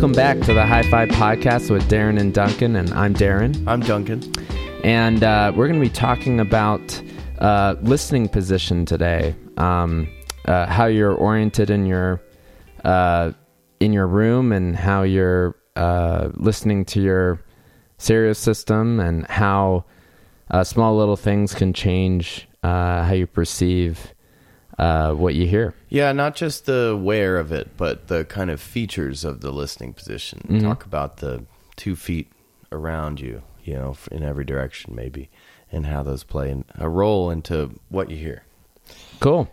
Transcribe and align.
Welcome 0.00 0.16
back 0.16 0.40
to 0.46 0.54
the 0.54 0.64
Hi-Fi 0.64 1.08
Podcast 1.08 1.70
with 1.70 1.82
Darren 1.90 2.18
and 2.18 2.32
Duncan, 2.32 2.74
and 2.76 2.90
I'm 2.94 3.12
Darren. 3.12 3.62
I'm 3.66 3.80
Duncan. 3.80 4.22
And 4.82 5.22
uh, 5.22 5.52
we're 5.54 5.68
going 5.68 5.78
to 5.78 5.86
be 5.86 5.92
talking 5.92 6.40
about 6.40 7.02
uh, 7.38 7.74
listening 7.82 8.26
position 8.26 8.86
today. 8.86 9.36
Um, 9.58 10.08
uh, 10.46 10.64
how 10.64 10.86
you're 10.86 11.12
oriented 11.12 11.68
in 11.68 11.84
your 11.84 12.22
uh, 12.82 13.32
in 13.80 13.92
your 13.92 14.06
room, 14.06 14.52
and 14.52 14.74
how 14.74 15.02
you're 15.02 15.54
uh, 15.76 16.30
listening 16.32 16.86
to 16.86 17.02
your 17.02 17.44
stereo 17.98 18.32
system, 18.32 19.00
and 19.00 19.26
how 19.26 19.84
uh, 20.50 20.64
small 20.64 20.96
little 20.96 21.18
things 21.18 21.52
can 21.52 21.74
change 21.74 22.48
how 22.62 23.12
you 23.12 23.26
perceive 23.26 24.14
uh, 24.80 25.12
what 25.12 25.34
you 25.34 25.46
hear. 25.46 25.74
Yeah, 25.90 26.10
not 26.12 26.34
just 26.34 26.64
the 26.64 26.98
where 26.98 27.36
of 27.36 27.52
it, 27.52 27.76
but 27.76 28.08
the 28.08 28.24
kind 28.24 28.50
of 28.50 28.62
features 28.62 29.24
of 29.24 29.42
the 29.42 29.52
listening 29.52 29.92
position. 29.92 30.40
Mm-hmm. 30.48 30.66
Talk 30.66 30.86
about 30.86 31.18
the 31.18 31.44
two 31.76 31.94
feet 31.94 32.32
around 32.72 33.20
you, 33.20 33.42
you 33.62 33.74
know, 33.74 33.94
in 34.10 34.22
every 34.22 34.44
direction, 34.44 34.94
maybe, 34.94 35.28
and 35.70 35.84
how 35.84 36.02
those 36.02 36.24
play 36.24 36.64
a 36.76 36.88
role 36.88 37.30
into 37.30 37.78
what 37.90 38.10
you 38.10 38.16
hear. 38.16 38.42
Cool. 39.20 39.52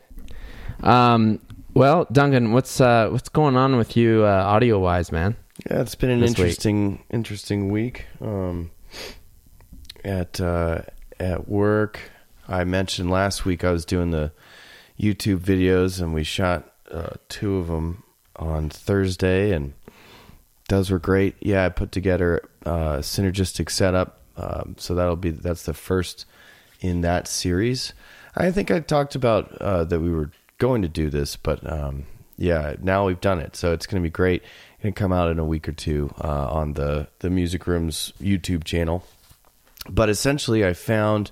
Um, 0.81 1.39
well, 1.73 2.07
Duncan, 2.09 2.53
what's 2.53 2.79
uh, 2.79 3.09
what's 3.09 3.27
going 3.27 3.57
on 3.57 3.75
with 3.75 3.97
you 3.97 4.23
uh, 4.23 4.29
audio 4.29 4.79
wise, 4.79 5.11
man? 5.11 5.35
Yeah, 5.69 5.81
it's 5.81 5.95
been 5.95 6.09
an 6.09 6.23
interesting 6.23 6.91
week. 6.91 7.05
interesting 7.09 7.69
week. 7.69 8.05
Um, 8.21 8.71
at 10.05 10.39
uh, 10.39 10.83
at 11.19 11.49
work, 11.49 11.99
I 12.47 12.63
mentioned 12.63 13.11
last 13.11 13.43
week 13.43 13.65
I 13.65 13.71
was 13.71 13.83
doing 13.83 14.11
the 14.11 14.31
YouTube 14.99 15.39
videos, 15.39 16.01
and 16.01 16.13
we 16.13 16.23
shot 16.23 16.71
uh, 16.91 17.11
two 17.29 17.57
of 17.57 17.67
them 17.67 18.03
on 18.35 18.69
Thursday, 18.69 19.51
and 19.51 19.73
those 20.69 20.89
were 20.89 20.99
great. 20.99 21.35
Yeah, 21.39 21.65
I 21.65 21.69
put 21.69 21.91
together 21.91 22.41
a 22.63 22.99
synergistic 22.99 23.69
setup, 23.69 24.21
um, 24.35 24.75
so 24.77 24.95
that'll 24.95 25.15
be 25.15 25.31
that's 25.31 25.63
the 25.63 25.73
first 25.73 26.25
in 26.81 27.01
that 27.01 27.27
series. 27.27 27.93
I 28.35 28.51
think 28.51 28.69
I 28.69 28.79
talked 28.79 29.15
about 29.15 29.51
uh, 29.59 29.83
that 29.85 29.99
we 29.99 30.11
were 30.11 30.31
going 30.57 30.81
to 30.81 30.87
do 30.87 31.09
this, 31.09 31.35
but 31.35 31.69
um, 31.71 32.05
yeah, 32.37 32.75
now 32.81 33.05
we've 33.05 33.21
done 33.21 33.39
it, 33.39 33.55
so 33.55 33.73
it's 33.73 33.87
going 33.87 34.01
to 34.01 34.07
be 34.07 34.11
great. 34.11 34.43
Going 34.83 34.93
to 34.93 34.99
come 34.99 35.11
out 35.11 35.31
in 35.31 35.39
a 35.39 35.45
week 35.45 35.67
or 35.67 35.71
two 35.71 36.13
uh, 36.23 36.47
on 36.51 36.73
the 36.73 37.07
the 37.19 37.29
Music 37.29 37.65
Rooms 37.65 38.13
YouTube 38.21 38.63
channel. 38.63 39.03
But 39.89 40.09
essentially, 40.09 40.65
I 40.65 40.73
found 40.73 41.31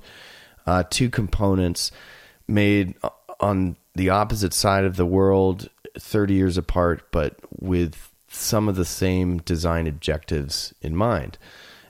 uh, 0.65 0.83
two 0.89 1.09
components 1.09 1.91
made 2.47 2.95
on 3.39 3.75
the 3.93 4.09
opposite 4.09 4.53
side 4.53 4.85
of 4.85 4.95
the 4.95 5.05
world, 5.05 5.69
30 5.97 6.33
years 6.33 6.57
apart, 6.57 7.11
but 7.11 7.35
with 7.59 8.11
some 8.27 8.67
of 8.67 8.75
the 8.75 8.85
same 8.85 9.37
design 9.39 9.87
objectives 9.87 10.73
in 10.81 10.95
mind. 10.95 11.37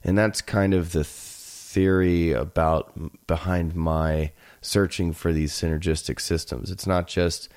And 0.04 0.18
that's 0.18 0.42
kind 0.42 0.74
of 0.74 0.92
the 0.92 1.04
theory 1.04 2.32
about 2.32 3.28
behind 3.28 3.76
my 3.76 4.32
searching 4.62 5.14
for 5.14 5.34
these 5.34 5.52
synergistic 5.52 6.20
systems. 6.20 6.72
It's 6.72 6.88
not 6.88 7.08
just 7.08 7.50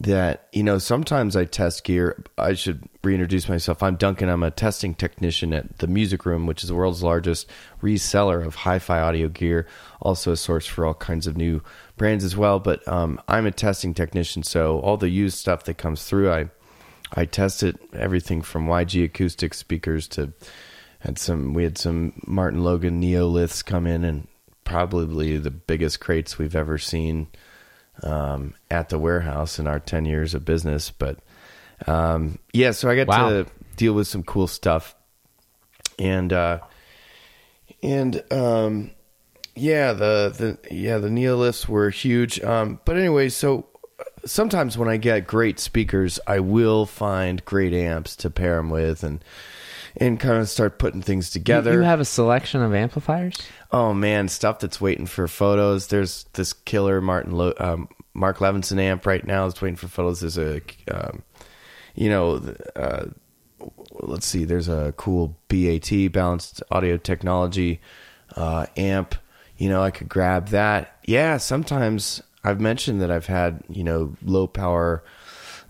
that 0.00 0.48
you 0.52 0.62
know 0.62 0.78
sometimes 0.78 1.34
I 1.34 1.44
test 1.44 1.84
gear. 1.84 2.22
I 2.36 2.54
should 2.54 2.88
reintroduce 3.02 3.48
myself. 3.48 3.82
I'm 3.82 3.96
Duncan. 3.96 4.28
I'm 4.28 4.42
a 4.42 4.50
testing 4.50 4.94
technician 4.94 5.52
at 5.52 5.78
the 5.78 5.86
Music 5.86 6.26
Room, 6.26 6.46
which 6.46 6.62
is 6.62 6.68
the 6.68 6.74
world's 6.74 7.02
largest 7.02 7.48
reseller 7.82 8.44
of 8.44 8.54
hi-fi 8.54 9.00
audio 9.00 9.28
gear. 9.28 9.66
Also 10.00 10.32
a 10.32 10.36
source 10.36 10.66
for 10.66 10.84
all 10.84 10.94
kinds 10.94 11.26
of 11.26 11.36
new 11.36 11.62
brands 11.98 12.24
as 12.24 12.36
well. 12.36 12.58
But 12.60 12.86
um, 12.88 13.20
I'm 13.28 13.46
a 13.46 13.50
testing 13.50 13.92
technician, 13.92 14.42
so 14.42 14.78
all 14.80 14.96
the 14.96 15.10
used 15.10 15.38
stuff 15.38 15.64
that 15.64 15.78
comes 15.78 16.04
through, 16.04 16.30
I 16.30 16.50
I 17.14 17.24
tested 17.24 17.78
everything 17.92 18.42
from 18.42 18.66
YG 18.66 19.04
acoustic 19.04 19.54
speakers 19.54 20.08
to 20.08 20.32
had 21.00 21.18
some. 21.18 21.52
We 21.54 21.64
had 21.64 21.76
some 21.76 22.14
Martin 22.26 22.64
Logan 22.64 23.02
Neoliths 23.02 23.64
come 23.64 23.86
in, 23.86 24.04
and 24.04 24.26
probably 24.68 25.38
the 25.38 25.50
biggest 25.50 25.98
crates 25.98 26.38
we've 26.38 26.54
ever 26.54 26.76
seen 26.76 27.26
um, 28.02 28.54
at 28.70 28.90
the 28.90 28.98
warehouse 28.98 29.58
in 29.58 29.66
our 29.66 29.80
10 29.80 30.04
years 30.04 30.34
of 30.34 30.44
business. 30.44 30.90
But 30.90 31.18
um, 31.86 32.38
yeah, 32.52 32.72
so 32.72 32.90
I 32.90 32.96
got 32.96 33.08
wow. 33.08 33.30
to 33.30 33.46
deal 33.76 33.94
with 33.94 34.06
some 34.06 34.22
cool 34.22 34.46
stuff. 34.46 34.94
And, 35.98 36.32
uh, 36.32 36.60
and, 37.82 38.22
um, 38.30 38.90
yeah, 39.58 39.92
the, 39.92 40.58
the, 40.68 40.74
yeah, 40.74 40.98
the 40.98 41.08
Neoliths 41.08 41.68
were 41.68 41.90
huge. 41.90 42.40
Um, 42.40 42.80
but 42.84 42.96
anyway, 42.96 43.28
so 43.28 43.66
sometimes 44.24 44.78
when 44.78 44.88
I 44.88 44.96
get 44.96 45.26
great 45.26 45.58
speakers, 45.58 46.20
I 46.26 46.40
will 46.40 46.86
find 46.86 47.44
great 47.44 47.72
amps 47.72 48.16
to 48.16 48.30
pair 48.30 48.56
them 48.56 48.70
with 48.70 49.02
and, 49.02 49.22
and 49.96 50.20
kind 50.20 50.38
of 50.38 50.48
start 50.48 50.78
putting 50.78 51.02
things 51.02 51.30
together. 51.30 51.72
You, 51.72 51.78
you 51.78 51.84
have 51.84 52.00
a 52.00 52.04
selection 52.04 52.62
of 52.62 52.74
amplifiers? 52.74 53.36
Oh 53.72 53.92
man, 53.92 54.28
stuff 54.28 54.60
that's 54.60 54.80
waiting 54.80 55.06
for 55.06 55.28
photos. 55.28 55.88
There's 55.88 56.24
this 56.34 56.52
killer 56.52 57.00
Martin 57.00 57.32
Lo- 57.32 57.54
um, 57.58 57.88
Mark 58.14 58.38
Levinson 58.38 58.78
amp 58.78 59.06
right 59.06 59.24
now 59.24 59.46
is 59.46 59.60
waiting 59.60 59.76
for 59.76 59.88
photos. 59.88 60.20
There's 60.20 60.38
a, 60.38 60.60
um, 60.90 61.22
you 61.94 62.08
know, 62.08 62.54
uh, 62.74 63.06
let's 64.00 64.26
see. 64.26 64.44
There's 64.44 64.68
a 64.68 64.94
cool 64.96 65.36
BAT 65.48 66.12
balanced 66.12 66.62
audio 66.70 66.96
technology 66.96 67.80
uh, 68.36 68.66
amp. 68.76 69.14
You 69.58 69.68
know, 69.68 69.82
I 69.82 69.90
could 69.90 70.08
grab 70.08 70.48
that. 70.48 70.98
Yeah, 71.04 71.36
sometimes 71.36 72.22
I've 72.44 72.60
mentioned 72.60 73.02
that 73.02 73.10
I've 73.10 73.26
had 73.26 73.62
you 73.68 73.84
know 73.84 74.16
low 74.22 74.46
power. 74.46 75.02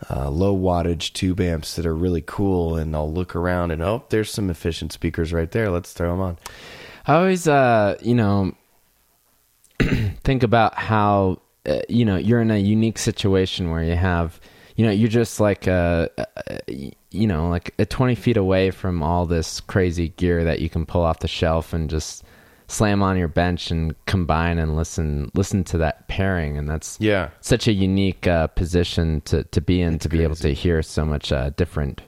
Uh, 0.09 0.31
low 0.31 0.57
wattage 0.57 1.13
tube 1.13 1.41
amps 1.41 1.75
that 1.75 1.85
are 1.85 1.95
really 1.95 2.23
cool, 2.25 2.77
and 2.77 2.95
I'll 2.95 3.13
look 3.13 3.35
around 3.35 3.73
and 3.73 3.83
oh, 3.83 4.05
there's 4.11 4.31
some 4.31 4.49
efficient 4.49 4.93
speakers 4.93 5.33
right 5.33 5.51
there. 5.51 5.71
Let's 5.71 5.93
throw 5.93 6.13
them 6.13 6.21
on. 6.21 6.39
I 7.05 7.15
always, 7.15 7.49
uh, 7.49 7.97
you 8.01 8.15
know, 8.15 8.53
think 10.23 10.45
about 10.45 10.75
how 10.75 11.41
uh, 11.67 11.81
you 11.89 12.05
know 12.05 12.17
you're 12.17 12.41
in 12.41 12.51
a 12.51 12.59
unique 12.59 12.99
situation 12.99 13.71
where 13.71 13.83
you 13.83 13.97
have 13.97 14.41
you 14.77 14.85
know 14.85 14.93
you're 14.93 15.09
just 15.09 15.41
like 15.41 15.67
a, 15.67 16.09
a, 16.47 16.93
you 17.11 17.27
know 17.27 17.49
like 17.49 17.75
a 17.79 17.87
20 17.87 18.15
feet 18.15 18.37
away 18.37 18.71
from 18.71 19.03
all 19.03 19.27
this 19.27 19.61
crazy 19.61 20.11
gear 20.11 20.45
that 20.45 20.61
you 20.61 20.69
can 20.69 20.87
pull 20.87 21.03
off 21.03 21.19
the 21.19 21.29
shelf 21.29 21.73
and 21.73 21.91
just 21.91 22.23
slam 22.69 23.03
on 23.03 23.17
your 23.17 23.29
bench 23.29 23.71
and 23.71 23.95
combine 24.07 24.59
and 24.59 24.77
listen 24.77 25.31
listen 25.35 25.65
to 25.65 25.79
that 25.79 26.07
pairing 26.09 26.57
and 26.57 26.69
that's 26.69 26.99
yeah 27.01 27.31
such 27.41 27.67
a 27.67 27.73
unique 27.73 28.27
uh, 28.27 28.47
position 28.49 29.21
to 29.23 29.43
to 29.45 29.61
be 29.61 29.81
in 29.81 29.95
it's 29.95 30.03
to 30.03 30.09
be 30.09 30.23
able 30.23 30.37
to 30.37 30.53
hear 30.53 30.83
so 30.83 31.05
much 31.05 31.33
uh, 31.33 31.51
different 31.51 32.03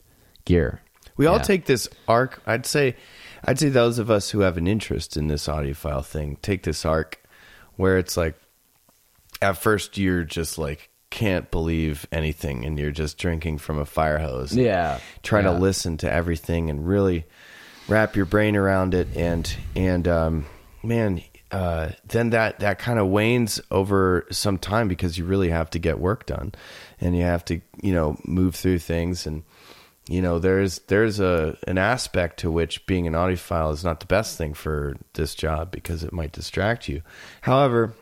gear 0.45 0.81
we 1.17 1.27
all 1.27 1.41
take 1.41 1.67
this 1.67 1.89
arc 2.09 2.43
i'd 2.47 2.67
say 2.67 2.95
I'd 3.43 3.59
say 3.59 3.71
those 3.71 3.99
of 3.99 4.11
us 4.11 4.31
who 4.31 4.41
have 4.41 4.59
an 4.59 4.67
interest 4.67 5.17
in 5.17 5.29
this 5.29 5.47
audiophile 5.47 6.05
thing 6.05 6.37
take 6.43 6.63
this 6.63 6.85
arc 6.85 7.23
where 7.77 7.97
it's 7.97 8.17
like 8.17 8.35
at 9.41 9.57
first 9.57 9.97
you're 9.97 10.25
just 10.25 10.59
like 10.59 10.91
can't 11.11 11.51
believe 11.51 12.07
anything 12.13 12.65
and 12.65 12.79
you're 12.79 12.93
just 12.93 13.19
drinking 13.19 13.59
from 13.59 13.79
a 13.79 13.85
fire 13.85 14.19
hose. 14.19 14.55
Yeah. 14.55 15.01
Trying 15.23 15.45
yeah. 15.45 15.53
to 15.53 15.59
listen 15.59 15.97
to 15.99 16.13
everything 16.13 16.71
and 16.71 16.87
really 16.87 17.27
wrap 17.91 18.17
your 18.17 18.27
brain 18.27 18.57
around 18.57 18.95
it 18.95 19.09
and 19.17 19.55
and 19.75 20.07
um, 20.07 20.47
man 20.83 21.21
uh, 21.51 21.91
then 22.07 22.31
that 22.31 22.61
that 22.61 22.79
kind 22.79 22.99
of 22.99 23.09
wanes 23.09 23.61
over 23.71 24.27
some 24.31 24.57
time 24.57 24.87
because 24.87 25.19
you 25.19 25.25
really 25.25 25.51
have 25.51 25.69
to 25.71 25.79
get 25.79 25.99
work 25.99 26.27
done 26.27 26.53
and 27.01 27.17
you 27.17 27.23
have 27.23 27.45
to 27.45 27.61
you 27.83 27.93
know 27.93 28.17
move 28.25 28.55
through 28.55 28.79
things. 28.79 29.27
And 29.27 29.43
you 30.09 30.23
know 30.23 30.39
there's 30.39 30.79
there's 30.87 31.19
a 31.19 31.57
an 31.67 31.77
aspect 31.77 32.39
to 32.41 32.51
which 32.51 32.87
being 32.87 33.07
an 33.07 33.15
audiophile 33.15 33.73
is 33.73 33.83
not 33.83 34.01
the 34.01 34.07
best 34.07 34.39
thing 34.39 34.55
for 34.55 34.97
this 35.15 35.35
job 35.35 35.73
because 35.73 36.05
it 36.05 36.13
might 36.13 36.33
distract 36.33 36.89
you. 36.89 37.03
However 37.41 37.95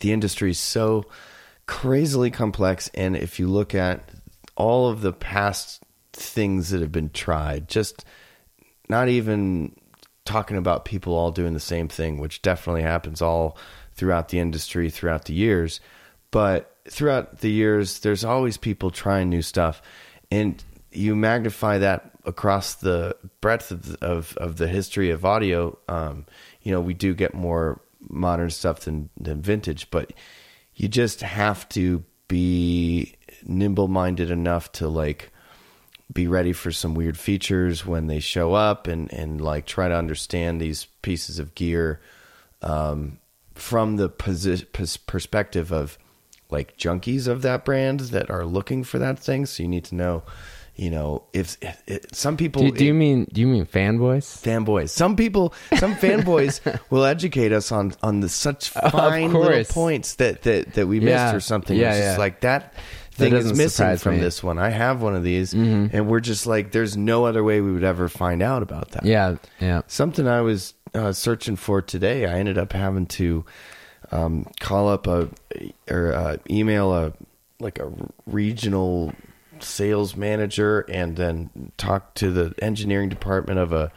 the 0.00 0.12
industry 0.12 0.50
is 0.50 0.58
so 0.58 1.06
crazily 1.66 2.30
complex 2.30 2.90
and 2.94 3.16
if 3.16 3.40
you 3.40 3.48
look 3.48 3.74
at 3.74 4.08
all 4.54 4.88
of 4.88 5.00
the 5.00 5.12
past 5.12 5.82
things 6.12 6.70
that 6.70 6.80
have 6.80 6.92
been 6.92 7.10
tried 7.10 7.68
just 7.68 8.04
not 8.90 9.08
even 9.08 9.74
talking 10.24 10.56
about 10.56 10.84
people 10.84 11.14
all 11.14 11.30
doing 11.30 11.54
the 11.54 11.60
same 11.60 11.88
thing 11.88 12.18
which 12.18 12.42
definitely 12.42 12.82
happens 12.82 13.22
all 13.22 13.56
throughout 13.94 14.28
the 14.28 14.38
industry 14.38 14.90
throughout 14.90 15.24
the 15.24 15.32
years. 15.32 15.80
But 16.30 16.76
throughout 16.88 17.38
the 17.40 17.50
years 17.50 18.00
there's 18.00 18.24
always 18.24 18.56
people 18.56 18.90
trying 18.90 19.30
new 19.30 19.42
stuff. 19.42 19.80
And 20.30 20.62
you 20.92 21.16
magnify 21.16 21.78
that 21.78 22.10
across 22.24 22.74
the 22.74 23.16
breadth 23.40 23.70
of, 23.70 23.94
of, 24.02 24.36
of 24.36 24.56
the 24.56 24.68
history 24.68 25.10
of 25.10 25.24
audio, 25.24 25.78
um, 25.88 26.26
you 26.62 26.72
know, 26.72 26.80
we 26.80 26.94
do 26.94 27.14
get 27.14 27.32
more 27.32 27.80
modern 28.08 28.50
stuff 28.50 28.80
than, 28.80 29.08
than 29.18 29.40
vintage, 29.40 29.90
but 29.90 30.12
you 30.74 30.88
just 30.88 31.20
have 31.22 31.68
to 31.70 32.04
be 32.28 33.14
nimble 33.44 33.88
minded 33.88 34.30
enough 34.30 34.70
to 34.72 34.88
like 34.88 35.32
be 36.12 36.26
ready 36.26 36.52
for 36.52 36.72
some 36.72 36.94
weird 36.94 37.18
features 37.18 37.86
when 37.86 38.06
they 38.06 38.20
show 38.20 38.54
up 38.54 38.86
and, 38.86 39.12
and 39.12 39.40
like 39.40 39.66
try 39.66 39.88
to 39.88 39.94
understand 39.94 40.60
these 40.60 40.86
pieces 41.02 41.38
of 41.38 41.54
gear 41.54 42.00
um, 42.62 43.18
from 43.54 43.96
the 43.96 44.08
posi- 44.08 44.66
perspective 45.06 45.72
of 45.72 45.98
like 46.50 46.76
junkies 46.76 47.28
of 47.28 47.42
that 47.42 47.64
brand 47.64 48.00
that 48.00 48.30
are 48.30 48.44
looking 48.44 48.82
for 48.82 48.98
that 48.98 49.18
thing. 49.18 49.46
So 49.46 49.62
you 49.62 49.68
need 49.68 49.84
to 49.84 49.94
know 49.94 50.22
you 50.80 50.88
know, 50.88 51.24
if, 51.34 51.58
if, 51.60 51.82
if 51.86 52.04
some 52.12 52.38
people 52.38 52.62
do, 52.62 52.72
do, 52.72 52.84
you 52.86 52.94
mean 52.94 53.26
do 53.30 53.42
you 53.42 53.46
mean 53.46 53.66
fanboys? 53.66 54.24
Fanboys. 54.42 54.88
Some 54.88 55.14
people, 55.14 55.52
some 55.76 55.94
fanboys 55.94 56.60
will 56.90 57.04
educate 57.04 57.52
us 57.52 57.70
on 57.70 57.92
on 58.02 58.20
the 58.20 58.30
such 58.30 58.70
fine 58.70 59.34
little 59.34 59.64
points 59.64 60.14
that 60.14 60.40
that 60.44 60.72
that 60.72 60.86
we 60.86 60.98
yeah. 61.00 61.04
missed 61.04 61.34
or 61.34 61.40
something. 61.40 61.76
Yeah, 61.76 61.92
it's 61.92 61.98
yeah. 61.98 62.16
like 62.16 62.40
that 62.40 62.72
thing 63.12 63.34
is 63.34 63.52
missing 63.52 63.96
from 63.96 64.16
me. 64.16 64.20
this 64.20 64.42
one. 64.42 64.58
I 64.58 64.70
have 64.70 65.02
one 65.02 65.14
of 65.14 65.22
these, 65.22 65.52
mm-hmm. 65.52 65.94
and 65.94 66.08
we're 66.08 66.20
just 66.20 66.46
like, 66.46 66.72
there's 66.72 66.96
no 66.96 67.24
other 67.24 67.44
way 67.44 67.60
we 67.60 67.72
would 67.72 67.84
ever 67.84 68.08
find 68.08 68.42
out 68.42 68.62
about 68.62 68.90
that. 68.92 69.04
Yeah, 69.04 69.36
yeah. 69.60 69.82
Something 69.86 70.26
I 70.26 70.40
was 70.40 70.74
uh, 70.94 71.12
searching 71.12 71.56
for 71.56 71.82
today, 71.82 72.26
I 72.26 72.38
ended 72.38 72.58
up 72.58 72.72
having 72.72 73.06
to 73.06 73.44
um, 74.12 74.46
call 74.60 74.88
up 74.88 75.06
a 75.06 75.28
or 75.88 76.12
uh, 76.12 76.36
email 76.48 76.92
a 76.92 77.12
like 77.60 77.78
a 77.78 77.92
regional 78.26 79.12
sales 79.60 80.16
manager 80.16 80.80
and 80.88 81.16
then 81.16 81.72
talk 81.76 82.14
to 82.14 82.30
the 82.30 82.54
engineering 82.62 83.08
department 83.08 83.58
of 83.58 83.72
a 83.72 83.92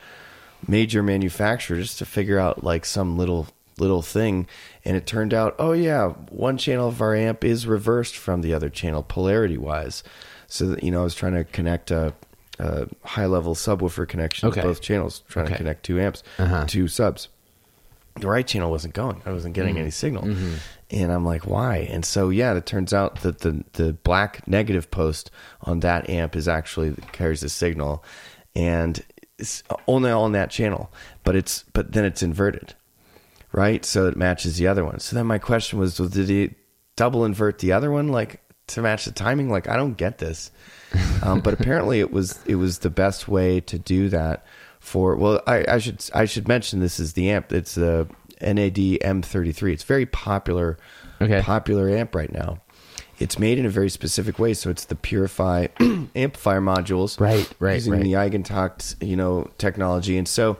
major 0.68 1.02
manufacturer 1.02 1.78
just 1.78 1.98
to 2.00 2.06
figure 2.06 2.40
out 2.40 2.64
like 2.64 2.86
some 2.86 3.18
little 3.18 3.48
little 3.80 4.02
thing 4.02 4.48
and 4.86 4.96
it 4.96 5.06
turned 5.06 5.34
out 5.34 5.56
oh 5.60 5.72
yeah 5.72 6.10
one 6.30 6.58
channel 6.58 6.88
of 6.88 7.02
our 7.02 7.16
amp 7.16 7.44
is 7.44 7.66
reversed 7.66 8.16
from 8.16 8.42
the 8.42 8.54
other 8.54 8.70
channel 8.70 9.04
polarity 9.04 9.58
wise 9.58 10.04
so 10.48 10.68
that 10.68 10.84
you 10.84 10.92
know 10.92 11.02
i 11.02 11.04
was 11.04 11.16
trying 11.16 11.34
to 11.34 11.44
connect 11.44 11.92
a, 11.92 12.14
a 12.60 12.88
high 13.04 13.26
level 13.26 13.56
subwoofer 13.56 14.08
connection 14.08 14.48
okay. 14.50 14.62
to 14.62 14.68
both 14.68 14.82
channels 14.82 15.24
trying 15.28 15.46
okay. 15.46 15.56
to 15.56 15.58
connect 15.58 15.84
two 15.84 16.00
amps 16.00 16.24
uh-huh. 16.38 16.66
two 16.68 16.88
subs 16.88 17.30
the 18.20 18.28
right 18.28 18.46
channel 18.46 18.70
wasn't 18.70 18.94
going 18.94 19.22
i 19.26 19.32
wasn't 19.32 19.54
getting 19.54 19.74
mm-hmm. 19.74 19.82
any 19.82 19.92
signal 19.92 20.24
mm-hmm. 20.24 20.56
and 20.92 21.12
i'm 21.12 21.26
like 21.26 21.48
why 21.48 21.78
and 21.78 22.06
so 22.06 22.30
yeah 22.30 22.54
it 22.54 22.66
turns 22.66 22.94
out 22.94 23.22
that 23.22 23.40
the 23.40 23.64
the 23.74 23.94
black 23.94 24.48
negative 24.48 24.92
post 24.92 25.32
on 25.62 25.80
that 25.80 26.08
amp 26.10 26.36
is 26.36 26.48
actually 26.48 26.94
carries 27.12 27.42
the 27.42 27.50
signal 27.50 28.04
and 28.56 29.04
it's 29.40 29.64
only 29.88 30.12
on 30.12 30.34
that 30.34 30.52
channel 30.52 30.92
but 31.24 31.36
it's 31.36 31.64
but 31.74 31.94
then 31.94 32.06
it's 32.06 32.22
inverted 32.22 32.76
right? 33.54 33.86
So 33.86 34.08
it 34.08 34.18
matches 34.18 34.58
the 34.58 34.68
other 34.68 34.84
one. 34.84 35.00
So 35.00 35.16
then 35.16 35.28
my 35.28 35.38
question 35.38 35.80
was, 35.80 35.98
well, 35.98 36.10
did 36.10 36.28
he 36.28 36.56
double 36.98 37.24
invert 37.24 37.60
the 37.60 37.72
other 37.72 37.92
one, 37.92 38.10
like 38.10 38.42
to 38.68 38.82
match 38.82 39.06
the 39.06 39.12
timing? 39.14 39.50
Like 39.50 39.70
I 39.70 39.78
don't 39.78 39.96
get 39.96 40.18
this, 40.18 40.52
um, 41.24 41.40
but 41.40 41.54
apparently 41.54 42.02
it 42.02 42.12
was 42.12 42.40
it 42.46 42.56
was 42.56 42.80
the 42.80 42.90
best 42.90 43.30
way 43.30 43.62
to 43.62 43.80
do 43.80 44.10
that. 44.10 44.46
For 44.80 45.16
well, 45.16 45.42
I, 45.48 45.64
I 45.66 45.78
should 45.78 46.04
I 46.14 46.26
should 46.26 46.50
mention 46.50 46.82
this 46.82 47.00
is 47.00 47.14
the 47.14 47.30
amp. 47.30 47.54
It's 47.54 47.76
the 47.76 48.10
NAD 48.42 48.76
M33. 48.76 49.72
It's 49.72 49.84
very 49.84 50.06
popular, 50.06 50.78
okay. 51.22 51.42
popular 51.42 51.90
amp 51.90 52.14
right 52.14 52.32
now. 52.32 52.60
It's 53.20 53.40
made 53.40 53.60
in 53.60 53.66
a 53.66 53.70
very 53.70 53.90
specific 53.90 54.40
way, 54.40 54.54
so 54.54 54.70
it's 54.70 54.86
the 54.86 54.96
Purifi 54.96 55.70
amplifier 56.16 56.60
modules, 56.60 57.18
right? 57.18 57.50
Right, 57.60 57.76
using 57.76 57.94
right. 57.94 58.04
the 58.04 58.14
Eigentakt, 58.14 59.02
you 59.02 59.16
know, 59.16 59.50
technology, 59.58 60.18
and 60.18 60.28
so 60.28 60.58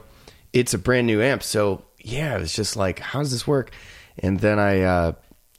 it's 0.54 0.72
a 0.72 0.78
brand 0.78 1.06
new 1.06 1.20
amp. 1.20 1.42
So 1.42 1.82
yeah, 2.04 2.36
it 2.36 2.40
was 2.40 2.54
just 2.54 2.76
like, 2.76 3.00
how 3.00 3.20
does 3.20 3.32
this 3.32 3.46
work? 3.46 3.72
And 4.18 4.38
then 4.38 4.58
I, 4.58 4.82
uh, 4.82 5.12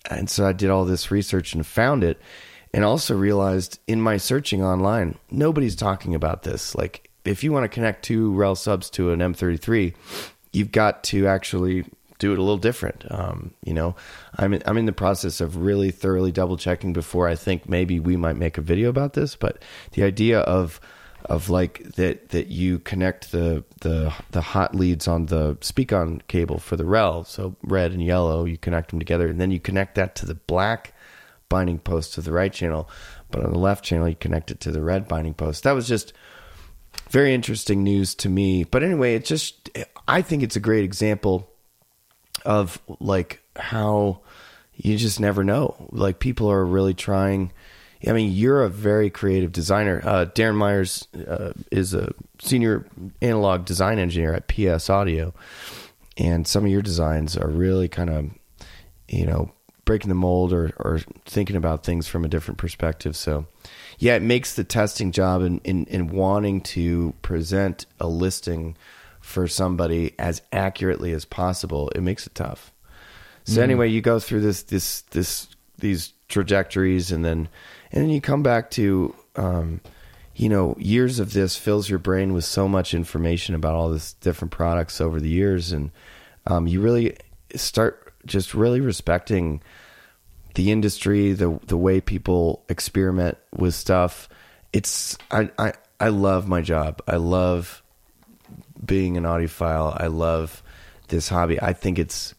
and 0.10 0.30
so 0.30 0.46
I 0.46 0.54
did 0.54 0.70
all 0.70 0.86
this 0.86 1.12
research 1.12 1.54
and 1.54 1.66
found 1.66 2.04
it, 2.04 2.22
and 2.74 2.86
also 2.86 3.16
realized 3.16 3.80
in 3.88 4.00
my 4.00 4.18
searching 4.18 4.64
online, 4.64 5.18
nobody's 5.32 5.76
talking 5.76 6.14
about 6.14 6.44
this. 6.44 6.76
Like, 6.76 7.10
if 7.26 7.44
you 7.44 7.52
want 7.52 7.64
to 7.64 7.70
connect 7.70 8.06
two 8.06 8.34
REL 8.34 8.56
subs 8.56 8.90
to 8.92 9.12
an 9.12 9.20
M33, 9.20 9.96
you've 10.54 10.72
got 10.72 11.04
to 11.06 11.28
actually 11.28 11.86
do 12.20 12.32
it 12.32 12.38
a 12.38 12.42
little 12.42 12.58
different. 12.58 13.04
Um, 13.10 13.54
you 13.64 13.74
know, 13.74 13.96
I'm 14.38 14.54
in, 14.54 14.64
I'm 14.66 14.78
in 14.78 14.86
the 14.86 14.94
process 14.94 15.42
of 15.42 15.58
really 15.58 15.92
thoroughly 15.92 16.32
double 16.32 16.58
checking 16.58 16.94
before 16.94 17.28
I 17.28 17.36
think 17.36 17.68
maybe 17.68 18.00
we 18.00 18.16
might 18.16 18.38
make 18.38 18.58
a 18.58 18.62
video 18.62 18.90
about 18.90 19.14
this. 19.14 19.36
But 19.36 19.62
the 19.94 20.04
idea 20.04 20.40
of 20.42 20.80
of 21.26 21.50
like 21.50 21.84
that 21.96 22.30
that 22.30 22.48
you 22.48 22.80
connect 22.80 23.32
the 23.32 23.64
the 23.82 24.14
the 24.32 24.42
hot 24.42 24.76
leads 24.76 25.08
on 25.08 25.28
the 25.28 25.58
speak 25.62 25.92
on 25.92 26.22
cable 26.28 26.60
for 26.60 26.76
the 26.76 26.86
REL. 26.86 27.24
So 27.24 27.56
red 27.64 27.92
and 27.92 28.04
yellow 28.04 28.46
you 28.46 28.58
connect 28.58 28.90
them 28.90 29.00
together 29.00 29.28
and 29.28 29.40
then 29.40 29.52
you 29.52 29.60
connect 29.60 29.96
that 29.96 30.16
to 30.18 30.26
the 30.26 30.36
black 30.36 30.94
binding 31.50 31.80
post 31.80 32.14
to 32.16 32.22
the 32.22 32.32
right 32.32 32.52
channel 32.52 32.90
but 33.30 33.44
on 33.44 33.52
the 33.52 33.60
left 33.60 33.84
channel 33.84 34.10
you 34.10 34.16
connect 34.16 34.52
it 34.52 34.60
to 34.62 34.72
the 34.72 34.82
red 34.82 35.08
binding 35.08 35.34
post. 35.34 35.64
That 35.64 35.74
was 35.74 35.88
just 35.88 36.14
very 37.10 37.34
interesting 37.34 37.84
news 37.84 38.16
to 38.16 38.30
me. 38.30 38.64
But 38.64 38.84
anyway 38.84 39.16
it 39.16 39.26
just 39.26 39.70
i 40.08 40.22
think 40.22 40.44
it's 40.44 40.56
a 40.56 40.60
great 40.60 40.84
example 40.84 41.50
of 42.46 42.80
like 43.00 43.42
how 43.56 44.22
you 44.76 44.98
just 44.98 45.20
never 45.20 45.44
know. 45.44 45.88
Like 45.92 46.20
people 46.20 46.52
are 46.52 46.66
really 46.66 46.94
trying 46.94 47.52
I 48.08 48.14
mean, 48.14 48.32
you're 48.32 48.64
a 48.64 48.70
very 48.70 49.10
creative 49.10 49.52
designer. 49.52 50.02
Uh, 50.04 50.26
Darren 50.26 50.56
Myers 50.56 51.08
uh, 51.28 51.54
is 51.72 51.94
a 51.94 52.14
senior 52.40 52.86
analog 53.22 53.66
design 53.66 54.00
engineer 54.00 54.34
at 54.34 54.48
PS 54.48 54.90
Audio, 54.90 55.34
and 56.18 56.48
some 56.48 56.66
of 56.66 56.72
your 56.72 56.82
designs 56.82 57.38
are 57.38 57.50
really 57.50 57.88
kind 57.88 58.10
of, 58.10 58.30
you 59.08 59.26
know, 59.26 59.52
breaking 59.86 60.10
the 60.10 60.16
mold 60.16 60.52
or, 60.52 60.72
or 60.78 61.00
thinking 61.26 61.56
about 61.56 61.84
things 61.84 62.08
from 62.08 62.26
a 62.26 62.28
different 62.28 62.58
perspective. 62.58 63.16
So, 63.16 63.46
yeah, 64.00 64.16
it 64.16 64.22
makes 64.22 64.56
the 64.56 64.64
testing 64.64 65.12
job 65.12 65.42
and 65.42 65.62
in, 65.64 65.86
in, 65.86 66.08
in 66.08 66.16
wanting 66.16 66.62
to 66.62 67.14
present 67.22 67.86
a 68.00 68.08
listing 68.08 68.76
for 69.22 69.48
somebody 69.48 70.14
as 70.20 70.42
accurately 70.52 71.12
as 71.12 71.26
possible. 71.26 71.90
It 71.96 72.02
makes 72.02 72.28
it 72.28 72.36
tough. 72.36 72.72
So 73.46 73.60
mm. 73.60 73.64
anyway, 73.64 73.90
you 73.90 74.02
go 74.02 74.20
through 74.20 74.42
this 74.42 74.64
this 74.64 75.02
this 75.12 75.48
these 75.80 76.14
trajectories 76.28 77.12
and 77.12 77.24
then 77.24 77.48
and 77.92 78.04
then 78.04 78.10
you 78.10 78.22
come 78.22 78.44
back 78.44 78.72
to 78.72 79.16
um, 79.36 79.82
you 80.36 80.50
know 80.50 80.76
years 80.78 81.20
of 81.20 81.34
this 81.34 81.56
fills 81.56 81.90
your 81.90 82.00
brain 82.00 82.34
with 82.34 82.46
so 82.46 82.68
much 82.68 82.94
information 82.94 83.56
about 83.56 83.76
all 83.76 83.90
this 83.90 84.14
different 84.14 84.52
products 84.52 85.00
over 85.00 85.20
the 85.20 85.30
years. 85.30 85.72
And 85.72 85.92
um, 86.48 86.68
you 86.68 86.82
really 86.82 87.18
start 87.56 88.14
just 88.26 88.54
really 88.54 88.82
respecting 88.82 89.62
the 90.56 90.72
industry 90.72 91.34
the 91.34 91.60
the 91.68 91.78
way 91.78 92.02
people 92.02 92.64
experiment 92.70 93.38
with 93.56 93.74
stuff. 93.74 94.30
It's 94.74 95.18
I, 95.32 95.50
I 95.58 95.74
I 96.00 96.10
love 96.10 96.48
my 96.48 96.62
job. 96.62 97.02
I 97.08 97.18
love 97.18 97.82
being 98.84 99.18
an 99.18 99.24
audiophile. 99.24 100.00
I 100.00 100.08
love 100.08 100.62
this 101.08 101.30
hobby. 101.30 101.62
I 101.62 101.74
think 101.74 102.00
it's 102.00 102.36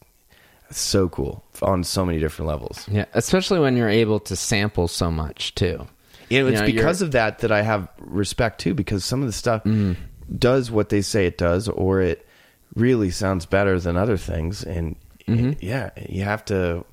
so 0.71 1.09
cool 1.09 1.45
on 1.63 1.85
so 1.85 2.05
many 2.05 2.19
different 2.19 2.49
levels. 2.49 2.87
Yeah, 2.89 3.07
especially 3.15 3.61
when 3.61 3.77
you're 3.77 3.89
able 3.89 4.21
to 4.21 4.37
sample 4.37 4.89
so 4.89 5.11
much 5.11 5.55
too. 5.55 5.87
You 6.29 6.43
know, 6.43 6.49
it's 6.49 6.61
you 6.61 6.61
know, 6.61 6.73
because 6.73 7.03
of 7.03 7.13
that 7.13 7.41
that 7.41 7.53
I 7.53 7.63
have 7.63 7.89
respect 7.99 8.61
too, 8.61 8.75
because 8.75 9.05
some 9.05 9.21
of 9.21 9.27
the 9.27 9.33
stuff 9.33 9.65
mm. 9.65 9.97
does 10.37 10.71
what 10.71 10.89
they 10.89 11.03
say 11.03 11.27
it 11.27 11.39
does, 11.39 11.69
or 11.69 12.01
it 12.01 12.27
really 12.75 13.11
sounds 13.11 13.47
better 13.47 13.79
than 13.79 13.97
other 13.97 14.17
things. 14.17 14.65
And 14.65 14.97
mm-hmm. 15.29 15.53
yeah, 15.61 15.91
you 16.09 16.25
have 16.25 16.45
to, 16.47 16.85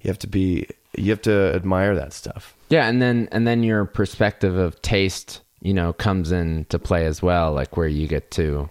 you 0.00 0.08
have 0.08 0.18
to 0.20 0.28
be, 0.28 0.68
you 0.96 1.10
have 1.10 1.22
to 1.22 1.52
admire 1.54 1.94
that 1.96 2.12
stuff. 2.12 2.54
Yeah, 2.68 2.88
and 2.88 3.02
then 3.02 3.28
and 3.32 3.46
then 3.46 3.62
your 3.62 3.84
perspective 3.84 4.56
of 4.56 4.80
taste, 4.80 5.40
you 5.60 5.74
know, 5.74 5.92
comes 5.92 6.30
into 6.30 6.78
play 6.78 7.06
as 7.06 7.20
well, 7.20 7.52
like 7.52 7.76
where 7.76 7.88
you 7.88 8.06
get 8.06 8.30
to 8.32 8.70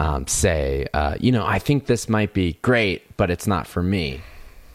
um, 0.00 0.26
say, 0.26 0.86
uh, 0.94 1.16
you 1.20 1.30
know, 1.30 1.44
I 1.44 1.58
think 1.58 1.84
this 1.84 2.08
might 2.08 2.32
be 2.32 2.54
great, 2.62 3.16
but 3.18 3.30
it's 3.30 3.46
not 3.46 3.66
for 3.66 3.82
me. 3.82 4.22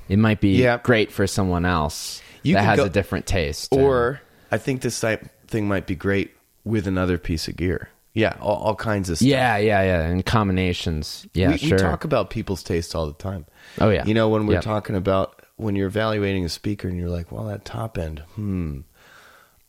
It 0.07 0.19
might 0.19 0.39
be 0.39 0.57
yeah. 0.57 0.77
great 0.77 1.11
for 1.11 1.25
someone 1.25 1.65
else 1.65 2.21
you 2.43 2.53
that 2.53 2.63
has 2.63 2.77
go, 2.77 2.85
a 2.85 2.89
different 2.89 3.25
taste. 3.25 3.73
Or 3.73 4.21
I 4.51 4.59
think 4.59 4.81
this 4.81 4.99
type 4.99 5.27
thing 5.47 5.67
might 5.67 5.87
be 5.87 5.95
great 5.95 6.31
with 6.63 6.85
another 6.85 7.17
piece 7.17 7.47
of 7.47 7.55
gear. 7.55 7.89
Yeah, 8.13 8.37
all, 8.39 8.57
all 8.57 8.75
kinds 8.75 9.09
of 9.09 9.17
stuff. 9.17 9.27
Yeah, 9.27 9.57
yeah, 9.57 9.81
yeah, 9.81 10.01
and 10.03 10.23
combinations. 10.23 11.25
Yeah, 11.33 11.49
we, 11.49 11.57
sure. 11.57 11.71
We 11.71 11.81
talk 11.81 12.03
about 12.03 12.29
people's 12.29 12.61
taste 12.61 12.93
all 12.93 13.07
the 13.07 13.13
time. 13.13 13.47
Oh 13.81 13.89
yeah. 13.89 14.05
You 14.05 14.13
know, 14.13 14.29
when 14.29 14.45
we're 14.45 14.53
yep. 14.53 14.63
talking 14.63 14.95
about 14.95 15.41
when 15.57 15.75
you're 15.75 15.87
evaluating 15.87 16.45
a 16.45 16.49
speaker 16.49 16.87
and 16.87 16.99
you're 16.99 17.09
like, 17.09 17.31
well, 17.31 17.45
that 17.45 17.65
top 17.65 17.97
end, 17.97 18.19
hmm. 18.35 18.81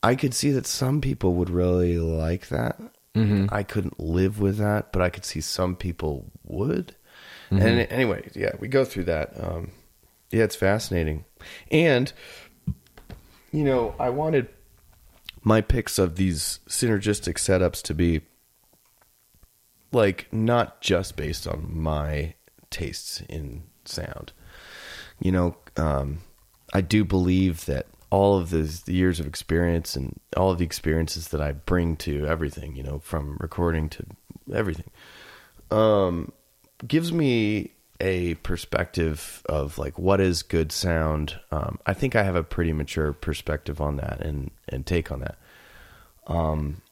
I 0.02 0.16
could 0.16 0.34
see 0.34 0.50
that 0.52 0.66
some 0.66 1.00
people 1.00 1.32
would 1.34 1.48
really 1.48 1.98
like 1.98 2.48
that. 2.48 2.78
Mm-hmm. 3.16 3.46
I 3.50 3.62
couldn't 3.62 3.99
live 3.99 4.40
with 4.40 4.58
that, 4.58 4.92
but 4.92 5.02
I 5.02 5.08
could 5.08 5.25
see 5.25 5.40
some 5.40 5.75
people 5.75 6.30
would. 6.44 6.94
Mm-hmm. 7.50 7.66
And 7.66 7.80
anyway, 7.90 8.28
yeah, 8.35 8.52
we 8.58 8.68
go 8.68 8.85
through 8.85 9.04
that. 9.04 9.32
Um, 9.42 9.70
yeah, 10.30 10.44
it's 10.44 10.56
fascinating. 10.56 11.25
And, 11.70 12.12
you 13.52 13.64
know, 13.64 13.94
I 13.99 14.11
wanted 14.11 14.49
my 15.42 15.61
picks 15.61 15.99
of 15.99 16.16
these 16.16 16.61
synergistic 16.68 17.35
setups 17.35 17.82
to 17.82 17.94
be 17.94 18.23
like 19.92 20.26
not 20.32 20.80
just 20.80 21.16
based 21.16 21.46
on 21.46 21.68
my 21.73 22.35
tastes 22.70 23.23
in 23.28 23.62
sound. 23.85 24.32
You 25.20 25.32
know, 25.32 25.56
um, 25.76 26.18
I 26.75 26.80
do 26.80 27.04
believe 27.04 27.64
that 27.66 27.87
all 28.10 28.36
of 28.38 28.50
the 28.50 28.82
years 28.86 29.20
of 29.20 29.26
experience 29.26 29.96
and 29.96 30.18
all 30.36 30.50
of 30.50 30.58
the 30.58 30.64
experiences 30.64 31.28
that 31.28 31.40
I 31.40 31.52
bring 31.52 31.96
to 31.98 32.26
everything, 32.26 32.76
you 32.76 32.82
know, 32.82 32.98
from 33.00 33.36
recording 33.40 33.88
to 33.90 34.04
everything, 34.52 34.90
um, 35.70 36.32
gives 36.86 37.12
me 37.12 37.72
a 38.00 38.34
perspective 38.36 39.42
of 39.48 39.78
like 39.78 39.98
what 39.98 40.20
is 40.20 40.42
good 40.42 40.70
sound. 40.70 41.40
Um, 41.50 41.78
I 41.86 41.94
think 41.94 42.14
I 42.14 42.22
have 42.22 42.36
a 42.36 42.42
pretty 42.44 42.72
mature 42.72 43.12
perspective 43.12 43.80
on 43.80 43.96
that 43.96 44.20
and 44.20 44.50
and 44.68 44.84
take 44.86 45.10
on 45.10 45.20
that. 45.20 45.38
um, 46.26 46.82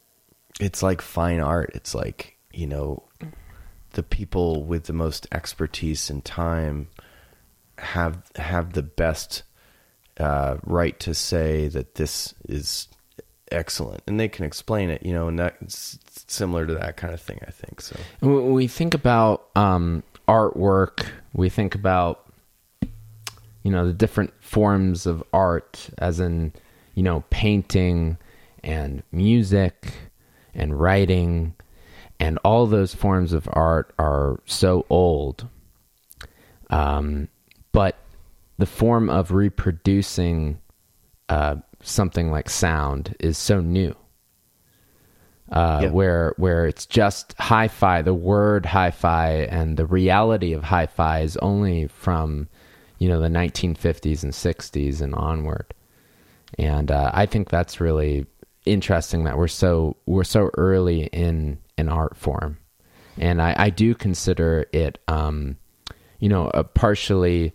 it's 0.61 0.83
like 0.83 1.00
fine 1.02 1.40
art. 1.40 1.73
It's 1.75 1.94
like 1.94 2.37
you 2.52 2.66
know, 2.66 3.02
the 3.92 4.02
people 4.02 4.64
with 4.64 4.85
the 4.85 4.92
most 4.92 5.26
expertise 5.33 6.11
and 6.11 6.25
time 6.25 6.88
have 7.78 8.23
have 8.37 8.73
the 8.73 8.83
best 8.83 9.42
uh, 10.18 10.56
right 10.64 10.99
to 11.00 11.14
say 11.14 11.68
that 11.68 11.97
this 11.97 12.35
is 12.49 12.88
excellent, 13.50 14.02
and 14.06 14.18
they 14.18 14.28
can 14.28 14.44
explain 14.44 14.90
it. 14.90 15.04
You 15.04 15.12
know, 15.12 15.28
and 15.28 15.38
that's 15.38 15.99
similar 16.26 16.66
to 16.66 16.75
that 16.75 16.97
kind 16.97 17.14
of 17.14 17.21
thing. 17.21 17.40
I 17.47 17.50
think 17.50 17.80
so. 17.80 17.97
When 18.21 18.52
we 18.52 18.66
think 18.66 18.94
about 18.94 19.49
um, 19.56 20.02
artwork, 20.28 21.06
we 21.33 21.49
think 21.49 21.75
about 21.75 22.26
you 23.62 23.71
know 23.71 23.87
the 23.87 23.92
different 23.92 24.33
forms 24.40 25.06
of 25.06 25.23
art, 25.33 25.90
as 25.99 26.21
in 26.21 26.52
you 26.94 27.02
know 27.02 27.25
painting 27.30 28.18
and 28.62 29.02
music 29.12 29.92
and 30.54 30.78
writing 30.80 31.54
and 32.21 32.38
all 32.44 32.66
those 32.66 32.94
forms 32.94 33.33
of 33.33 33.49
art 33.52 33.92
are 33.99 34.40
so 34.47 34.87
old. 34.88 35.49
Um, 36.71 37.28
but 37.73 37.97
the 38.58 38.66
form 38.66 39.11
of 39.11 39.32
reproducing 39.32 40.61
uh, 41.28 41.56
something 41.82 42.30
like 42.30 42.49
sound 42.49 43.14
is 43.20 43.38
so 43.38 43.61
new. 43.61 43.94
Uh, 45.52 45.80
yep. 45.82 45.92
Where 45.92 46.34
where 46.38 46.66
it's 46.66 46.87
just 46.87 47.34
hi-fi, 47.38 48.00
the 48.00 48.14
word 48.14 48.64
hi-fi 48.64 49.30
and 49.50 49.76
the 49.76 49.84
reality 49.84 50.54
of 50.54 50.64
hi-fi 50.64 51.20
is 51.20 51.37
only 51.37 51.87
from, 51.87 52.49
you 52.99 53.08
know, 53.08 53.20
the 53.20 53.28
1950s 53.28 54.23
and 54.23 54.32
60s 54.32 55.02
and 55.02 55.14
onward, 55.14 55.75
and 56.58 56.90
uh, 56.90 57.11
I 57.12 57.26
think 57.26 57.50
that's 57.50 57.78
really 57.78 58.26
interesting 58.64 59.25
that 59.25 59.37
we're 59.37 59.46
so 59.46 59.96
we're 60.06 60.25
so 60.25 60.50
early 60.56 61.04
in 61.12 61.58
an 61.76 61.90
art 61.90 62.16
form, 62.16 62.56
and 63.18 63.42
I, 63.42 63.54
I 63.56 63.70
do 63.70 63.94
consider 63.94 64.64
it, 64.73 64.99
um, 65.08 65.58
you 66.20 66.30
know, 66.30 66.50
a 66.54 66.64
partially 66.64 67.52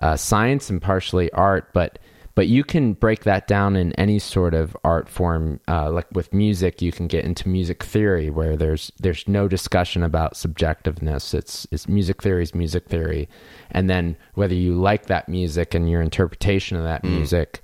uh, 0.00 0.16
science 0.16 0.70
and 0.70 0.80
partially 0.80 1.30
art, 1.32 1.70
but 1.72 1.98
but 2.36 2.46
you 2.46 2.64
can 2.64 2.94
break 2.94 3.24
that 3.24 3.46
down 3.48 3.76
in 3.76 3.92
any 3.94 4.18
sort 4.18 4.54
of 4.54 4.76
art 4.84 5.08
form. 5.08 5.60
Uh, 5.68 5.90
like 5.90 6.06
with 6.12 6.32
music, 6.32 6.80
you 6.80 6.92
can 6.92 7.06
get 7.06 7.24
into 7.24 7.48
music 7.48 7.82
theory, 7.82 8.30
where 8.30 8.56
there's 8.56 8.92
there's 8.98 9.26
no 9.28 9.48
discussion 9.48 10.02
about 10.02 10.34
subjectiveness. 10.34 11.34
It's 11.34 11.66
it's 11.70 11.88
music 11.88 12.22
theory 12.22 12.42
is 12.42 12.54
music 12.54 12.88
theory, 12.88 13.28
and 13.70 13.90
then 13.90 14.16
whether 14.34 14.54
you 14.54 14.74
like 14.74 15.06
that 15.06 15.28
music 15.28 15.74
and 15.74 15.90
your 15.90 16.00
interpretation 16.00 16.76
of 16.76 16.84
that 16.84 17.02
mm. 17.02 17.10
music, 17.10 17.60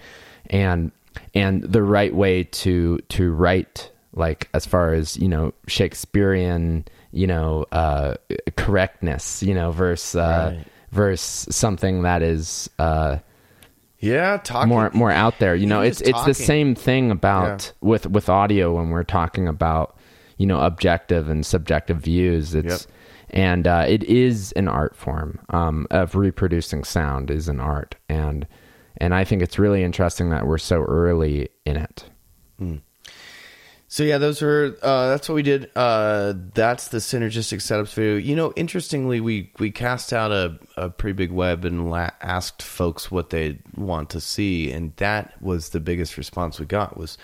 and 0.51 0.91
and 1.35 1.63
the 1.63 1.83
right 1.83 2.15
way 2.15 2.45
to 2.45 2.99
to 3.09 3.33
write 3.33 3.91
like 4.13 4.49
as 4.53 4.67
far 4.67 4.93
as 4.95 5.17
you 5.17 5.29
know 5.29 5.55
Shakespearean 5.69 6.85
you 7.13 7.27
know 7.27 7.65
uh, 7.73 8.17
correctness 8.57 9.43
you 9.43 9.55
know 9.55 9.71
versus 9.71 10.17
uh, 10.17 10.55
right. 10.57 10.67
Versus 10.97 11.55
something 11.55 12.03
that 12.03 12.23
is 12.23 12.69
uh, 12.79 13.19
yeah 13.99 14.39
talking. 14.39 14.69
more 14.69 14.91
more 14.93 15.11
out 15.11 15.39
there 15.39 15.55
you 15.55 15.67
know 15.67 15.81
it's 15.81 16.01
it's 16.01 16.25
the 16.25 16.35
same 16.35 16.75
thing 16.75 17.11
about 17.11 17.67
yeah. 17.67 17.89
with 17.89 18.07
with 18.07 18.29
audio 18.29 18.75
when 18.75 18.91
we're 18.91 19.05
talking 19.05 19.47
about 19.47 19.97
you 20.39 20.47
know 20.47 20.61
objective 20.61 21.29
and 21.29 21.47
subjective 21.47 21.99
views 21.99 22.55
it's 22.55 22.87
yep. 22.87 22.91
and 23.31 23.67
uh, 23.67 23.85
it 23.87 24.03
is 24.05 24.53
an 24.53 24.69
art 24.69 24.97
form 24.97 25.39
um, 25.51 25.87
of 25.91 26.15
reproducing 26.15 26.83
sound 26.85 27.31
is 27.31 27.49
an 27.49 27.61
art 27.61 27.95
and 28.09 28.47
and 28.99 29.15
I 29.15 29.25
think 29.25 29.43
it's 29.43 29.59
really 29.59 29.83
interesting 29.83 30.31
that 30.31 30.47
we're 30.47 30.59
so 30.59 30.83
early 30.83 31.49
in 31.65 31.77
it. 31.77 32.05
Mm. 32.61 32.81
So 33.89 34.03
yeah, 34.03 34.19
those 34.19 34.43
are 34.43 34.77
uh, 34.83 35.09
that's 35.11 35.29
what 35.29 35.37
we 35.37 35.43
did. 35.43 35.71
Uh, 35.77 36.35
that's 36.55 36.89
the 36.89 36.99
synergistic 36.99 37.59
setups 37.59 37.95
video. 37.95 38.17
You 38.17 38.35
know, 38.35 38.53
interestingly, 38.57 39.21
we 39.21 39.53
we 39.59 39.71
cast 39.71 40.13
out 40.13 40.33
a, 40.33 40.59
a 40.77 40.91
pretty 40.91 41.15
big 41.15 41.31
web 41.31 41.65
and 41.65 41.89
la- 41.89 42.11
asked 42.21 42.63
folks 42.63 43.11
what 43.11 43.31
they 43.31 43.59
want 43.77 44.11
to 44.11 44.21
see, 44.21 44.73
and 44.73 44.93
that 44.97 45.41
was 45.41 45.69
the 45.69 45.81
biggest 45.81 46.17
response 46.17 46.59
we 46.59 46.67
got 46.67 46.97
was 46.97 47.17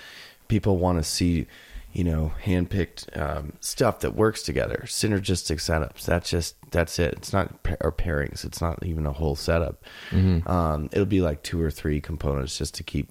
people 0.47 0.78
want 0.78 0.99
to 0.99 1.02
see, 1.02 1.49
you 1.92 2.04
know, 2.04 2.33
handpicked 2.45 3.16
um, 3.21 3.54
stuff 3.59 3.99
that 4.00 4.14
works 4.14 4.42
together, 4.42 4.85
synergistic 4.87 5.57
setups. 5.57 6.04
That's 6.04 6.31
just 6.31 6.54
that's 6.71 7.00
it. 7.00 7.14
It's 7.14 7.33
not 7.33 7.52
or 7.81 7.90
pairings. 7.90 8.45
It's 8.45 8.61
not 8.61 8.87
even 8.87 9.04
a 9.04 9.12
whole 9.12 9.35
setup. 9.35 9.83
Mm-hmm. 10.11 10.49
Um, 10.49 10.88
it'll 10.92 11.07
be 11.07 11.23
like 11.23 11.42
two 11.42 11.61
or 11.61 11.73
three 11.73 12.00
components 12.00 12.57
just 12.57 12.76
to 12.76 12.85
keep 12.85 13.09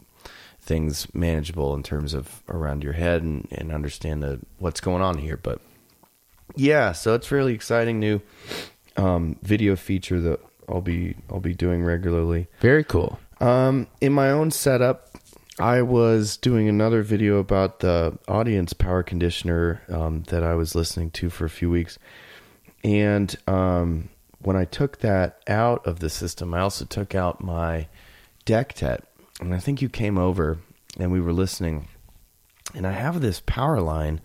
things 0.62 1.08
manageable 1.14 1.74
in 1.74 1.84
terms 1.84 2.14
of 2.14 2.44
around 2.48 2.84
your 2.84 2.94
head 2.94 3.24
and, 3.24 3.48
and 3.52 3.72
understand 3.72 4.22
the, 4.22 4.40
what's 4.60 4.80
going 4.80 5.02
on 5.02 5.18
here. 5.18 5.38
But 5.38 5.60
yeah, 6.56 6.92
so 6.92 7.14
it's 7.16 7.32
really 7.32 7.54
exciting 7.54 8.00
new 8.00 8.22
um, 8.98 9.38
video 9.42 9.76
feature 9.76 10.20
that 10.22 10.40
I'll 10.70 10.82
be 10.82 11.16
I'll 11.30 11.40
be 11.40 11.54
doing 11.54 11.84
regularly. 11.84 12.48
Very 12.60 12.84
cool. 12.84 13.20
Um, 13.40 13.88
in 14.00 14.14
my 14.14 14.30
own 14.30 14.52
setup, 14.52 15.10
I 15.60 15.82
was 15.82 16.38
doing 16.38 16.70
another 16.70 17.02
video 17.02 17.38
about 17.38 17.80
the 17.80 18.18
audience 18.28 18.74
power 18.74 19.04
conditioner 19.04 19.82
um, 19.90 20.24
that 20.28 20.44
I 20.44 20.54
was 20.54 20.76
listening 20.76 21.12
to 21.12 21.30
for 21.30 21.46
a 21.46 21.50
few 21.50 21.70
weeks, 21.70 21.98
and 22.84 23.36
um, 23.48 24.10
when 24.40 24.56
I 24.56 24.66
took 24.66 25.00
that 25.00 25.42
out 25.48 25.86
of 25.88 26.00
the 26.00 26.10
system, 26.10 26.54
I 26.54 26.60
also 26.60 26.86
took 26.86 27.16
out 27.16 27.42
my 27.42 27.88
Dectet 28.46 29.02
and 29.40 29.54
I 29.54 29.60
think 29.60 29.82
you 29.82 29.90
came 29.90 30.18
over 30.18 30.60
and 31.00 31.12
we 31.12 31.22
were 31.22 31.34
listening. 31.34 31.88
And 32.76 32.86
I 32.86 32.92
have 32.92 33.22
this 33.22 33.42
power 33.46 33.82
line 33.82 34.22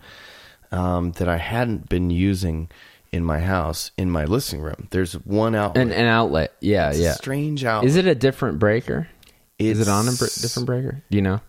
um, 0.71 1.11
that 1.13 1.27
I 1.27 1.37
hadn't 1.37 1.89
been 1.89 2.09
using 2.09 2.69
in 3.11 3.23
my 3.23 3.39
house 3.39 3.91
in 3.97 4.09
my 4.09 4.25
listening 4.25 4.61
room. 4.61 4.87
There's 4.91 5.13
one 5.13 5.55
outlet, 5.55 5.87
an, 5.87 5.93
an 5.93 6.05
outlet. 6.05 6.53
Yeah, 6.59 6.89
it's 6.89 6.99
yeah. 6.99 7.13
strange 7.13 7.63
outlet. 7.63 7.89
Is 7.89 7.95
it 7.95 8.05
a 8.05 8.15
different 8.15 8.59
breaker? 8.59 9.07
It's, 9.57 9.79
Is 9.79 9.87
it 9.87 9.91
on 9.91 10.07
a 10.07 10.11
br- 10.11 10.25
different 10.25 10.65
breaker? 10.65 11.03
Do 11.09 11.17
you 11.17 11.21
know? 11.21 11.41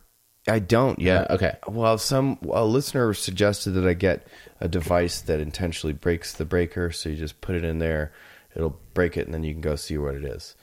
I 0.47 0.61
don't 0.61 0.99
yet. 0.99 1.31
Uh, 1.31 1.35
okay. 1.35 1.57
Well, 1.67 1.99
some 1.99 2.39
a 2.51 2.65
listener 2.65 3.13
suggested 3.13 3.73
that 3.73 3.87
I 3.87 3.93
get 3.93 4.27
a 4.61 4.69
device 4.69 5.21
that 5.23 5.41
intentionally 5.41 5.93
breaks 5.93 6.33
the 6.33 6.45
breaker, 6.45 6.91
so 6.91 7.11
you 7.11 7.17
just 7.17 7.41
put 7.41 7.55
it 7.55 7.65
in 7.65 7.79
there, 7.79 8.13
it'll 8.55 8.79
break 8.95 9.17
it, 9.17 9.27
and 9.27 9.35
then 9.35 9.45
you 9.45 9.53
can 9.53 9.61
go 9.61 9.77
see 9.77 9.99
what 9.99 10.15
it 10.15 10.25
is 10.25 10.55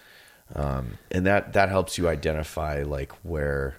um, 0.53 0.97
and 1.11 1.25
that 1.25 1.53
that 1.53 1.69
helps 1.69 1.97
you 1.97 2.07
identify 2.07 2.83
like 2.83 3.11
where 3.23 3.77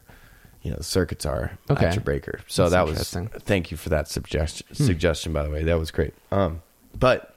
you 0.62 0.70
know 0.70 0.78
the 0.78 0.84
circuits 0.84 1.24
are 1.24 1.56
okay. 1.70 1.86
at 1.86 1.94
your 1.94 2.02
breaker. 2.02 2.40
So 2.48 2.68
That's 2.68 2.72
that 2.72 2.86
was 2.86 3.42
thank 3.44 3.70
you 3.70 3.76
for 3.76 3.90
that 3.90 4.08
suggestion. 4.08 4.66
Hmm. 4.68 4.84
Suggestion 4.84 5.32
by 5.32 5.44
the 5.44 5.50
way, 5.50 5.62
that 5.64 5.78
was 5.78 5.90
great. 5.90 6.14
Um, 6.32 6.62
but 6.98 7.36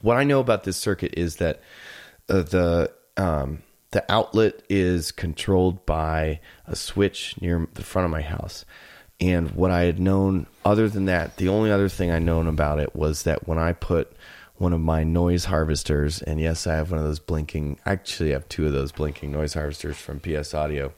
what 0.00 0.16
I 0.16 0.24
know 0.24 0.40
about 0.40 0.64
this 0.64 0.76
circuit 0.76 1.14
is 1.16 1.36
that 1.36 1.60
uh, 2.28 2.42
the 2.42 2.92
um, 3.16 3.62
the 3.90 4.04
outlet 4.10 4.62
is 4.68 5.12
controlled 5.12 5.84
by 5.86 6.40
a 6.66 6.76
switch 6.76 7.40
near 7.40 7.68
the 7.74 7.84
front 7.84 8.04
of 8.04 8.10
my 8.10 8.22
house. 8.22 8.64
And 9.18 9.52
what 9.52 9.70
I 9.70 9.82
had 9.82 9.98
known, 9.98 10.46
other 10.64 10.88
than 10.88 11.06
that, 11.06 11.38
the 11.38 11.48
only 11.48 11.70
other 11.70 11.88
thing 11.88 12.10
I 12.10 12.18
known 12.18 12.46
about 12.46 12.78
it 12.78 12.94
was 12.94 13.22
that 13.22 13.48
when 13.48 13.58
I 13.58 13.72
put 13.72 14.12
one 14.58 14.72
of 14.72 14.80
my 14.80 15.04
noise 15.04 15.46
harvesters, 15.46 16.22
and 16.22 16.40
yes, 16.40 16.66
I 16.66 16.74
have 16.74 16.90
one 16.90 16.98
of 16.98 17.04
those 17.04 17.18
blinking. 17.18 17.78
Actually, 17.84 18.30
I 18.30 18.34
have 18.34 18.48
two 18.48 18.66
of 18.66 18.72
those 18.72 18.92
blinking 18.92 19.30
noise 19.30 19.54
harvesters 19.54 19.96
from 19.96 20.20
PS 20.20 20.54
Audio. 20.54 20.92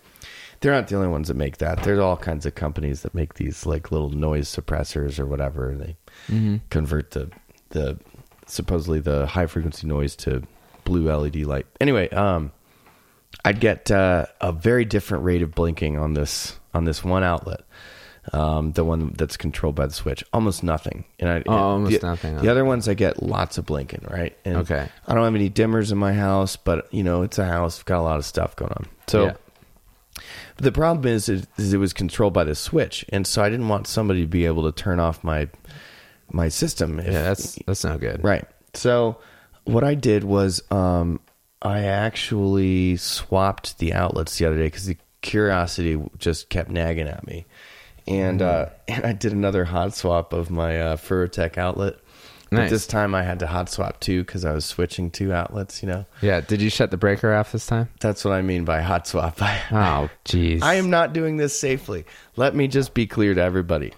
They're 0.60 0.72
not 0.72 0.88
the 0.88 0.96
only 0.96 1.08
ones 1.08 1.28
that 1.28 1.34
make 1.34 1.58
that. 1.58 1.82
There's 1.82 1.98
all 1.98 2.16
kinds 2.16 2.44
of 2.46 2.54
companies 2.54 3.02
that 3.02 3.14
make 3.14 3.34
these 3.34 3.64
like 3.64 3.92
little 3.92 4.10
noise 4.10 4.48
suppressors 4.48 5.18
or 5.18 5.26
whatever. 5.26 5.70
And 5.70 5.80
they 5.80 5.96
mm-hmm. 6.28 6.56
convert 6.70 7.12
the 7.12 7.30
the 7.70 7.98
supposedly 8.46 9.00
the 9.00 9.26
high 9.26 9.46
frequency 9.46 9.86
noise 9.86 10.16
to 10.16 10.42
blue 10.84 11.12
LED 11.12 11.36
light. 11.36 11.66
Anyway, 11.80 12.08
um, 12.10 12.50
I'd 13.44 13.60
get 13.60 13.90
uh, 13.90 14.26
a 14.40 14.52
very 14.52 14.84
different 14.84 15.24
rate 15.24 15.42
of 15.42 15.54
blinking 15.54 15.98
on 15.98 16.14
this 16.14 16.58
on 16.74 16.84
this 16.84 17.04
one 17.04 17.22
outlet 17.22 17.60
um, 18.32 18.72
the 18.72 18.84
one 18.84 19.14
that's 19.16 19.36
controlled 19.36 19.74
by 19.74 19.86
the 19.86 19.92
switch. 19.92 20.24
Almost 20.32 20.62
nothing. 20.62 21.04
And 21.18 21.28
I, 21.28 21.42
oh, 21.46 21.52
almost 21.52 22.00
the, 22.00 22.06
nothing. 22.06 22.36
The 22.36 22.48
other 22.48 22.64
ones 22.64 22.88
I 22.88 22.94
get 22.94 23.22
lots 23.22 23.58
of 23.58 23.66
blinking, 23.66 24.06
right? 24.08 24.36
And 24.44 24.56
okay. 24.58 24.88
I 25.06 25.14
don't 25.14 25.24
have 25.24 25.34
any 25.34 25.50
dimmers 25.50 25.92
in 25.92 25.98
my 25.98 26.12
house, 26.12 26.56
but 26.56 26.92
you 26.92 27.02
know 27.02 27.22
it's 27.22 27.38
a 27.38 27.44
house. 27.44 27.82
got 27.82 27.98
a 27.98 28.02
lot 28.02 28.18
of 28.18 28.24
stuff 28.24 28.56
going 28.56 28.72
on. 28.72 28.86
So. 29.06 29.24
Yeah. 29.26 29.32
The 30.56 30.72
problem 30.72 31.06
is, 31.06 31.28
is, 31.28 31.46
is, 31.56 31.72
it 31.72 31.78
was 31.78 31.92
controlled 31.92 32.32
by 32.32 32.42
the 32.42 32.56
switch, 32.56 33.04
and 33.10 33.24
so 33.24 33.40
I 33.40 33.48
didn't 33.48 33.68
want 33.68 33.86
somebody 33.86 34.22
to 34.22 34.26
be 34.26 34.46
able 34.46 34.64
to 34.64 34.72
turn 34.72 34.98
off 34.98 35.22
my 35.22 35.48
my 36.32 36.48
system. 36.48 36.98
If, 36.98 37.06
yeah, 37.06 37.22
that's 37.22 37.56
that's 37.64 37.84
not 37.84 38.00
good, 38.00 38.24
right? 38.24 38.44
So 38.74 39.18
what 39.62 39.84
I 39.84 39.94
did 39.94 40.24
was 40.24 40.60
um, 40.72 41.20
I 41.62 41.84
actually 41.84 42.96
swapped 42.96 43.78
the 43.78 43.92
outlets 43.92 44.38
the 44.38 44.46
other 44.46 44.56
day 44.56 44.66
because 44.66 44.86
the 44.86 44.96
curiosity 45.20 46.00
just 46.18 46.48
kept 46.48 46.70
nagging 46.70 47.08
at 47.08 47.26
me 47.26 47.46
and 48.08 48.42
uh, 48.42 48.70
and 48.88 49.04
I 49.06 49.12
did 49.12 49.32
another 49.32 49.64
hot 49.66 49.94
swap 49.94 50.32
of 50.32 50.50
my 50.50 50.80
uh, 50.80 50.96
Furutech 50.96 51.56
outlet 51.58 51.94
But 52.50 52.70
this 52.70 52.86
time 52.86 53.14
I 53.14 53.22
had 53.22 53.38
to 53.40 53.46
hot 53.46 53.68
swap 53.68 54.00
two 54.00 54.24
because 54.24 54.44
I 54.46 54.52
was 54.52 54.64
switching 54.64 55.10
two 55.10 55.32
outlets. 55.32 55.82
You 55.82 55.88
know, 55.90 56.06
Yeah. 56.22 56.40
Did 56.40 56.62
you 56.62 56.70
shut 56.70 56.90
the 56.90 56.96
breaker 56.96 57.32
off 57.34 57.52
this 57.52 57.66
time? 57.66 57.88
that's 58.00 58.24
what 58.24 58.32
I 58.32 58.40
mean 58.42 58.64
by 58.64 58.80
hot 58.80 59.06
swap. 59.06 59.40
I, 59.42 59.60
Oh, 59.70 60.10
jeez. 60.24 60.62
I 60.62 60.74
am 60.74 60.88
not 60.90 61.12
doing 61.12 61.36
this 61.36 61.58
safely. 61.60 62.04
Let 62.36 62.54
me 62.54 62.66
just 62.66 62.94
be 62.94 63.06
clear 63.06 63.34
to 63.34 63.42
everybody. 63.42 63.92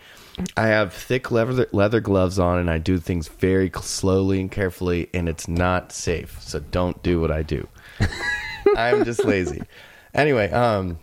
I 0.56 0.68
have 0.68 0.92
thick 0.94 1.30
leather 1.30 1.66
leather 1.72 2.00
gloves 2.00 2.38
on, 2.38 2.58
and 2.58 2.70
I 2.70 2.78
do 2.78 2.98
things 2.98 3.28
very 3.28 3.70
slowly 3.82 4.40
and 4.40 4.50
carefully, 4.50 5.08
and 5.14 5.28
it's 5.28 5.46
not 5.48 5.92
safe. 5.92 6.40
So 6.42 6.58
don't 6.60 7.00
do 7.02 7.20
what 7.20 7.30
I 7.30 7.42
do. 7.42 7.68
I'm 8.76 9.04
just 9.04 9.24
lazy. 9.24 9.62
Anyway, 10.14 10.50
um, 10.50 10.98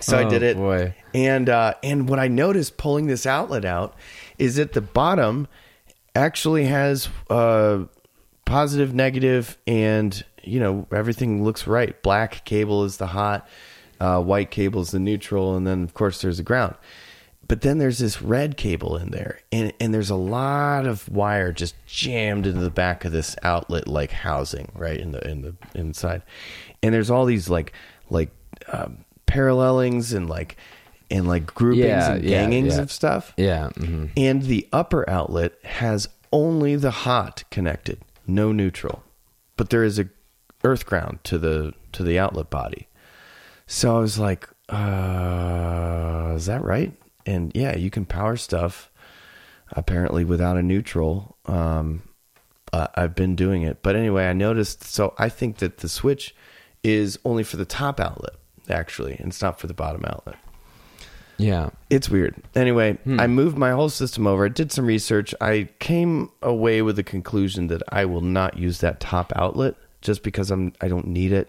so 0.00 0.18
I 0.18 0.24
Oh, 0.24 0.30
did 0.30 0.42
it, 0.42 0.56
boy. 0.56 0.94
And 1.14 1.48
uh, 1.48 1.74
and 1.82 2.08
what 2.08 2.18
I 2.18 2.28
noticed 2.28 2.76
pulling 2.76 3.06
this 3.06 3.26
outlet 3.26 3.64
out 3.64 3.94
is 4.38 4.56
that 4.56 4.72
the 4.72 4.80
bottom 4.80 5.48
actually 6.14 6.64
has 6.66 7.08
uh, 7.30 7.84
positive, 8.44 8.94
negative, 8.94 9.58
and 9.66 10.24
you 10.42 10.60
know 10.60 10.86
everything 10.92 11.44
looks 11.44 11.66
right. 11.66 12.00
Black 12.02 12.44
cable 12.44 12.84
is 12.84 12.96
the 12.96 13.08
hot, 13.08 13.48
uh, 14.00 14.20
white 14.20 14.50
cable 14.50 14.82
is 14.82 14.90
the 14.90 14.98
neutral, 14.98 15.56
and 15.56 15.66
then 15.66 15.82
of 15.84 15.94
course 15.94 16.20
there's 16.20 16.38
the 16.38 16.42
ground. 16.42 16.74
But 17.46 17.62
then 17.62 17.78
there's 17.78 17.98
this 17.98 18.20
red 18.20 18.58
cable 18.58 18.96
in 18.96 19.10
there, 19.10 19.40
and 19.50 19.72
and 19.80 19.94
there's 19.94 20.10
a 20.10 20.16
lot 20.16 20.86
of 20.86 21.08
wire 21.08 21.52
just 21.52 21.74
jammed 21.86 22.46
into 22.46 22.60
the 22.60 22.70
back 22.70 23.06
of 23.06 23.12
this 23.12 23.36
outlet 23.42 23.88
like 23.88 24.10
housing, 24.10 24.70
right 24.74 25.00
in 25.00 25.12
the 25.12 25.26
in 25.26 25.42
the 25.42 25.54
inside, 25.74 26.22
and 26.82 26.94
there's 26.94 27.10
all 27.10 27.24
these 27.24 27.48
like 27.48 27.72
like 28.10 28.30
um, 28.70 29.04
parallelings 29.24 30.12
and 30.12 30.28
like 30.28 30.56
and 31.10 31.26
like 31.28 31.46
groupings 31.54 31.84
Yeah, 31.86 32.12
and 32.14 32.24
yeah, 32.24 32.42
gangings 32.42 32.76
yeah. 32.76 32.82
of 32.82 32.92
stuff. 32.92 33.32
Yeah. 33.36 33.70
mhm. 33.74 34.10
And 34.16 34.42
the 34.42 34.68
upper 34.72 35.08
outlet 35.08 35.52
has 35.64 36.08
only 36.32 36.76
the 36.76 36.90
hot 36.90 37.44
connected, 37.50 38.00
no 38.26 38.52
neutral. 38.52 39.02
But 39.56 39.70
there 39.70 39.82
is 39.84 39.98
a 39.98 40.08
earth 40.64 40.86
ground 40.86 41.20
to 41.24 41.38
the 41.38 41.72
to 41.92 42.02
the 42.02 42.18
outlet 42.18 42.50
body. 42.50 42.88
So 43.66 43.96
I 43.96 44.00
was 44.00 44.18
like, 44.18 44.48
uh, 44.68 46.34
is 46.36 46.46
that 46.46 46.62
right? 46.62 46.92
And 47.26 47.52
yeah, 47.54 47.76
you 47.76 47.90
can 47.90 48.04
power 48.04 48.36
stuff 48.36 48.90
apparently 49.72 50.24
without 50.24 50.56
a 50.56 50.62
neutral. 50.62 51.36
Um, 51.46 52.02
uh, 52.72 52.86
I've 52.94 53.14
been 53.14 53.34
doing 53.36 53.62
it. 53.62 53.82
But 53.82 53.96
anyway, 53.96 54.26
I 54.26 54.32
noticed. 54.32 54.84
So 54.84 55.14
I 55.18 55.28
think 55.28 55.58
that 55.58 55.78
the 55.78 55.88
switch 55.88 56.34
is 56.82 57.18
only 57.24 57.42
for 57.42 57.56
the 57.56 57.64
top 57.64 57.98
outlet, 58.00 58.34
actually, 58.68 59.14
and 59.16 59.28
it's 59.28 59.42
not 59.42 59.58
for 59.60 59.66
the 59.66 59.74
bottom 59.74 60.04
outlet. 60.06 60.36
Yeah. 61.38 61.70
It's 61.88 62.08
weird. 62.10 62.34
Anyway, 62.54 62.94
Hmm. 63.04 63.20
I 63.20 63.26
moved 63.28 63.56
my 63.56 63.70
whole 63.70 63.88
system 63.88 64.26
over. 64.26 64.44
I 64.44 64.48
did 64.48 64.72
some 64.72 64.86
research. 64.86 65.34
I 65.40 65.68
came 65.78 66.30
away 66.42 66.82
with 66.82 66.96
the 66.96 67.04
conclusion 67.04 67.68
that 67.68 67.82
I 67.90 68.04
will 68.06 68.20
not 68.20 68.58
use 68.58 68.80
that 68.80 68.98
top 69.00 69.32
outlet 69.36 69.76
just 70.02 70.22
because 70.22 70.50
I'm 70.50 70.72
I 70.80 70.88
don't 70.88 71.06
need 71.06 71.32
it 71.32 71.48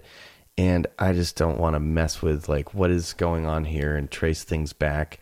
and 0.58 0.86
I 1.00 1.14
just 1.14 1.36
don't 1.36 1.58
want 1.60 1.76
to 1.76 1.80
mess 1.80 2.22
with 2.22 2.48
like 2.50 2.74
what 2.74 2.92
is 2.92 3.14
going 3.14 3.46
on 3.46 3.66
here 3.66 3.96
and 3.96 4.10
trace 4.12 4.44
things 4.44 4.74
back. 4.74 5.20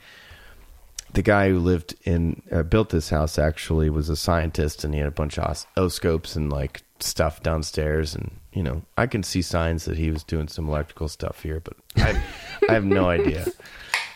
The 1.13 1.21
guy 1.21 1.50
who 1.50 1.59
lived 1.59 1.95
in 2.03 2.41
uh, 2.51 2.63
built 2.63 2.89
this 2.89 3.09
house 3.09 3.39
actually 3.39 3.89
was 3.89 4.09
a 4.09 4.15
scientist 4.17 4.83
and 4.83 4.93
he 4.93 5.00
had 5.00 5.07
a 5.07 5.12
bunch 5.12 5.38
of 5.38 5.45
os- 5.45 5.65
oscopes 5.77 6.36
and 6.36 6.51
like 6.51 6.81
stuff 7.00 7.41
downstairs 7.41 8.13
and 8.15 8.31
you 8.51 8.63
know, 8.63 8.81
I 8.97 9.05
can 9.07 9.24
see 9.24 9.41
signs 9.43 9.86
that 9.86 9.97
he 9.97 10.09
was 10.12 10.24
doing 10.24 10.47
some 10.47 10.67
electrical 10.67 11.07
stuff 11.07 11.43
here, 11.43 11.62
but 11.62 11.75
I 11.97 12.21
I 12.69 12.74
have 12.74 12.86
no 12.86 13.07
idea. 13.17 13.45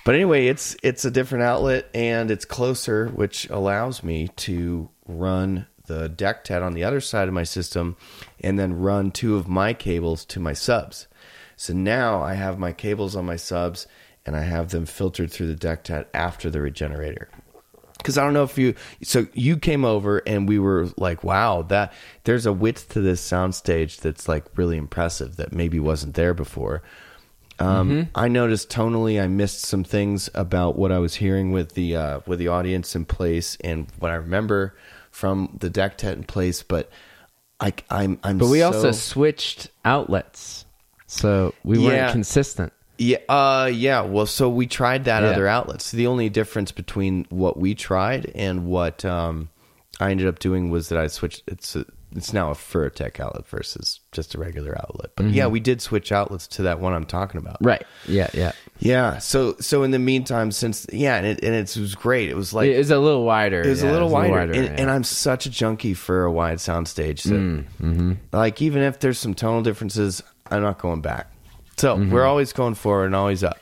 But 0.04 0.16
anyway, 0.16 0.48
it's 0.48 0.76
it's 0.82 1.06
a 1.06 1.12
different 1.12 1.44
outlet 1.44 1.90
and 1.94 2.32
it's 2.32 2.46
closer, 2.46 3.08
which 3.10 3.50
allows 3.50 4.04
me 4.04 4.30
to 4.38 4.90
run 5.08 5.68
the 5.86 6.10
deck 6.10 6.50
on 6.50 6.74
the 6.74 6.84
other 6.84 7.02
side 7.02 7.28
of 7.28 7.34
my 7.34 7.44
system 7.44 7.98
and 8.40 8.58
then 8.58 8.80
run 8.80 9.12
two 9.12 9.36
of 9.36 9.48
my 9.48 9.74
cables 9.74 10.26
to 10.26 10.40
my 10.40 10.54
subs. 10.54 11.08
So 11.56 11.74
now 11.74 12.22
I 12.22 12.34
have 12.34 12.58
my 12.58 12.72
cables 12.72 13.16
on 13.16 13.26
my 13.26 13.36
subs 13.36 13.88
and 14.26 14.36
I 14.36 14.42
have 14.42 14.70
them 14.70 14.86
filtered 14.86 15.32
through 15.32 15.48
the 15.48 15.56
deck 15.56 15.88
after 16.14 16.50
the 16.50 16.62
regenerator. 16.62 17.30
Because 17.98 18.18
I 18.18 18.24
don't 18.24 18.34
know 18.34 18.44
if 18.44 18.58
you, 18.58 18.74
so 19.04 19.28
you 19.34 19.58
came 19.58 19.86
over 19.86 20.20
and 20.26 20.48
we 20.48 20.58
were 20.58 20.88
like, 20.98 21.24
wow, 21.24 21.62
that 21.64 21.94
there's 22.24 22.48
a 22.48 22.54
width 22.54 22.90
to 22.90 23.02
this 23.02 23.22
soundstage 23.22 23.98
that's 23.98 24.28
like 24.28 24.46
really 24.56 24.78
impressive 24.78 25.36
that 25.36 25.54
maybe 25.54 25.80
wasn't 25.80 26.16
there 26.16 26.34
before. 26.34 26.82
Um, 27.62 28.10
I 28.16 28.28
noticed 28.28 28.70
tonally, 28.70 29.22
I 29.22 29.28
missed 29.28 29.62
some 29.62 29.84
things 29.84 30.30
about 30.34 30.78
what 30.78 30.92
I 30.92 31.00
was 31.00 31.16
hearing 31.16 31.52
with 31.52 31.74
the 31.74 31.96
uh, 31.96 32.20
with 32.26 32.40
the 32.40 32.48
audience 32.48 32.96
in 32.96 33.06
place, 33.06 33.58
and 33.64 33.88
what 34.00 34.12
I 34.12 34.16
remember 34.16 34.76
from 35.12 35.58
the 35.60 35.70
Dectet 35.70 36.14
in 36.18 36.24
place. 36.24 36.64
But 36.64 36.90
I, 37.60 37.74
I'm, 37.90 38.20
I'm. 38.24 38.38
But 38.38 38.48
we 38.50 38.60
so- 38.60 38.68
also 38.68 38.92
switched 38.92 39.70
outlets. 39.86 40.66
So 41.08 41.54
we 41.64 41.78
Yeah. 41.78 41.86
weren't 41.88 42.12
consistent. 42.14 42.72
Yeah, 42.98 43.18
uh, 43.28 43.70
yeah. 43.74 44.02
Well, 44.02 44.26
so 44.28 44.48
we 44.50 44.66
tried 44.68 45.06
that 45.06 45.24
Yeah. 45.24 45.30
other 45.30 45.48
outlet. 45.48 45.82
So 45.82 45.98
the 45.98 46.08
only 46.08 46.30
difference 46.30 46.72
between 46.72 47.26
what 47.30 47.58
we 47.58 47.74
tried 47.76 48.32
and 48.36 48.66
what 48.66 49.04
um, 49.04 49.50
I 50.00 50.12
ended 50.12 50.28
up 50.28 50.40
doing 50.40 50.70
was 50.70 50.90
that 50.90 50.98
I 51.00 51.08
switched. 51.08 51.44
It's 51.48 51.76
a, 51.76 51.86
it's 52.16 52.34
now 52.34 52.52
a 52.52 52.54
Furutech 52.54 53.20
outlet 53.20 53.48
versus 53.48 54.00
just 54.12 54.36
a 54.36 54.38
regular 54.40 54.76
outlet. 54.78 55.12
But 55.16 55.28
yeah, 55.28 55.48
we 55.48 55.60
did 55.60 55.82
switch 55.82 56.12
outlets 56.12 56.48
to 56.50 56.64
that 56.64 56.80
one 56.80 56.94
I'm 56.94 57.06
talking 57.06 57.40
about. 57.40 57.56
Mm-hmm. 57.56 57.68
Right. 57.68 57.84
Yeah, 58.08 58.30
yeah. 58.34 58.52
Yeah. 58.80 59.18
So 59.20 59.56
so 59.60 59.84
in 59.84 59.92
the 59.92 60.00
meantime, 60.00 60.52
since 60.52 60.86
yeah, 60.92 61.16
and 61.16 61.26
it, 61.26 61.44
and 61.44 61.56
it 61.56 61.76
was 61.78 61.96
great. 61.96 62.30
It 62.30 62.36
was 62.36 62.54
like 62.54 62.68
it 62.70 62.78
was 62.78 62.92
a 62.92 63.00
little 63.00 63.24
wider. 63.24 63.62
it 63.62 63.68
was 63.70 63.84
yeah, 63.84 63.92
a 63.92 63.94
little 63.94 64.10
wider, 64.10 64.38
and, 64.40 64.56
yeah. 64.56 64.76
and 64.78 64.90
I'm 64.92 65.04
such 65.04 65.46
a 65.46 65.50
junkie 65.50 65.94
for 65.94 66.24
a 66.26 66.32
wide 66.32 66.60
sound 66.60 66.88
stage. 66.88 67.22
So, 67.22 67.32
Mm, 67.32 67.66
mm-hmm. 67.82 68.14
like, 68.34 68.62
even 68.62 68.82
if 68.82 69.00
there's 69.00 69.18
some 69.20 69.34
tonal 69.34 69.62
differences, 69.62 70.22
I'm 70.50 70.62
not 70.62 70.80
going 70.80 71.02
back. 71.02 71.32
So 71.78 71.96
Mm-hmm. 71.98 72.12
we're 72.12 72.26
always 72.26 72.54
going 72.54 72.76
forward 72.76 73.06
and 73.06 73.16
always 73.16 73.44
up. 73.44 73.58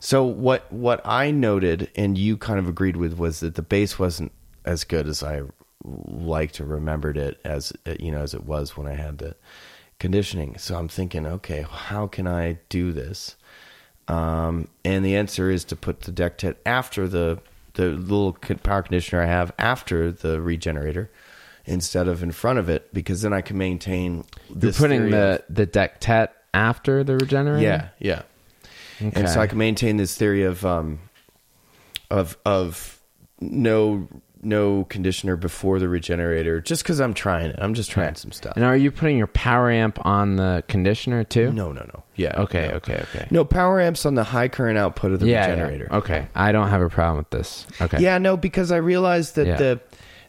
So 0.00 0.24
what 0.24 0.70
what 0.72 1.00
I 1.04 1.30
noted 1.30 1.90
and 1.96 2.16
you 2.18 2.36
kind 2.36 2.58
of 2.58 2.68
agreed 2.68 2.96
with 2.96 3.18
was 3.18 3.40
that 3.40 3.54
the 3.54 3.62
bass 3.62 3.98
wasn't 3.98 4.32
as 4.64 4.84
good 4.84 5.06
as 5.08 5.22
I 5.22 5.42
liked 5.84 6.60
or 6.60 6.64
remembered 6.64 7.16
it 7.16 7.40
as 7.44 7.72
you 7.98 8.10
know 8.10 8.22
as 8.22 8.34
it 8.34 8.44
was 8.44 8.76
when 8.76 8.86
I 8.86 8.94
had 8.94 9.18
the 9.18 9.36
conditioning. 9.98 10.56
So 10.58 10.76
I'm 10.76 10.88
thinking, 10.88 11.26
okay, 11.26 11.64
how 11.68 12.06
can 12.06 12.26
I 12.26 12.58
do 12.68 12.92
this? 12.92 13.36
Um, 14.08 14.68
and 14.84 15.04
the 15.04 15.16
answer 15.16 15.50
is 15.50 15.64
to 15.66 15.76
put 15.76 16.00
the 16.02 16.12
Dectet 16.12 16.56
after 16.66 17.06
the 17.08 17.40
the 17.74 17.88
little 17.90 18.32
power 18.32 18.82
conditioner 18.82 19.22
I 19.22 19.26
have 19.26 19.52
after 19.58 20.10
the 20.10 20.40
regenerator 20.40 21.10
instead 21.64 22.08
of 22.08 22.22
in 22.22 22.32
front 22.32 22.58
of 22.58 22.68
it 22.68 22.92
because 22.94 23.22
then 23.22 23.32
I 23.32 23.40
can 23.42 23.58
maintain. 23.58 24.24
You're 24.48 24.72
putting 24.72 25.10
the 25.10 25.44
of- 25.48 25.54
the 25.54 25.66
Dectet 25.66 26.28
after 26.54 27.04
the 27.04 27.14
regenerator. 27.16 27.62
yeah 27.62 27.88
yeah, 27.98 28.22
Okay. 29.00 29.12
and 29.20 29.28
so 29.28 29.40
I 29.40 29.46
can 29.46 29.58
maintain 29.58 29.96
this 29.98 30.16
theory 30.16 30.42
of 30.44 30.64
um 30.64 30.98
of 32.10 32.38
of 32.46 32.98
no 33.40 34.08
no 34.42 34.84
conditioner 34.84 35.36
before 35.36 35.78
the 35.78 35.88
regenerator 35.88 36.60
just 36.60 36.82
because 36.82 37.00
I'm 37.00 37.14
trying 37.14 37.46
it. 37.50 37.56
I'm 37.58 37.74
just 37.74 37.90
trying 37.90 38.14
some 38.14 38.30
stuff. 38.32 38.54
And 38.56 38.64
are 38.64 38.76
you 38.76 38.90
putting 38.90 39.18
your 39.18 39.26
power 39.26 39.70
amp 39.70 40.04
on 40.06 40.36
the 40.36 40.62
conditioner 40.68 41.24
too? 41.24 41.52
No 41.52 41.72
no 41.72 41.82
no 41.82 42.02
yeah 42.16 42.40
Okay. 42.40 42.68
no. 42.68 42.74
Okay. 42.76 43.04
Okay. 43.14 43.26
No 43.30 43.44
power 43.44 43.80
amps 43.80 44.06
on 44.06 44.14
the 44.14 44.24
high 44.24 44.48
current 44.48 44.78
output 44.78 45.12
of 45.12 45.20
the 45.20 45.26
yeah, 45.26 45.46
regenerator. 45.50 45.88
Yeah. 45.90 45.96
Okay. 45.98 46.28
I 46.34 46.52
don't 46.52 46.68
have 46.68 46.82
a 46.82 46.88
problem 46.88 47.18
with 47.18 47.30
this. 47.30 47.66
Okay. 47.80 47.98
Yeah, 48.00 48.18
no, 48.18 48.36
because 48.36 48.70
I 48.72 48.76
realized 48.76 49.34
that 49.36 49.46
Yeah. 49.46 49.56
the 49.56 49.80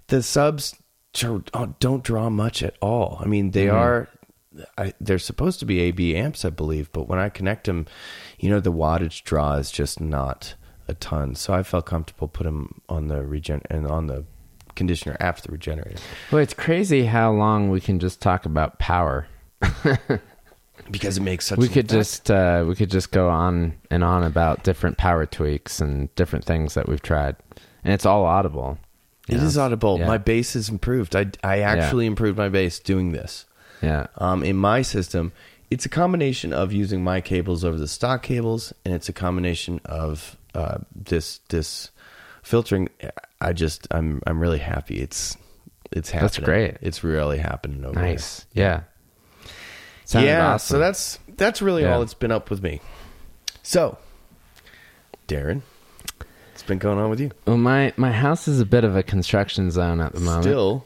the 0.07 0.23
subs 0.23 0.75
oh, 1.23 1.73
don't 1.79 2.03
draw 2.03 2.29
much 2.29 2.63
at 2.63 2.75
all. 2.81 3.17
I 3.21 3.25
mean, 3.25 3.51
they 3.51 3.65
Mm-hmm. 3.67 3.75
are 3.77 4.07
I, 4.77 4.93
they're 4.99 5.19
supposed 5.19 5.59
to 5.59 5.65
be 5.65 5.79
AB 5.81 6.15
amps, 6.17 6.43
I 6.43 6.49
believe, 6.49 6.91
but 6.91 7.07
when 7.07 7.19
I 7.19 7.29
connect 7.29 7.65
them, 7.67 7.85
you 8.39 8.49
know, 8.49 8.59
the 8.59 8.71
wattage 8.73 9.23
draw 9.23 9.53
is 9.53 9.71
just 9.71 10.01
not 10.01 10.55
a 10.89 10.93
ton. 10.95 11.36
So 11.36 11.54
I 11.54 11.63
felt 11.63 11.86
comfortable 11.86 12.28
putting 12.28 12.54
them 12.54 12.82
on 12.89 13.08
the 13.08 13.23
regen 13.23 13.62
and 13.69 13.88
on 13.88 14.08
the 14.08 14.25
conditioner 14.75 15.17
after 15.19 15.47
the 15.47 15.52
regenerator 15.52 15.99
Well, 16.32 16.41
it's 16.41 16.54
crazy 16.54 17.06
how 17.06 17.32
long 17.32 17.69
we 17.69 17.82
can 17.82 17.99
just 17.99 18.21
talk 18.21 18.45
about 18.45 18.80
power. 18.80 19.28
because 20.91 21.17
it 21.17 21.21
makes 21.21 21.47
such. 21.47 21.60
we 21.60 21.67
could 21.67 21.86
effect. 21.86 21.91
just 21.91 22.32
uh, 22.32 22.63
we 22.67 22.75
could 22.75 22.89
just 22.89 23.12
go 23.12 23.30
on 23.30 23.78
and 23.91 24.04
on 24.04 24.23
about 24.23 24.63
different 24.63 24.97
power 24.97 25.25
tweaks 25.25 25.80
and 25.80 26.13
different 26.15 26.45
things 26.45 26.73
that 26.73 26.88
we've 26.88 27.02
tried, 27.02 27.36
and 27.84 27.93
it's 27.93 28.06
all 28.06 28.25
audible. 28.25 28.78
It 29.28 29.38
know? 29.38 29.43
is 29.43 29.58
audible. 29.58 29.99
Yeah. 29.99 30.08
My 30.08 30.17
bass 30.17 30.54
has 30.54 30.69
improved. 30.69 31.15
I 31.15 31.28
I 31.43 31.60
actually 31.60 32.06
improved 32.06 32.38
my 32.38 32.49
bass 32.49 32.80
doing 32.80 33.12
this. 33.12 33.45
Yeah. 33.82 34.08
um, 34.17 34.43
in 34.43 34.58
my 34.58 34.82
system, 34.82 35.32
it's 35.71 35.86
a 35.86 35.89
combination 35.89 36.52
of 36.52 36.73
using 36.73 37.02
my 37.02 37.21
cables 37.21 37.63
over 37.63 37.78
the 37.78 37.88
stock 37.88 38.23
cables, 38.23 38.73
and 38.84 38.93
it's 38.93 39.08
a 39.08 39.13
combination 39.13 39.80
of 39.86 40.36
uh, 40.53 40.77
this 40.95 41.39
this 41.49 41.91
filtering. 42.43 42.89
I 43.41 43.53
just 43.53 43.88
I'm 43.91 44.21
I'm 44.27 44.39
really 44.39 44.59
happy. 44.59 44.99
It's 44.99 45.38
it's 45.91 46.09
happening. 46.12 46.25
That's 46.27 46.39
great. 46.39 46.77
It's 46.81 47.03
really 47.03 47.38
happening 47.39 47.83
over 47.85 47.99
Nice. 47.99 48.45
Yeah. 48.53 48.81
Sounded 50.05 50.27
yeah. 50.29 50.53
awesome. 50.53 50.75
So 50.75 50.79
that's 50.79 51.19
that's 51.38 51.62
really 51.62 51.83
Yeah. 51.83 51.93
all 51.93 51.99
that's 51.99 52.13
been 52.13 52.31
up 52.31 52.49
with 52.49 52.62
me. 52.63 52.81
So, 53.63 53.97
Darren, 55.27 55.62
what's 56.17 56.63
been 56.63 56.79
going 56.79 56.97
on 56.97 57.09
with 57.09 57.19
you? 57.19 57.31
well, 57.45 57.57
my 57.57 57.93
my 57.97 58.12
house 58.12 58.47
is 58.47 58.59
a 58.59 58.65
bit 58.65 58.83
of 58.83 58.95
a 58.95 59.03
construction 59.03 59.69
zone 59.71 60.01
at 60.01 60.13
the 60.13 60.19
moment. 60.19 60.43
Still 60.43 60.85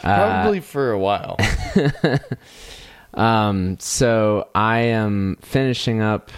Probably 0.00 0.58
uh, 0.58 0.62
for 0.62 0.90
a 0.92 0.98
while. 0.98 1.36
um, 3.14 3.78
so 3.78 4.48
I 4.54 4.80
am 4.80 5.38
finishing 5.40 6.02
up 6.02 6.30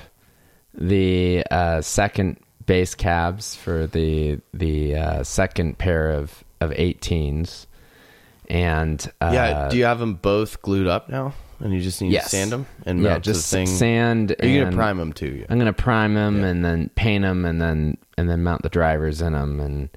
the 0.75 1.45
uh, 1.51 1.81
second 1.81 2.39
base 2.67 2.95
cabs 2.95 3.55
for 3.55 3.87
the 3.87 4.41
the 4.53 4.97
uh, 4.97 5.23
second 5.23 5.79
pair 5.79 6.11
of 6.11 6.45
of 6.61 6.71
18s, 6.71 7.67
and 8.49 9.11
uh, 9.21 9.31
yeah, 9.33 9.69
do 9.69 9.77
you 9.77 9.85
have 9.85 9.99
them 9.99 10.15
both 10.15 10.63
glued 10.63 10.87
up 10.87 11.09
now? 11.09 11.33
And 11.59 11.73
you 11.73 11.81
just 11.81 12.03
need 12.03 12.13
yes. 12.13 12.25
to 12.25 12.31
sand 12.31 12.53
them 12.53 12.67
and 12.85 13.01
yeah, 13.03 13.19
just 13.19 13.51
the 13.51 13.57
thing. 13.57 13.67
sand. 13.67 14.37
Are 14.41 14.47
you 14.47 14.65
gonna 14.65 14.77
prime 14.77 14.99
them 14.99 15.13
too? 15.13 15.39
Yeah. 15.41 15.47
I'm 15.49 15.59
gonna 15.59 15.73
prime 15.73 16.13
them 16.13 16.41
yeah. 16.41 16.49
and 16.49 16.65
then 16.65 16.91
paint 16.95 17.23
them 17.23 17.47
and 17.47 17.63
then 17.63 17.97
and 18.19 18.29
then 18.29 18.43
mount 18.43 18.63
the 18.63 18.69
drivers 18.69 19.23
in 19.23 19.33
them 19.33 19.61
and 19.61 19.89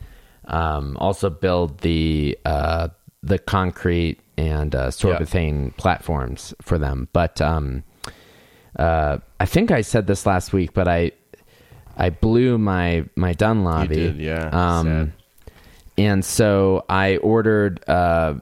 um, 0.46 0.96
also 0.98 1.30
build 1.30 1.80
the 1.80 2.38
uh, 2.46 2.88
the 3.24 3.40
concrete 3.40 4.20
and 4.38 4.74
uh, 4.74 4.88
sorbothane 4.88 5.66
yeah. 5.66 5.74
platforms 5.76 6.54
for 6.62 6.78
them. 6.78 7.10
But 7.12 7.42
um, 7.42 7.84
uh, 8.78 9.18
I 9.40 9.46
think 9.46 9.72
I 9.72 9.82
said 9.82 10.08
this 10.08 10.26
last 10.26 10.54
week, 10.54 10.74
but 10.74 10.88
I 10.88 11.12
I 12.00 12.10
blew 12.10 12.58
my 12.58 13.06
my 13.16 13.34
Dunlavy. 13.34 13.96
Did, 13.96 14.18
yeah. 14.18 14.50
Um, 14.52 15.14
and 15.98 16.24
so 16.24 16.86
I 16.88 17.18
ordered 17.18 17.84
uh, 17.90 18.36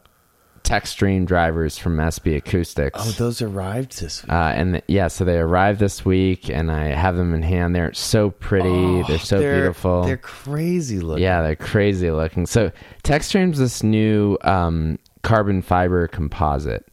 TeXtreme 0.62 1.26
drivers 1.26 1.78
from 1.78 1.98
SB 1.98 2.38
Acoustics. 2.38 3.00
Oh, 3.02 3.12
those 3.12 3.42
arrived 3.42 4.00
this 4.00 4.22
week. 4.22 4.32
Uh, 4.32 4.54
and 4.56 4.82
yeah, 4.88 5.08
so 5.08 5.26
they 5.26 5.38
arrived 5.40 5.80
this 5.80 6.06
week, 6.06 6.50
and 6.50 6.72
I 6.72 6.90
have 6.90 7.16
them 7.16 7.34
in 7.34 7.42
hand. 7.42 7.76
They're 7.76 7.94
so 7.94 8.30
pretty. 8.30 8.70
Oh, 8.70 9.04
they're 9.08 9.18
so 9.18 9.40
they're, 9.40 9.56
beautiful. 9.56 10.04
They're 10.04 10.18
crazy 10.18 11.00
looking. 11.00 11.24
Yeah, 11.24 11.42
they're 11.42 11.56
crazy 11.56 12.12
looking. 12.12 12.46
So 12.46 12.72
TeXtreme's 13.04 13.58
this 13.58 13.82
new 13.82 14.38
um, 14.42 15.00
carbon 15.24 15.64
fiber 15.64 16.08
composite. 16.08 16.86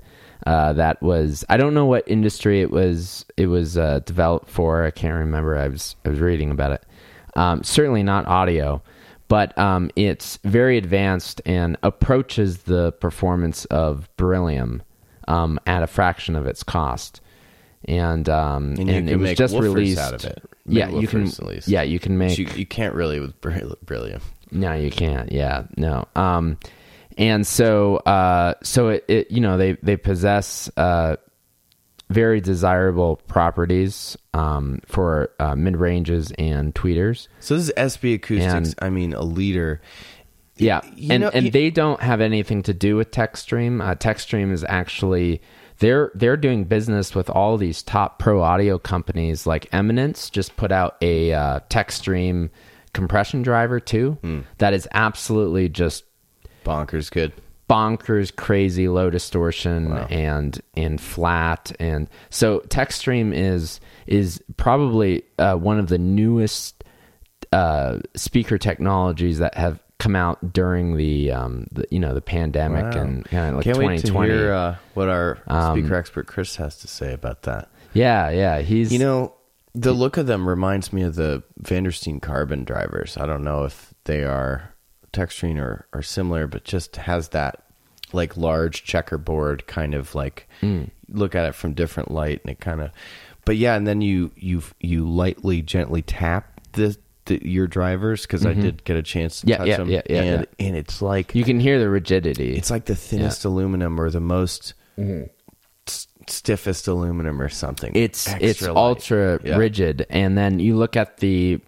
Uh, 0.47 0.75
that 0.75 1.03
was 1.03 1.45
I 1.49 1.57
don't 1.57 1.73
know 1.73 1.87
what 1.87 2.05
industry 2.07 2.61
it 2.61 2.71
was 2.71 3.25
it 3.37 3.47
was 3.47 3.79
uh, 3.79 4.01
developed 4.01 4.49
for. 4.49 4.85
I 4.85 4.91
can't 4.91 5.15
remember. 5.15 5.57
I 5.57 5.69
was 5.69 5.97
I 6.05 6.11
was 6.11 6.21
reading 6.21 6.51
about 6.51 6.73
it. 6.73 6.85
Um, 7.35 7.63
certainly 7.63 8.03
not 8.03 8.27
audio, 8.27 8.83
but 9.29 9.57
um, 9.59 9.91
it's 9.97 10.39
very 10.45 10.77
advanced 10.77 11.41
and 11.47 11.77
approaches 11.83 12.65
the 12.65 12.93
performance 12.93 13.65
of 13.67 14.09
beryllium 14.17 14.83
um, 15.29 15.59
at 15.67 15.83
a 15.83 15.87
fraction 15.87 16.37
of 16.37 16.47
its 16.47 16.63
cost. 16.63 17.21
And 17.87 18.29
um, 18.29 18.75
and, 18.79 18.89
and 18.89 19.11
it 19.11 19.17
was 19.17 19.35
just 19.35 19.55
released 19.55 19.99
out 19.99 20.15
of 20.15 20.25
it. 20.25 20.43
Make 20.67 20.79
yeah, 20.79 20.89
you 20.89 21.07
can. 21.07 21.31
Yeah, 21.67 21.83
you 21.83 21.99
can 21.99 22.17
make. 22.17 22.39
You, 22.39 22.47
you, 22.55 22.65
can't 22.65 22.95
really 22.95 23.21
with 23.21 23.39
beryllium. 23.43 24.23
No, 24.51 24.73
you 24.73 24.91
can't. 24.91 25.31
Yeah, 25.31 25.65
no. 25.77 26.07
And 27.17 27.47
so 27.47 27.97
uh, 27.97 28.55
so 28.63 28.89
it, 28.89 29.05
it, 29.09 29.31
you 29.31 29.41
know 29.41 29.57
they 29.57 29.73
they 29.83 29.97
possess 29.97 30.71
uh, 30.77 31.17
very 32.11 32.41
desirable 32.41 33.17
properties 33.29 34.17
um, 34.33 34.81
for 34.87 35.31
uh, 35.39 35.55
mid 35.55 35.77
ranges 35.77 36.33
and 36.39 36.75
tweeters. 36.75 37.29
So 37.41 37.57
this 37.57 37.69
is 37.69 37.73
SB 37.77 38.15
Acoustics. 38.15 38.53
And, 38.53 38.75
I 38.81 38.91
mean, 38.91 39.15
a 39.15 39.23
leader. 39.23 39.81
Yeah, 40.57 40.83
you 40.95 41.13
and 41.13 41.23
know, 41.23 41.31
and 41.35 41.47
you, 41.47 41.51
they 41.51 41.71
don't 41.71 42.01
have 42.01 42.21
anything 42.21 42.63
to 42.65 42.75
do 42.75 42.97
with 42.97 43.11
TeXtreme. 43.11 43.83
Uh, 43.83 43.95
TeXtreme 43.97 44.53
is 44.53 44.65
actually 44.69 45.43
they're 45.79 46.13
they're 46.15 46.37
doing 46.37 46.65
business 46.65 47.15
with 47.15 47.29
all 47.29 47.57
these 47.57 47.83
top 47.83 48.19
pro 48.21 48.41
audio 48.41 48.79
companies. 48.79 49.47
Like 49.47 49.67
Eminence 49.73 50.31
just 50.31 50.57
put 50.57 50.71
out 50.71 50.97
a 51.03 51.33
uh, 51.33 51.61
TeXtreme 51.71 52.51
compression 52.93 53.43
driver 53.43 53.81
too. 53.81 54.17
Mm. 54.23 54.45
That 54.59 54.75
is 54.75 54.87
absolutely 54.93 55.69
just 55.69 56.05
bonkers 56.65 57.11
good 57.11 57.33
bonkers 57.69 58.35
crazy 58.35 58.89
low 58.89 59.11
distortion 59.11 59.91
wow. 59.91 60.07
and 60.11 60.61
and 60.77 61.01
flat. 61.01 61.73
And 61.79 62.09
so 62.31 62.61
TeXtreme 62.61 63.35
is 63.35 63.81
is 64.07 64.43
probably 64.57 65.25
uh, 65.39 65.55
one 65.55 65.79
of 65.79 65.89
the 65.89 65.99
newest 65.99 66.85
uh, 67.53 68.01
speaker 68.15 68.59
technologies 68.59 69.39
that 69.39 69.55
have 69.57 69.81
come 69.99 70.17
out 70.17 70.53
during 70.53 70.97
the, 70.97 71.31
um, 71.31 71.67
the 71.73 71.87
you 71.91 72.01
know 72.01 72.13
the 72.13 72.21
pandemic 72.21 72.95
wow. 72.95 73.01
and 73.01 73.25
kind 73.27 73.51
of 73.51 73.55
like 73.57 73.65
Can't 73.65 73.77
2020 73.77 74.19
wait 74.19 74.29
to 74.29 74.39
hear 74.39 74.53
uh, 74.53 74.77
what 74.95 75.09
our 75.09 75.39
um, 75.47 75.79
speaker 75.79 75.95
expert 75.95 76.27
Chris 76.27 76.57
has 76.57 76.79
to 76.79 76.89
say 76.89 77.13
about 77.13 77.43
that. 77.43 77.71
Yeah 77.93 78.31
yeah 78.31 78.61
he's 78.61 78.93
you 78.93 78.99
know 78.99 79.35
the 79.75 79.93
look 79.93 80.17
of 80.17 80.27
them 80.27 80.49
reminds 80.49 80.93
me 80.93 81.03
of 81.03 81.15
the 81.17 81.43
Vandersteen 81.63 82.21
carbon 82.21 82.65
drivers. 82.65 83.17
I 83.17 83.27
don't 83.27 83.43
know 83.43 83.65
if 83.65 83.93
they 84.05 84.23
are 84.23 84.74
TeXtreme 85.15 85.59
are, 85.59 85.87
are 85.93 86.03
similar, 86.03 86.47
but 86.47 86.65
just 86.65 86.97
has 86.97 87.29
that 87.31 87.65
like 88.15 88.37
large 88.37 88.85
checkerboard 88.85 89.67
kind 89.67 89.95
of 89.95 90.15
like 90.15 90.49
mm. 90.63 90.89
look 91.09 91.35
at 91.35 91.45
it 91.45 91.55
from 91.55 91.75
different 91.75 92.11
light 92.11 92.41
and 92.43 92.53
it 92.53 92.61
kind 92.61 92.81
of 92.81 92.91
but 93.45 93.57
yeah 93.57 93.75
and 93.75 93.87
then 93.87 94.01
you 94.01 94.31
you 94.37 94.63
you 94.81 95.07
lightly 95.09 95.61
gently 95.61 96.01
tap 96.01 96.61
the, 96.73 96.97
the 97.27 97.47
your 97.47 97.67
drivers 97.67 98.23
because 98.23 98.43
mm-hmm. 98.43 98.59
I 98.59 98.63
did 98.63 98.85
get 98.85 98.97
a 98.97 99.03
chance 99.03 99.41
to 99.41 99.49
yeah, 99.49 99.57
touch 99.59 99.67
yeah, 99.67 99.77
them 99.77 99.91
yeah, 99.91 100.03
yeah, 100.09 100.23
and 100.23 100.47
yeah. 100.59 100.67
and 100.67 100.77
it's 100.77 101.03
like 101.03 101.35
you 101.35 101.45
can 101.45 101.61
hear 101.61 101.79
the 101.79 101.89
rigidity 101.89 102.57
it's 102.57 102.71
like 102.71 102.87
the 102.87 102.95
thinnest 102.95 103.45
yeah. 103.45 103.51
aluminum 103.51 104.01
or 104.01 104.11
the 104.11 104.21
most 104.21 104.75
mm-hmm. 104.99 105.25
stiffest 106.29 106.87
aluminum 106.87 107.43
or 107.43 107.49
something 107.49 107.93
it's 107.95 108.29
Extra 108.29 108.49
it's 108.49 108.63
light. 108.63 108.77
ultra 108.77 109.39
rigid 109.43 110.07
and 110.09 110.39
then 110.39 110.61
you 110.61 110.77
look 110.77 110.97
at 110.97 111.19
the 111.19 111.61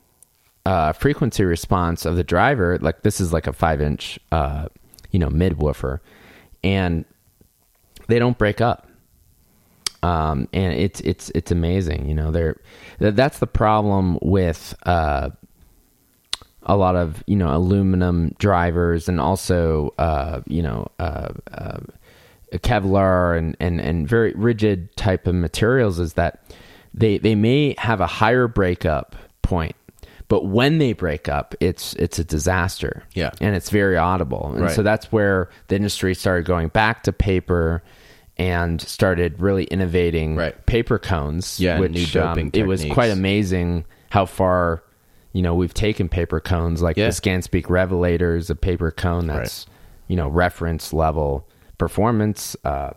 uh, 0.66 0.92
frequency 0.92 1.44
response 1.44 2.04
of 2.04 2.16
the 2.16 2.24
driver, 2.24 2.76
like 2.80 3.02
this 3.02 3.20
is 3.20 3.32
like 3.32 3.46
a 3.46 3.52
five 3.52 3.80
inch, 3.80 4.18
uh, 4.32 4.66
you 5.12 5.18
know, 5.20 5.30
mid 5.30 5.58
woofer, 5.58 6.02
and 6.64 7.04
they 8.08 8.18
don't 8.18 8.36
break 8.36 8.60
up. 8.60 8.88
Um, 10.02 10.48
and 10.52 10.72
it's 10.72 11.00
it's 11.02 11.30
it's 11.36 11.52
amazing, 11.52 12.08
you 12.08 12.14
know. 12.14 12.32
They're 12.32 12.60
that's 12.98 13.38
the 13.38 13.46
problem 13.46 14.18
with 14.20 14.74
uh, 14.82 15.30
a 16.64 16.76
lot 16.76 16.96
of 16.96 17.22
you 17.28 17.36
know 17.36 17.54
aluminum 17.54 18.34
drivers 18.38 19.08
and 19.08 19.20
also 19.20 19.94
uh, 19.98 20.40
you 20.48 20.62
know 20.62 20.90
uh, 20.98 21.28
uh, 21.52 21.78
Kevlar 22.54 23.38
and, 23.38 23.56
and 23.60 23.80
and 23.80 24.08
very 24.08 24.32
rigid 24.34 24.96
type 24.96 25.28
of 25.28 25.36
materials 25.36 26.00
is 26.00 26.14
that 26.14 26.42
they 26.92 27.18
they 27.18 27.36
may 27.36 27.76
have 27.78 28.00
a 28.00 28.06
higher 28.08 28.48
breakup 28.48 29.14
point 29.42 29.76
but 30.28 30.46
when 30.46 30.78
they 30.78 30.92
break 30.92 31.28
up, 31.28 31.54
it's 31.60 31.94
it's 31.94 32.18
a 32.18 32.24
disaster. 32.24 33.04
Yeah, 33.14 33.30
and 33.40 33.54
it's 33.54 33.70
very 33.70 33.96
audible. 33.96 34.50
And 34.52 34.62
right. 34.62 34.74
so 34.74 34.82
that's 34.82 35.12
where 35.12 35.48
the 35.68 35.76
industry 35.76 36.14
started 36.14 36.46
going 36.46 36.68
back 36.68 37.04
to 37.04 37.12
paper 37.12 37.82
and 38.36 38.80
started 38.80 39.40
really 39.40 39.64
innovating 39.64 40.36
right. 40.36 40.66
paper 40.66 40.98
cones. 40.98 41.60
Yeah, 41.60 41.78
which 41.78 42.16
um, 42.16 42.50
it 42.52 42.66
was 42.66 42.84
quite 42.86 43.10
amazing 43.10 43.84
how 44.10 44.26
far 44.26 44.82
you 45.32 45.42
know 45.42 45.54
we've 45.54 45.74
taken 45.74 46.08
paper 46.08 46.40
cones 46.40 46.82
like 46.82 46.96
yeah. 46.96 47.06
the 47.06 47.12
ScanSpeak 47.12 47.64
Revelators, 47.66 48.50
a 48.50 48.56
paper 48.56 48.90
cone 48.90 49.26
that's 49.26 49.66
right. 49.68 49.74
you 50.08 50.16
know 50.16 50.28
reference 50.28 50.92
level 50.92 51.48
performance. 51.78 52.56
Uh, 52.64 52.90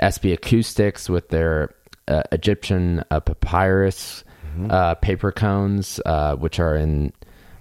SB 0.00 0.32
Acoustics 0.32 1.10
with 1.10 1.28
their 1.28 1.74
uh, 2.08 2.22
Egyptian 2.32 3.04
uh, 3.10 3.20
papyrus 3.20 4.24
mm-hmm. 4.52 4.70
uh, 4.70 4.94
paper 4.96 5.32
cones, 5.32 6.00
uh, 6.06 6.36
which 6.36 6.60
are 6.60 6.76
in 6.76 7.12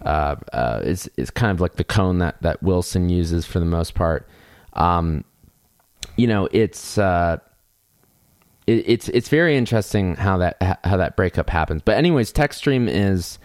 uh, 0.05 0.35
uh, 0.53 0.81
is 0.83 1.09
is 1.17 1.29
kind 1.29 1.51
of 1.51 1.61
like 1.61 1.75
the 1.75 1.83
cone 1.83 2.19
that 2.19 2.41
that 2.41 2.61
Wilson 2.63 3.09
uses 3.09 3.45
for 3.45 3.59
the 3.59 3.65
most 3.65 3.93
part. 3.93 4.27
Um, 4.73 5.23
you 6.17 6.27
know, 6.27 6.47
it's 6.51 6.97
uh, 6.97 7.37
it, 8.67 8.83
it's 8.87 9.09
it's 9.09 9.29
very 9.29 9.55
interesting 9.55 10.15
how 10.15 10.37
that 10.37 10.57
how 10.83 10.97
that 10.97 11.15
breakup 11.15 11.49
happens. 11.49 11.81
But 11.83 11.97
anyways, 11.97 12.33
TeXtreme 12.33 12.89
is 12.89 13.39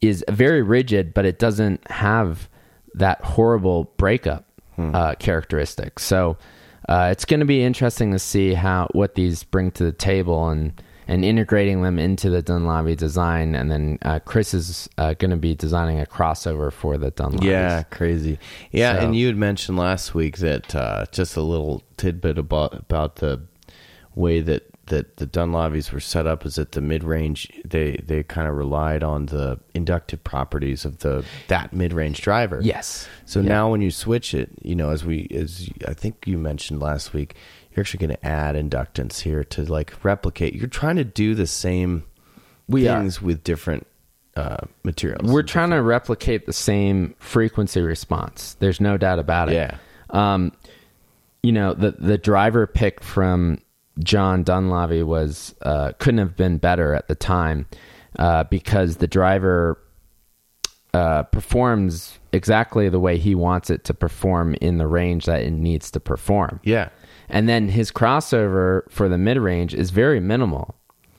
is 0.00 0.24
very 0.28 0.62
rigid, 0.62 1.14
but 1.14 1.24
it 1.24 1.38
doesn't 1.38 1.88
have 1.90 2.48
that 2.94 3.22
horrible 3.24 3.84
breakup 3.96 4.44
hmm. 4.76 4.94
uh, 4.94 5.14
characteristic. 5.14 5.98
So 5.98 6.36
uh, 6.88 7.08
it's 7.12 7.24
going 7.24 7.40
to 7.40 7.46
be 7.46 7.62
interesting 7.62 8.12
to 8.12 8.18
see 8.18 8.54
how 8.54 8.88
what 8.92 9.14
these 9.14 9.44
bring 9.44 9.70
to 9.72 9.84
the 9.84 9.92
table 9.92 10.48
and 10.48 10.82
and 11.08 11.24
integrating 11.24 11.82
them 11.82 11.98
into 11.98 12.30
the 12.30 12.42
Dunlavy 12.42 12.96
design. 12.96 13.54
And 13.54 13.70
then 13.70 13.98
uh, 14.02 14.20
Chris 14.20 14.54
is 14.54 14.88
uh, 14.98 15.14
going 15.14 15.30
to 15.30 15.36
be 15.36 15.54
designing 15.54 16.00
a 16.00 16.06
crossover 16.06 16.72
for 16.72 16.96
the 16.98 17.10
Dunlavy. 17.10 17.46
Yeah, 17.46 17.82
crazy. 17.84 18.38
Yeah, 18.70 18.94
so, 18.94 19.06
and 19.06 19.16
you 19.16 19.26
had 19.26 19.36
mentioned 19.36 19.78
last 19.78 20.14
week 20.14 20.38
that 20.38 20.74
uh, 20.74 21.06
just 21.12 21.36
a 21.36 21.42
little 21.42 21.82
tidbit 21.96 22.38
about 22.38 22.74
about 22.74 23.16
the 23.16 23.42
way 24.14 24.40
that 24.40 24.72
that 24.86 25.16
the 25.16 25.26
Dunlavies 25.26 25.92
were 25.92 26.00
set 26.00 26.26
up 26.26 26.44
is 26.44 26.56
that 26.56 26.72
the 26.72 26.80
mid 26.80 27.04
range 27.04 27.50
they 27.64 27.92
they 28.04 28.22
kind 28.22 28.48
of 28.48 28.56
relied 28.56 29.02
on 29.02 29.26
the 29.26 29.58
inductive 29.74 30.22
properties 30.24 30.84
of 30.84 30.98
the 30.98 31.24
that 31.48 31.72
mid 31.72 31.92
range 31.92 32.20
driver. 32.20 32.60
Yes. 32.62 33.08
So 33.24 33.40
yeah. 33.40 33.48
now 33.48 33.70
when 33.70 33.80
you 33.80 33.90
switch 33.90 34.34
it, 34.34 34.50
you 34.62 34.74
know, 34.74 34.90
as 34.90 35.04
we 35.04 35.28
as 35.30 35.70
I 35.86 35.94
think 35.94 36.26
you 36.26 36.36
mentioned 36.36 36.80
last 36.80 37.12
week, 37.12 37.36
you're 37.74 37.82
actually 37.82 38.06
going 38.06 38.16
to 38.18 38.26
add 38.26 38.54
inductance 38.54 39.20
here 39.20 39.44
to 39.44 39.64
like 39.64 40.04
replicate. 40.04 40.54
You're 40.54 40.68
trying 40.68 40.96
to 40.96 41.04
do 41.04 41.34
the 41.34 41.46
same 41.46 42.04
we 42.68 42.84
things 42.84 43.20
are. 43.20 43.26
with 43.26 43.44
different 43.44 43.86
uh, 44.36 44.58
materials. 44.82 45.30
We're 45.30 45.42
trying 45.42 45.70
to 45.70 45.82
replicate 45.82 46.46
the 46.46 46.52
same 46.52 47.14
frequency 47.18 47.80
response. 47.80 48.54
There's 48.60 48.80
no 48.80 48.96
doubt 48.96 49.18
about 49.18 49.50
it. 49.50 49.54
Yeah. 49.54 49.76
Um, 50.10 50.52
you 51.42 51.52
know, 51.52 51.74
the 51.74 51.92
the 51.92 52.18
driver 52.18 52.66
pick 52.66 53.02
from 53.02 53.58
John 53.98 54.44
Dunlavy 54.44 55.02
was 55.02 55.54
uh, 55.62 55.92
couldn't 55.98 56.18
have 56.18 56.36
been 56.36 56.58
better 56.58 56.94
at 56.94 57.08
the 57.08 57.14
time 57.14 57.66
uh, 58.18 58.44
because 58.44 58.98
the 58.98 59.06
driver 59.06 59.78
uh, 60.94 61.24
performs 61.24 62.18
exactly 62.32 62.88
the 62.88 63.00
way 63.00 63.18
he 63.18 63.34
wants 63.34 63.70
it 63.70 63.84
to 63.84 63.94
perform 63.94 64.54
in 64.60 64.78
the 64.78 64.86
range 64.86 65.26
that 65.26 65.42
it 65.42 65.50
needs 65.50 65.90
to 65.90 66.00
perform. 66.00 66.60
Yeah. 66.62 66.90
And 67.32 67.48
then 67.48 67.68
his 67.68 67.90
crossover 67.90 68.82
for 68.90 69.08
the 69.08 69.18
mid 69.18 69.38
range 69.38 69.74
is 69.74 69.90
very 69.90 70.20
minimal. 70.20 70.74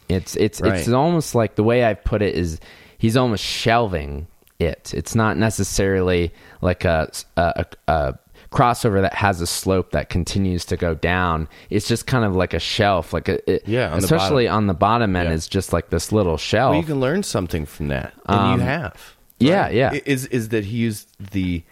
It's 0.07 0.35
it's 0.35 0.61
Right. 0.61 0.75
it's 0.79 0.87
almost 0.87 1.33
like 1.35 1.55
the 1.55 1.63
way 1.63 1.83
I've 1.83 2.03
put 2.03 2.21
it 2.21 2.35
is 2.35 2.59
he's 2.97 3.17
almost 3.17 3.43
shelving 3.43 4.27
it. 4.59 4.93
It's 4.93 5.15
not 5.15 5.37
necessarily 5.37 6.31
like 6.61 6.85
a 6.85 7.09
a, 7.35 7.65
a, 7.87 8.13
crossover 8.51 9.01
that 9.01 9.15
has 9.15 9.41
a 9.41 9.47
slope 9.47 9.91
that 9.91 10.09
continues 10.09 10.63
to 10.65 10.77
go 10.77 10.93
down. 10.93 11.47
It's 11.71 11.87
just 11.87 12.05
kind 12.05 12.23
of 12.23 12.35
like 12.35 12.53
a 12.53 12.59
shelf, 12.59 13.11
like 13.11 13.27
a 13.27 13.51
it, 13.51 13.67
Yeah, 13.67 13.87
on 13.91 13.97
the 13.97 14.03
especially 14.03 14.47
on 14.47 14.67
the 14.67 14.75
bottom 14.75 15.15
end 15.15 15.29
Yeah. 15.29 15.35
is 15.35 15.47
just 15.47 15.73
like 15.73 15.89
this 15.89 16.11
little 16.11 16.37
shelf. 16.37 16.73
Well, 16.73 16.79
you 16.79 16.85
can 16.85 16.99
learn 16.99 17.23
something 17.23 17.65
from 17.65 17.87
that, 17.87 18.13
and 18.27 18.59
you 18.61 18.65
have. 18.67 18.93
Um, 18.93 18.99
yeah, 19.39 19.69
yeah. 19.69 19.99
Is 20.05 20.27
is 20.27 20.49
that 20.49 20.65
he 20.65 20.77
used 20.77 21.09
the 21.31 21.63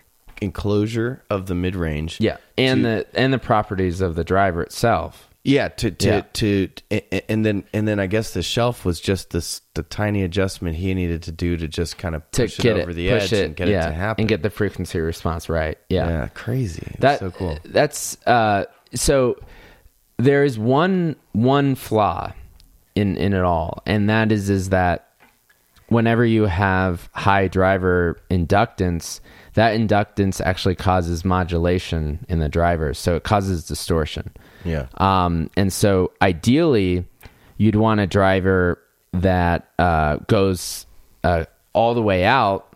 enclosure 0.42 1.24
of 1.30 1.46
the 1.46 1.56
mid 1.56 1.76
range? 1.76 2.20
yeah, 2.20 2.38
and 2.58 2.84
the 2.84 3.06
and 3.14 3.32
the 3.34 3.40
properties 3.40 4.02
of 4.02 4.16
the 4.16 4.24
driver 4.24 4.62
itself. 4.62 5.28
Yeah, 5.44 5.70
to 5.70 5.90
to, 5.90 6.08
Yeah. 6.08 6.22
to 6.34 6.70
and 7.28 7.44
then 7.46 7.64
and 7.74 7.88
then 7.88 8.00
I 8.00 8.06
guess 8.08 8.34
the 8.34 8.44
shelf 8.44 8.86
was 8.86 9.00
just 9.00 9.32
this 9.32 9.62
the 9.74 9.82
tiny 9.82 10.22
adjustment 10.22 10.76
he 10.76 10.94
needed 10.94 11.24
to 11.24 11.32
do 11.32 11.58
to 11.58 11.68
just 11.68 11.98
kind 11.98 12.14
of 12.14 12.30
To 12.34 12.44
push 12.44 12.60
get 12.60 12.76
it 12.76 12.80
it, 12.80 12.84
over 12.84 12.94
the 12.94 13.10
push 13.10 13.24
edge 13.24 13.34
it, 13.34 13.46
and 13.46 13.56
get 13.56 13.68
yeah, 13.68 13.88
it 13.88 13.90
to 13.90 13.96
happen. 13.96 14.22
and 14.22 14.30
get 14.30 14.44
the 14.44 14.52
frequency 14.52 15.00
response 15.00 15.50
right. 15.50 15.80
Yeah, 15.90 16.08
yeah, 16.08 16.28
crazy. 16.36 16.84
It's 16.92 17.00
that 17.00 17.20
so 17.20 17.32
cool. 17.32 17.58
That's 17.66 18.18
uh, 18.28 18.66
so. 18.94 19.38
There 20.18 20.44
is 20.44 20.60
one 20.60 21.16
one 21.32 21.74
flaw 21.74 22.34
in 22.94 23.18
in 23.18 23.34
it 23.34 23.42
all, 23.44 23.82
and 23.88 24.08
that 24.12 24.32
is 24.32 24.52
is 24.52 24.70
that 24.70 25.08
whenever 25.88 26.24
you 26.24 26.44
have 26.46 27.10
high 27.14 27.48
driver 27.48 28.22
inductance, 28.30 29.20
that 29.54 29.78
inductance 29.78 30.40
actually 30.40 30.76
causes 30.76 31.26
modulation 31.26 32.26
in 32.30 32.40
the 32.40 32.50
driver, 32.50 32.94
so 32.94 33.16
it 33.16 33.24
causes 33.24 33.66
distortion. 33.66 34.32
Yeah. 34.64 34.88
Um, 34.96 35.50
and 35.58 35.74
so 35.74 36.12
ideally, 36.22 37.06
you'd 37.58 37.76
want 37.76 38.00
a 38.00 38.08
driver 38.08 38.80
that 39.14 39.70
uh, 39.78 40.18
goes 40.28 40.86
uh, 41.24 41.46
all 41.74 41.94
the 41.94 42.02
way 42.02 42.24
out, 42.24 42.76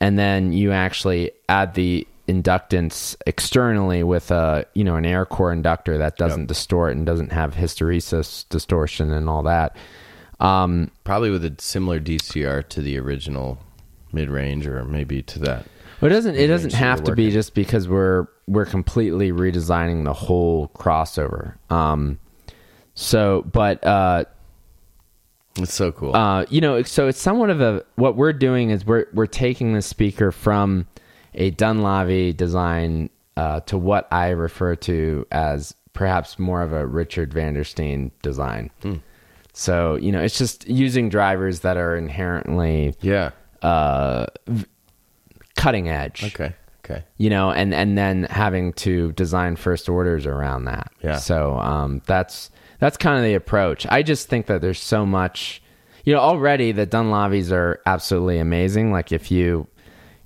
and 0.00 0.18
then 0.18 0.52
you 0.52 0.72
actually 0.72 1.30
add 1.48 1.74
the 1.74 2.06
inductance 2.28 3.14
externally 3.24 4.02
with 4.02 4.32
a 4.32 4.66
you 4.74 4.82
know 4.82 4.96
an 4.96 5.06
air 5.06 5.24
core 5.24 5.52
inductor 5.52 5.96
that 5.98 6.16
doesn't 6.16 6.46
distort 6.46 6.96
and 6.96 7.06
doesn't 7.06 7.30
have 7.30 7.54
hysteresis 7.54 8.48
distortion 8.48 9.12
and 9.12 9.28
all 9.28 9.44
that. 9.44 9.76
Um, 10.40 10.90
Probably 11.04 11.30
with 11.30 11.44
a 11.44 11.54
similar 11.58 12.00
DCR 12.00 12.68
to 12.68 12.82
the 12.82 12.98
original 12.98 13.58
mid 14.12 14.28
range, 14.28 14.66
or 14.66 14.84
maybe 14.84 15.22
to 15.22 15.38
that. 15.40 15.66
It 16.02 16.08
doesn't 16.10 16.34
it 16.36 16.46
doesn't 16.48 16.72
have 16.74 17.04
to 17.04 17.14
be 17.14 17.30
just 17.30 17.54
because 17.54 17.88
we're 17.88 18.26
we're 18.46 18.66
completely 18.66 19.32
redesigning 19.32 20.04
the 20.04 20.12
whole 20.12 20.68
crossover. 20.68 21.54
Um 21.70 22.18
so 22.94 23.42
but 23.50 23.82
uh 23.84 24.24
It's 25.58 25.72
so 25.74 25.92
cool. 25.92 26.14
uh 26.14 26.44
you 26.50 26.60
know 26.60 26.82
so 26.82 27.08
it's 27.08 27.20
somewhat 27.20 27.50
of 27.50 27.60
a 27.60 27.84
what 27.96 28.16
we're 28.16 28.32
doing 28.34 28.70
is 28.70 28.84
we're 28.86 29.06
we're 29.14 29.26
taking 29.26 29.72
the 29.74 29.82
speaker 29.82 30.30
from 30.32 30.86
a 31.34 31.50
Dunlavy 31.52 32.36
design 32.36 33.08
uh 33.36 33.60
to 33.60 33.78
what 33.78 34.06
I 34.12 34.30
refer 34.30 34.76
to 34.76 35.26
as 35.32 35.74
perhaps 35.94 36.38
more 36.38 36.60
of 36.62 36.72
a 36.74 36.86
Richard 36.86 37.30
Vandersteen 37.32 38.10
design. 38.20 38.70
Hmm. 38.82 38.96
So, 39.54 39.94
you 39.96 40.12
know, 40.12 40.20
it's 40.20 40.36
just 40.36 40.68
using 40.68 41.08
drivers 41.08 41.60
that 41.60 41.78
are 41.78 41.96
inherently 41.96 42.94
yeah. 43.00 43.30
uh 43.62 44.26
cutting 45.66 45.88
edge 45.88 46.22
Okay. 46.24 46.54
Okay. 46.84 47.02
you 47.16 47.28
know 47.30 47.50
and 47.50 47.74
and 47.74 47.98
then 47.98 48.24
having 48.30 48.72
to 48.74 49.10
design 49.12 49.56
first 49.56 49.88
orders 49.88 50.24
around 50.26 50.66
that 50.66 50.92
Yeah. 51.02 51.16
so 51.16 51.58
um 51.58 52.00
that's 52.06 52.50
that's 52.78 52.96
kind 52.96 53.16
of 53.18 53.24
the 53.24 53.34
approach 53.34 53.86
i 53.90 54.02
just 54.02 54.28
think 54.28 54.46
that 54.46 54.60
there's 54.60 54.80
so 54.80 55.04
much 55.04 55.60
you 56.04 56.12
know 56.14 56.20
already 56.20 56.70
the 56.70 56.86
dunlavies 56.86 57.50
are 57.50 57.80
absolutely 57.86 58.38
amazing 58.38 58.92
like 58.92 59.10
if 59.10 59.30
you 59.30 59.66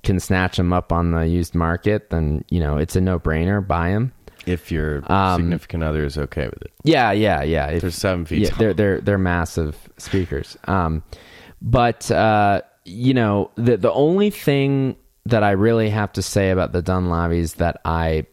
can 0.03 0.19
snatch 0.19 0.57
them 0.57 0.71
up 0.73 0.91
on 0.91 1.11
the 1.11 1.25
used 1.27 1.55
market 1.55 2.11
then 2.11 2.43
you 2.49 2.59
know 2.59 2.77
it's 2.77 2.95
a 2.95 3.01
no-brainer 3.01 3.65
buy 3.65 3.89
them 3.91 4.11
If 4.45 4.71
your 4.71 5.01
Um, 5.11 5.41
significant 5.41 5.83
other 5.83 6.03
is 6.05 6.17
okay 6.17 6.45
with 6.45 6.61
it, 6.61 6.71
yeah 6.83 7.11
yeah 7.11 7.41
yeah 7.43 7.67
If- 7.73 7.81
they're 7.81 7.91
seven 7.91 8.25
feet 8.25 8.41
yeah, 8.41 8.49
tall. 8.49 8.57
they're 8.59 8.73
they're 8.73 9.01
they're 9.01 9.17
massive 9.35 9.73
speakers. 9.97 10.57
Um, 10.67 11.01
but 11.61 12.09
uh, 12.11 12.61
you 12.85 13.13
know, 13.13 13.51
the 13.55 13.77
the 13.77 13.91
only 13.93 14.31
thing 14.31 14.95
that 15.25 15.43
I 15.43 15.51
really 15.51 15.89
have 15.89 16.11
to 16.13 16.21
say 16.21 16.49
about 16.49 16.71
the 16.71 16.81
Dunlavies 16.81 17.55
that 17.55 17.79
I, 17.85 18.25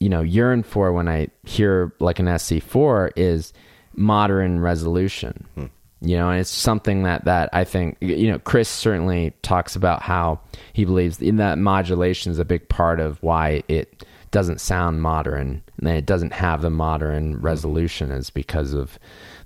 you 0.00 0.08
know, 0.08 0.22
yearn 0.22 0.62
for 0.62 0.92
when 0.92 1.08
I 1.08 1.28
hear 1.44 1.92
like 2.00 2.18
an 2.18 2.26
SC4 2.26 3.12
is 3.16 3.52
modern 3.94 4.60
resolution. 4.60 5.46
Hmm. 5.54 5.66
You 6.02 6.18
know, 6.18 6.28
and 6.30 6.40
it's 6.40 6.50
something 6.50 7.04
that 7.04 7.24
that 7.24 7.48
I 7.54 7.64
think 7.64 7.96
you 8.00 8.30
know 8.30 8.38
Chris 8.38 8.68
certainly 8.68 9.32
talks 9.40 9.76
about 9.76 10.02
how 10.02 10.40
he 10.74 10.84
believes 10.84 11.22
in 11.22 11.36
that 11.36 11.58
modulation 11.58 12.30
is 12.30 12.38
a 12.38 12.44
big 12.44 12.68
part 12.68 13.00
of 13.00 13.22
why 13.22 13.62
it 13.66 14.04
doesn't 14.30 14.60
sound 14.60 15.00
modern 15.00 15.62
and 15.78 15.88
it 15.88 16.04
doesn't 16.04 16.34
have 16.34 16.60
the 16.60 16.70
modern 16.70 17.32
hmm. 17.32 17.40
resolution 17.40 18.10
is 18.10 18.28
because 18.28 18.74
of 18.74 18.98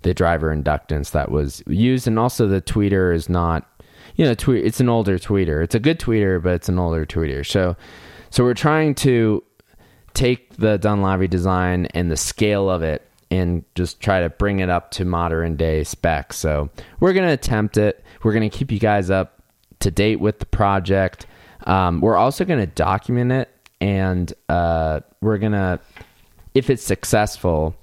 the 0.02 0.12
driver 0.12 0.54
inductance 0.54 1.12
that 1.12 1.30
was 1.30 1.62
used. 1.66 2.08
And 2.08 2.18
also 2.18 2.48
the 2.48 2.62
tweeter 2.62 3.14
is 3.14 3.28
not 3.28 3.69
you 4.20 4.26
know 4.26 4.34
tweet 4.34 4.64
it's 4.64 4.80
an 4.80 4.88
older 4.88 5.18
tweeter 5.18 5.64
it's 5.64 5.74
a 5.74 5.80
good 5.80 5.98
tweeter 5.98 6.42
but 6.42 6.52
it's 6.52 6.68
an 6.68 6.78
older 6.78 7.06
tweeter 7.06 7.44
so 7.44 7.74
so 8.30 8.44
we're 8.44 8.54
trying 8.54 8.94
to 8.94 9.42
take 10.14 10.56
the 10.56 10.78
Dunlavy 10.78 11.28
design 11.28 11.86
and 11.86 12.10
the 12.10 12.16
scale 12.16 12.70
of 12.70 12.82
it 12.82 13.06
and 13.30 13.64
just 13.74 14.00
try 14.00 14.20
to 14.20 14.28
bring 14.28 14.60
it 14.60 14.68
up 14.68 14.90
to 14.92 15.04
modern 15.04 15.56
day 15.56 15.84
specs. 15.84 16.36
So 16.36 16.68
we're 16.98 17.12
to 17.26 17.32
attempt 17.32 17.76
it. 17.76 18.04
We're 18.22 18.32
to 18.48 18.56
keep 18.56 18.72
you 18.72 18.78
guys 18.78 19.10
up 19.10 19.42
to 19.80 19.90
date 19.90 20.16
with 20.16 20.38
the 20.38 20.46
project. 20.46 21.26
Um, 21.64 22.00
we're 22.00 22.16
also 22.16 22.44
to 22.58 22.66
document 22.66 23.32
it 23.32 23.50
and 23.80 24.32
uh, 24.48 25.00
we're 25.20 25.38
to, 25.52 25.80
if 26.54 26.70
it's 26.70 26.82
successful, 26.82 27.74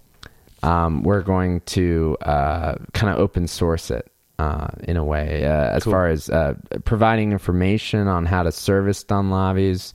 um, 0.64 1.04
we're 1.04 1.22
going 1.22 1.62
to 1.62 2.18
uh, 2.22 2.76
kind 2.94 3.14
of 3.14 3.20
open 3.20 3.48
source 3.48 3.90
it. 3.90 4.12
Uh, 4.40 4.68
in 4.84 4.98
a 4.98 5.04
way, 5.04 5.46
uh, 5.46 5.50
as 5.76 5.84
far 5.84 6.08
as 6.08 6.30
uh, 6.30 6.54
providing 6.86 7.32
information 7.32 8.08
on 8.08 8.24
how 8.28 8.44
to 8.44 8.52
service 8.52 9.04
Dunlavies, 9.04 9.94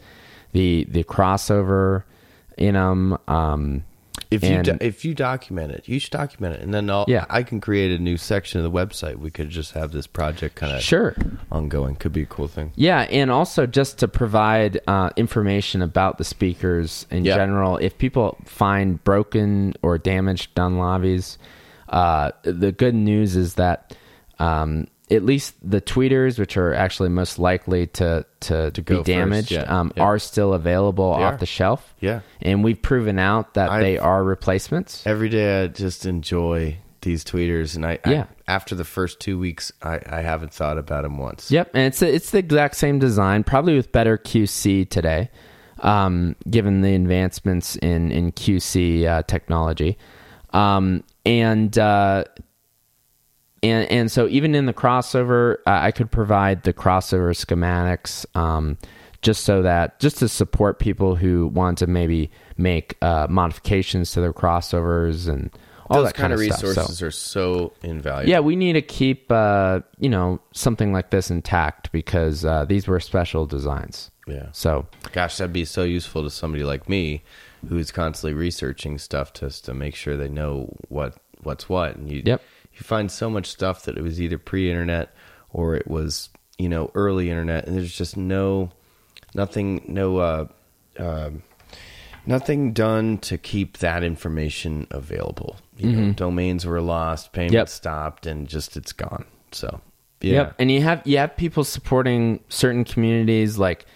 the 0.50 0.84
the 0.90 1.04
crossover 1.04 2.02
in 2.58 2.74
them. 2.74 3.16
Um, 3.28 3.84
If 4.32 4.42
you 4.42 4.60
do, 4.64 4.76
if 4.80 5.04
you 5.04 5.14
document 5.14 5.70
it, 5.70 5.86
you 5.86 6.00
should 6.00 6.10
document 6.10 6.56
it, 6.56 6.62
and 6.62 6.74
then 6.74 6.90
I'll, 6.90 7.04
Yeah. 7.06 7.24
I 7.30 7.44
can 7.44 7.60
create 7.60 7.92
a 7.92 8.02
new 8.02 8.16
section 8.16 8.58
of 8.58 8.64
the 8.64 8.70
website. 8.76 9.16
We 9.16 9.30
could 9.30 9.48
just 9.48 9.74
have 9.74 9.92
this 9.92 10.08
project 10.08 10.56
kind 10.56 10.72
of 10.72 10.82
sure, 10.82 11.14
ongoing. 11.52 11.94
Could 11.94 12.12
be 12.12 12.22
a 12.22 12.26
cool 12.26 12.48
thing. 12.48 12.72
yeah, 12.74 13.02
and 13.12 13.30
also 13.30 13.64
just 13.66 13.98
to 13.98 14.08
provide 14.08 14.80
uh, 14.88 15.10
information 15.16 15.82
about 15.82 16.18
the 16.18 16.24
speakers 16.24 17.06
in 17.12 17.24
Yeah. 17.24 17.36
general. 17.36 17.76
If 17.76 17.96
people 17.96 18.38
find 18.44 19.02
broken 19.04 19.74
or 19.82 19.98
damaged 19.98 20.54
Dunlavies, 20.56 21.36
uh, 21.90 22.32
the 22.42 22.72
good 22.72 22.94
news 22.96 23.36
is 23.36 23.54
that 23.54 23.94
um, 24.42 24.86
at 25.10 25.24
least 25.24 25.54
the 25.62 25.80
tweeters, 25.80 26.38
which 26.38 26.56
are 26.56 26.72
actually 26.74 27.10
most 27.10 27.38
likely 27.38 27.86
to 27.88 28.24
to, 28.40 28.70
go 28.72 28.82
be 28.82 28.94
first, 28.96 29.06
damaged, 29.06 29.52
yeah, 29.52 29.62
um, 29.80 29.92
yeah. 29.96 30.02
are 30.02 30.18
still 30.18 30.54
available 30.54 31.16
They 31.16 31.22
off 31.22 31.34
are. 31.34 31.36
the 31.38 31.46
shelf. 31.46 31.94
Yeah. 32.00 32.20
and 32.40 32.64
we've 32.64 32.80
proven 32.80 33.18
out 33.18 33.54
that 33.54 33.70
I've- 33.70 33.84
they 33.84 33.98
are 33.98 34.24
replacements. 34.24 35.06
Every 35.06 35.28
day, 35.28 35.62
I 35.64 35.66
just 35.68 36.06
enjoy 36.06 36.78
these 37.02 37.24
tweeters, 37.24 37.74
and 37.76 37.84
I, 37.84 37.98
I- 38.04 38.10
Yeah. 38.12 38.24
after 38.48 38.74
the 38.74 38.84
first 38.84 39.20
two 39.20 39.38
weeks, 39.38 39.70
I, 39.82 40.00
I 40.06 40.20
haven't 40.22 40.52
thought 40.54 40.78
about 40.78 41.02
them 41.02 41.18
once. 41.18 41.50
Yep, 41.50 41.70
and 41.74 41.82
it's 41.88 42.00
it's 42.02 42.30
the 42.30 42.38
exact 42.38 42.76
same 42.76 42.98
design, 42.98 43.44
probably 43.44 43.74
with 43.76 43.92
better 43.92 44.16
QC 44.16 44.88
today, 44.88 45.28
um, 45.80 46.36
given 46.48 46.80
the 46.82 46.94
advancements 46.94 47.76
in 47.76 48.10
in 48.12 48.32
QC 48.32 49.04
uh, 49.06 49.22
technology, 49.24 49.98
um, 50.52 51.02
and 51.26 51.76
uh, 51.78 52.24
and 53.62 53.90
and 53.90 54.10
so 54.10 54.26
even 54.28 54.54
in 54.54 54.66
the 54.66 54.72
crossover, 54.74 55.54
uh, 55.66 55.70
I 55.82 55.90
could 55.90 56.10
provide 56.10 56.62
the 56.64 56.72
crossover 56.72 57.30
schematics. 57.34 58.24
Um, 58.36 58.78
just 59.22 59.44
so 59.44 59.62
that 59.62 60.00
just 60.00 60.18
to 60.18 60.28
support 60.28 60.80
people 60.80 61.14
who 61.14 61.46
want 61.46 61.78
to 61.78 61.86
maybe 61.86 62.28
make 62.56 62.96
uh, 63.02 63.28
modifications 63.30 64.10
to 64.12 64.20
their 64.20 64.32
crossovers 64.32 65.28
and 65.28 65.48
all 65.88 65.98
Those 65.98 66.08
that 66.08 66.14
kind, 66.16 66.32
of 66.32 66.40
of 66.40 66.46
stuff. 66.46 66.58
So- 66.60 66.66
resources 66.68 67.02
are 67.02 67.10
so 67.12 67.72
invaluable. 67.84 68.28
yeah, 68.30 68.40
we 68.40 68.56
need 68.56 68.72
to 68.72 68.82
keep 68.82 69.30
uh, 69.30 69.80
you 70.00 70.08
know 70.08 70.40
something 70.52 70.92
like 70.92 71.10
this 71.10 71.30
intact 71.30 71.92
because 71.92 72.44
uh, 72.44 72.64
these 72.64 72.88
were 72.88 72.98
special 72.98 73.46
designs. 73.46 74.10
yeah. 74.26 74.48
So 74.52 74.86
Gosh, 75.12 75.36
that'd 75.36 75.52
be 75.52 75.64
so 75.64 75.84
useful 75.84 76.24
to 76.24 76.30
somebody 76.30 76.64
like 76.64 76.88
me 76.88 77.22
who's 77.68 77.92
constantly 77.92 78.34
researching 78.34 78.98
stuff 78.98 79.32
just 79.34 79.64
to 79.66 79.74
make 79.74 79.94
sure 79.94 80.16
they 80.16 80.28
know 80.28 80.74
what 80.88 81.14
what's 81.44 81.68
what. 81.68 81.94
And 81.94 82.10
you 82.10 82.22
Yep. 82.26 82.42
You 82.82 82.84
find 82.84 83.10
so 83.12 83.30
much 83.30 83.46
stuff 83.46 83.84
that 83.84 83.96
it 83.96 84.02
was 84.02 84.20
either 84.20 84.38
pre-internet 84.38 85.14
or 85.50 85.76
it 85.76 85.86
was 85.86 86.30
you 86.58 86.68
know 86.68 86.90
early 86.96 87.30
internet, 87.30 87.68
and 87.68 87.76
there's 87.76 87.96
just 87.96 88.16
no 88.16 88.70
nothing 89.36 89.84
no 89.86 90.16
uh, 90.18 90.46
um 90.98 91.44
nothing 92.26 92.72
done 92.72 93.18
to 93.18 93.38
keep 93.38 93.78
that 93.78 94.02
information 94.02 94.88
available. 94.90 95.56
You 95.76 95.92
know, 95.92 96.12
domains 96.12 96.66
were 96.66 96.80
lost, 96.80 97.32
payments 97.32 97.52
Mm-hmm. 97.52 97.58
Yep. 97.58 97.68
stopped, 97.68 98.26
and 98.26 98.48
just 98.48 98.76
it's 98.76 98.92
gone. 98.92 99.26
So 99.52 99.80
yeah. 100.20 100.32
Yep. 100.32 100.54
And 100.58 100.70
you 100.72 100.80
have 100.82 101.02
you 101.06 101.18
have 101.18 101.36
people 101.36 101.62
supporting 101.64 102.40
certain 102.48 102.84
communities, 102.84 103.58
like 103.58 103.86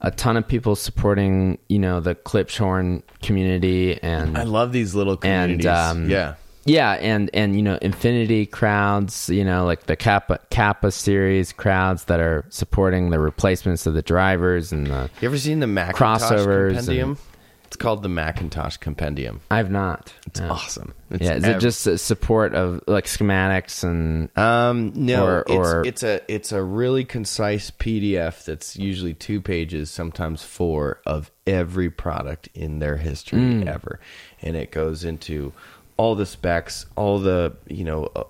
a 0.00 0.10
ton 0.10 0.36
of 0.36 0.48
people 0.48 0.74
supporting, 0.74 1.58
you 1.68 1.78
know, 1.78 2.00
the 2.00 2.16
Klipschorn 2.16 3.02
community 3.22 4.02
and 4.02 4.36
I 4.36 4.42
love 4.42 4.72
these 4.72 4.96
little 4.96 5.12
And, 5.14 5.20
communities. 5.60 5.66
um, 5.66 6.10
yeah. 6.10 6.34
Yeah, 6.64 6.92
and 6.92 7.28
and 7.34 7.56
you 7.56 7.62
know, 7.62 7.78
Infinity 7.82 8.46
crowds, 8.46 9.28
you 9.28 9.44
know, 9.44 9.64
like 9.64 9.86
the 9.86 9.96
Kappa 9.96 10.38
Kappa 10.50 10.90
series 10.92 11.52
crowds 11.52 12.04
that 12.04 12.20
are 12.20 12.44
supporting 12.50 13.10
the 13.10 13.18
replacements 13.18 13.86
of 13.86 13.94
the 13.94 14.02
drivers 14.02 14.72
and 14.72 14.86
the 14.86 15.10
You 15.20 15.28
ever 15.28 15.38
seen 15.38 15.60
the 15.60 15.66
McIntosh 15.66 15.92
Crossovers 15.94 16.76
Compendium? 16.76 17.08
and- 17.10 17.18
It's 17.66 17.76
called 17.78 18.02
the 18.02 18.08
McIntosh 18.10 18.78
Compendium. 18.80 19.40
I've 19.50 19.70
not. 19.70 20.12
It's 20.26 20.40
No. 20.40 20.50
awesome. 20.50 20.92
It's 21.10 21.24
yeah, 21.24 21.34
is 21.36 21.44
ev- 21.44 21.56
it 21.56 21.60
just 21.60 21.86
a 21.86 21.96
support 21.98 22.54
of 22.54 22.80
like 22.86 23.06
schematics 23.06 23.82
and 23.82 24.28
Um, 24.38 24.92
no, 24.94 25.42
Or- 25.48 25.80
it's, 25.84 25.88
it's 25.88 26.02
a 26.02 26.20
it's 26.32 26.52
a 26.52 26.62
really 26.62 27.04
concise 27.04 27.70
PDF 27.72 28.44
that's 28.44 28.76
usually 28.76 29.14
two 29.14 29.40
pages, 29.40 29.90
sometimes 29.90 30.42
four, 30.44 31.00
of 31.06 31.30
every 31.46 31.88
product 31.90 32.48
in 32.54 32.78
their 32.78 32.98
history 32.98 33.40
Mm. 33.40 33.66
ever, 33.66 33.98
and 34.42 34.54
it 34.54 34.70
goes 34.70 35.02
into 35.02 35.52
all 36.02 36.16
the 36.16 36.26
specs, 36.26 36.84
all 36.96 37.20
the 37.20 37.54
you 37.68 37.84
know, 37.84 38.10
uh, 38.16 38.24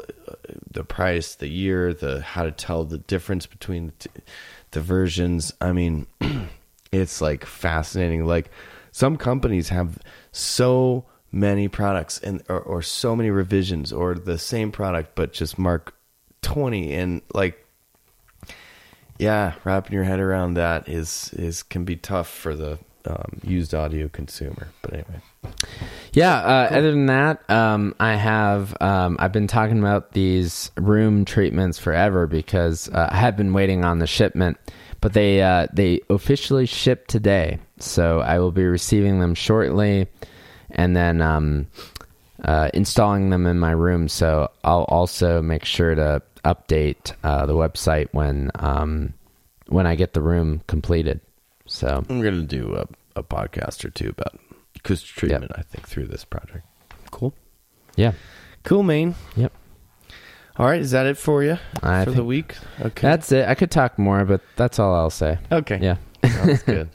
the 0.70 0.84
price, 0.84 1.36
the 1.36 1.48
year, 1.48 1.94
the 1.94 2.20
how 2.20 2.42
to 2.42 2.52
tell 2.52 2.84
the 2.84 2.98
difference 2.98 3.46
between 3.46 3.86
the, 3.86 3.92
t- 3.92 4.22
the 4.72 4.82
versions. 4.82 5.54
I 5.58 5.72
mean, 5.72 6.06
it's 6.92 7.22
like 7.22 7.46
fascinating. 7.46 8.26
Like 8.26 8.50
some 8.90 9.16
companies 9.16 9.70
have 9.70 9.96
so 10.32 11.06
many 11.32 11.66
products 11.66 12.18
and 12.18 12.42
or, 12.50 12.60
or 12.60 12.82
so 12.82 13.16
many 13.16 13.30
revisions 13.30 13.90
or 13.90 14.14
the 14.16 14.36
same 14.36 14.70
product 14.70 15.14
but 15.14 15.32
just 15.32 15.58
mark 15.58 15.94
20 16.42 16.92
and 16.92 17.22
like 17.32 17.66
yeah 19.18 19.54
wrapping 19.64 19.94
your 19.94 20.04
head 20.04 20.20
around 20.20 20.52
that 20.52 20.86
is 20.90 21.32
is 21.32 21.62
can 21.62 21.86
be 21.86 21.96
tough 21.96 22.28
for 22.28 22.54
the 22.54 22.78
um, 23.06 23.40
used 23.42 23.74
audio 23.74 24.08
consumer 24.08 24.68
but 24.82 24.92
anyway 24.92 25.22
Yeah. 26.12 26.34
Uh, 26.36 26.68
Other 26.76 26.90
than 26.90 27.06
that, 27.06 27.48
um, 27.50 27.94
I 27.98 28.14
have 28.16 28.76
um, 28.80 29.16
I've 29.18 29.32
been 29.32 29.46
talking 29.46 29.78
about 29.78 30.12
these 30.12 30.70
room 30.76 31.24
treatments 31.24 31.78
forever 31.78 32.26
because 32.26 32.88
uh, 32.90 33.08
I 33.10 33.16
have 33.16 33.36
been 33.36 33.52
waiting 33.52 33.84
on 33.84 33.98
the 33.98 34.06
shipment, 34.06 34.58
but 35.00 35.14
they 35.14 35.42
uh, 35.42 35.68
they 35.72 36.00
officially 36.10 36.66
ship 36.66 37.06
today, 37.06 37.58
so 37.78 38.20
I 38.20 38.38
will 38.40 38.52
be 38.52 38.64
receiving 38.64 39.20
them 39.20 39.34
shortly, 39.34 40.06
and 40.70 40.94
then 40.94 41.22
um, 41.22 41.66
uh, 42.44 42.68
installing 42.74 43.30
them 43.30 43.46
in 43.46 43.58
my 43.58 43.70
room. 43.70 44.08
So 44.08 44.50
I'll 44.64 44.84
also 44.84 45.40
make 45.40 45.64
sure 45.64 45.94
to 45.94 46.22
update 46.44 47.12
uh, 47.24 47.46
the 47.46 47.54
website 47.54 48.08
when 48.12 48.50
um, 48.56 49.14
when 49.68 49.86
I 49.86 49.94
get 49.94 50.12
the 50.12 50.20
room 50.20 50.60
completed. 50.66 51.20
So 51.66 52.04
i'm 52.10 52.20
gonna 52.20 52.42
do 52.42 52.74
a, 52.74 53.20
a 53.20 53.22
podcast 53.22 53.82
or 53.84 53.90
two 53.90 54.10
about 54.10 54.38
acoustic 54.84 55.14
treatment 55.16 55.50
i 55.54 55.62
think 55.62 55.88
through 55.88 56.06
this 56.06 56.24
project 56.24 56.66
cool 57.10 57.34
yeah, 57.96 58.12
cool 58.64 58.82
main 58.82 59.14
yep. 59.36 59.52
all 60.56 60.66
right 60.66 60.80
is 60.80 60.92
that 60.92 61.06
it 61.06 61.16
for 61.18 61.42
you 61.42 61.58
I 61.82 62.04
for 62.04 62.10
the 62.10 62.24
week 62.24 62.56
okay 62.80 63.02
That's 63.02 63.30
it. 63.32 63.46
I 63.48 63.54
could 63.54 63.70
talk 63.70 63.98
more, 63.98 64.24
but 64.24 64.40
that's 64.56 64.78
all 64.78 64.94
I'll 64.94 65.10
say. 65.10 65.38
okay 65.50 65.78
Yeah. 65.80 65.96
Sounds 66.24 66.62
good. 66.64 66.88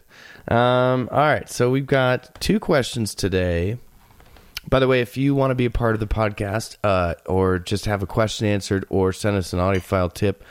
Um, 0.48 1.10
all 1.12 1.20
right, 1.20 1.50
so 1.50 1.70
we've 1.70 1.86
got 1.86 2.40
two 2.40 2.60
questions 2.60 3.14
today. 3.14 3.78
By 4.70 4.80
the 4.80 4.88
way, 4.88 5.02
if 5.02 5.18
you 5.18 5.36
want 5.36 5.52
to 5.52 5.56
be 5.56 5.66
a 5.66 5.70
part 5.70 5.94
of 5.94 6.00
the 6.00 6.08
podcast, 6.08 6.78
uh, 6.84 7.16
or 7.26 7.60
just 7.60 7.86
have 7.86 8.02
a 8.02 8.08
question 8.08 8.48
answered, 8.48 8.86
or 8.90 9.12
send 9.14 9.38
us 9.38 9.54
an 9.54 9.60
audio 9.60 9.82
file 9.82 10.10
tip, 10.10 10.44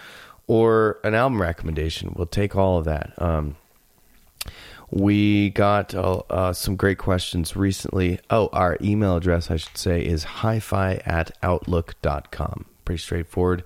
or 0.47 0.99
an 1.03 1.15
album 1.15 1.41
recommendation, 1.41 2.13
we'll 2.17 2.27
take 2.27 2.55
all 2.55 2.79
of 2.79 2.85
that. 2.85 3.13
Um, 3.21 3.57
we 4.91 5.51
got 5.51 5.95
uh, 5.95 6.23
uh, 6.31 6.53
some 6.53 6.77
great 6.77 6.99
questions 6.99 7.57
recently. 7.57 8.21
Oh, 8.31 8.49
our 8.53 8.79
email 8.81 9.17
address, 9.17 9.51
I 9.51 9.57
should 9.57 9.77
say, 9.77 10.05
is 10.05 10.23
hi 10.25 10.61
fi 10.61 11.01
at 11.05 11.37
outlook.com. 11.43 12.67
Pretty 12.85 13.03
straightforward. 13.03 13.65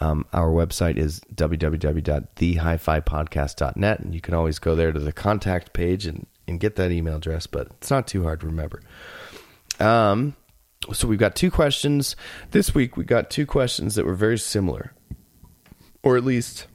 Um, 0.00 0.24
our 0.32 0.48
website 0.48 0.96
is 0.96 1.20
www.thehifipodcast.net, 1.34 4.00
and 4.00 4.14
you 4.14 4.20
can 4.20 4.34
always 4.34 4.58
go 4.58 4.74
there 4.74 4.92
to 4.92 4.98
the 4.98 5.12
contact 5.12 5.72
page 5.72 6.06
and, 6.06 6.26
and 6.48 6.58
get 6.58 6.74
that 6.76 6.90
email 6.90 7.16
address, 7.16 7.46
but 7.46 7.68
it's 7.72 7.90
not 7.90 8.06
too 8.06 8.22
hard 8.24 8.40
to 8.40 8.46
remember. 8.46 8.80
Um, 9.78 10.34
so 10.92 11.08
we've 11.08 11.18
got 11.18 11.36
two 11.36 11.50
questions. 11.50 12.16
This 12.50 12.74
week, 12.74 12.96
we 12.96 13.04
got 13.04 13.30
two 13.30 13.46
questions 13.46 13.94
that 13.94 14.06
were 14.06 14.14
very 14.14 14.38
similar, 14.38 14.92
or 16.02 16.16
at 16.16 16.24
least 16.24 16.66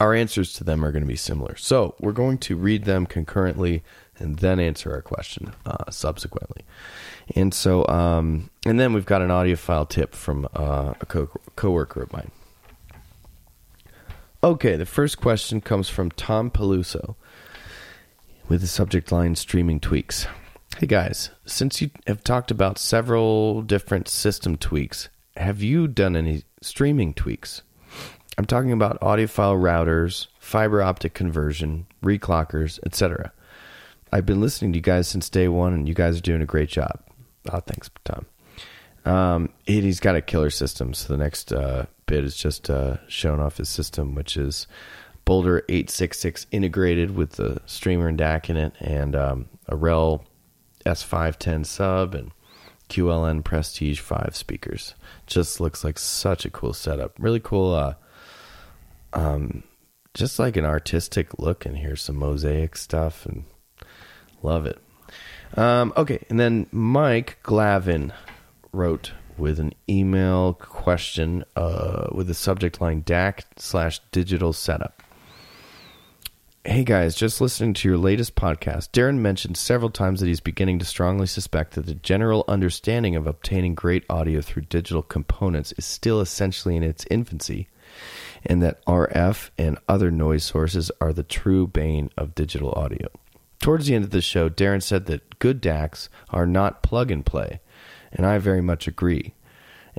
our 0.00 0.14
answers 0.14 0.52
to 0.54 0.64
them 0.64 0.84
are 0.84 0.92
going 0.92 1.02
to 1.02 1.08
be 1.08 1.16
similar. 1.16 1.56
So 1.56 1.94
we're 2.00 2.12
going 2.12 2.38
to 2.38 2.56
read 2.56 2.84
them 2.84 3.06
concurrently 3.06 3.82
and 4.18 4.38
then 4.38 4.60
answer 4.60 4.92
our 4.92 5.02
question 5.02 5.52
uh, 5.66 5.90
subsequently. 5.90 6.64
And 7.34 7.52
so, 7.52 7.86
um, 7.88 8.50
and 8.64 8.78
then 8.78 8.92
we've 8.92 9.06
got 9.06 9.22
an 9.22 9.30
audio 9.30 9.56
file 9.56 9.86
tip 9.86 10.14
from 10.14 10.46
uh, 10.54 10.94
a 11.00 11.06
co- 11.06 11.30
coworker 11.56 12.02
of 12.02 12.12
mine. 12.12 12.30
Okay, 14.42 14.76
the 14.76 14.86
first 14.86 15.20
question 15.20 15.60
comes 15.60 15.88
from 15.88 16.12
Tom 16.12 16.50
Peluso 16.50 17.16
with 18.48 18.60
the 18.60 18.68
subject 18.68 19.10
line 19.10 19.34
streaming 19.34 19.80
tweaks. 19.80 20.26
Hey 20.78 20.86
guys, 20.86 21.30
since 21.44 21.82
you 21.82 21.90
have 22.06 22.22
talked 22.22 22.52
about 22.52 22.78
several 22.78 23.62
different 23.62 24.06
system 24.06 24.56
tweaks, 24.56 25.08
have 25.36 25.60
you 25.60 25.88
done 25.88 26.14
any 26.14 26.44
streaming 26.62 27.14
tweaks? 27.14 27.62
I'm 28.38 28.44
talking 28.44 28.70
about 28.70 29.00
audiophile 29.00 29.60
routers, 29.60 30.28
fiber 30.38 30.80
optic 30.80 31.12
conversion, 31.12 31.86
reclockers, 32.04 32.78
etc. 32.86 33.32
I've 34.12 34.26
been 34.26 34.40
listening 34.40 34.72
to 34.72 34.78
you 34.78 34.82
guys 34.82 35.08
since 35.08 35.28
day 35.28 35.48
one, 35.48 35.74
and 35.74 35.88
you 35.88 35.94
guys 35.94 36.16
are 36.16 36.22
doing 36.22 36.40
a 36.40 36.46
great 36.46 36.68
job. 36.68 37.00
Oh, 37.50 37.58
thanks, 37.58 37.90
Tom. 38.04 38.26
Um, 39.04 39.48
he's 39.66 39.98
got 39.98 40.14
a 40.14 40.22
killer 40.22 40.50
system. 40.50 40.94
So 40.94 41.12
the 41.12 41.18
next 41.18 41.52
uh, 41.52 41.86
bit 42.06 42.22
is 42.22 42.36
just 42.36 42.70
uh, 42.70 42.98
showing 43.08 43.40
off 43.40 43.56
his 43.56 43.68
system, 43.68 44.14
which 44.14 44.36
is 44.36 44.68
Boulder 45.24 45.64
866 45.68 46.46
integrated 46.52 47.16
with 47.16 47.32
the 47.32 47.60
streamer 47.66 48.06
and 48.06 48.18
DAC 48.18 48.50
in 48.50 48.56
it, 48.56 48.72
and 48.78 49.16
um, 49.16 49.48
a 49.66 49.74
REL 49.74 50.24
S510 50.86 51.66
sub 51.66 52.14
and 52.14 52.30
QLN 52.88 53.42
Prestige 53.42 53.98
5 53.98 54.36
speakers. 54.36 54.94
Just 55.26 55.60
looks 55.60 55.82
like 55.82 55.98
such 55.98 56.44
a 56.44 56.50
cool 56.50 56.72
setup. 56.72 57.16
Really 57.18 57.40
cool. 57.40 57.74
Uh, 57.74 57.94
um, 59.12 59.62
just 60.14 60.38
like 60.38 60.56
an 60.56 60.64
artistic 60.64 61.38
look, 61.38 61.64
and 61.66 61.76
here's 61.76 62.02
some 62.02 62.16
mosaic 62.16 62.76
stuff, 62.76 63.26
and 63.26 63.44
love 64.42 64.66
it. 64.66 64.78
Um, 65.56 65.92
okay, 65.96 66.24
and 66.28 66.38
then 66.38 66.66
Mike 66.70 67.38
Glavin 67.42 68.12
wrote 68.72 69.12
with 69.38 69.60
an 69.60 69.72
email 69.88 70.54
question 70.54 71.44
uh, 71.56 72.08
with 72.12 72.26
the 72.26 72.34
subject 72.34 72.80
line 72.80 73.02
DAC 73.02 73.42
slash 73.56 74.00
digital 74.12 74.52
setup. 74.52 75.02
Hey 76.64 76.84
guys, 76.84 77.14
just 77.14 77.40
listening 77.40 77.72
to 77.74 77.88
your 77.88 77.96
latest 77.96 78.34
podcast, 78.34 78.90
Darren 78.90 79.18
mentioned 79.18 79.56
several 79.56 79.90
times 79.90 80.20
that 80.20 80.26
he's 80.26 80.40
beginning 80.40 80.78
to 80.80 80.84
strongly 80.84 81.26
suspect 81.26 81.74
that 81.74 81.86
the 81.86 81.94
general 81.94 82.44
understanding 82.46 83.16
of 83.16 83.26
obtaining 83.26 83.74
great 83.74 84.04
audio 84.10 84.42
through 84.42 84.62
digital 84.62 85.02
components 85.02 85.72
is 85.78 85.86
still 85.86 86.20
essentially 86.20 86.76
in 86.76 86.82
its 86.82 87.06
infancy, 87.10 87.68
and 88.44 88.62
that 88.62 88.84
RF 88.86 89.50
and 89.58 89.78
other 89.88 90.10
noise 90.10 90.44
sources 90.44 90.90
are 91.00 91.12
the 91.12 91.22
true 91.22 91.66
bane 91.66 92.10
of 92.16 92.34
digital 92.34 92.72
audio. 92.72 93.08
Towards 93.60 93.86
the 93.86 93.94
end 93.94 94.04
of 94.04 94.10
the 94.10 94.20
show, 94.20 94.48
Darren 94.48 94.82
said 94.82 95.06
that 95.06 95.38
good 95.38 95.60
DACs 95.60 96.08
are 96.30 96.46
not 96.46 96.82
plug 96.82 97.10
and 97.10 97.26
play, 97.26 97.60
and 98.12 98.24
I 98.24 98.38
very 98.38 98.60
much 98.60 98.86
agree, 98.86 99.34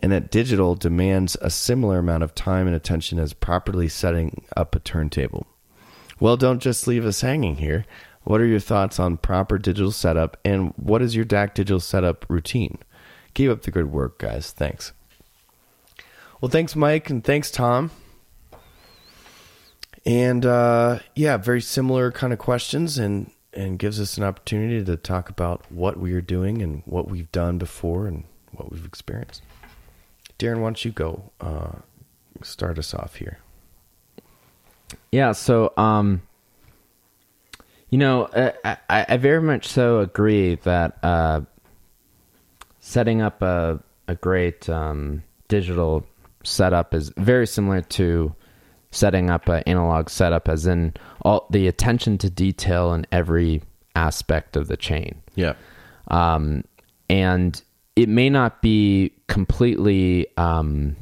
and 0.02 0.12
that 0.12 0.32
digital 0.32 0.76
demands 0.76 1.36
a 1.42 1.50
similar 1.50 2.00
amount 2.00 2.24
of 2.24 2.34
time 2.34 2.68
and 2.68 2.76
attention 2.76 3.20
as 3.20 3.34
properly 3.34 3.90
setting 3.90 4.46
up 4.56 4.76
a 4.76 4.80
turntable. 4.80 5.46
Well, 6.20 6.38
don't 6.38 6.62
just 6.62 6.88
leave 6.88 7.06
us 7.06 7.22
hanging 7.22 7.58
here. 7.58 7.86
What 8.24 8.42
are 8.42 8.46
your 8.46 8.60
thoughts 8.60 9.00
on 9.00 9.18
proper 9.18 9.58
digital 9.58 9.92
setup, 9.92 10.38
and 10.46 10.74
what 10.76 11.02
is 11.02 11.16
your 11.16 11.26
DAC 11.26 11.54
digital 11.54 11.80
setup 11.80 12.26
routine? 12.30 12.78
Keep 13.34 13.52
up 13.52 13.62
the 13.64 13.72
good 13.72 13.92
work, 13.92 14.20
guys. 14.20 14.52
Thanks. 14.52 14.94
Well, 16.42 16.50
thanks, 16.50 16.76
Mike, 16.76 17.10
and 17.10 17.24
thanks, 17.24 17.52
Tom. 17.52 17.92
And 20.10 20.43
uh, 20.43 20.99
yeah, 21.16 21.38
very 21.38 21.62
similar 21.62 22.12
kind 22.12 22.34
of 22.34 22.39
questions, 22.39 22.97
and 22.97 23.30
and 23.53 23.78
gives 23.78 24.01
us 24.01 24.18
an 24.18 24.24
opportunity 24.24 24.84
to 24.84 24.97
talk 24.97 25.30
about 25.30 25.72
what 25.72 25.99
we 25.99 26.14
are 26.14 26.22
doing 26.22 26.64
and 26.64 26.82
what 26.86 27.07
we've 27.07 27.32
done 27.32 27.60
before 27.60 28.07
and 28.07 28.24
what 28.51 28.72
we've 28.72 28.86
experienced. 28.86 29.43
Darren, 30.39 30.62
why 30.62 30.70
don't 30.70 30.84
you 30.84 30.91
go 30.91 31.32
uh, 31.39 31.74
start 32.41 32.80
us 32.80 32.95
off 32.95 33.18
here? 33.18 33.38
Yeah, 35.12 35.34
so 35.34 35.74
um, 35.78 36.24
you 37.91 37.99
know, 37.99 38.30
I, 38.36 38.78
I, 38.89 39.05
I, 39.10 39.18
very 39.18 39.43
much 39.43 39.68
so 39.68 39.99
agree 39.99 40.55
that 40.55 40.97
uh, 41.03 41.41
setting 42.80 43.22
up 43.22 43.43
a 43.43 43.80
a 44.07 44.16
great 44.16 44.68
um, 44.70 45.22
digital 45.49 46.03
setup 46.43 46.95
is 46.95 47.10
very 47.10 47.45
similar 47.45 47.82
to 47.82 48.34
setting 48.92 49.30
up 49.30 49.48
an 49.48 49.64
analog 49.66 50.10
setup, 50.10 50.50
as 50.50 50.66
in 50.66 50.94
all 51.22 51.48
the 51.50 51.68
attention 51.68 52.18
to 52.18 52.30
detail 52.30 52.94
in 52.94 53.06
every 53.12 53.62
aspect 53.96 54.56
of 54.56 54.68
the 54.68 54.78
chain. 54.78 55.22
Yeah. 55.36 55.54
Um, 56.08 56.64
and 57.10 57.62
it 57.96 58.10
may 58.10 58.30
not 58.30 58.62
be 58.62 59.14
completely 59.28 60.28
um, 60.38 60.96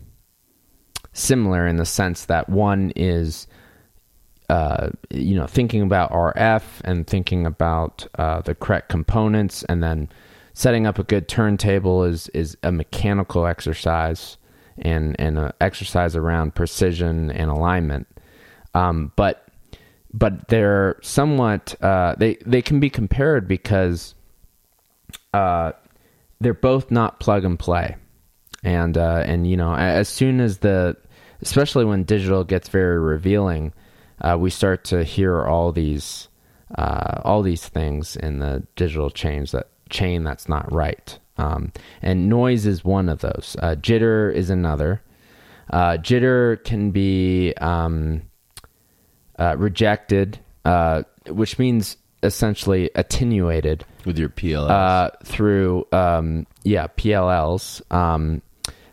similar 1.14 1.68
in 1.68 1.78
the 1.78 1.86
sense 1.86 2.26
that 2.26 2.50
one 2.50 2.92
is, 2.96 3.48
uh, 4.50 4.90
you 5.10 5.36
know, 5.36 5.48
thinking 5.48 5.82
about 5.82 6.12
RF 6.12 6.64
and 6.84 7.08
thinking 7.08 7.46
about 7.46 8.08
uh, 8.18 8.42
the 8.42 8.56
correct 8.56 8.90
components, 8.90 9.64
and 9.64 9.84
then 9.84 10.10
setting 10.54 10.88
up 10.88 11.00
a 11.00 11.04
good 11.04 11.28
turntable 11.28 12.04
is 12.04 12.28
is 12.30 12.58
a 12.64 12.72
mechanical 12.72 13.46
exercise 13.46 14.38
and 14.80 15.16
and 15.20 15.38
an 15.38 15.54
exercise 15.62 16.16
around 16.16 16.56
precision 16.56 17.32
and 17.32 17.50
alignment. 17.50 18.08
Um, 18.74 19.12
but 19.16 19.48
but 20.14 20.48
they're 20.48 20.98
somewhat 21.02 21.76
uh, 21.82 22.16
they 22.18 22.38
they 22.46 22.62
can 22.62 22.80
be 22.80 22.90
compared 22.90 23.48
because 23.48 24.16
uh, 25.34 25.74
they're 26.40 26.54
both 26.54 26.92
not 26.92 27.20
plug 27.20 27.44
and 27.46 27.58
play, 27.58 27.96
and 28.64 28.98
uh, 28.98 29.24
and 29.26 29.48
you 29.48 29.58
know 29.58 29.74
as 29.76 30.08
soon 30.10 30.40
as 30.40 30.60
the 30.60 30.96
especially 31.42 31.86
when 31.86 32.04
digital 32.04 32.44
gets 32.44 32.70
very 32.70 33.00
revealing, 33.00 33.74
uh, 34.22 34.38
we 34.40 34.50
start 34.50 34.84
to 34.86 35.04
hear 35.04 35.46
all 35.46 35.72
these 35.72 36.28
uh, 36.76 37.22
all 37.24 37.42
these 37.42 37.68
things 37.68 38.16
in 38.16 38.40
the 38.40 38.66
digital 38.76 39.10
change 39.10 39.52
that 39.52 39.70
chain 39.90 40.24
that's 40.24 40.50
not 40.50 40.72
right. 40.72 41.20
Um, 41.38 41.72
and 42.02 42.30
noise 42.30 42.66
is 42.66 42.84
one 42.84 43.10
of 43.10 43.20
those. 43.20 43.56
Uh, 43.62 43.76
jitter 43.76 44.34
is 44.34 44.50
another. 44.50 45.02
Uh, 45.70 45.98
jitter 45.98 46.64
can 46.64 46.92
be 46.92 47.54
um, 47.58 48.24
uh, 49.38 49.56
rejected, 49.58 50.40
uh, 50.66 51.04
which 51.28 51.60
means 51.60 51.98
essentially 52.24 52.90
attenuated 52.96 53.86
with 54.06 54.18
your 54.18 54.30
PLLs 54.30 54.70
uh, 54.70 55.10
through 55.24 55.86
um, 55.92 56.48
yeah 56.64 56.88
PLLs, 56.98 57.82
um, 57.94 58.42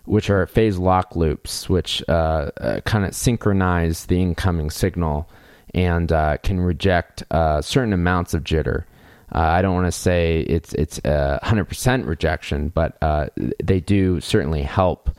which 0.05 0.29
are 0.29 0.47
phase 0.47 0.77
lock 0.77 1.17
loops, 1.17 1.69
which 1.69 2.03
uh, 2.09 2.51
kind 2.85 3.05
of 3.05 3.15
synchronize 3.15 4.07
the 4.07 4.21
incoming 4.21 4.71
signal 4.71 5.29
and 5.75 6.09
can 6.43 6.61
reject 6.61 7.25
certain 7.63 7.93
amounts 7.93 8.35
of 8.35 8.45
jitter. 8.45 8.85
Uh, 9.33 9.39
I 9.39 9.63
don't 9.63 9.75
want 9.75 9.87
to 9.87 9.93
say 9.93 10.41
it's 10.41 10.73
it's 10.75 11.01
a 11.05 11.41
hundred 11.43 11.67
percent 11.67 12.07
rejection, 12.07 12.69
but 12.69 12.97
uh, 13.03 13.29
they 13.63 13.81
do 13.81 14.21
certainly 14.21 14.63
help 14.63 15.11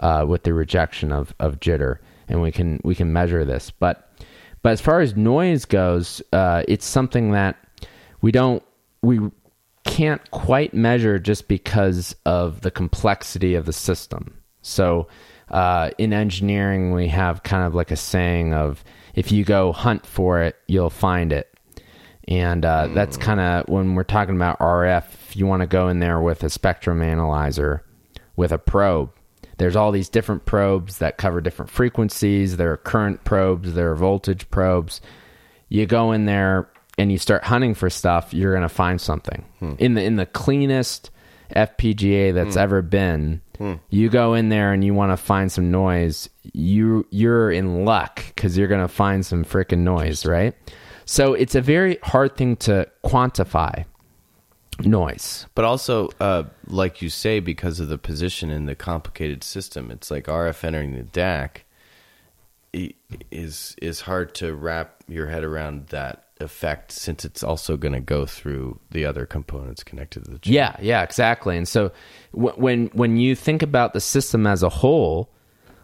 uh, 0.00 0.24
with 0.28 0.42
the 0.42 0.52
rejection 0.52 1.12
of, 1.12 1.34
of 1.38 1.60
jitter, 1.60 1.98
and 2.28 2.42
we 2.42 2.52
can 2.52 2.80
we 2.84 2.94
can 2.94 3.12
measure 3.12 3.44
this. 3.44 3.70
But 3.70 4.10
but 4.62 4.72
as 4.72 4.80
far 4.80 5.00
as 5.00 5.16
noise 5.16 5.64
goes, 5.64 6.22
uh, 6.32 6.62
it's 6.68 6.86
something 6.86 7.32
that 7.32 7.56
we 8.20 8.32
don't 8.32 8.62
we 9.02 9.20
can't 9.84 10.30
quite 10.30 10.74
measure 10.74 11.18
just 11.18 11.48
because 11.48 12.14
of 12.24 12.60
the 12.60 12.70
complexity 12.70 13.54
of 13.54 13.66
the 13.66 13.72
system. 13.72 14.38
So 14.62 15.08
uh, 15.50 15.90
in 15.98 16.12
engineering, 16.12 16.92
we 16.92 17.08
have 17.08 17.42
kind 17.42 17.64
of 17.64 17.74
like 17.74 17.90
a 17.90 17.96
saying 17.96 18.54
of 18.54 18.84
if 19.14 19.32
you 19.32 19.44
go 19.44 19.72
hunt 19.72 20.06
for 20.06 20.40
it, 20.40 20.56
you'll 20.68 20.90
find 20.90 21.32
it 21.32 21.51
and 22.28 22.64
uh, 22.64 22.88
mm. 22.88 22.94
that's 22.94 23.16
kind 23.16 23.40
of 23.40 23.68
when 23.68 23.94
we're 23.94 24.04
talking 24.04 24.36
about 24.36 24.58
RF. 24.58 25.04
If 25.28 25.36
you 25.36 25.46
want 25.46 25.60
to 25.62 25.66
go 25.66 25.88
in 25.88 25.98
there 25.98 26.20
with 26.20 26.42
a 26.44 26.50
spectrum 26.50 27.02
analyzer 27.02 27.84
with 28.36 28.52
a 28.52 28.58
probe, 28.58 29.10
there's 29.58 29.76
all 29.76 29.92
these 29.92 30.08
different 30.08 30.44
probes 30.44 30.98
that 30.98 31.18
cover 31.18 31.40
different 31.40 31.70
frequencies. 31.70 32.56
There 32.56 32.72
are 32.72 32.76
current 32.76 33.24
probes, 33.24 33.74
there 33.74 33.90
are 33.90 33.96
voltage 33.96 34.50
probes. 34.50 35.00
You 35.68 35.86
go 35.86 36.12
in 36.12 36.26
there 36.26 36.68
and 36.98 37.10
you 37.10 37.18
start 37.18 37.44
hunting 37.44 37.74
for 37.74 37.90
stuff, 37.90 38.34
you're 38.34 38.52
going 38.52 38.62
to 38.62 38.68
find 38.68 39.00
something 39.00 39.44
hmm. 39.58 39.74
in 39.78 39.94
the 39.94 40.02
in 40.02 40.16
the 40.16 40.26
cleanest 40.26 41.10
FPGA 41.54 42.34
that's 42.34 42.54
hmm. 42.54 42.60
ever 42.60 42.82
been. 42.82 43.40
Hmm. 43.58 43.74
You 43.90 44.08
go 44.08 44.34
in 44.34 44.48
there 44.48 44.72
and 44.72 44.84
you 44.84 44.94
want 44.94 45.12
to 45.12 45.16
find 45.16 45.50
some 45.50 45.70
noise. 45.70 46.28
You 46.52 47.06
you're 47.10 47.50
in 47.50 47.84
luck 47.84 48.24
because 48.34 48.58
you're 48.58 48.68
going 48.68 48.80
to 48.80 48.88
find 48.88 49.24
some 49.24 49.44
freaking 49.44 49.80
noise, 49.80 50.26
right? 50.26 50.54
So 51.04 51.34
it's 51.34 51.54
a 51.54 51.60
very 51.60 51.98
hard 52.02 52.36
thing 52.36 52.56
to 52.56 52.88
quantify 53.04 53.84
noise. 54.80 55.46
But 55.54 55.64
also, 55.64 56.10
uh, 56.20 56.44
like 56.66 57.02
you 57.02 57.08
say, 57.08 57.40
because 57.40 57.80
of 57.80 57.88
the 57.88 57.98
position 57.98 58.50
in 58.50 58.66
the 58.66 58.74
complicated 58.74 59.44
system, 59.44 59.90
it's 59.90 60.10
like 60.10 60.26
RF 60.26 60.64
entering 60.64 60.96
the 60.96 61.04
DAC 61.04 61.62
is 63.30 63.76
is 63.82 64.00
hard 64.00 64.34
to 64.34 64.54
wrap 64.54 65.02
your 65.06 65.26
head 65.26 65.44
around 65.44 65.88
that 65.88 66.24
effect 66.40 66.90
since 66.90 67.24
it's 67.24 67.44
also 67.44 67.76
going 67.76 67.92
to 67.92 68.00
go 68.00 68.26
through 68.26 68.78
the 68.90 69.04
other 69.04 69.26
components 69.26 69.84
connected 69.84 70.24
to 70.24 70.30
the 70.30 70.38
chip. 70.38 70.52
Yeah, 70.52 70.76
yeah, 70.80 71.02
exactly. 71.02 71.56
And 71.56 71.68
so 71.68 71.92
w- 72.34 72.54
when 72.56 72.86
when 72.88 73.16
you 73.16 73.34
think 73.34 73.62
about 73.62 73.92
the 73.92 74.00
system 74.00 74.46
as 74.46 74.62
a 74.62 74.68
whole, 74.70 75.30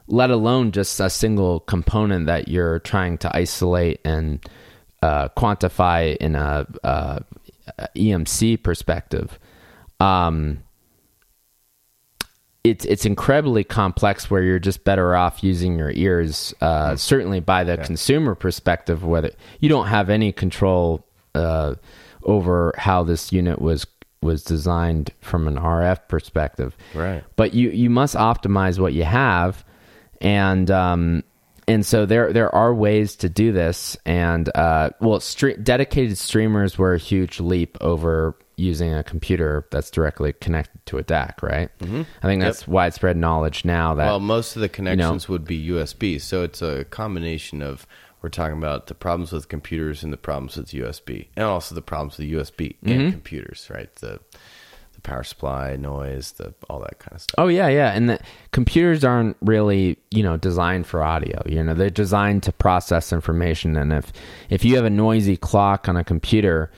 let 0.07 0.31
alone 0.31 0.73
just 0.73 0.99
a 0.99 1.11
single 1.11 1.61
component 1.61 2.27
that 2.27 2.49
you're 2.49 2.79
trying 2.81 3.19
to 3.19 3.37
isolate 3.37 4.01
and 4.05 4.41
uh, 5.03 5.29
quantify 5.37 6.17
in 6.17 6.35
a, 6.35 6.67
EMC 7.95 8.63
perspective, 8.63 9.39
um, 10.01 10.63
it's 12.65 12.85
it's 12.85 13.05
incredibly 13.05 13.65
complex. 13.65 14.31
Where 14.31 14.43
you're 14.43 14.59
just 14.59 14.85
better 14.85 15.15
off 15.17 15.43
using 15.43 15.79
your 15.79 15.91
ears. 15.91 16.55
Uh, 16.61 16.93
mm. 16.93 16.99
Certainly, 16.99 17.41
by 17.41 17.65
the 17.65 17.77
consumer 17.79 18.35
perspective, 18.35 19.05
whether 19.05 19.31
you 19.61 19.69
don't 19.69 19.87
have 19.87 20.11
any 20.11 20.33
control 20.33 21.07
uh, 21.35 21.75
over 22.25 22.75
how 22.77 23.03
this 23.03 23.33
unit 23.33 23.61
was 23.61 23.87
was 24.21 24.43
designed 24.43 25.13
from 25.21 25.47
an 25.47 25.57
RF 25.57 26.09
perspective, 26.09 26.77
right? 26.95 27.23
But 27.37 27.55
you 27.55 27.71
you 27.71 27.91
must 27.91 28.17
optimize 28.17 28.79
what 28.79 28.93
you 28.93 29.05
have, 29.05 29.65
and 30.21 30.71
um, 30.71 31.23
and 31.69 31.87
so 31.87 32.07
there 32.07 32.33
there 32.33 32.53
are 32.55 32.75
ways 32.75 33.15
to 33.17 33.29
do 33.29 33.53
this 33.53 33.97
and 34.05 34.51
uh, 34.57 34.91
well 35.01 35.21
stre- 35.21 35.63
dedicated 35.63 36.19
streamers 36.19 36.79
were 36.79 36.95
a 36.95 36.99
huge 36.99 37.39
leap 37.39 37.77
over 37.81 38.37
using 38.57 38.93
a 38.93 39.05
computer 39.05 39.67
that's 39.71 39.91
directly 39.91 40.33
connected 40.33 40.85
to 40.87 40.99
a 40.99 41.05
DAC 41.05 41.43
right 41.43 41.71
mm-hmm. 41.79 42.03
I 42.23 42.27
think 42.27 42.43
that's 42.43 42.63
yep. 42.63 42.69
widespread 42.69 43.17
knowledge 43.17 43.65
now 43.65 43.95
that 43.95 44.07
well 44.07 44.21
most 44.21 44.57
of 44.57 44.63
the 44.63 44.69
connections 44.69 45.25
you 45.25 45.29
know, 45.29 45.33
would 45.33 45.45
be 45.45 45.69
USB 45.69 46.21
so 46.21 46.43
it's 46.43 46.63
a 46.63 46.85
combination 46.87 47.63
of 47.63 47.87
we're 48.21 48.31
talking 48.31 48.59
about 48.59 48.89
the 48.89 48.95
problems 48.95 49.31
with 49.31 49.49
computers 49.49 50.03
and 50.03 50.13
the 50.13 50.17
problems 50.17 50.57
with 50.57 50.69
USB 50.69 51.29
and 51.37 51.45
also 51.45 51.75
the 51.75 51.83
problems 51.83 52.19
with 52.19 52.27
USB 52.27 52.77
mm-hmm. 52.77 52.89
and 52.89 53.13
computers 53.13 53.69
right 53.71 53.95
the 53.97 54.19
the 54.19 54.19
power 55.09 55.25
supply, 55.25 55.77
noise, 55.77 56.33
the 56.33 56.55
all 56.69 56.81
that 56.81 56.99
kind 56.99 57.15
of 57.15 57.23
stuff. 57.23 57.35
Oh 57.39 57.49
yeah, 57.49 57.69
yeah. 57.69 57.93
And 57.93 58.11
the 58.11 58.21
computers 58.53 59.05
aren't 59.05 59.37
really, 59.41 59.97
you 60.11 60.23
know, 60.23 60.37
designed 60.37 60.87
for 60.87 61.03
audio. 61.03 61.43
You 61.47 61.65
know, 61.65 61.75
they're 61.75 61.89
designed 61.89 62.43
to 62.45 62.53
process 62.53 63.13
information 63.13 63.77
and 63.77 63.93
if 63.93 64.13
if 64.51 64.65
you 64.65 64.77
have 64.77 64.85
a 64.85 64.91
noisy 64.91 65.37
clock 65.37 65.89
on 65.89 65.97
a 65.97 66.05
computer, 66.05 66.71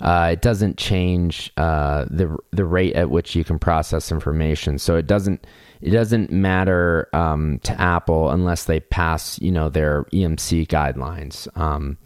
uh, 0.00 0.30
it 0.32 0.42
doesn't 0.42 0.78
change 0.78 1.52
uh, 1.56 2.04
the 2.10 2.36
the 2.50 2.64
rate 2.64 2.94
at 2.94 3.10
which 3.10 3.36
you 3.36 3.44
can 3.44 3.58
process 3.58 4.10
information. 4.10 4.78
So 4.78 4.96
it 4.96 5.06
doesn't 5.06 5.46
it 5.80 5.90
doesn't 5.90 6.32
matter 6.32 7.08
um, 7.12 7.60
to 7.60 7.80
Apple 7.80 8.30
unless 8.30 8.64
they 8.64 8.80
pass 8.80 9.40
you 9.40 9.52
know 9.52 9.68
their 9.68 10.04
EMC 10.12 10.66
guidelines. 10.66 11.46
Um, 11.56 11.98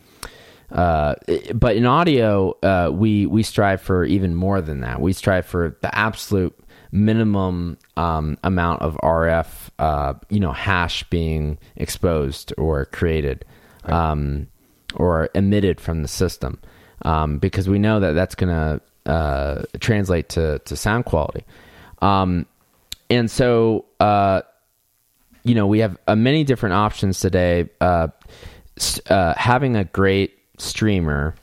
uh, 0.72 1.14
but 1.54 1.76
in 1.76 1.84
audio, 1.84 2.56
uh, 2.62 2.90
we 2.92 3.26
we 3.26 3.42
strive 3.42 3.80
for 3.80 4.04
even 4.04 4.34
more 4.34 4.60
than 4.60 4.80
that. 4.80 5.00
We 5.00 5.12
strive 5.12 5.46
for 5.46 5.76
the 5.80 5.94
absolute 5.96 6.56
minimum 6.92 7.78
um, 7.96 8.38
amount 8.44 8.82
of 8.82 8.96
RF, 9.02 9.46
uh, 9.78 10.14
you 10.28 10.40
know, 10.40 10.52
hash 10.52 11.02
being 11.04 11.58
exposed 11.76 12.52
or 12.56 12.84
created 12.86 13.44
um, 13.84 14.46
or 14.94 15.28
emitted 15.34 15.80
from 15.80 16.02
the 16.02 16.08
system, 16.08 16.60
um, 17.02 17.38
because 17.38 17.68
we 17.68 17.78
know 17.78 18.00
that 18.00 18.12
that's 18.12 18.34
going 18.36 18.54
to 18.54 19.10
uh, 19.10 19.62
translate 19.80 20.28
to 20.30 20.60
to 20.60 20.76
sound 20.76 21.04
quality. 21.04 21.44
Um, 22.00 22.46
and 23.08 23.28
so, 23.28 23.86
uh, 23.98 24.42
you 25.42 25.56
know, 25.56 25.66
we 25.66 25.80
have 25.80 25.98
many 26.06 26.44
different 26.44 26.74
options 26.76 27.18
today. 27.18 27.68
having 29.08 29.74
a 29.76 29.84
great 29.84 30.39
streamer 30.60 31.34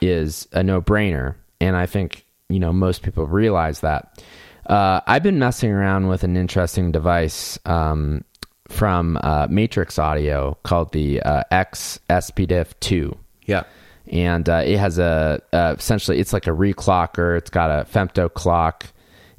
is 0.00 0.48
a 0.52 0.62
no 0.62 0.80
brainer, 0.80 1.34
and 1.60 1.76
I 1.76 1.86
think 1.86 2.24
you 2.48 2.58
know 2.58 2.72
most 2.72 3.02
people 3.02 3.26
realize 3.26 3.80
that. 3.80 4.22
Uh, 4.66 5.00
I've 5.06 5.22
been 5.22 5.38
messing 5.38 5.70
around 5.70 6.08
with 6.08 6.22
an 6.22 6.36
interesting 6.36 6.92
device 6.92 7.58
um, 7.66 8.24
from 8.68 9.18
uh, 9.22 9.48
Matrix 9.50 9.98
Audio 9.98 10.56
called 10.62 10.92
the 10.92 11.20
uh, 11.22 11.42
X 11.50 11.98
SPDIF 12.08 12.72
two. 12.80 13.16
Yeah. 13.46 13.64
And 14.06 14.48
uh, 14.48 14.62
it 14.64 14.78
has 14.78 14.98
a 14.98 15.42
uh, 15.52 15.74
essentially 15.78 16.18
it's 16.18 16.32
like 16.32 16.46
a 16.46 16.50
reclocker. 16.50 17.36
It's 17.36 17.50
got 17.50 17.70
a 17.70 17.84
femto 17.84 18.32
clock 18.32 18.86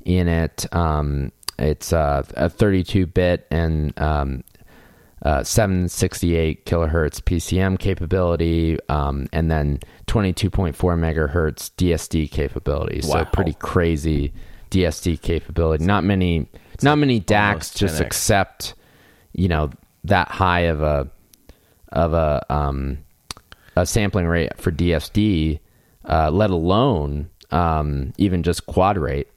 in 0.06 0.28
it. 0.28 0.66
Um, 0.74 1.32
it's 1.58 1.94
uh, 1.94 2.24
a 2.36 2.50
32 2.50 3.06
bit 3.06 3.48
and 3.52 3.98
um, 4.00 4.44
uh, 5.24 5.44
768 5.44 6.66
kilohertz 6.66 7.22
PCM 7.22 7.78
capability, 7.78 8.78
um, 8.90 9.28
and 9.32 9.52
then 9.52 9.80
22.4 10.08 10.74
megahertz 10.74 11.72
DSD 11.76 12.30
capability. 12.32 13.02
Wow. 13.04 13.20
So 13.20 13.26
pretty 13.26 13.54
crazy 13.54 14.34
DSD 14.72 15.22
capability. 15.22 15.86
Not 15.86 16.04
many, 16.04 16.48
not 16.82 16.98
many 16.98 17.22
DACs 17.22 17.76
just 17.76 18.00
accept, 18.00 18.74
you 19.34 19.48
know, 19.48 19.70
that 20.06 20.30
high 20.30 20.62
of 20.62 20.82
a 20.82 21.10
of 21.90 22.14
a 22.14 22.44
um, 22.50 23.00
a 23.76 23.86
sampling 23.86 24.26
rate 24.26 24.58
for 24.58 24.72
DSD, 24.72 25.60
uh, 26.06 26.32
let 26.32 26.50
alone 26.50 27.30
um, 27.52 28.14
even 28.18 28.44
just 28.44 28.66
quad 28.66 28.98
rate. 28.98 29.28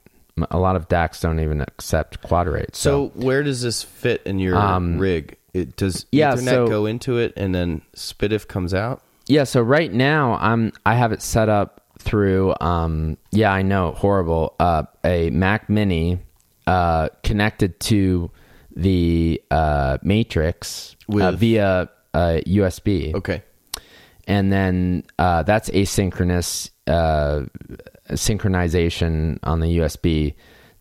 A 0.51 0.59
lot 0.59 0.77
of 0.77 0.89
DACs 0.89 1.21
don't 1.21 1.41
even 1.41 1.61
accept 1.61 2.23
quad 2.23 2.49
rate. 2.49 2.75
So 2.75 3.09
where 3.15 3.43
does 3.43 3.63
this 3.63 3.83
fit 3.83 4.23
in 4.25 4.39
your 4.39 4.57
rig? 4.99 5.37
It, 5.55 5.77
does 5.77 6.05
yeah, 6.13 6.35
Ethernet 6.35 6.45
so- 6.45 6.67
go 6.67 6.85
into 6.85 7.17
it 7.17 7.33
and 7.37 7.55
then 7.55 7.81
SPDIF 7.97 8.47
comes 8.49 8.75
out? 8.75 9.03
Yeah, 9.27 9.45
so 9.45 9.63
right 9.63 9.91
now 9.91 10.35
I'm 10.35 10.73
I 10.85 10.97
have 10.97 11.13
it 11.13 11.23
set 11.23 11.49
up 11.49 11.81
through 11.99 12.55
um 12.61 13.17
yeah, 13.31 13.53
I 13.53 13.63
know, 13.63 13.93
horrible. 13.93 14.55
Uh 14.61 14.83
a 15.05 15.31
Mac 15.31 15.71
Mini 15.71 16.19
uh 16.67 17.09
connected 17.23 17.81
to 17.81 18.31
the 18.77 19.41
uh 19.51 19.99
Matrix 20.03 20.97
uh, 21.11 21.33
via 21.33 21.89
uh 22.13 22.41
USB. 22.47 23.15
Okay. 23.15 23.43
And 24.27 24.53
then 24.53 25.05
uh 25.19 25.43
that's 25.45 25.71
asynchronous 25.71 26.71
uh 26.87 27.45
synchronization 28.11 29.39
on 29.43 29.61
the 29.61 29.79
USB 29.79 30.35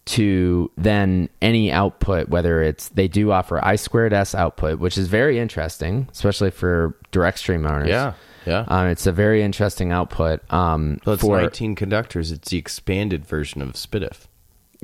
to 0.06 0.70
then 0.78 1.30
any 1.42 1.72
output 1.72 2.28
whether 2.28 2.62
it's 2.62 2.90
they 2.90 3.08
do 3.08 3.32
offer 3.32 3.64
I 3.64 3.78
squared 3.78 4.12
S 4.12 4.36
output 4.36 4.80
which 4.80 4.98
is 4.98 5.08
very 5.08 5.40
interesting 5.40 6.10
especially 6.12 6.52
for 6.52 6.98
direct 7.12 7.40
stream 7.40 7.66
owners. 7.66 7.90
Yeah. 7.90 8.14
Yeah. 8.46 8.66
Um, 8.68 8.88
it's 8.88 9.08
a 9.08 9.12
very 9.12 9.42
interesting 9.42 9.92
output. 9.92 10.42
Um, 10.52 11.00
well, 11.06 11.16
for 11.18 11.42
19 11.42 11.76
conductors. 11.76 12.32
It's 12.32 12.50
the 12.50 12.58
expanded 12.58 13.26
version 13.26 13.62
of 13.62 13.70
SPDIF. 13.74 14.28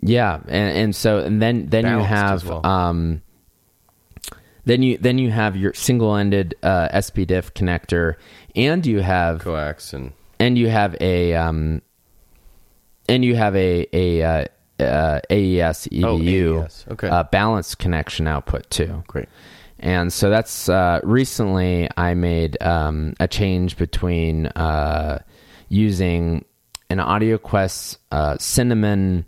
yeah, 0.02 0.40
and, 0.48 0.78
and 0.78 0.96
so 0.96 1.20
and 1.20 1.42
then 1.42 1.68
then 1.68 1.86
you 1.86 2.04
have 2.04 2.48
well. 2.48 2.66
um, 2.66 3.22
then 4.66 4.82
you 4.82 4.98
then 4.98 5.18
you 5.18 5.32
have 5.32 5.56
your 5.56 5.74
single-ended 5.74 6.56
uh, 6.64 6.90
SPDIF 6.90 7.52
connector, 7.52 8.16
and 8.56 8.86
you 8.86 9.02
have 9.02 9.42
Coax 9.42 9.94
and 9.94 10.14
and 10.40 10.58
you 10.58 10.70
have 10.70 10.96
a 11.02 11.34
um, 11.34 11.82
and 13.08 13.26
you 13.26 13.36
have 13.36 13.56
a 13.56 13.88
a 13.92 14.24
uh, 14.24 14.46
uh, 14.80 15.20
AES 15.30 15.88
EBU 15.92 16.64
AES, 16.64 16.86
okay. 16.92 17.08
uh, 17.10 17.24
balanced 17.24 17.80
connection 17.80 18.28
output 18.28 18.70
too. 18.70 19.04
great. 19.08 19.28
And 19.80 20.12
so 20.12 20.30
that's 20.30 20.68
uh, 20.68 21.00
recently 21.04 21.90
I 21.96 22.14
made 22.14 22.62
um, 22.62 23.14
a 23.20 23.28
change 23.28 23.78
between 23.78 24.48
uh, 24.48 25.20
using 25.70 26.44
an 26.90 26.98
AudioQuest 26.98 27.98
uh, 28.12 28.38
Cinnamon 28.40 29.26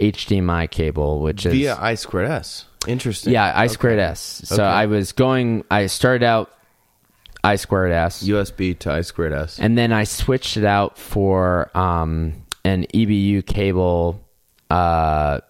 HDMI 0.00 0.70
cable, 0.70 1.20
which 1.20 1.46
is 1.46 1.52
Via 1.52 1.78
I 1.80 1.94
squared 1.94 2.28
S. 2.28 2.66
Interesting. 2.86 3.32
yeah 3.32 3.52
I 3.54 3.66
squared 3.68 3.98
S. 3.98 4.42
So 4.44 4.56
Okay. 4.56 4.62
I 4.62 4.86
was 4.86 5.12
going. 5.12 5.64
I 5.70 5.86
started 5.86 6.24
out 6.24 6.50
I 7.42 7.56
squared 7.56 7.92
S, 7.92 8.22
USB 8.24 8.78
to 8.80 8.92
I 8.92 9.02
squared 9.02 9.32
S. 9.32 9.58
and 9.58 9.76
then 9.76 9.92
I 9.92 10.04
switched 10.04 10.56
it 10.56 10.64
out 10.64 10.98
for 10.98 11.70
um, 11.76 12.32
an 12.64 12.86
EBU 12.94 13.46
cable 13.46 14.23
uh, 14.74 15.40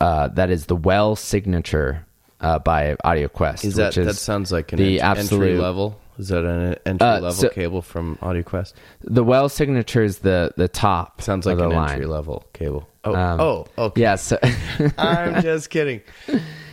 uh, 0.00 0.28
that 0.28 0.50
is 0.50 0.66
the 0.66 0.76
WEL 0.76 1.16
Signature 1.16 2.04
uh, 2.40 2.58
by 2.58 2.96
AudioQuest. 3.04 3.64
Is 3.64 3.76
that 3.76 3.88
which 3.88 3.98
is 3.98 4.06
that 4.06 4.14
sounds 4.14 4.50
like 4.50 4.72
an 4.72 4.78
the 4.78 5.00
ent- 5.00 5.18
entry 5.18 5.20
absolute- 5.20 5.60
level? 5.60 5.98
Is 6.18 6.28
that 6.28 6.44
an 6.44 6.76
entry 6.84 7.06
Uh, 7.06 7.14
level 7.14 7.32
so- 7.32 7.48
cable 7.48 7.80
from 7.82 8.16
AudioQuest? 8.16 8.74
the 9.02 9.24
WEL 9.24 9.48
Signature 9.48 10.02
is 10.02 10.18
the 10.18 10.52
the 10.56 10.68
top. 10.68 11.22
Sounds 11.22 11.46
like 11.46 11.58
an 11.58 11.70
line. 11.70 11.90
entry 11.90 12.06
level 12.06 12.44
cable. 12.52 12.88
Oh, 13.04 13.14
Um, 13.14 13.40
oh, 13.40 13.66
okay. 13.78 14.00
Yeah, 14.02 14.16
so 14.16 14.38
I'm 14.98 15.42
just 15.42 15.70
kidding. 15.70 16.02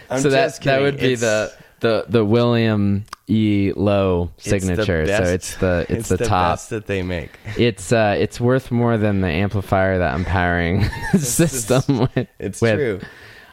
I'm 0.10 0.22
so 0.22 0.30
that 0.30 0.46
just 0.48 0.64
that 0.64 0.64
kidding. 0.64 0.84
would 0.84 0.98
be 0.98 1.14
It's- 1.14 1.22
the 1.22 1.52
the 1.80 2.06
the 2.08 2.24
William 2.26 3.06
E. 3.28 3.72
Low 3.76 4.32
it's 4.38 4.46
the 4.46 4.60
signature. 4.60 5.06
so 5.08 5.24
it's 5.24 5.56
the 5.58 5.86
it's, 5.90 6.10
the, 6.10 6.18
top. 6.18 6.54
best 6.54 6.70
that 6.72 6.88
they 6.88 7.02
make. 7.04 7.32
It's 7.58 7.92
uh 7.92 8.16
it's 8.20 8.40
worth 8.40 8.72
more 8.72 8.98
than 8.98 9.22
the 9.22 9.28
amplifier 9.28 9.98
that 10.00 10.14
I'm 10.14 10.26
powering 10.26 10.82
the 11.14 11.20
system 11.20 12.08
with. 12.16 12.28
It's 12.40 12.62
with. 12.62 12.76
true. 12.76 13.00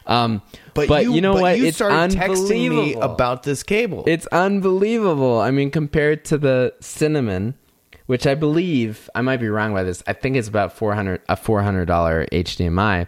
Um, 0.05 0.41
but, 0.73 0.87
But, 0.87 1.03
you, 1.03 1.19
know 1.19 1.33
but 1.33 1.41
what? 1.41 1.57
You 1.59 1.65
it's 1.65 1.77
started 1.77 2.17
texting 2.17 2.49
me 2.49 2.67
unbelievable. 2.69 3.01
about 3.03 3.43
this 3.43 3.61
cable. 3.61 4.05
It's 4.07 4.25
unbelievable. 4.27 5.39
I 5.39 5.51
mean, 5.51 5.69
compared 5.69 6.23
to 6.25 6.37
the 6.37 6.73
cinnamon, 6.79 7.55
which 8.05 8.25
I 8.25 8.33
believe 8.33 9.09
I 9.15 9.21
might 9.21 9.41
be 9.41 9.49
wrong 9.49 9.73
by 9.73 9.83
this. 9.83 10.01
I 10.07 10.13
think 10.13 10.37
it's 10.37 10.47
about 10.47 10.71
four 10.71 10.95
hundred 10.95 11.21
a 11.27 11.35
four 11.35 11.61
hundred 11.61 11.85
dollar 11.85 12.25
HDMI. 12.31 13.07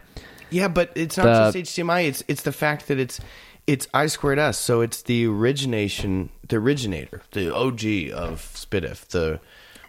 Yeah, 0.50 0.68
but 0.68 0.92
it's 0.96 1.16
not 1.16 1.24
The- 1.54 1.62
just 1.62 1.78
HDMI. 1.78 2.08
It's 2.08 2.24
it's 2.28 2.42
the 2.42 2.52
fact 2.52 2.88
that 2.90 3.00
it's 3.00 3.22
it's 3.70 3.88
I 3.94 4.08
squared 4.08 4.40
S, 4.40 4.58
so 4.58 4.82
it's 4.82 5.04
the 5.04 5.28
origination, 5.28 6.32
the 6.48 6.56
originator, 6.58 7.22
the 7.34 7.54
OG 7.54 8.12
of 8.12 8.42
SPDIF. 8.56 9.08
The 9.10 9.40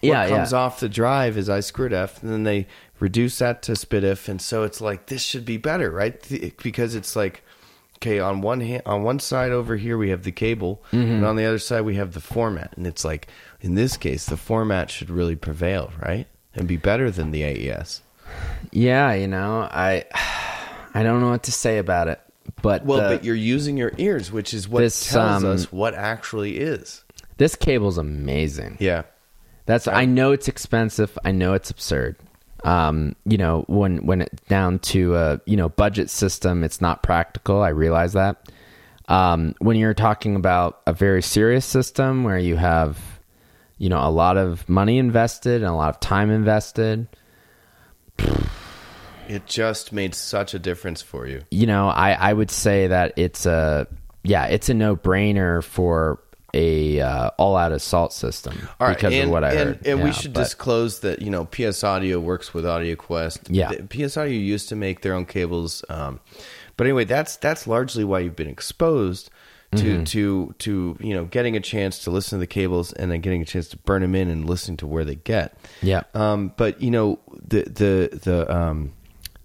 what 0.01 0.09
yeah. 0.09 0.29
comes 0.29 0.53
off 0.53 0.81
the 0.81 0.89
drive 0.89 1.39
is 1.39 1.49
I 1.49 1.61
squared 1.61 1.95
S, 1.95 2.23
and 2.23 2.31
then 2.31 2.43
they 2.45 2.67
reduce 2.99 3.39
that 3.39 3.63
to 3.63 3.73
SPDIF, 3.73 4.29
and 4.29 4.41
so 4.41 4.65
it's 4.65 4.83
like 4.83 5.07
this 5.07 5.23
should 5.23 5.47
be 5.47 5.57
better, 5.57 5.91
right? 5.91 6.15
Because 6.63 6.95
it's 6.95 7.17
like 7.17 7.43
okay, 7.97 8.19
on 8.19 8.43
one 8.43 8.61
hand, 8.61 8.83
on 8.85 9.03
one 9.03 9.19
side 9.19 9.51
over 9.51 9.77
here 9.77 9.97
we 9.97 10.11
have 10.11 10.25
the 10.25 10.33
cable, 10.33 10.83
Mm-hmm. 10.93 11.13
and 11.13 11.25
on 11.25 11.37
the 11.37 11.47
other 11.47 11.59
side 11.59 11.83
we 11.83 11.95
have 11.95 12.13
the 12.13 12.21
format, 12.21 12.75
and 12.77 12.87
it's 12.87 13.05
like 13.05 13.29
in 13.63 13.77
this 13.77 13.97
case 13.97 14.27
the 14.27 14.37
format 14.37 14.91
should 14.91 15.09
really 15.09 15.37
prevail, 15.37 15.91
right, 16.03 16.27
and 16.55 16.69
be 16.69 16.77
better 16.77 17.11
than 17.11 17.31
the 17.31 17.45
AES. 17.45 18.03
Yeah, 18.73 19.15
you 19.15 19.27
know, 19.27 19.63
I 19.63 20.05
I 20.93 21.03
don't 21.03 21.21
know 21.21 21.31
what 21.31 21.45
to 21.45 21.53
say 21.53 21.79
about 21.79 22.09
it. 22.09 22.21
But 22.63 22.85
Well, 22.85 22.99
the- 23.09 23.17
but 23.17 23.25
you're 23.25 23.35
using 23.35 23.77
your 23.77 23.93
ears, 23.99 24.31
which 24.31 24.53
is 24.55 24.69
what 24.69 24.81
This, 24.81 25.11
tells 25.11 25.45
um, 25.45 25.51
us 25.51 25.73
what 25.73 25.95
actually 25.95 26.59
is. 26.59 27.05
this 27.39 27.55
cable's 27.55 27.99
amazing. 27.99 28.77
Yeah. 28.81 29.03
That's 29.67 29.87
I 29.87 30.05
know 30.05 30.33
it's 30.33 30.49
expensive. 30.49 31.17
I 31.25 31.33
know 31.33 31.55
it's 31.55 31.71
absurd. 31.71 32.17
Um, 32.65 33.15
you 33.25 33.39
know, 33.39 33.65
when 33.69 34.05
when 34.05 34.23
it's 34.23 34.43
down 34.49 34.81
to 34.81 35.15
a 35.17 35.41
you 35.47 35.57
know 35.57 35.69
budget 35.69 36.11
system, 36.11 36.65
it's 36.65 36.81
not 36.81 37.03
practical. 37.03 37.63
I 37.63 37.69
realize 37.69 38.13
that. 38.15 38.51
Um, 39.09 39.55
when 39.61 39.77
you're 39.77 39.95
talking 39.95 40.37
about 40.37 40.81
a 40.87 40.93
very 40.93 41.23
serious 41.23 41.65
system 41.65 42.23
where 42.25 42.39
you 42.39 42.57
have, 42.57 42.99
you 43.79 43.89
know, 43.89 43.99
a 44.07 44.11
lot 44.11 44.37
of 44.37 44.69
money 44.69 44.99
invested 44.99 45.63
and 45.63 45.71
a 45.71 45.75
lot 45.75 45.89
of 45.91 46.01
time 46.01 46.31
invested, 46.31 47.07
It 49.31 49.47
just 49.47 49.93
made 49.93 50.15
such 50.15 50.55
a 50.55 50.59
difference 50.59 51.03
for 51.03 51.27
you. 51.27 51.43
you 51.51 51.67
know, 51.67 51.89
I 51.89 52.13
I 52.13 52.33
would 52.33 52.51
say 52.51 52.89
that 52.89 53.13
it's 53.17 53.47
a 53.47 53.87
yeah, 54.25 54.47
it's 54.47 54.69
a 54.69 54.75
no 54.75 54.97
brainer 54.97 55.63
for 55.63 56.21
a 56.53 57.01
uh, 57.01 57.31
all 57.39 57.57
out 57.57 57.71
assault 57.71 58.13
system 58.13 58.69
All 58.81 58.89
right, 58.89 58.97
because 58.97 59.15
and, 59.15 59.25
of 59.25 59.31
what 59.31 59.45
I 59.45 59.51
and, 59.51 59.59
heard. 59.59 59.87
And 59.87 60.03
we 60.03 60.13
should 60.13 60.33
but- 60.33 60.41
disclose 60.43 61.01
that 61.01 61.23
you 61.23 61.31
know 61.31 61.45
PS 61.45 61.85
Audio 61.85 62.19
works 62.19 62.53
with 62.53 62.65
AudioQuest. 62.65 63.47
Yeah. 63.49 63.71
PS 63.89 64.17
Audio 64.17 64.37
used 64.39 64.69
to 64.71 64.77
make 64.77 65.03
their 65.03 65.15
own 65.15 65.27
cables, 65.27 65.85
um, 65.89 66.19
but 66.77 66.87
anyway, 66.89 67.05
that's 67.05 67.37
that's 67.37 67.67
largely 67.69 68.03
why 68.05 68.19
you've 68.21 68.37
been 68.37 68.49
exposed 68.49 69.27
to 69.29 69.31
Mm-hmm. 69.77 70.03
to 70.03 70.53
to 70.59 70.97
you 70.99 71.15
know 71.15 71.27
getting 71.27 71.55
a 71.57 71.61
chance 71.61 72.01
to 72.01 72.11
listen 72.11 72.39
to 72.39 72.41
the 72.41 72.49
cables 72.49 72.93
and 72.93 73.09
then 73.13 73.21
getting 73.21 73.41
a 73.43 73.45
chance 73.45 73.69
to 73.69 73.77
burn 73.77 74.03
them 74.03 74.17
in 74.17 74.29
and 74.29 74.45
listening 74.45 74.77
to 74.79 74.87
where 74.89 75.05
they 75.05 75.15
get. 75.15 75.57
Yeah. 75.81 76.03
Um, 76.15 76.53
but 76.57 76.83
you 76.83 76.91
know 76.91 77.21
the 77.47 77.63
the 77.63 78.19
the 78.21 78.53
um, 78.53 78.93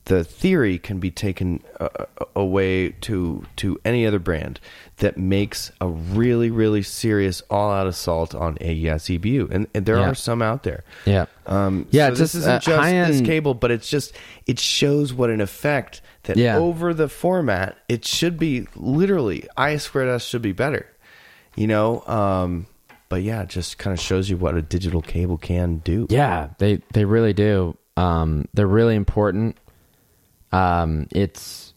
the 0.05 0.23
theory 0.23 0.77
can 0.77 0.99
be 0.99 1.09
taken 1.11 1.63
uh, 1.79 1.89
away 2.35 2.89
to 3.01 3.45
to 3.57 3.79
any 3.83 4.05
other 4.05 4.19
brand 4.19 4.59
that 4.97 5.17
makes 5.17 5.71
a 5.81 5.87
really 5.87 6.49
really 6.49 6.83
serious 6.83 7.41
all 7.49 7.71
out 7.71 7.87
assault 7.87 8.33
on 8.35 8.57
AES 8.61 9.05
EBU, 9.09 9.49
and, 9.51 9.67
and 9.73 9.85
there 9.85 9.97
Yeah. 9.97 10.09
are 10.11 10.15
some 10.15 10.41
out 10.41 10.63
there. 10.63 10.83
Yeah. 11.05 11.25
Um, 11.47 11.87
Yeah, 11.91 12.09
so 12.09 12.15
just, 12.15 12.19
this 12.33 12.35
isn't 12.35 12.51
uh, 12.51 12.59
just 12.59 12.65
this 12.67 12.75
high-end- 12.77 13.25
cable, 13.25 13.53
but 13.55 13.71
it's 13.71 13.89
just 13.89 14.13
it 14.47 14.59
shows 14.59 15.13
what 15.13 15.29
an 15.29 15.41
effect 15.41 16.01
that 16.23 16.37
Yeah. 16.37 16.57
over 16.57 16.93
the 16.93 17.09
format 17.09 17.75
it 17.89 18.05
should 18.05 18.37
be 18.39 18.67
literally 18.75 19.47
I 19.57 19.77
squared 19.77 20.09
S 20.09 20.23
should 20.25 20.41
be 20.41 20.51
better. 20.53 20.87
You 21.55 21.67
know, 21.67 22.01
um, 22.05 22.65
but 23.09 23.23
yeah, 23.23 23.41
it 23.43 23.49
just 23.49 23.77
kind 23.77 23.93
of 23.97 23.99
shows 24.03 24.29
you 24.29 24.35
what 24.37 24.55
a 24.55 24.61
digital 24.61 25.01
cable 25.01 25.37
can 25.37 25.77
do. 25.77 26.05
Yeah, 26.09 26.49
they 26.57 26.81
they 26.93 27.05
really 27.05 27.33
do. 27.33 27.77
Um, 27.97 28.47
they're 28.53 28.67
really 28.67 28.95
important. 28.95 29.55
Um, 30.51 31.07
it's 31.11 31.73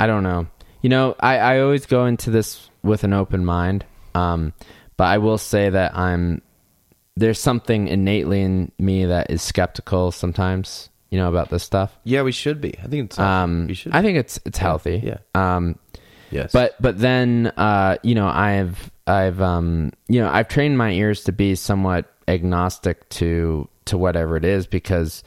I 0.00 0.06
don't 0.06 0.22
know. 0.22 0.46
You 0.82 0.90
know, 0.90 1.16
I, 1.20 1.38
I 1.38 1.60
always 1.60 1.86
go 1.86 2.06
into 2.06 2.30
this 2.30 2.70
with 2.82 3.04
an 3.04 3.12
open 3.12 3.44
mind. 3.44 3.84
Um, 4.14 4.52
but 4.96 5.04
I 5.04 5.18
will 5.18 5.38
say 5.38 5.68
that 5.68 5.96
I'm 5.96 6.42
there's 7.16 7.38
something 7.38 7.88
innately 7.88 8.42
in 8.42 8.72
me 8.78 9.06
that 9.06 9.30
is 9.30 9.42
skeptical 9.42 10.12
sometimes, 10.12 10.90
you 11.10 11.18
know, 11.18 11.28
about 11.28 11.48
this 11.48 11.62
stuff. 11.62 11.98
Yeah, 12.04 12.22
we 12.22 12.32
should 12.32 12.60
be. 12.60 12.78
I 12.78 12.86
think 12.88 13.06
it's 13.06 13.18
um, 13.18 13.66
we 13.68 13.74
should. 13.74 13.92
I 13.94 14.02
think 14.02 14.18
it's 14.18 14.38
it's 14.44 14.58
healthy. 14.58 15.02
Yeah. 15.04 15.18
Um, 15.34 15.78
yes. 16.30 16.52
but 16.52 16.80
but 16.80 16.98
then 16.98 17.48
uh, 17.56 17.96
you 18.02 18.14
know, 18.14 18.26
I've 18.26 18.90
I've 19.06 19.40
um, 19.40 19.92
you 20.08 20.20
know, 20.20 20.28
I've 20.28 20.48
trained 20.48 20.78
my 20.78 20.92
ears 20.92 21.24
to 21.24 21.32
be 21.32 21.54
somewhat 21.54 22.12
agnostic 22.28 23.08
to 23.10 23.68
to 23.86 23.96
whatever 23.98 24.36
it 24.36 24.44
is 24.44 24.66
because 24.66 25.22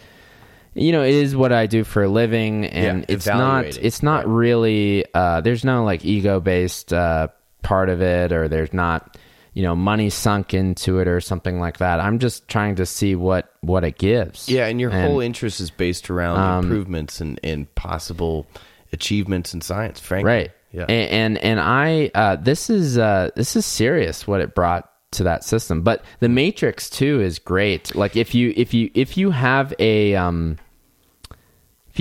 you 0.80 0.92
know 0.92 1.04
it 1.04 1.14
is 1.14 1.36
what 1.36 1.52
I 1.52 1.68
do 1.68 1.84
for 1.84 2.04
a 2.04 2.10
living 2.10 2.66
and 2.66 3.00
Yeah, 3.00 3.06
it's 3.16 3.26
not 3.28 3.36
evaluating. 3.66 3.86
it's 3.86 4.04
not 4.04 4.28
really 4.28 5.06
uh, 5.14 5.42
there's 5.42 5.64
no 5.66 5.84
like 5.84 6.06
ego 6.06 6.40
based 6.40 6.94
uh, 6.94 7.28
part 7.62 7.90
of 7.90 8.02
it 8.02 8.32
or 8.32 8.48
there's 8.48 8.74
not 8.74 9.18
you 9.54 9.64
know 9.64 9.76
money 9.76 10.10
sunk 10.10 10.54
into 10.54 11.00
it 11.00 11.08
or 11.08 11.20
something 11.20 11.60
like 11.60 11.80
that. 11.80 12.00
I'm 12.00 12.20
just 12.20 12.48
trying 12.48 12.76
to 12.76 12.86
see 12.86 13.16
what 13.16 13.52
what 13.62 13.84
it 13.84 13.98
gives. 13.98 14.48
yeah, 14.48 14.68
and 14.68 14.80
your 14.80 14.92
whole 14.92 15.20
interest 15.20 15.60
is 15.60 15.70
based 15.72 16.10
around 16.10 16.64
improvements 16.64 17.20
and, 17.20 17.40
and 17.44 17.74
possible 17.76 18.48
achievements 18.94 19.54
in 19.54 19.62
science. 19.62 20.00
Frankly, 20.00 20.32
right 20.32 20.52
Yeah. 20.72 20.86
and 20.88 21.10
and, 21.12 21.38
and 21.40 21.60
i 21.60 22.12
uh, 22.16 22.36
this 22.38 22.70
is 22.70 22.98
uh, 22.98 23.30
this 23.36 23.56
is 23.56 23.66
serious 23.66 24.28
what 24.28 24.40
it 24.42 24.56
brought 24.56 24.90
to 25.12 25.24
that 25.24 25.44
system 25.44 25.82
but 25.82 26.04
the 26.20 26.30
matrix 26.30 26.88
too 26.88 27.20
is 27.20 27.40
great 27.40 27.96
like 27.96 28.16
if 28.16 28.36
you 28.36 28.54
if 28.56 28.76
you 28.76 28.92
if 28.94 29.18
you 29.18 29.32
have 29.32 29.74
a 29.80 30.16
um 30.16 30.56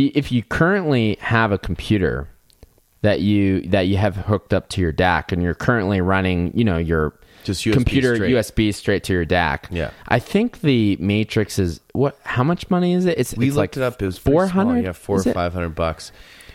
you 0.03 0.13
if 0.15 0.31
you 0.33 0.43
currently 0.43 1.17
have 1.21 1.53
a 1.53 1.59
computer 1.59 2.29
that 3.03 3.21
you 3.21 3.61
that 3.63 3.83
you 3.87 3.97
have 3.97 4.17
hooked 4.17 4.53
up 4.53 4.69
to 4.71 4.81
your 4.81 4.93
DAC 4.93 5.33
and 5.33 5.43
you're 5.43 5.55
currently 5.55 6.01
running 6.01 6.51
you 6.57 6.65
know 6.65 6.79
your 6.79 7.15
Just 7.45 7.65
USB 7.65 7.73
computer 7.73 8.17
straight. 8.17 8.35
USB 8.35 8.75
straight 8.75 9.05
to 9.05 9.13
your 9.13 9.25
DAC. 9.27 9.67
Yeah. 9.71 9.91
I 10.09 10.19
think 10.19 10.61
the 10.63 10.97
Matrix 10.99 11.59
is 11.59 11.81
what? 11.93 12.19
How 12.25 12.43
much 12.43 12.69
money 12.71 12.95
is 12.95 13.07
it? 13.07 13.19
It's 13.19 13.37
we 13.37 13.49
it's 13.49 13.57
looked 13.57 13.77
like 13.77 13.83
it 13.83 13.87
up. 13.87 14.03
It 14.03 14.07
was 14.07 14.19
four 14.19 14.47
hundred. 14.49 14.85
Yeah, 14.85 14.93
four 14.93 15.19
or 15.21 15.23
five 15.33 15.53
hundred 15.53 15.75
bucks. 15.77 16.11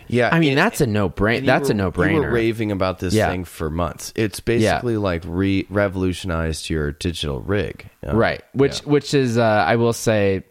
Yeah, 0.09 0.29
I 0.33 0.39
mean, 0.41 0.49
and- 0.51 0.57
that's 0.57 0.81
a 0.81 0.85
no 0.85 1.07
brain. 1.07 1.37
and 1.37 1.45
you 1.45 1.51
That's 1.53 1.69
a 1.69 1.73
were- 1.73 1.77
no 1.77 1.85
You 1.85 1.91
brainer. 1.93 2.21
were 2.23 2.31
raving 2.31 2.73
about 2.73 2.99
this 2.99 3.13
Yeah. 3.13 3.29
thing 3.31 3.45
for 3.45 3.69
months. 3.69 4.11
It's 4.17 4.41
basically 4.41 4.97
like 4.97 5.23
re- 5.25 5.65
revolutionized 5.69 6.69
your 6.69 6.91
digital 6.91 7.39
rig, 7.39 7.89
you 8.03 8.09
know? 8.09 8.15
right 8.15 8.43
which 8.53 8.81
Yeah. 8.83 8.89
which 8.91 9.13
is 9.13 9.37
uh, 9.37 9.41
i 9.65 9.77
will 9.77 9.93
say 9.93 10.43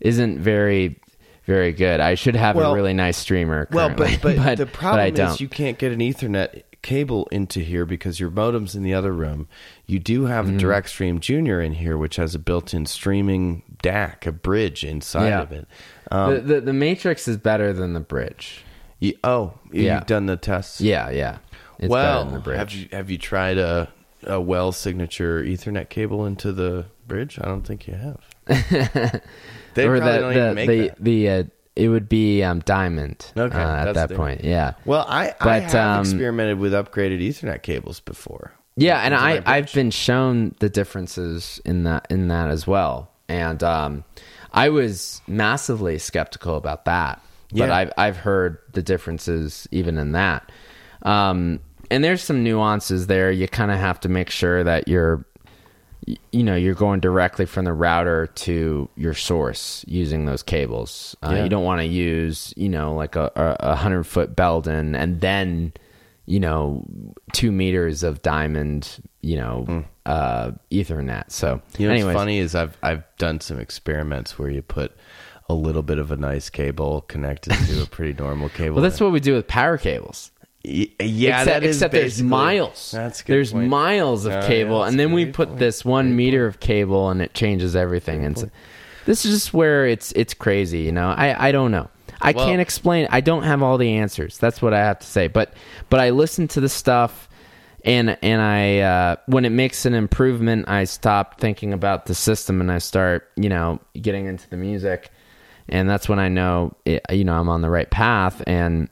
isn't 0.00 0.38
very 0.38 0.99
very 1.44 1.72
good 1.72 2.00
i 2.00 2.14
should 2.14 2.36
have 2.36 2.56
Well- 2.56 2.72
a 2.72 2.74
really 2.74 2.94
nice 2.94 3.16
streamer 3.16 3.66
Well, 3.72 3.88
currently, 3.88 4.18
but 4.22 4.36
but, 4.44 4.58
the 4.58 4.66
problem 4.66 5.14
don't. 5.14 5.30
is 5.34 5.40
you 5.40 5.48
can't 5.48 5.78
get 5.78 5.92
an 5.92 6.00
Ethernet 6.00 6.62
cable 6.82 7.26
into 7.30 7.60
here 7.60 7.84
because 7.84 8.18
your 8.18 8.30
modem's 8.30 8.74
in 8.74 8.82
the 8.82 8.94
other 8.94 9.12
room. 9.12 9.46
You 9.84 9.98
do 9.98 10.24
have 10.24 10.46
Mm-hmm. 10.46 10.56
a 10.56 10.60
DirectStream 10.62 11.20
Junior 11.20 11.60
in 11.60 11.74
here, 11.74 11.98
which 11.98 12.16
has 12.16 12.34
a 12.34 12.38
built-in 12.38 12.86
streaming 12.86 13.62
DAC, 13.82 14.26
a 14.26 14.32
bridge 14.32 14.82
inside 14.82 15.28
Yeah. 15.28 15.42
of 15.42 15.52
it. 15.52 15.68
Um, 16.10 16.34
the, 16.36 16.40
the 16.40 16.60
the 16.62 16.72
matrix 16.72 17.28
is 17.28 17.36
better 17.36 17.74
than 17.74 17.92
the 17.92 18.00
bridge 18.00 18.64
you- 18.98 19.18
oh, 19.24 19.54
Yeah. 19.70 19.96
you've 19.96 20.06
done 20.06 20.24
the 20.26 20.36
tests. 20.38 20.80
yeah 20.80 21.10
yeah 21.10 21.38
it's 21.78 21.88
better 21.88 21.88
well, 21.90 22.24
than 22.24 22.34
the 22.34 22.40
bridge 22.40 22.58
have 22.58 22.72
you 22.72 22.88
have 22.92 23.10
you 23.10 23.18
tried 23.18 23.58
a 23.58 23.88
a 24.26 24.40
well 24.40 24.72
signature 24.72 25.42
Ethernet 25.42 25.88
cable 25.90 26.24
into 26.26 26.50
the 26.52 26.86
bridge? 27.06 27.38
I 27.40 27.44
don't 27.46 27.66
think 27.66 27.86
you 27.86 27.94
have. 27.94 28.20
they 29.74 29.86
or 29.86 29.98
probably 29.98 30.00
the 30.00 30.18
don't 30.18 30.34
the 30.34 30.40
even 30.40 30.54
make 30.54 30.68
the, 30.68 30.88
that. 30.88 31.04
the 31.04 31.28
uh, 31.30 31.42
it 31.76 31.88
would 31.88 32.08
be 32.08 32.42
um, 32.42 32.60
diamond 32.60 33.32
Okay, 33.36 33.56
uh, 33.56 33.76
at 33.76 33.92
that 33.94 34.08
different. 34.08 34.18
point 34.18 34.44
yeah 34.44 34.74
Well, 34.84 35.04
I 35.08 35.34
I 35.40 35.60
have 35.60 35.74
um, 35.74 36.00
experimented 36.00 36.58
with 36.58 36.72
upgraded 36.72 37.20
Ethernet 37.22 37.62
cables 37.62 38.00
before. 38.00 38.52
Yeah, 38.76 38.98
and 39.00 39.14
I 39.14 39.42
I've 39.46 39.72
been 39.72 39.90
shown 39.90 40.54
the 40.60 40.68
differences 40.68 41.60
in 41.64 41.84
that 41.84 42.06
in 42.10 42.28
that 42.28 42.50
as 42.50 42.66
well, 42.66 43.10
and 43.28 43.62
um, 43.62 44.04
I 44.52 44.68
was 44.70 45.20
massively 45.26 45.98
skeptical 45.98 46.56
about 46.56 46.84
that, 46.86 47.20
but 47.52 47.68
Yeah. 47.68 47.74
I've 47.76 47.92
I've 47.98 48.16
heard 48.16 48.58
the 48.72 48.82
differences 48.82 49.68
even 49.70 49.98
in 49.98 50.12
that, 50.12 50.50
um, 51.02 51.60
and 51.90 52.02
there's 52.02 52.22
some 52.22 52.42
nuances 52.42 53.06
there. 53.06 53.30
You 53.30 53.48
kind 53.48 53.70
of 53.70 53.78
have 53.78 54.00
to 54.00 54.08
make 54.08 54.30
sure 54.30 54.64
that 54.64 54.88
you're 54.88 55.26
you 56.06 56.42
know 56.42 56.54
you're 56.56 56.74
going 56.74 57.00
directly 57.00 57.46
from 57.46 57.64
the 57.64 57.72
router 57.72 58.26
to 58.28 58.88
your 58.96 59.14
source 59.14 59.84
using 59.86 60.24
those 60.26 60.42
cables. 60.42 61.16
Uh, 61.22 61.32
Yeah. 61.34 61.42
You 61.44 61.48
don't 61.48 61.64
want 61.64 61.80
to 61.80 61.86
use 61.86 62.54
you 62.56 62.68
know 62.68 62.94
like 62.94 63.16
a, 63.16 63.30
a, 63.36 63.70
a 63.72 63.74
hundred 63.76 64.04
foot 64.04 64.34
Belden 64.34 64.94
and 64.94 65.20
then 65.20 65.72
you 66.26 66.40
know 66.40 66.84
two 67.32 67.52
meters 67.52 68.02
of 68.02 68.22
diamond 68.22 69.02
you 69.20 69.36
know 69.36 69.84
uh, 70.06 70.52
Ethernet. 70.70 71.30
So. 71.30 71.60
You 71.78 71.86
know 71.86 71.92
anyways, 71.92 72.14
what's 72.14 72.18
funny 72.22 72.38
is 72.38 72.54
I've 72.54 72.76
I've 72.82 73.04
done 73.18 73.40
some 73.40 73.58
experiments 73.60 74.38
where 74.38 74.50
you 74.50 74.62
put 74.62 74.96
a 75.48 75.54
little 75.54 75.82
bit 75.82 75.98
of 75.98 76.10
a 76.12 76.16
nice 76.16 76.48
cable 76.48 77.02
connected 77.02 77.52
to 77.52 77.82
a 77.82 77.86
pretty 77.86 78.12
normal 78.20 78.48
cable. 78.56 78.76
well 78.76 78.82
that's 78.82 79.00
what 79.00 79.12
we 79.12 79.20
do 79.20 79.34
with 79.34 79.46
power 79.48 79.76
cables. 79.76 80.30
Y- 80.64 80.88
yeah, 81.00 81.40
except, 81.40 81.46
that 81.46 81.62
is 81.64 81.76
except 81.76 81.92
there's 81.92 82.22
miles. 82.22 82.90
That's 82.90 83.20
a 83.22 83.24
good 83.24 83.32
there's 83.34 83.52
point. 83.52 83.68
miles 83.70 84.26
of 84.26 84.32
Oh, 84.32 84.46
cable, 84.46 84.80
that's 84.80 84.90
and 84.90 85.00
then 85.00 85.12
we 85.12 85.26
put 85.26 85.48
point. 85.48 85.58
this 85.60 85.84
one 85.84 86.14
meter 86.16 86.46
of 86.46 86.60
cable, 86.60 87.08
and 87.08 87.22
it 87.22 87.32
changes 87.34 87.74
everything. 87.74 88.24
And 88.26 88.38
so, 88.38 88.50
this 89.06 89.24
is 89.24 89.34
just 89.34 89.54
where 89.54 89.86
it's 89.86 90.12
it's 90.12 90.34
crazy. 90.34 90.80
You 90.80 90.92
know, 90.92 91.08
I 91.08 91.48
I 91.48 91.52
don't 91.52 91.70
know. 91.70 91.88
I 92.20 92.32
Well- 92.32 92.44
can't 92.46 92.60
explain. 92.60 93.08
I 93.10 93.20
don't 93.22 93.44
have 93.44 93.62
all 93.62 93.78
the 93.78 93.94
answers. 93.94 94.36
That's 94.36 94.60
what 94.60 94.74
I 94.74 94.80
have 94.80 94.98
to 94.98 95.06
say. 95.06 95.28
But 95.28 95.54
but 95.88 95.98
I 96.00 96.10
listen 96.10 96.46
to 96.48 96.60
the 96.60 96.68
stuff. 96.68 97.26
And 97.82 98.18
and 98.22 98.42
I 98.42 98.80
uh, 98.80 99.16
when 99.24 99.46
it 99.46 99.52
makes 99.52 99.86
an 99.86 99.94
improvement, 99.94 100.68
I 100.68 100.84
stop 100.84 101.40
thinking 101.40 101.72
about 101.72 102.04
the 102.04 102.14
system 102.14 102.60
and 102.60 102.70
I 102.70 102.76
start 102.76 103.30
you 103.36 103.48
know 103.48 103.80
getting 103.98 104.26
into 104.26 104.46
the 104.50 104.58
music, 104.58 105.10
and 105.70 105.88
that's 105.88 106.06
when 106.06 106.18
I 106.18 106.28
know 106.28 106.74
it, 106.84 107.00
you 107.10 107.24
know 107.24 107.32
I'm 107.40 107.48
on 107.48 107.62
the 107.62 107.70
right 107.70 107.88
path. 107.90 108.42
And 108.46 108.90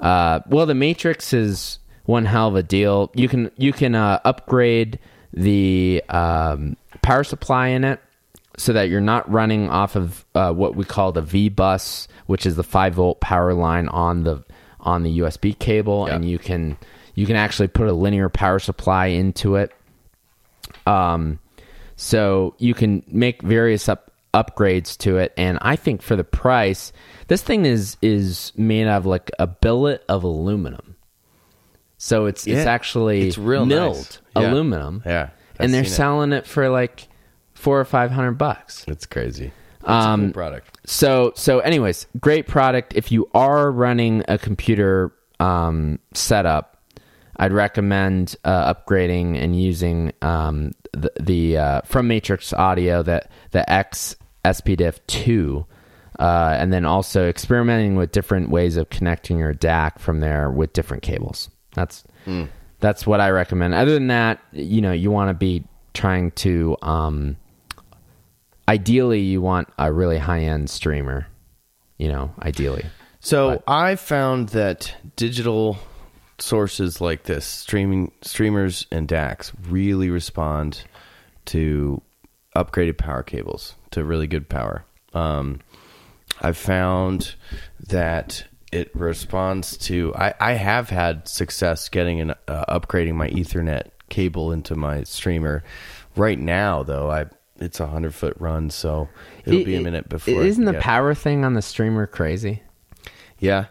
uh, 0.00 0.40
well, 0.48 0.66
the 0.66 0.74
Matrix 0.74 1.32
is 1.32 1.78
one 2.04 2.24
hell 2.24 2.48
of 2.48 2.56
a 2.56 2.62
deal. 2.62 3.10
You 3.14 3.28
can 3.28 3.50
you 3.56 3.72
can 3.72 3.94
uh, 3.94 4.20
upgrade 4.24 4.98
the 5.32 6.02
um, 6.08 6.76
power 7.02 7.24
supply 7.24 7.68
in 7.68 7.84
it 7.84 8.00
so 8.56 8.72
that 8.72 8.88
you're 8.88 9.00
not 9.00 9.30
running 9.30 9.68
off 9.68 9.96
of 9.96 10.24
uh, 10.34 10.52
what 10.52 10.76
we 10.76 10.84
call 10.84 11.12
the 11.12 11.22
V 11.22 11.48
bus, 11.48 12.08
which 12.26 12.46
is 12.46 12.56
the 12.56 12.62
five 12.62 12.94
volt 12.94 13.20
power 13.20 13.52
line 13.54 13.88
on 13.88 14.24
the 14.24 14.42
on 14.80 15.02
the 15.02 15.18
USB 15.18 15.58
cable, 15.58 16.06
Yeah. 16.08 16.14
and 16.16 16.24
you 16.28 16.38
can 16.38 16.76
you 17.14 17.26
can 17.26 17.36
actually 17.36 17.68
put 17.68 17.88
a 17.88 17.92
linear 17.92 18.28
power 18.28 18.58
supply 18.58 19.06
into 19.06 19.56
it. 19.56 19.72
Um, 20.86 21.38
so 21.96 22.54
you 22.58 22.74
can 22.74 23.02
make 23.08 23.42
various 23.42 23.88
up 23.88 24.05
upgrades 24.36 24.98
to 24.98 25.16
it, 25.16 25.32
and 25.36 25.58
I 25.62 25.76
think 25.76 26.02
for 26.02 26.14
the 26.14 26.24
price, 26.24 26.92
this 27.28 27.42
thing 27.42 27.64
is 27.64 27.96
is 28.02 28.52
made 28.56 28.86
out 28.86 28.98
of 28.98 29.06
like 29.06 29.30
a 29.38 29.46
billet 29.46 30.04
of 30.08 30.22
aluminum. 30.24 30.96
So 31.96 32.26
it's 32.26 32.46
it's 32.46 32.66
actually 32.66 33.28
it's 33.28 33.38
real 33.38 33.64
milled 33.64 33.96
nice. 33.96 34.20
Yeah. 34.36 34.50
aluminum. 34.52 35.02
Yeah, 35.06 35.30
and 35.58 35.72
they're 35.72 35.84
seen 35.84 35.92
it. 35.92 35.96
selling 35.96 36.32
it 36.32 36.46
for 36.46 36.68
like 36.68 37.08
four 37.54 37.80
or 37.80 37.84
five 37.86 38.10
hundred 38.10 38.32
bucks. 38.32 38.84
It's 38.86 39.06
crazy. 39.06 39.52
Um, 39.84 40.20
a 40.20 40.24
cool 40.26 40.32
product. 40.34 40.78
So 40.84 41.32
so 41.34 41.60
anyways, 41.60 42.06
great 42.20 42.46
product. 42.46 42.94
If 42.94 43.10
you 43.10 43.30
are 43.34 43.70
running 43.72 44.24
a 44.28 44.36
computer 44.36 45.12
um, 45.40 45.98
setup, 46.12 46.76
I'd 47.36 47.52
recommend 47.52 48.36
uh, 48.44 48.74
upgrading 48.74 49.36
and 49.42 49.58
using 49.58 50.12
um, 50.22 50.72
the, 50.92 51.12
the 51.18 51.56
uh, 51.56 51.80
from 51.82 52.08
Matrix 52.08 52.52
Audio 52.52 53.02
that 53.02 53.30
the 53.52 53.68
X 53.70 54.16
SPDIF 54.52 54.98
two. 55.06 55.66
Uh, 56.18 56.56
and 56.58 56.72
then 56.72 56.86
also 56.86 57.28
experimenting 57.28 57.94
with 57.94 58.10
different 58.10 58.48
ways 58.48 58.78
of 58.78 58.88
connecting 58.88 59.38
your 59.38 59.52
DAC 59.52 59.98
from 59.98 60.20
there 60.20 60.50
with 60.50 60.72
different 60.72 61.02
cables. 61.02 61.50
That's 61.74 62.04
that's 62.80 63.06
what 63.06 63.20
I 63.20 63.30
recommend. 63.30 63.74
Other 63.74 63.92
than 63.92 64.06
that, 64.06 64.40
you 64.52 64.80
know, 64.80 64.92
you 64.92 65.10
want 65.10 65.28
to 65.28 65.34
be 65.34 65.64
trying 65.92 66.30
to 66.32 66.76
um, 66.80 67.36
ideally 68.68 69.20
you 69.20 69.42
want 69.42 69.68
a 69.78 69.92
really 69.92 70.18
high 70.18 70.40
end 70.40 70.70
streamer. 70.70 71.26
You 71.98 72.08
know, 72.08 72.34
ideally. 72.40 72.84
So 73.20 73.62
I 73.66 73.96
found 73.96 74.50
that 74.50 74.94
digital 75.16 75.78
sources 76.38 77.00
like 77.00 77.24
this, 77.24 77.44
streaming 77.46 78.12
streamers 78.22 78.86
and 78.92 79.08
DACs, 79.08 79.52
really 79.68 80.10
respond 80.10 80.82
to 81.46 82.02
upgraded 82.54 82.98
power 82.98 83.22
cables 83.22 83.74
to 83.96 84.04
really 84.04 84.26
good 84.26 84.48
power. 84.48 84.84
Um, 85.14 85.60
I've 86.42 86.56
found 86.58 87.34
that 87.88 88.44
it 88.70 88.94
responds 88.94 89.76
to. 89.78 90.14
I, 90.14 90.34
I 90.38 90.52
have 90.52 90.90
had 90.90 91.26
success 91.28 91.88
getting 91.88 92.20
an 92.20 92.34
uh, 92.46 92.78
upgrading 92.78 93.14
my 93.14 93.28
Ethernet 93.30 93.88
cable 94.10 94.52
into 94.52 94.74
my 94.74 95.02
streamer. 95.04 95.64
Right 96.14 96.38
now, 96.38 96.82
though, 96.82 97.10
I 97.10 97.26
it's 97.58 97.80
a 97.80 97.86
hundred 97.86 98.14
foot 98.14 98.36
run, 98.38 98.68
so 98.68 99.08
it'll 99.46 99.60
It- 99.60 99.64
be 99.64 99.76
a 99.76 99.80
minute 99.80 100.08
before. 100.08 100.42
Isn't 100.44 100.66
the 100.66 100.74
power 100.74 101.14
thing 101.14 101.44
on 101.44 101.54
the 101.54 101.62
streamer 101.62 102.06
crazy? 102.06 102.62
Yeah, 103.38 103.66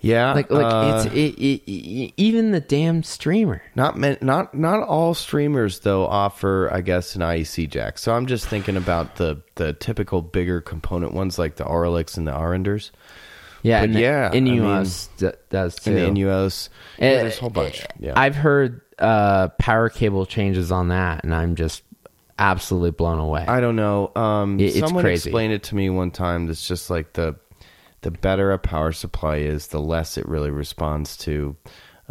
yeah. 0.00 0.32
Like, 0.32 0.50
like 0.50 0.64
uh, 0.64 1.02
it's 1.06 1.14
it, 1.14 1.38
it, 1.42 1.70
it- 1.70 2.12
even 2.16 2.50
the 2.52 2.60
damn 2.60 3.02
streamer. 3.02 3.62
not. 3.74 3.98
Not 4.22 4.54
not 4.54 4.82
all 4.82 5.14
streamers 5.14 5.80
though 5.80 6.06
offer, 6.06 6.70
I 6.72 6.80
guess, 6.80 7.14
an 7.14 7.22
IEC 7.22 7.68
jack. 7.70 7.98
So 7.98 8.12
I'm 8.12 8.26
just 8.26 8.46
thinking 8.46 8.76
about 8.76 9.16
the 9.16 9.42
the 9.56 9.72
typical 9.74 10.22
bigger 10.22 10.60
component 10.60 11.12
ones 11.14 11.38
like 11.38 11.56
the 11.56 11.64
Auralics 11.64 12.16
and 12.16 12.26
the 12.26 12.32
Aurenders 12.32 12.90
Yeah, 13.62 13.80
But 13.82 13.90
and 13.90 13.98
yeah, 13.98 14.30
I 14.32 14.36
Innuos 14.36 15.08
d- 15.18 15.36
does 15.50 15.76
too. 15.76 15.96
and 15.96 16.16
Innuos. 16.16 16.68
Uh, 16.68 17.04
Yeah, 17.04 17.14
there's 17.22 17.36
a 17.36 17.40
whole 17.40 17.50
bunch. 17.50 17.84
Yeah, 17.98 18.14
I've 18.16 18.36
heard 18.36 18.80
uh, 18.98 19.48
power 19.58 19.88
cable 19.90 20.24
changes 20.26 20.70
on 20.72 20.88
that, 20.88 21.24
and 21.24 21.34
I'm 21.34 21.54
just 21.56 21.82
absolutely 22.38 22.90
blown 22.92 23.18
away. 23.18 23.44
I 23.46 23.60
don't 23.60 23.76
know. 23.76 24.12
Um, 24.16 24.58
It- 24.58 24.64
it's 24.76 24.78
someone 24.80 25.04
crazy. 25.04 25.28
explained 25.28 25.52
it 25.52 25.62
to 25.64 25.74
me 25.74 25.90
one 25.90 26.10
time. 26.10 26.46
That's 26.46 26.66
just 26.66 26.88
like 26.90 27.12
the 27.12 27.36
the 28.02 28.10
better 28.10 28.50
a 28.52 28.58
power 28.58 28.92
supply 28.92 29.36
is, 29.36 29.68
the 29.68 29.80
less 29.80 30.16
it 30.18 30.26
really 30.28 30.50
responds 30.50 31.16
to 31.18 31.56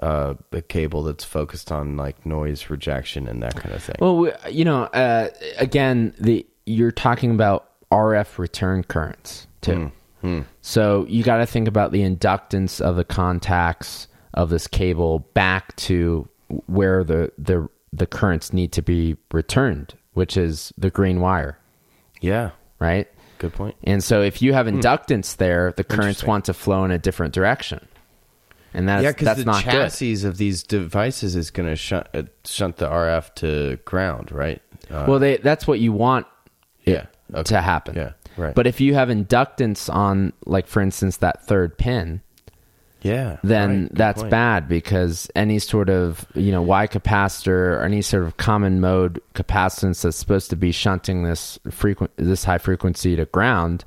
uh, 0.01 0.35
a 0.51 0.61
cable 0.61 1.03
that's 1.03 1.23
focused 1.23 1.71
on 1.71 1.97
like 1.97 2.25
noise 2.25 2.69
rejection 2.69 3.27
and 3.27 3.43
that 3.43 3.55
kind 3.55 3.75
of 3.75 3.83
thing. 3.83 3.95
well, 3.99 4.31
you 4.49 4.63
know, 4.63 4.83
uh, 4.83 5.29
again, 5.57 6.13
the 6.19 6.45
you're 6.65 6.91
talking 6.91 7.31
about 7.31 7.69
RF 7.91 8.37
return 8.37 8.83
currents 8.83 9.47
too. 9.61 9.91
Hmm, 10.21 10.41
So 10.61 11.05
you 11.07 11.23
got 11.23 11.37
to 11.37 11.45
think 11.45 11.67
about 11.67 11.91
the 11.91 12.01
inductance 12.01 12.81
of 12.81 12.95
the 12.97 13.05
contacts 13.05 14.07
of 14.33 14.49
this 14.49 14.67
cable 14.67 15.19
back 15.33 15.75
to 15.77 16.27
where 16.67 17.03
the 17.03 17.31
the 17.37 17.67
the 17.91 18.05
currents 18.05 18.53
need 18.53 18.71
to 18.73 18.81
be 18.81 19.15
returned, 19.31 19.95
which 20.13 20.37
is 20.37 20.71
the 20.77 20.89
green 20.91 21.19
wire, 21.21 21.57
yeah, 22.21 22.51
right? 22.79 23.07
Good 23.39 23.53
point. 23.53 23.75
And 23.83 24.03
so 24.03 24.21
if 24.21 24.41
you 24.41 24.53
have 24.53 24.67
inductance 24.67 25.35
there, 25.37 25.73
the 25.75 25.83
currents 25.83 26.21
Hmm. 26.21 26.27
Want 26.27 26.45
to 26.45 26.53
flow 26.53 26.83
in 26.85 26.91
a 26.91 26.99
different 26.99 27.33
direction. 27.33 27.87
And 28.73 28.87
that's 28.87 29.03
yeah, 29.03 29.09
because 29.11 29.25
that's 29.25 29.39
the 29.39 29.45
not 29.45 29.63
good. 29.63 29.71
chassis 29.71 30.23
of 30.27 30.37
these 30.37 30.61
devices 30.61 31.35
is 31.35 31.49
going 31.49 31.67
to 31.67 31.75
shunt 31.75 32.07
uh, 32.13 32.23
shunt 32.45 32.77
the 32.77 32.85
RF 32.87 33.33
to 33.35 33.77
ground, 33.85 34.31
right? 34.31 34.61
Uh, 34.91 35.05
Well, 35.07 35.17
they 35.17 35.37
that's 35.37 35.65
what 35.65 35.79
you 35.79 35.91
want 35.91 36.27
yeah, 36.85 37.07
okay. 37.33 37.43
to 37.55 37.61
happen. 37.61 37.95
Yeah, 37.95 38.11
right. 38.37 38.53
But 38.53 38.67
if 38.67 38.79
you 38.79 38.93
have 38.93 39.09
inductance 39.09 39.91
on 39.91 40.33
like 40.45 40.67
for 40.67 40.81
instance 40.81 41.17
that 41.17 41.43
third 41.47 41.79
pin, 41.79 42.21
yeah, 43.01 43.37
then 43.43 43.83
right, 43.83 43.95
that's 43.95 44.21
point. 44.21 44.31
bad 44.31 44.67
because 44.67 45.29
any 45.35 45.59
sort 45.59 45.89
of 45.89 46.25
you 46.35 46.51
know 46.51 46.61
Y 46.61 46.87
capacitor 46.87 47.77
or 47.77 47.83
any 47.83 48.01
sort 48.01 48.23
of 48.23 48.37
common 48.37 48.79
mode 48.81 49.21
capacitance 49.35 50.01
that's 50.01 50.17
supposed 50.17 50.49
to 50.49 50.55
be 50.55 50.71
shunting 50.71 51.23
this 51.23 51.59
frequent 51.69 52.11
this 52.17 52.43
high 52.43 52.57
frequency 52.57 53.15
to 53.15 53.25
ground 53.25 53.85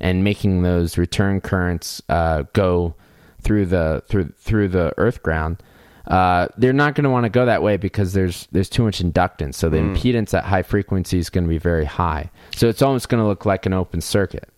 and 0.00 0.24
making 0.24 0.62
those 0.62 0.98
return 0.98 1.40
currents 1.40 2.02
uh, 2.08 2.44
go 2.52 2.94
through 3.40 3.66
the 3.66 4.02
through 4.08 4.32
through 4.38 4.68
the 4.68 4.92
earth 4.98 5.22
ground. 5.22 5.62
Uh, 6.06 6.48
they're 6.56 6.72
not 6.72 6.96
going 6.96 7.04
to 7.04 7.10
want 7.10 7.22
to 7.24 7.30
go 7.30 7.46
that 7.46 7.62
way 7.62 7.76
because 7.76 8.12
there's 8.12 8.48
there's 8.50 8.68
too 8.68 8.82
much 8.82 9.00
inductance. 9.00 9.54
So 9.54 9.68
the 9.68 9.78
Hmm. 9.78 9.94
impedance 9.94 10.34
at 10.34 10.44
high 10.44 10.62
frequency 10.64 11.18
is 11.18 11.30
going 11.30 11.44
to 11.44 11.48
be 11.48 11.58
very 11.58 11.84
high. 11.84 12.30
So 12.56 12.68
it's 12.68 12.82
almost 12.82 13.08
going 13.08 13.22
to 13.22 13.26
look 13.26 13.46
like 13.46 13.66
an 13.66 13.72
open 13.72 14.00
circuit. 14.00 14.48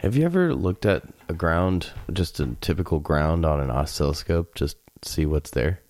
Have 0.00 0.16
you 0.16 0.24
ever 0.24 0.54
looked 0.54 0.86
at 0.86 1.02
a 1.28 1.34
ground, 1.34 1.90
just 2.12 2.40
a 2.40 2.46
typical 2.62 3.00
ground 3.00 3.44
on 3.44 3.60
an 3.60 3.70
oscilloscope, 3.70 4.54
just 4.54 4.78
see 5.02 5.26
what's 5.26 5.50
there? 5.50 5.80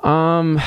Um, 0.00 0.60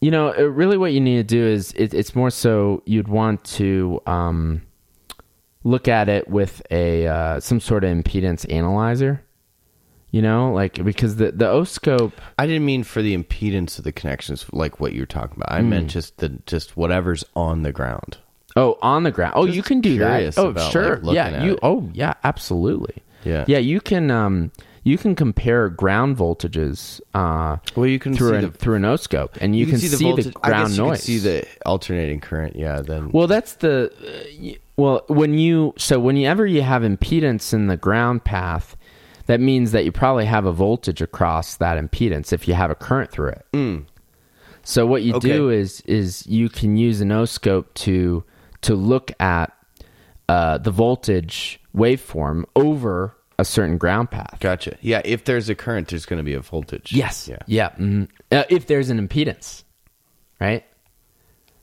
you 0.00 0.10
know, 0.10 0.32
really, 0.34 0.76
what 0.76 0.92
you 0.92 1.00
need 1.00 1.16
to 1.16 1.22
do 1.22 1.46
is 1.46 1.72
it, 1.72 1.94
it's 1.94 2.16
more 2.16 2.30
so 2.30 2.82
you'd 2.86 3.06
want 3.06 3.44
to 3.44 4.00
um, 4.06 4.62
look 5.62 5.86
at 5.86 6.08
it 6.08 6.28
with 6.28 6.60
a 6.72 7.06
uh, 7.06 7.40
some 7.40 7.60
sort 7.60 7.84
of 7.84 7.90
impedance 7.96 8.50
analyzer. 8.52 9.24
You 10.10 10.22
know, 10.22 10.52
like 10.52 10.84
because 10.84 11.16
the 11.16 11.30
the 11.32 11.48
O 11.48 11.62
scope. 11.64 12.20
I 12.36 12.46
didn't 12.46 12.66
mean 12.66 12.82
for 12.82 13.00
the 13.00 13.16
impedance 13.16 13.78
of 13.78 13.84
the 13.84 13.92
connections, 13.92 14.44
like 14.52 14.78
what 14.80 14.92
you're 14.92 15.06
talking 15.06 15.36
about. 15.36 15.52
I 15.52 15.62
Hmm. 15.62 15.70
meant 15.70 15.90
just 15.90 16.18
the 16.18 16.30
just 16.46 16.76
whatever's 16.76 17.24
on 17.34 17.62
the 17.62 17.72
ground. 17.72 18.18
Oh, 18.56 18.78
on 18.82 19.02
the 19.04 19.10
ground. 19.10 19.32
Oh, 19.36 19.46
Just 19.46 19.56
you 19.56 19.62
can 19.62 19.80
do 19.80 19.98
that. 19.98 20.38
Oh, 20.38 20.48
about, 20.48 20.70
sure. 20.72 20.96
like, 20.98 21.14
yeah, 21.14 21.42
you. 21.44 21.52
it. 21.54 21.58
Oh, 21.62 21.88
yeah, 21.94 22.14
absolutely. 22.24 23.02
Yeah. 23.24 23.44
yeah. 23.48 23.58
You 23.58 23.80
can 23.80 24.10
um 24.10 24.50
you 24.84 24.98
can 24.98 25.14
compare 25.14 25.68
ground 25.68 26.16
voltages 26.16 27.00
uh 27.14 27.56
Well, 27.76 27.86
you 27.86 27.98
can 27.98 28.14
through 28.14 28.34
an 28.34 28.44
the 28.46 28.50
through 28.50 28.74
an 28.76 28.84
O 28.84 28.96
scope, 28.96 29.36
and 29.40 29.54
you, 29.56 29.64
can, 29.66 29.78
see, 29.78 29.88
the, 29.88 29.96
voltage. 29.96 30.34
I 30.42 30.48
ground 30.48 30.68
guess 30.70 30.76
you 30.78 30.84
noise. 30.84 30.98
can 30.98 31.04
see 31.04 31.18
the 31.18 31.46
alternating 31.64 32.20
current. 32.20 32.56
Yeah. 32.56 32.80
Then 32.80 33.10
Well, 33.12 33.26
that's 33.28 33.54
the 33.54 33.92
uh, 34.04 34.28
y- 34.40 34.58
well 34.76 35.04
when 35.08 35.38
you 35.38 35.72
so 35.78 35.98
whenever 36.00 36.46
you 36.46 36.62
have 36.62 36.82
impedance 36.82 37.54
in 37.54 37.68
the 37.68 37.76
ground 37.76 38.24
path, 38.24 38.76
that 39.26 39.40
means 39.40 39.70
that 39.70 39.84
you 39.84 39.92
probably 39.92 40.24
have 40.26 40.44
a 40.46 40.52
voltage 40.52 41.00
across 41.00 41.56
that 41.58 41.78
impedance 41.82 42.32
if 42.32 42.48
you 42.48 42.54
have 42.54 42.70
a 42.70 42.74
current 42.74 43.10
through 43.12 43.28
it. 43.28 43.46
So 44.64 44.86
what 44.86 45.02
you 45.02 45.14
Okay. 45.14 45.28
do 45.28 45.48
is 45.50 45.80
is 45.82 46.26
you 46.26 46.48
can 46.48 46.76
use 46.76 47.00
an 47.00 47.10
O-scope 47.12 47.72
to 47.74 48.24
to 48.62 48.74
look 48.74 49.12
at 49.20 49.52
uh, 50.28 50.58
the 50.58 50.70
voltage 50.70 51.60
waveform 51.76 52.44
over 52.56 53.16
a 53.38 53.44
certain 53.44 53.76
ground 53.78 54.10
path. 54.10 54.36
gotcha. 54.40 54.76
Yeah. 54.80 55.00
If 55.04 55.24
there's 55.24 55.48
a 55.48 55.54
current, 55.54 55.88
there's 55.88 56.06
going 56.06 56.18
to 56.18 56.22
be 56.24 56.34
a 56.34 56.40
voltage. 56.40 56.92
Yes. 56.92 57.28
Yeah. 57.28 57.38
Yeah. 57.46 57.70
mhm. 57.70 58.08
Uh, 58.30 58.44
if 58.48 58.66
there's 58.66 58.88
an 58.90 59.06
impedance, 59.06 59.64
right? 60.40 60.64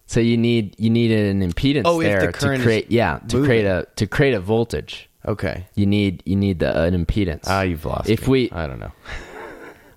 So 0.07 0.19
you 0.19 0.37
need 0.37 0.75
you 0.79 0.89
need 0.89 1.11
an 1.11 1.41
impedance 1.41 1.83
Oh, 1.85 2.01
if 2.01 2.05
the 2.07 2.19
there 2.19 2.31
current 2.31 2.61
to 2.61 2.65
create 2.65 2.91
yeah 2.91 3.19
to 3.29 3.35
moving. 3.37 3.47
create 3.49 3.65
a 3.65 3.87
to 3.97 4.07
create 4.07 4.33
a 4.33 4.39
voltage. 4.39 5.07
Okay. 5.25 5.67
You 5.75 5.85
need 5.85 6.23
you 6.25 6.35
need 6.35 6.59
the, 6.59 6.81
an 6.83 7.05
impedance. 7.05 7.43
Ah, 7.45 7.61
you've 7.61 7.85
lost. 7.85 8.09
If 8.09 8.23
me. 8.23 8.27
we 8.31 8.51
I 8.51 8.65
don't 8.67 8.79
know. 8.79 8.91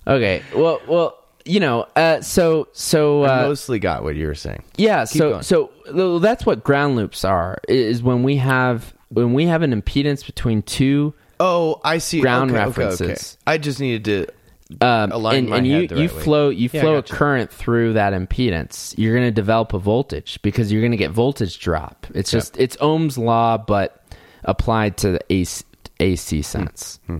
okay, 0.07 0.43
well 0.55 0.79
well 0.87 1.17
you 1.45 1.59
know 1.59 1.85
uh, 1.95 2.21
so 2.21 2.67
so 2.73 3.23
I 3.23 3.39
uh, 3.43 3.47
mostly 3.47 3.79
got 3.79 4.03
what 4.03 4.15
you 4.15 4.27
were 4.27 4.35
saying. 4.35 4.63
yeah 4.77 5.03
so 5.05 5.29
going. 5.31 5.43
so 5.43 6.19
that's 6.19 6.45
what 6.45 6.63
ground 6.63 6.95
loops 6.95 7.23
are 7.25 7.57
is 7.67 8.01
when 8.03 8.23
we 8.23 8.37
have 8.37 8.93
when 9.09 9.33
we 9.33 9.45
have 9.45 9.61
an 9.61 9.79
impedance 9.79 10.25
between 10.25 10.61
two 10.63 11.13
Oh, 11.39 11.81
I 11.83 11.97
see. 11.97 12.21
Ground 12.21 12.51
okay, 12.51 12.59
okay, 12.61 12.69
okay. 12.69 12.89
references. 12.91 13.37
I 13.45 13.57
just 13.57 13.79
needed 13.81 14.05
to 14.05 14.85
um, 14.85 15.11
Align 15.11 15.35
and, 15.39 15.49
my 15.49 15.57
and 15.57 15.67
you 15.67 15.73
head 15.81 15.89
the 15.89 15.95
you 15.95 16.07
right 16.07 16.15
way. 16.15 16.21
flow 16.23 16.49
you 16.49 16.69
Yeah, 16.71 16.79
I 16.79 16.83
flow 16.83 16.95
a 16.97 17.03
current 17.03 17.51
through 17.51 17.93
that 17.93 18.13
impedance 18.13 18.95
you're 18.97 19.13
going 19.13 19.27
to 19.27 19.31
develop 19.31 19.73
a 19.73 19.79
voltage 19.79 20.39
because 20.41 20.71
you're 20.71 20.81
going 20.81 20.91
to 20.91 20.97
get 20.97 21.11
voltage 21.11 21.59
drop 21.59 22.07
it's 22.15 22.31
Yeah. 22.31 22.39
just 22.39 22.57
it's 22.57 22.77
ohm's 22.77 23.17
law 23.17 23.57
but 23.57 24.05
applied 24.45 24.95
to 24.97 25.11
the 25.11 25.19
AC, 25.33 25.65
AC 25.99 26.41
sense 26.43 26.99
Hmm. 27.07 27.17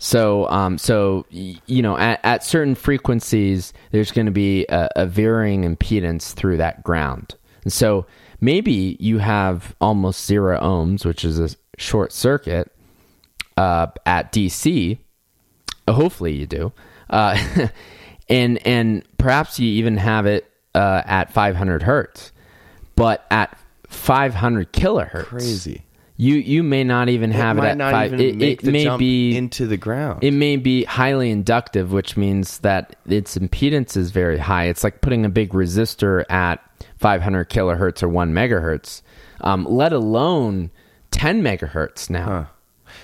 So 0.00 0.48
um 0.48 0.76
so 0.76 1.24
you 1.30 1.82
know 1.82 1.96
at, 1.96 2.18
at 2.24 2.42
certain 2.42 2.74
frequencies 2.74 3.72
there's 3.92 4.10
going 4.10 4.26
to 4.26 4.32
be 4.32 4.66
a, 4.68 4.88
a 4.96 5.06
varying 5.06 5.62
impedance 5.62 6.32
through 6.32 6.56
that 6.56 6.82
ground 6.82 7.36
and 7.62 7.72
so 7.72 8.04
maybe 8.40 8.96
you 8.98 9.18
have 9.18 9.76
almost 9.80 10.26
zero 10.26 10.58
ohms 10.60 11.04
which 11.04 11.24
is 11.24 11.38
a 11.38 11.48
short 11.78 12.12
circuit 12.12 12.72
uh, 13.60 13.88
at 14.06 14.32
DC. 14.32 14.98
Hopefully 15.88 16.34
you 16.34 16.46
do, 16.46 16.72
uh, 17.10 17.36
and 18.28 18.64
and 18.66 19.02
perhaps 19.18 19.58
you 19.58 19.68
even 19.68 19.96
have 19.96 20.24
it 20.24 20.50
uh, 20.74 21.02
at 21.04 21.32
500 21.32 21.82
hertz, 21.82 22.32
but 22.94 23.26
at 23.30 23.58
500 23.88 24.72
kilohertz, 24.72 25.24
crazy. 25.24 25.82
You 26.20 26.34
you 26.34 26.62
may 26.62 26.84
not 26.84 27.08
even 27.08 27.30
have 27.30 27.56
it 27.56 27.64
it, 27.64 27.80
at 27.80 27.90
five. 27.92 28.12
it 28.12 28.42
it 28.42 28.62
may 28.62 28.94
be 28.98 29.34
into 29.34 29.66
the 29.66 29.78
ground. 29.78 30.22
it 30.22 30.32
may 30.32 30.58
be 30.58 30.84
highly 30.84 31.30
inductive, 31.30 31.92
which 31.92 32.14
means 32.14 32.58
that 32.58 32.94
its 33.06 33.38
impedance 33.38 33.96
is 33.96 34.10
very 34.10 34.36
high. 34.36 34.64
It's 34.64 34.84
like 34.84 35.00
putting 35.00 35.24
a 35.24 35.30
big 35.30 35.52
resistor 35.52 36.30
at 36.30 36.62
500 36.98 37.48
kilohertz 37.48 38.02
or 38.02 38.10
one 38.10 38.34
megahertz, 38.34 39.00
um, 39.40 39.64
let 39.64 39.94
alone 39.94 40.70
10 41.10 41.42
megahertz 41.42 42.10
now. 42.10 42.50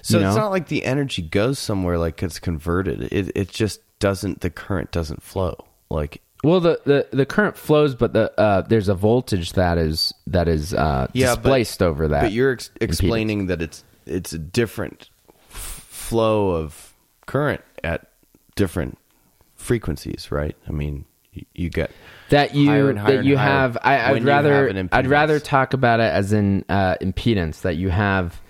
so 0.03 0.19
you 0.19 0.27
it's 0.27 0.37
know? 0.37 0.43
not 0.43 0.51
like 0.51 0.69
the 0.69 0.85
energy 0.85 1.23
goes 1.23 1.59
somewhere 1.59 1.97
like 1.97 2.23
it's 2.23 2.39
converted. 2.39 3.09
It 3.11 3.33
it 3.35 3.49
just 3.49 3.81
doesn't. 3.99 4.43
The 4.43 4.51
current 4.51 4.93
doesn't 4.93 5.23
flow. 5.23 5.57
Like 5.89 6.21
Well, 6.47 6.61
the, 6.61 6.81
the, 6.85 7.09
the 7.11 7.27
current 7.27 7.57
flows, 7.57 7.97
but 7.97 8.13
the 8.13 8.33
uh, 8.39 8.61
there's 8.61 8.89
a 8.89 8.95
voltage 8.95 9.55
that 9.55 9.79
is 9.79 10.15
that 10.29 10.47
is 10.47 10.73
uh, 10.73 11.09
Yeah, 11.13 11.35
but- 11.35 11.43
displaced 11.43 11.83
over 11.83 12.07
that. 12.09 12.23
But 12.23 12.33
you're 12.33 12.53
ex- 12.53 12.71
explaining 12.81 13.47
that 13.47 13.61
it's 13.61 13.83
it's 14.07 14.33
a 14.33 14.39
different 14.39 15.11
f- 15.51 15.57
flow 15.91 16.51
of 16.51 16.93
current 17.27 17.63
at 17.83 18.09
different 18.55 18.97
frequencies, 19.57 20.31
right? 20.31 20.55
I 20.69 20.71
mean, 20.71 21.05
you, 21.33 21.47
you 21.53 21.69
get 21.69 21.91
that 22.29 22.55
you 22.55 22.69
higher 22.69 22.91
and 22.91 22.99
higher 23.01 23.11
that 23.13 23.19
and 23.19 23.29
you 23.29 23.37
higher 23.37 23.49
have. 23.51 23.79
I, 23.83 24.13
I'd 24.13 24.25
rather 24.25 24.69
have 24.69 24.77
an 24.77 24.89
I'd 24.93 25.09
rather 25.09 25.41
talk 25.41 25.73
about 25.73 25.99
it 25.99 26.13
as 26.13 26.33
in 26.33 26.65
uh, 26.69 26.95
impedance 27.01 27.63
that 27.63 27.75
you 27.75 27.89
have 27.89 28.41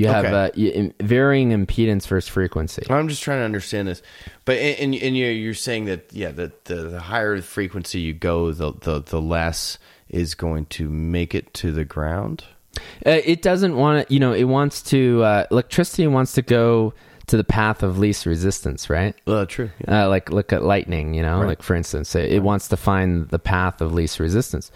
You 0.00 0.08
have 0.08 0.52
okay. 0.54 0.88
uh, 0.88 1.04
varying 1.04 1.50
impedance 1.50 2.06
versus 2.06 2.28
frequency. 2.28 2.86
I'm 2.88 3.08
just 3.08 3.22
trying 3.22 3.40
to 3.40 3.44
understand 3.44 3.88
this, 3.88 4.02
but 4.44 4.56
and, 4.58 4.94
and 4.94 5.16
you're, 5.16 5.32
you're 5.32 5.54
saying 5.54 5.86
that 5.86 6.12
yeah, 6.12 6.30
that 6.32 6.64
the, 6.64 6.76
the 6.76 7.00
higher 7.00 7.40
frequency 7.42 8.00
you 8.00 8.14
go, 8.14 8.52
the, 8.52 8.72
the 8.72 9.00
the 9.00 9.20
less 9.20 9.78
is 10.08 10.34
going 10.34 10.66
to 10.66 10.88
make 10.88 11.34
it 11.34 11.52
to 11.54 11.72
the 11.72 11.84
ground. 11.84 12.44
Uh, 13.06 13.20
it 13.24 13.42
doesn't 13.42 13.76
want 13.76 14.06
to, 14.06 14.14
you 14.14 14.20
know, 14.20 14.32
it 14.32 14.44
wants 14.44 14.82
to 14.82 15.22
uh, 15.22 15.46
electricity 15.50 16.06
wants 16.06 16.32
to 16.32 16.42
go 16.42 16.94
to 17.26 17.36
the 17.36 17.44
path 17.44 17.82
of 17.82 17.98
least 17.98 18.26
resistance, 18.26 18.90
right? 18.90 19.14
Uh, 19.26 19.44
true. 19.46 19.70
Yeah. 19.86 20.04
Uh, 20.04 20.08
like 20.08 20.30
look 20.30 20.52
at 20.52 20.64
lightning, 20.64 21.14
you 21.14 21.22
know, 21.22 21.38
right. 21.38 21.46
like 21.46 21.62
for 21.62 21.74
instance, 21.74 22.14
it, 22.14 22.32
it, 22.32 22.42
wants 22.42 22.68
to 22.68 22.76
find 22.76 23.28
the 23.28 23.38
path 23.38 23.80
of 23.80 23.92
least 23.92 24.18
resistance. 24.18 24.72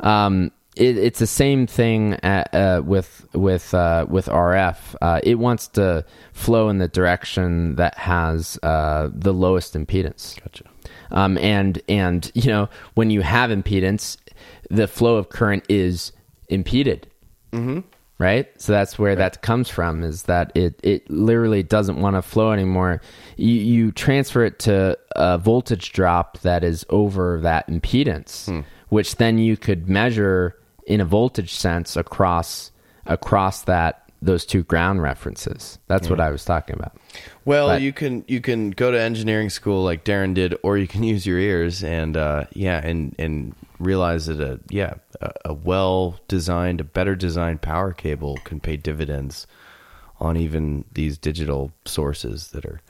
Um, 0.00 0.52
it, 0.76 0.98
it's 0.98 1.18
the 1.18 1.26
same 1.26 1.66
thing 1.66 2.14
at, 2.22 2.54
uh, 2.54 2.82
with 2.84 3.26
with 3.32 3.72
uh, 3.74 4.06
with 4.08 4.26
RF. 4.26 4.94
Uh, 5.00 5.20
it 5.22 5.38
wants 5.38 5.68
to 5.68 6.04
flow 6.32 6.68
in 6.68 6.78
the 6.78 6.88
direction 6.88 7.76
that 7.76 7.96
has 7.96 8.58
uh, 8.62 9.08
the 9.12 9.32
lowest 9.32 9.74
impedance. 9.74 10.40
Gotcha. 10.40 10.64
Um, 11.10 11.38
and 11.38 11.80
and 11.88 12.30
you 12.34 12.50
know 12.50 12.68
when 12.94 13.10
you 13.10 13.22
have 13.22 13.50
impedance, 13.50 14.18
the 14.70 14.86
flow 14.86 15.16
of 15.16 15.30
current 15.30 15.64
is 15.68 16.12
impeded. 16.48 17.08
Mm-hmm. 17.52 17.80
Right, 18.18 18.48
so 18.58 18.72
that's 18.72 18.98
where 18.98 19.10
right. 19.10 19.18
that 19.18 19.42
comes 19.42 19.68
from. 19.68 20.02
Is 20.02 20.22
that 20.22 20.50
it? 20.54 20.80
It 20.82 21.10
literally 21.10 21.62
doesn't 21.62 22.00
want 22.00 22.16
to 22.16 22.22
flow 22.22 22.50
anymore. 22.50 23.02
You, 23.36 23.52
you 23.52 23.92
transfer 23.92 24.42
it 24.42 24.58
to 24.60 24.98
a 25.14 25.36
voltage 25.36 25.92
drop 25.92 26.38
that 26.38 26.64
is 26.64 26.86
over 26.88 27.38
that 27.42 27.68
impedance, 27.68 28.46
hmm. 28.46 28.60
which 28.88 29.16
then 29.16 29.36
you 29.36 29.58
could 29.58 29.90
measure 29.90 30.56
in 30.86 31.00
a 31.00 31.04
voltage 31.04 31.52
sense 31.52 31.96
across 31.96 32.70
across 33.04 33.62
that 33.62 34.06
those 34.22 34.46
two 34.46 34.62
ground 34.62 35.02
references. 35.02 35.78
That's 35.88 36.08
what 36.08 36.20
I 36.20 36.30
was 36.30 36.44
talking 36.44 36.74
about. 36.74 36.96
Well, 37.44 37.68
but, 37.68 37.82
you 37.82 37.92
can 37.92 38.24
you 38.26 38.40
can 38.40 38.70
go 38.70 38.90
to 38.90 39.00
engineering 39.00 39.50
school 39.50 39.84
like 39.84 40.04
Darren 40.04 40.34
did, 40.34 40.56
or 40.62 40.78
you 40.78 40.86
can 40.86 41.02
use 41.14 41.26
your 41.26 41.38
ears 41.38 41.84
and 41.84 42.16
uh, 42.16 42.44
yeah, 42.52 42.80
and 42.84 43.14
and 43.18 43.54
realize 43.78 44.26
that 44.26 44.40
a 44.40 44.60
yeah 44.68 44.94
a, 45.20 45.32
a 45.46 45.54
well 45.54 46.18
designed, 46.28 46.80
a 46.80 46.84
better 46.84 47.14
designed 47.14 47.62
power 47.62 47.92
cable 47.92 48.38
can 48.44 48.60
pay 48.60 48.76
dividends 48.76 49.46
on 50.18 50.36
even 50.36 50.84
these 50.94 51.18
digital 51.18 51.72
sources 51.84 52.48
that 52.48 52.64
are 52.64 52.80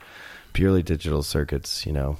purely 0.53 0.83
digital 0.83 1.23
circuits. 1.23 1.85
You 1.87 1.93
know, 1.93 2.19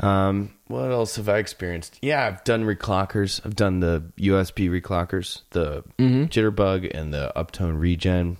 um, 0.00 0.54
what 0.66 0.90
else 0.90 1.16
have 1.16 1.28
I 1.28 1.38
experienced? 1.38 1.98
Yeah, 2.00 2.26
I've 2.26 2.42
done 2.44 2.64
reclockers. 2.64 3.40
I've 3.44 3.56
done 3.56 3.80
the 3.80 4.02
USB 4.18 4.70
reclockers, 4.70 5.42
the 5.50 5.84
mm-hmm. 5.98 6.24
Jitterbug 6.24 6.90
and 6.92 7.12
the 7.12 7.32
Uptone 7.36 7.78
Regen, 7.78 8.38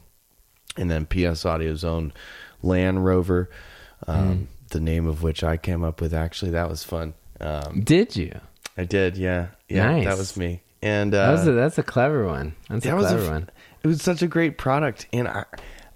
and 0.76 0.90
then 0.90 1.06
PS 1.06 1.44
Audio 1.44 1.74
Zone 1.74 2.12
LANRover, 2.64 3.48
um, 4.06 4.16
mm. 4.16 4.46
the 4.68 4.80
name 4.80 5.06
of 5.06 5.22
which 5.22 5.44
I 5.44 5.56
came 5.58 5.84
up 5.84 6.00
with. 6.00 6.14
Actually, 6.14 6.52
that 6.52 6.68
was 6.68 6.82
fun. 6.82 7.14
Um, 7.40 7.82
did 7.82 8.16
you? 8.16 8.38
I 8.76 8.84
did. 8.84 9.18
Yeah, 9.18 9.48
yeah, 9.68 9.90
nice. 9.90 10.04
that 10.06 10.18
was 10.18 10.36
me. 10.36 10.62
And 10.82 11.14
uh, 11.14 11.26
that 11.26 11.32
was 11.32 11.46
a, 11.46 11.52
that's 11.52 11.78
a 11.78 11.82
clever 11.82 12.26
one. 12.26 12.54
That's 12.70 12.84
that 12.84 12.96
a 12.96 12.98
clever 12.98 13.26
a, 13.26 13.30
one. 13.30 13.50
It 13.82 13.86
was 13.86 14.00
such 14.00 14.22
a 14.22 14.26
great 14.26 14.56
product, 14.56 15.06
and 15.12 15.28
I, 15.28 15.44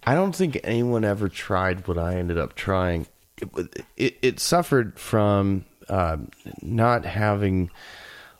I 0.06 0.14
don't 0.14 0.34
think 0.36 0.60
anyone 0.62 1.04
ever 1.04 1.30
tried 1.30 1.88
what 1.88 1.96
I 1.96 2.16
ended 2.16 2.36
up 2.36 2.54
trying 2.54 3.06
it, 3.96 4.18
it, 4.22 4.40
suffered 4.40 4.98
from 4.98 5.64
uh, 5.88 6.16
not 6.62 7.04
having 7.04 7.70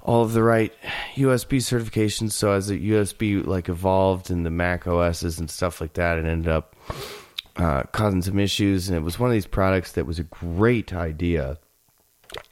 all 0.02 0.22
of 0.22 0.32
the 0.32 0.42
right 0.42 0.72
USB 1.14 1.58
certifications. 1.58 2.32
So 2.32 2.52
as 2.52 2.68
the 2.68 2.90
USB 2.90 3.44
like 3.44 3.68
evolved 3.68 4.30
in 4.30 4.42
the 4.42 4.50
Mac 4.50 4.86
OSs 4.86 5.38
and 5.38 5.50
stuff 5.50 5.80
like 5.80 5.94
that, 5.94 6.18
it 6.18 6.26
ended 6.26 6.48
up 6.48 6.76
uh, 7.56 7.84
causing 7.84 8.22
some 8.22 8.38
issues. 8.38 8.88
And 8.88 8.96
it 8.96 9.02
was 9.02 9.18
one 9.18 9.30
of 9.30 9.34
these 9.34 9.46
products 9.46 9.92
that 9.92 10.06
was 10.06 10.18
a 10.18 10.24
great 10.24 10.92
idea, 10.92 11.58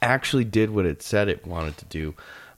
actually 0.01 0.45
did 0.45 0.69
what 0.69 0.85
it 0.85 1.01
said 1.01 1.27
it 1.27 1.45
wanted 1.45 1.77
to 1.77 1.85
do, 1.85 2.15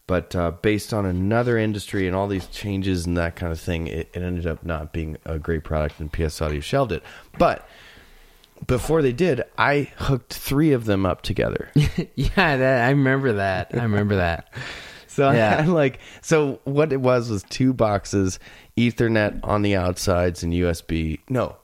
but 0.08 0.36
uh, 0.36 0.52
based 0.52 0.93
on 0.93 1.06
another 1.06 1.58
industry 1.58 2.06
and 2.06 2.16
all 2.16 2.28
these 2.28 2.48
changes 2.48 3.06
and 3.06 3.18
that 3.18 3.36
kind 3.36 3.52
of 3.52 3.60
thing, 3.60 3.88
it, 3.88 4.10
it 4.14 4.22
ended 4.22 4.46
up 4.46 4.64
not 4.64 4.93
being 4.93 5.18
a 5.26 5.39
great 5.39 5.64
product, 5.64 6.00
and 6.00 6.14
PS 6.14 6.41
Audio 6.41 6.60
shelved 6.60 6.91
it. 6.91 7.04
But 7.39 7.68
before 8.66 9.01
they 9.01 9.13
did, 9.13 9.43
I 9.57 9.91
hooked 9.97 10.34
three 10.34 10.72
of 10.72 10.86
them 10.86 11.05
up 11.05 11.22
together. 11.22 11.70
yeah, 12.16 12.57
that, 12.57 12.88
I 12.88 12.89
remember 12.89 13.34
that. 13.34 13.72
I 13.74 13.84
remember 13.84 14.18
that. 14.18 14.53
so 15.07 15.32
yeah. 15.32 15.57
I 15.57 15.61
had 15.61 15.68
like 15.68 15.99
so 16.22 16.59
what 16.63 16.91
it 16.91 17.01
was 17.01 17.30
was 17.30 17.43
two 17.43 17.74
boxes, 17.74 18.39
Ethernet 18.78 19.39
on 19.43 19.61
the 19.61 19.76
outsides 19.76 20.43
and 20.43 20.53
USB. 20.53 21.20
No, 21.30 21.55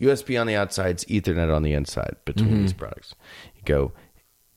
USB 0.00 0.40
on 0.40 0.46
the 0.46 0.56
outsides, 0.56 1.04
Ethernet 1.06 1.54
on 1.54 1.62
the 1.62 1.72
inside 1.72 2.16
between 2.24 2.50
mm-hmm. 2.50 2.62
these 2.62 2.72
products. 2.72 3.14
You 3.56 3.62
go 3.64 3.92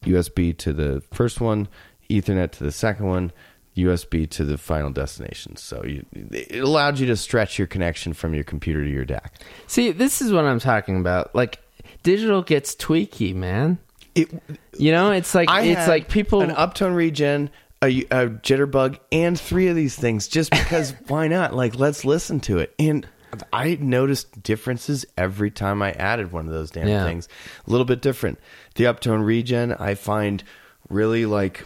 USB 0.03 0.57
to 0.57 0.73
the 0.73 1.03
first 1.11 1.41
one, 1.41 1.67
Ethernet 2.09 2.51
to 2.51 2.63
the 2.63 2.71
second 2.71 3.07
one, 3.07 3.31
USB 3.77 4.29
to 4.31 4.43
the 4.43 4.57
final 4.57 4.89
destination. 4.89 5.55
So 5.55 5.83
you, 5.85 6.05
it 6.13 6.59
allowed 6.59 6.99
you 6.99 7.07
to 7.07 7.15
stretch 7.15 7.57
your 7.57 7.67
connection 7.67 8.13
from 8.13 8.33
your 8.33 8.43
computer 8.43 8.83
to 8.83 8.89
your 8.89 9.05
DAC. 9.05 9.29
See, 9.67 9.91
this 9.91 10.21
is 10.21 10.33
what 10.33 10.45
I'm 10.45 10.59
talking 10.59 10.99
about. 10.99 11.33
Like 11.33 11.59
digital 12.03 12.41
gets 12.41 12.75
tweaky, 12.75 13.33
man. 13.33 13.79
It, 14.15 14.29
you 14.77 14.91
know, 14.91 15.11
it's 15.11 15.33
like 15.33 15.49
I 15.49 15.61
it's 15.63 15.87
like 15.87 16.09
people 16.09 16.41
an 16.41 16.51
uptone 16.51 16.95
regen, 16.95 17.49
a, 17.81 18.01
a 18.03 18.27
jitterbug, 18.27 18.99
and 19.11 19.39
three 19.39 19.67
of 19.67 19.75
these 19.75 19.95
things 19.95 20.27
just 20.27 20.51
because 20.51 20.93
why 21.07 21.27
not? 21.27 21.55
Like, 21.55 21.75
let's 21.75 22.03
listen 22.03 22.39
to 22.41 22.59
it. 22.59 22.73
And 22.77 23.07
I 23.53 23.77
noticed 23.79 24.43
differences 24.43 25.05
every 25.17 25.51
time 25.51 25.81
I 25.81 25.91
added 25.93 26.31
one 26.31 26.45
of 26.45 26.51
those 26.51 26.71
damn 26.71 26.87
yeah. 26.87 27.05
things. 27.05 27.29
A 27.65 27.71
little 27.71 27.85
bit 27.85 28.01
different. 28.01 28.39
The 28.75 28.85
uptone 28.85 29.25
regen, 29.25 29.73
I 29.73 29.95
find 29.95 30.43
really 30.89 31.25
like 31.25 31.65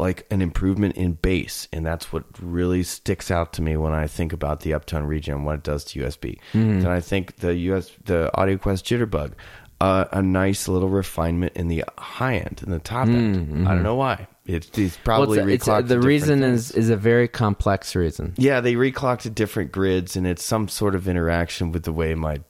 like 0.00 0.26
an 0.30 0.42
improvement 0.42 0.96
in 0.96 1.12
bass, 1.12 1.68
and 1.72 1.86
that's 1.86 2.12
what 2.12 2.24
really 2.40 2.82
sticks 2.82 3.30
out 3.30 3.52
to 3.54 3.62
me 3.62 3.76
when 3.76 3.92
I 3.92 4.06
think 4.06 4.32
about 4.32 4.60
the 4.60 4.72
Uptone 4.72 5.06
Regen 5.06 5.34
and 5.34 5.46
what 5.46 5.56
it 5.56 5.62
does 5.62 5.84
to 5.84 6.00
USB. 6.00 6.38
Mm-hmm. 6.52 6.80
Then 6.80 6.90
I 6.90 7.00
think 7.00 7.36
the 7.36 7.54
US 7.54 7.92
the 8.04 8.30
AudioQuest 8.34 8.82
Jitterbug, 8.82 9.34
uh, 9.80 10.06
a 10.12 10.22
nice 10.22 10.68
little 10.68 10.88
refinement 10.88 11.52
in 11.54 11.68
the 11.68 11.84
high 11.98 12.36
end 12.36 12.60
and 12.62 12.72
the 12.72 12.78
top 12.78 13.08
end. 13.08 13.36
Mm-hmm. 13.36 13.66
I 13.66 13.74
don't 13.74 13.82
know 13.82 13.94
why. 13.94 14.26
It's, 14.46 14.76
it's 14.76 14.96
probably 14.96 15.38
well, 15.38 15.48
it's, 15.48 15.68
it's, 15.68 15.88
the 15.88 16.00
reason 16.00 16.40
things. 16.40 16.70
is 16.70 16.76
is 16.76 16.90
a 16.90 16.96
very 16.96 17.28
complex 17.28 17.94
reason. 17.94 18.34
Yeah, 18.36 18.60
they 18.60 18.74
reclocked 18.74 19.20
to 19.20 19.30
different 19.30 19.70
grids, 19.70 20.16
and 20.16 20.26
it's 20.26 20.42
some 20.42 20.66
sort 20.66 20.94
of 20.94 21.06
interaction 21.06 21.72
with 21.72 21.84
the 21.84 21.92
way 21.92 22.14
my 22.14 22.40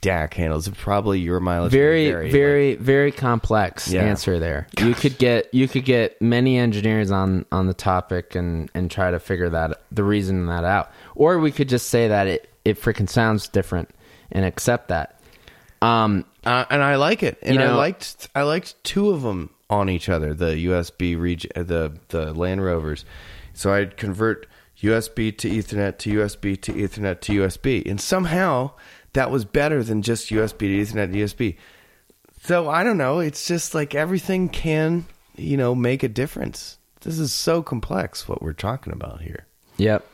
DAC 0.00 0.34
handles. 0.34 0.68
Probably 0.68 1.20
your 1.20 1.40
mileage. 1.40 1.72
Very, 1.72 2.30
very, 2.30 2.70
like, 2.70 2.80
very 2.80 3.12
complex 3.12 3.90
yeah. 3.90 4.02
answer 4.02 4.38
there. 4.38 4.66
Gosh. 4.76 4.86
You 4.86 4.94
could 4.94 5.18
get 5.18 5.52
you 5.52 5.68
could 5.68 5.84
get 5.84 6.20
many 6.20 6.58
engineers 6.58 7.10
on 7.10 7.46
on 7.52 7.66
the 7.66 7.74
topic 7.74 8.34
and 8.34 8.70
and 8.74 8.90
try 8.90 9.10
to 9.10 9.18
figure 9.18 9.50
that 9.50 9.82
the 9.92 10.04
reason 10.04 10.46
that 10.46 10.64
out, 10.64 10.90
or 11.14 11.38
we 11.38 11.52
could 11.52 11.68
just 11.68 11.88
say 11.88 12.08
that 12.08 12.26
it 12.26 12.50
it 12.64 12.80
freaking 12.80 13.08
sounds 13.08 13.48
different 13.48 13.90
and 14.32 14.44
accept 14.44 14.88
that. 14.88 15.20
Um, 15.82 16.24
uh, 16.44 16.64
and 16.70 16.82
I 16.82 16.96
like 16.96 17.22
it, 17.22 17.38
and 17.42 17.54
you 17.54 17.58
know, 17.58 17.74
I 17.74 17.76
liked 17.76 18.28
I 18.34 18.42
liked 18.42 18.82
two 18.84 19.10
of 19.10 19.22
them 19.22 19.50
on 19.68 19.88
each 19.88 20.08
other. 20.08 20.34
The 20.34 20.66
USB 20.66 21.20
reg- 21.20 21.52
the 21.54 21.98
the 22.08 22.34
LANRovers. 22.34 23.04
So 23.52 23.72
I'd 23.72 23.96
convert 23.96 24.46
USB 24.80 25.36
to 25.36 25.48
Ethernet 25.48 25.98
to 25.98 26.18
USB 26.18 26.60
to 26.62 26.72
Ethernet 26.72 27.20
to 27.22 27.32
USB, 27.42 27.88
and 27.88 28.00
somehow 28.00 28.72
that 29.12 29.30
was 29.30 29.44
better 29.44 29.82
than 29.82 30.02
just 30.02 30.30
USB 30.30 30.58
to 30.58 30.66
Ethernet 30.66 31.12
to 31.12 31.18
USB. 31.18 31.56
So 32.42 32.68
I 32.68 32.84
don't 32.84 32.98
know. 32.98 33.20
It's 33.20 33.46
just 33.46 33.74
like 33.74 33.94
everything 33.94 34.48
can, 34.48 35.06
you 35.36 35.56
know, 35.56 35.74
make 35.74 36.02
a 36.02 36.08
difference. 36.08 36.78
This 37.02 37.18
is 37.18 37.32
so 37.32 37.62
complex 37.62 38.28
what 38.28 38.42
we're 38.42 38.52
talking 38.52 38.92
about 38.92 39.22
here. 39.22 39.46
Yep. 39.76 40.06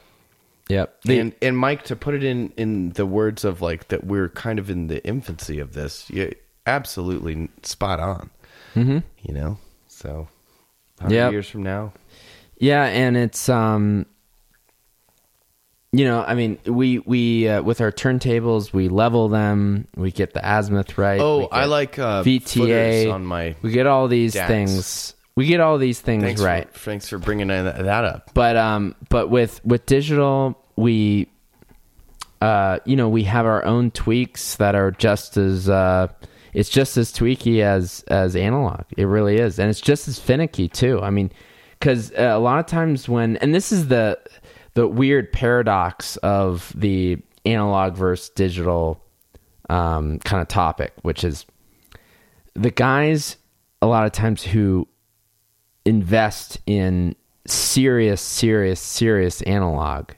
Yep. 0.69 1.03
The, 1.03 1.19
and 1.21 1.33
and 1.41 1.57
Mike, 1.57 1.85
to 1.85 1.97
put 1.97 2.15
it 2.15 2.25
in 2.25 2.53
in 2.57 2.91
the 2.91 3.07
words 3.07 3.45
of 3.45 3.63
like 3.63 3.89
that, 3.89 4.05
we're 4.05 4.29
kind 4.29 4.59
of 4.59 4.69
in 4.69 4.89
the 4.89 5.05
infancy 5.07 5.61
of 5.61 5.75
this. 5.75 6.11
Yeah, 6.11 6.31
absolutely 6.67 7.49
spot 7.63 8.01
on. 8.01 8.31
Mm-hmm. 8.75 8.99
You 9.23 9.35
know, 9.35 9.59
so 9.87 10.29
yeah, 11.09 11.31
years 11.31 11.49
from 11.49 11.63
now. 11.63 11.93
Yeah, 12.59 12.85
and 12.85 13.17
it's 13.17 13.49
um, 13.49 14.07
you 15.99 16.05
know, 16.05 16.23
I 16.23 16.35
mean, 16.35 16.59
we 16.67 16.99
we 17.01 17.49
uh, 17.49 17.63
with 17.63 17.81
our 17.81 17.93
turntables, 17.93 18.73
we 18.73 18.89
level 18.89 19.29
them, 19.29 19.89
we 19.97 20.11
get 20.11 20.35
the 20.35 20.41
azimuth 20.43 20.99
right. 20.99 21.21
Oh, 21.21 21.47
I 21.47 21.67
like 21.67 21.99
uh, 21.99 22.23
VTA 22.23 23.13
on 23.13 23.25
my. 23.25 23.57
We 23.63 23.71
get 23.71 23.87
all 23.87 24.09
these 24.09 24.35
things. 24.35 25.15
We 25.37 25.47
get 25.47 25.61
all 25.61 25.79
these 25.79 26.01
things 26.01 26.23
thanks 26.23 26.41
right. 26.41 26.73
For, 26.73 26.91
thanks 26.91 27.09
for 27.09 27.19
bringing 27.19 27.49
that 27.49 28.05
up. 28.05 28.31
But 28.35 28.57
um, 28.57 28.95
but 29.09 29.29
with 29.29 29.65
with 29.65 29.87
digital, 29.87 30.63
we, 30.77 31.29
uh, 32.41 32.79
you 32.85 32.97
know, 32.97 33.09
we 33.09 33.25
have 33.25 33.47
our 33.47 33.65
own 33.65 33.91
tweaks 33.91 34.57
that 34.57 34.75
are 34.75 34.91
just 34.91 35.37
as 35.37 35.69
uh, 35.69 36.09
it's 36.53 36.71
just 36.71 36.97
as 36.97 37.13
tweaky 37.13 37.61
as 37.61 38.03
as 38.09 38.35
analog. 38.35 38.85
It 38.97 39.05
really 39.05 39.37
is, 39.37 39.59
and 39.59 39.71
it's 39.71 39.81
just 39.81 40.09
as 40.09 40.19
finicky 40.19 40.69
too. 40.69 41.01
I 41.01 41.11
mean, 41.11 41.31
because 41.79 42.13
uh, 42.13 42.33
a 42.35 42.39
lot 42.39 42.59
of 42.59 42.67
times 42.67 43.09
when 43.09 43.37
and 43.37 43.55
this 43.55 43.73
is 43.73 43.89
the 43.89 44.19
the 44.77 44.87
weird 44.87 45.33
paradox 45.33 46.19
of 46.19 46.71
the 46.77 47.17
analog 47.47 47.97
versus 47.97 48.29
digital 48.29 49.03
um, 49.71 50.19
kind 50.19 50.43
of 50.43 50.49
topic, 50.49 50.93
which 51.01 51.25
is 51.25 51.47
the 52.53 52.71
guys 52.71 53.39
a 53.81 53.87
lot 53.87 54.05
of 54.05 54.13
times 54.13 54.43
who 54.43 54.87
invest 55.87 56.59
in 56.67 57.17
serious, 57.47 58.21
serious, 58.21 58.79
serious 58.79 59.41
analog 59.43 60.11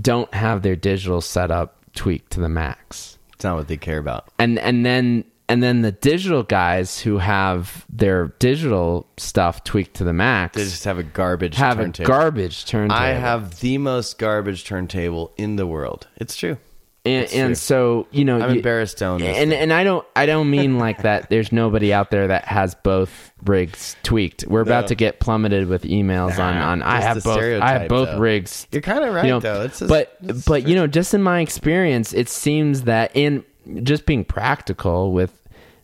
don't 0.00 0.32
have 0.32 0.62
their 0.62 0.76
digital 0.76 1.20
setup 1.20 1.84
tweaked 1.96 2.30
to 2.30 2.40
the 2.40 2.48
max. 2.48 3.18
It's 3.34 3.42
not 3.42 3.56
what 3.56 3.66
they 3.66 3.76
care 3.76 3.98
about. 3.98 4.28
And 4.38 4.60
and 4.60 4.86
then 4.86 5.24
and 5.48 5.62
then 5.62 5.82
the 5.82 5.92
digital 5.92 6.42
guys 6.42 7.00
who 7.00 7.18
have 7.18 7.86
their 7.88 8.28
digital 8.38 9.06
stuff 9.16 9.64
tweaked 9.64 9.94
to 9.96 10.04
the 10.04 10.12
max 10.12 10.56
They 10.56 10.64
just 10.64 10.84
have 10.84 10.98
a 10.98 11.02
garbage 11.02 11.56
have 11.56 11.78
a 11.78 11.84
turntable. 11.84 12.08
garbage 12.08 12.64
turntable. 12.66 12.94
I 13.00 13.08
have 13.10 13.60
the 13.60 13.78
most 13.78 14.18
garbage 14.18 14.64
turntable 14.64 15.32
in 15.36 15.56
the 15.56 15.66
world. 15.66 16.06
It's 16.16 16.36
true. 16.36 16.58
and, 17.04 17.24
It's 17.24 17.32
true. 17.32 17.54
so 17.54 18.06
you 18.10 18.24
know 18.26 18.40
I'm 18.40 18.50
you- 18.50 18.56
embarrassed 18.56 18.98
to 18.98 19.06
own 19.06 19.20
this. 19.20 19.36
and 19.38 19.52
and 19.52 19.72
I 19.72 19.84
don't 19.84 20.04
I 20.14 20.26
don't 20.26 20.50
mean 20.50 20.78
like 20.78 21.02
that. 21.02 21.28
There's 21.30 21.50
nobody 21.52 21.92
out 21.94 22.10
there 22.10 22.26
that 22.28 22.44
has 22.44 22.74
both 22.74 23.32
rigs 23.44 23.96
tweaked. 24.02 24.44
We're 24.46 24.60
about 24.60 24.82
No. 24.84 24.88
to 24.88 24.94
get 24.96 25.18
plummeted 25.20 25.68
with 25.68 25.84
emails 25.84 26.38
on 26.38 26.56
Nah, 26.56 26.70
on. 26.72 26.82
I 26.82 27.00
have 27.00 27.22
both. 27.24 27.38
I 27.62 27.72
have 27.78 27.88
both 27.88 28.08
though. 28.10 28.18
rigs. 28.18 28.66
You're 28.72 28.82
kind 28.82 29.02
of 29.04 29.14
right, 29.14 29.24
you 29.24 29.30
know, 29.30 29.40
though. 29.40 29.62
It's 29.62 29.78
just, 29.78 29.88
but 29.88 30.16
it's 30.22 30.44
but 30.44 30.68
you 30.68 30.74
know, 30.74 30.86
just 30.86 31.14
in 31.14 31.22
my 31.22 31.40
experience, 31.40 32.12
it 32.12 32.28
seems 32.28 32.82
that 32.82 33.12
in 33.14 33.44
just 33.82 34.06
being 34.06 34.24
practical 34.24 35.12
with 35.12 35.37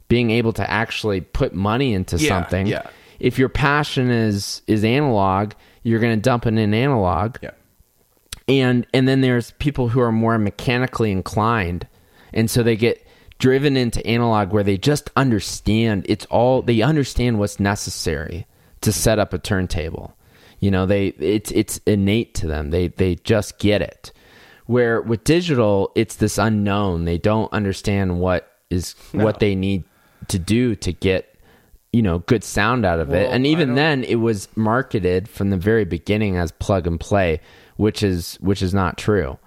being 0.09 0.31
able 0.31 0.53
to 0.53 0.71
actually 0.71 1.21
put 1.21 1.55
money 1.55 1.95
into 1.95 2.17
Yeah, 2.17 2.29
something. 2.29 2.67
yeah. 2.67 2.87
If 3.21 3.39
your 3.39 3.49
passion 3.49 4.11
is 4.11 4.63
is 4.67 4.85
analog, 4.85 5.53
you're 5.83 6.01
going 6.01 6.17
to 6.17 6.21
dump 6.23 6.47
it 6.47 6.55
in 6.59 6.75
analog 6.75 7.37
yeah. 7.43 7.51
and 8.49 8.87
and 8.93 9.07
then 9.07 9.21
there's 9.21 9.53
people 9.53 9.89
who 9.89 10.01
are 10.01 10.13
more 10.13 10.39
mechanically 10.39 11.11
inclined 11.13 11.87
and 12.33 12.51
so 12.51 12.63
they 12.63 12.75
get 12.77 13.07
driven 13.39 13.77
into 13.77 14.05
analog 14.07 14.51
where 14.53 14.63
they 14.65 14.77
just 14.79 15.11
understand 15.17 16.05
it's 16.09 16.25
all 16.27 16.63
they 16.63 16.81
understand 16.83 17.39
what's 17.39 17.61
necessary 17.61 18.47
to 18.81 18.93
set 18.93 19.19
up 19.19 19.33
a 19.35 19.39
turntable 19.39 20.17
you 20.59 20.71
know 20.71 20.87
they 20.87 21.09
it's 21.19 21.51
it's 21.53 21.79
innate 21.87 22.35
to 22.35 22.47
them 22.47 22.71
they 22.71 22.89
they 22.89 23.15
just 23.17 23.59
get 23.59 23.83
it 23.83 24.11
where 24.67 25.03
with 25.03 25.23
digital 25.25 25.93
it's 25.95 26.17
this 26.17 26.39
unknown 26.39 27.05
they 27.05 27.19
don't 27.19 27.53
understand 27.53 28.19
what 28.21 28.51
is 28.71 28.95
what 29.13 29.39
they 29.41 29.55
need 29.55 29.85
to 30.29 30.39
do 30.39 30.75
to 30.77 30.93
get 30.93 31.35
you 31.93 32.03
know 32.03 32.21
good 32.21 32.45
sound 32.45 32.85
out 32.85 33.01
of 33.01 33.13
it. 33.13 33.31
And 33.31 33.47
even 33.47 33.75
then 33.75 34.05
it 34.05 34.17
was 34.17 34.49
marketed 34.57 35.29
from 35.29 35.51
the 35.51 35.57
very 35.57 35.85
beginning 35.85 36.37
as 36.37 36.53
plug 36.53 36.87
and 36.87 36.99
play 36.99 37.41
which 37.77 38.03
is 38.03 38.37
which 38.37 38.63
is 38.63 38.75
not 38.75 38.99
true. 38.99 39.39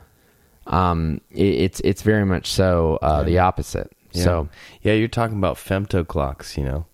Um 0.68 1.22
it, 1.32 1.46
it's 1.46 1.80
it's 1.82 2.02
very 2.02 2.26
much 2.26 2.48
so 2.52 3.00
uh 3.02 3.24
the 3.24 3.40
opposite. 3.40 3.92
Yeah. 4.12 4.24
so 4.24 4.50
yeah, 4.82 4.94
you're 4.94 5.08
talking 5.08 5.38
about 5.38 5.58
femto 5.58 6.08
clocks, 6.08 6.58
you 6.58 6.64
know, 6.64 6.86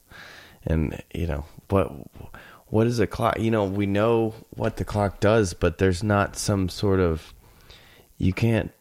and 0.65 1.01
you 1.13 1.27
know 1.27 1.45
what 1.69 1.91
what 2.67 2.87
is 2.87 2.99
a 2.99 3.05
clock? 3.05 3.39
You 3.39 3.51
know, 3.51 3.65
we 3.65 3.85
know 3.85 4.33
what 4.49 4.77
the 4.77 4.85
clock 4.85 5.19
does, 5.19 5.53
but 5.53 5.77
there's 5.77 6.01
not 6.01 6.35
some 6.35 6.69
sort 6.69 6.99
of 6.99 7.33
you 8.17 8.33
can't 8.33 8.71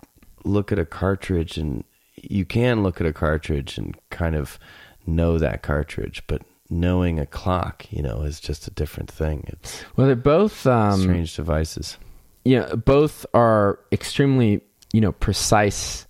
look 0.44 0.72
at 0.72 0.78
a 0.78 0.86
cartridge 0.86 1.58
and 1.58 1.84
you 2.16 2.44
can 2.44 2.82
look 2.82 3.00
at 3.00 3.06
a 3.06 3.12
cartridge 3.12 3.78
and 3.78 3.96
kind 4.10 4.34
of 4.34 4.58
know 5.06 5.38
that 5.38 5.62
cartridge, 5.62 6.22
but 6.26 6.42
knowing 6.70 7.18
a 7.18 7.26
clock, 7.26 7.86
you 7.90 8.02
know, 8.02 8.22
is 8.22 8.40
just 8.40 8.66
a 8.66 8.70
different 8.70 9.10
thing. 9.10 9.44
It's 9.48 9.84
well 9.96 10.06
they're 10.06 10.16
both 10.16 10.66
um 10.66 11.00
strange 11.02 11.36
devices. 11.36 11.98
you 12.44 12.58
know, 12.60 12.76
both 12.76 13.26
are 13.34 13.78
extremely, 13.92 14.60
you 14.92 15.00
know, 15.00 15.12
precise, 15.12 16.06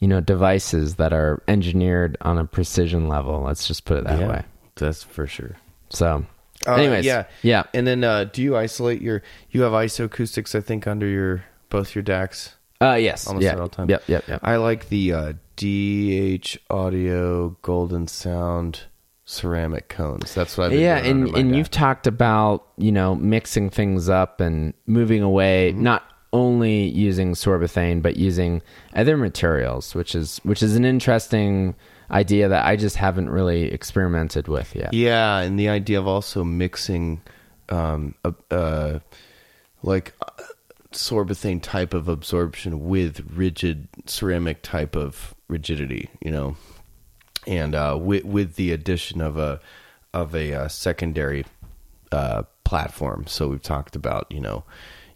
you 0.00 0.08
know, 0.08 0.20
devices 0.20 0.96
that 0.96 1.12
are 1.12 1.42
engineered 1.48 2.16
on 2.20 2.38
a 2.38 2.44
precision 2.44 3.08
level. 3.08 3.42
Let's 3.42 3.66
just 3.66 3.84
put 3.84 3.98
it 3.98 4.04
that 4.04 4.20
yeah, 4.20 4.28
way. 4.28 4.44
that's 4.76 5.02
for 5.02 5.26
sure. 5.26 5.56
So, 5.90 6.24
Uh, 6.66 6.74
anyways, 6.74 7.04
yeah, 7.04 7.24
yeah. 7.42 7.64
And 7.72 7.86
then, 7.86 8.04
uh, 8.04 8.24
do 8.24 8.42
you 8.42 8.56
isolate 8.56 9.00
your? 9.02 9.22
You 9.50 9.62
have 9.62 9.72
isoacoustics, 9.72 10.54
I 10.54 10.60
think, 10.60 10.86
under 10.86 11.06
your 11.06 11.44
both 11.70 11.94
your 11.94 12.02
DACs. 12.04 12.54
Uh, 12.80 12.94
yes, 12.94 13.26
Almost 13.26 13.44
yeah, 13.44 13.52
at 13.52 13.60
all 13.60 13.68
times. 13.68 13.88
yep, 13.90 14.02
yep, 14.08 14.28
yep. 14.28 14.40
I 14.42 14.56
like 14.56 14.88
the 14.88 15.12
uh, 15.12 15.32
DH 15.56 16.56
Audio 16.70 17.50
Golden 17.62 18.06
Sound 18.08 18.82
ceramic 19.24 19.88
cones. 19.88 20.34
That's 20.34 20.56
what 20.58 20.64
I've 20.64 20.70
been 20.72 20.80
yeah, 20.80 20.98
and 20.98 21.34
and 21.36 21.56
you've 21.56 21.70
talked 21.70 22.06
about 22.06 22.66
you 22.76 22.92
know 22.92 23.14
mixing 23.14 23.70
things 23.70 24.08
up 24.08 24.40
and 24.40 24.74
moving 24.86 25.22
away, 25.22 25.72
Mm-hmm. 25.72 25.82
not 25.82 26.02
only 26.32 26.88
using 26.88 27.32
sorbothane 27.34 28.02
but 28.02 28.16
using 28.16 28.60
other 28.94 29.16
materials, 29.16 29.94
which 29.94 30.14
is 30.14 30.40
which 30.42 30.62
is 30.62 30.76
an 30.76 30.84
interesting 30.84 31.74
idea 32.10 32.48
that 32.48 32.66
I 32.66 32.76
just 32.76 32.96
haven't 32.96 33.30
really 33.30 33.72
experimented 33.72 34.48
with 34.48 34.74
yet. 34.74 34.92
Yeah, 34.92 35.38
and 35.38 35.58
the 35.58 35.68
idea 35.68 35.98
of 35.98 36.06
also 36.06 36.44
mixing, 36.44 37.22
um, 37.70 38.14
a, 38.24 38.34
uh, 38.50 38.98
like 39.82 40.12
uh, 40.20 40.42
sorbothane 40.92 41.62
type 41.62 41.94
of 41.94 42.08
absorption 42.08 42.84
with 42.88 43.20
rigid 43.34 43.88
ceramic 44.06 44.62
type 44.62 44.96
of 44.96 45.34
rigidity, 45.54 46.10
you 46.20 46.32
know, 46.32 46.56
and 47.46 47.74
uh, 47.74 47.96
with 47.98 48.24
with 48.24 48.56
the 48.56 48.72
addition 48.72 49.20
of 49.20 49.38
a 49.38 49.60
of 50.12 50.34
a 50.34 50.52
uh, 50.52 50.68
secondary 50.68 51.44
uh, 52.12 52.42
platform. 52.64 53.24
So 53.26 53.48
we've 53.48 53.62
talked 53.62 53.96
about, 53.96 54.26
you 54.30 54.40
know, 54.40 54.64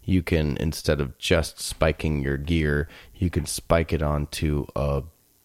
you 0.03 0.23
can 0.23 0.57
instead 0.57 1.01
of 1.01 1.17
just 1.17 1.59
spiking 1.59 2.23
your 2.23 2.37
gear, 2.37 2.87
you 3.15 3.29
can 3.29 3.45
spike 3.45 3.91
it 3.93 4.01
onto 4.01 4.65
a 4.75 5.03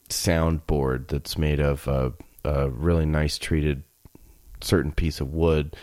soundboard 0.08 1.08
that's 1.08 1.36
made 1.36 1.60
of 1.60 1.88
a, 1.88 2.12
a 2.44 2.70
really 2.70 3.06
nice 3.06 3.36
treated 3.36 3.82
certain 4.60 4.92
piece 4.92 5.20
of 5.20 5.34
wood, 5.34 5.76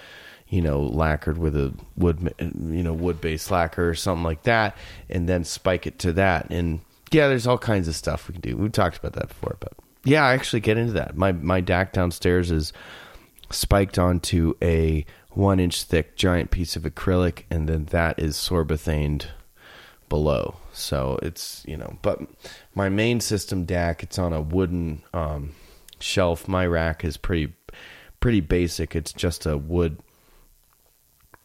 you 0.48 0.62
know, 0.62 0.82
lacquered 0.82 1.38
with 1.38 1.56
a 1.56 1.74
wood, 1.98 2.34
you 2.40 2.84
know, 2.84 2.94
wood 2.94 3.20
based 3.20 3.52
lacquer 3.52 3.90
or 3.90 3.96
something 3.96 4.24
like 4.24 4.44
that, 4.44 4.76
and 5.10 5.28
then 5.28 5.44
spike 5.44 5.86
it 5.86 6.00
to 6.00 6.14
that. 6.14 6.50
And 6.50 6.80
yeah, 7.12 7.28
there's 7.28 7.48
all 7.48 7.58
kinds 7.58 7.88
of 7.88 7.96
stuff 7.96 8.28
we 8.28 8.34
can 8.34 8.42
do. 8.42 8.58
We've 8.58 8.72
talked 8.72 8.98
about 8.98 9.14
that 9.14 9.30
before, 9.30 9.58
but 9.60 9.74
yeah, 10.04 10.26
I 10.26 10.34
actually 10.34 10.62
get 10.62 10.78
into 10.78 10.94
that. 10.94 11.16
My 11.16 11.32
my 11.32 11.62
DAC 11.62 11.92
downstairs 11.92 12.52
is 12.52 12.74
spiked 13.50 14.00
onto 14.00 14.56
a 14.62 15.06
one 15.32 15.60
inch 15.60 15.84
thick 15.84 16.16
giant 16.16 16.52
piece 16.52 16.76
of 16.76 16.84
acrylic, 16.84 17.44
and 17.50 17.68
then 17.68 17.86
that 17.86 18.20
is 18.20 18.36
sorbothaned 18.36 19.26
below. 20.10 20.56
So 20.74 21.20
it's 21.22 21.64
you 21.68 21.78
know, 21.78 21.98
but 22.02 22.20
my 22.74 22.90
main 22.90 23.20
system 23.20 23.66
DAC, 23.66 24.04
it's 24.04 24.18
on 24.20 24.34
a 24.34 24.42
wooden 24.42 25.04
um, 25.14 25.54
shelf. 26.00 26.48
My 26.48 26.66
rack 26.66 27.04
is 27.04 27.18
pretty 27.18 27.54
pretty 28.20 28.42
basic. 28.42 28.96
It's 28.96 29.14
just 29.14 29.46
a 29.46 29.58
wood 29.58 29.98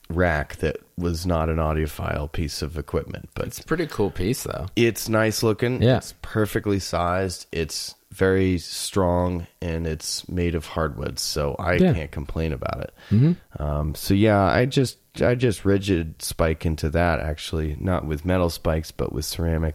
rack 0.08 0.56
that 0.56 0.76
was 0.96 1.26
not 1.26 1.48
an 1.48 1.56
audiophile 1.56 2.30
piece 2.30 2.62
of 2.62 2.78
equipment, 2.78 3.28
but 3.34 3.46
It's 3.48 3.58
a 3.60 3.64
pretty 3.64 3.86
cool 3.86 4.10
piece 4.10 4.44
though. 4.44 4.66
it's 4.76 5.08
nice 5.08 5.42
looking. 5.42 5.82
Yeah. 5.82 5.96
It's 5.98 6.14
perfectly 6.22 6.78
sized. 6.78 7.46
It's 7.52 7.94
very 8.12 8.56
strong 8.58 9.46
and 9.60 9.86
it's 9.86 10.26
made 10.28 10.54
of 10.54 10.64
hardwoods, 10.66 11.20
so 11.22 11.54
I 11.58 11.74
Yeah. 11.74 11.92
can't 11.92 12.10
complain 12.10 12.52
about 12.52 12.80
it. 12.80 12.94
Mm-hmm. 13.10 13.62
Um, 13.62 13.94
so 13.94 14.14
yeah, 14.14 14.40
I 14.42 14.64
just 14.66 14.98
I 15.20 15.34
just 15.34 15.64
rigid 15.64 16.22
spike 16.22 16.64
into 16.66 16.88
that 16.90 17.20
actually, 17.20 17.76
not 17.80 18.06
with 18.06 18.24
metal 18.24 18.48
spikes, 18.50 18.90
but 18.90 19.12
with 19.12 19.24
ceramic, 19.24 19.74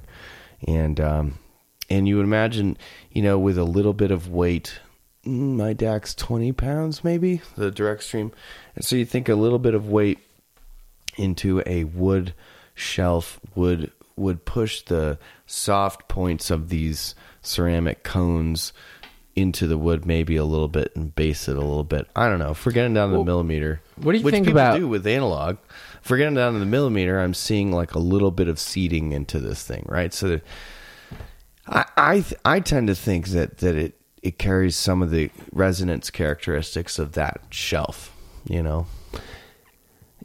and 0.68 1.00
um, 1.00 1.40
and 1.90 2.08
you 2.08 2.16
would 2.18 2.26
imagine, 2.26 2.78
you 3.12 3.22
know, 3.22 3.38
with 3.38 3.58
a 3.58 3.64
little 3.64 3.94
bit 3.94 4.12
of 4.12 4.30
weight. 4.30 4.80
Mm, 5.26 5.56
My 5.58 5.74
DAC's 5.74 6.14
twenty 6.16 6.52
pounds, 6.52 7.04
maybe 7.04 7.42
the 7.56 7.72
direct 7.72 8.04
stream, 8.04 8.32
and 8.76 8.84
so 8.86 8.96
you 8.96 9.06
think 9.06 9.30
a 9.30 9.36
little 9.36 9.60
bit 9.60 9.74
of 9.76 9.88
weight 9.90 10.20
into 11.18 11.62
a 11.66 11.84
wood 11.86 12.34
shelf 12.74 13.40
would 13.56 13.92
would 14.16 14.46
push 14.46 14.82
the 14.84 15.18
soft 15.46 16.08
points 16.08 16.50
of 16.52 16.70
these 16.70 17.16
ceramic 17.42 18.04
cones 18.04 18.72
into 19.36 19.66
the 19.66 19.78
wood 19.78 20.06
maybe 20.06 20.36
a 20.36 20.44
little 20.44 20.68
bit 20.68 20.94
and 20.96 21.16
base 21.16 21.48
it 21.48 21.56
a 21.56 21.60
little 21.62 21.86
bit. 21.86 22.06
I 22.16 22.28
don't 22.28 22.38
know. 22.40 22.54
For 22.54 22.72
getting 22.72 22.94
down 22.94 23.12
to 23.12 23.18
the 23.18 23.24
millimeter, 23.24 23.82
what 23.96 24.12
do 24.12 24.18
you 24.18 24.24
which 24.24 24.34
think 24.34 24.46
people 24.46 24.60
about- 24.60 24.78
do 24.78 24.88
with 24.88 25.08
analog? 25.08 25.58
For 26.02 26.18
getting 26.18 26.34
down 26.36 26.54
to 26.54 26.60
the 26.60 26.66
millimeter, 26.66 27.20
I'm 27.20 27.34
seeing 27.34 27.72
like 27.72 27.94
a 27.96 28.00
little 28.00 28.32
bit 28.32 28.48
of 28.48 28.60
seeding 28.60 29.12
into 29.14 29.40
this 29.40 29.64
thing, 29.64 29.86
right? 29.88 30.14
So 30.14 30.28
that 30.30 30.44
I 31.68 31.86
I, 31.96 32.14
th- 32.22 32.42
I 32.44 32.60
tend 32.60 32.88
to 32.88 32.96
think 32.96 33.28
that 33.30 33.60
that 33.60 33.76
it 33.76 34.01
it 34.24 34.38
carries 34.38 34.76
some 34.76 35.02
of 35.02 35.10
the 35.12 35.30
resonance 35.52 36.10
characteristics 36.10 37.00
of 37.00 37.14
that 37.14 37.42
shelf. 37.50 38.16
You 38.46 38.64
know, 38.64 38.88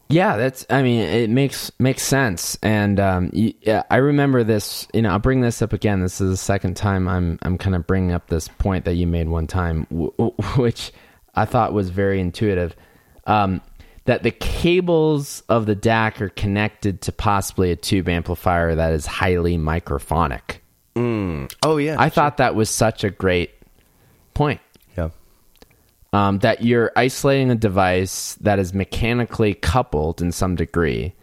Yeah, 0.08 0.36
that's. 0.36 0.64
I 0.70 0.82
mean, 0.82 1.00
it 1.00 1.30
makes 1.30 1.70
makes 1.78 2.02
sense, 2.02 2.56
and 2.62 2.98
um, 3.00 3.30
yeah, 3.32 3.82
I 3.90 3.96
remember 3.96 4.44
this. 4.44 4.86
You 4.94 5.02
know, 5.02 5.10
I'll 5.10 5.18
bring 5.18 5.40
this 5.40 5.60
up 5.60 5.72
again. 5.72 6.00
This 6.00 6.20
is 6.20 6.30
the 6.30 6.36
second 6.36 6.76
time 6.76 7.08
I'm 7.08 7.38
I'm 7.42 7.58
kind 7.58 7.74
of 7.74 7.86
bringing 7.86 8.12
up 8.12 8.28
this 8.28 8.48
point 8.48 8.84
that 8.84 8.94
you 8.94 9.06
made 9.06 9.28
one 9.28 9.46
time, 9.46 9.82
which 10.56 10.92
I 11.34 11.44
thought 11.44 11.72
was 11.72 11.90
very 11.90 12.20
intuitive. 12.20 12.74
Um, 13.26 13.60
that 14.04 14.22
the 14.22 14.30
cables 14.30 15.42
of 15.48 15.66
the 15.66 15.74
DAC 15.74 16.20
are 16.20 16.28
connected 16.28 17.02
to 17.02 17.12
possibly 17.12 17.72
a 17.72 17.76
tube 17.76 18.08
amplifier 18.08 18.74
that 18.76 18.92
is 18.92 19.04
highly 19.04 19.58
microphonic. 19.58 20.58
Mm. 20.94 21.52
Oh 21.64 21.76
yeah, 21.76 21.96
I 21.98 22.04
sure. 22.06 22.10
thought 22.10 22.36
that 22.36 22.54
was 22.54 22.70
such 22.70 23.02
a 23.04 23.10
great 23.10 23.50
point. 24.36 24.60
Yeah. 24.96 25.08
Um, 26.12 26.38
that 26.40 26.62
you're 26.62 26.92
isolating 26.94 27.50
a 27.50 27.54
device 27.56 28.34
that 28.40 28.58
is 28.58 28.72
mechanically 28.72 29.54
coupled 29.54 30.20
in 30.20 30.30
some 30.32 30.54
degree 30.54 31.14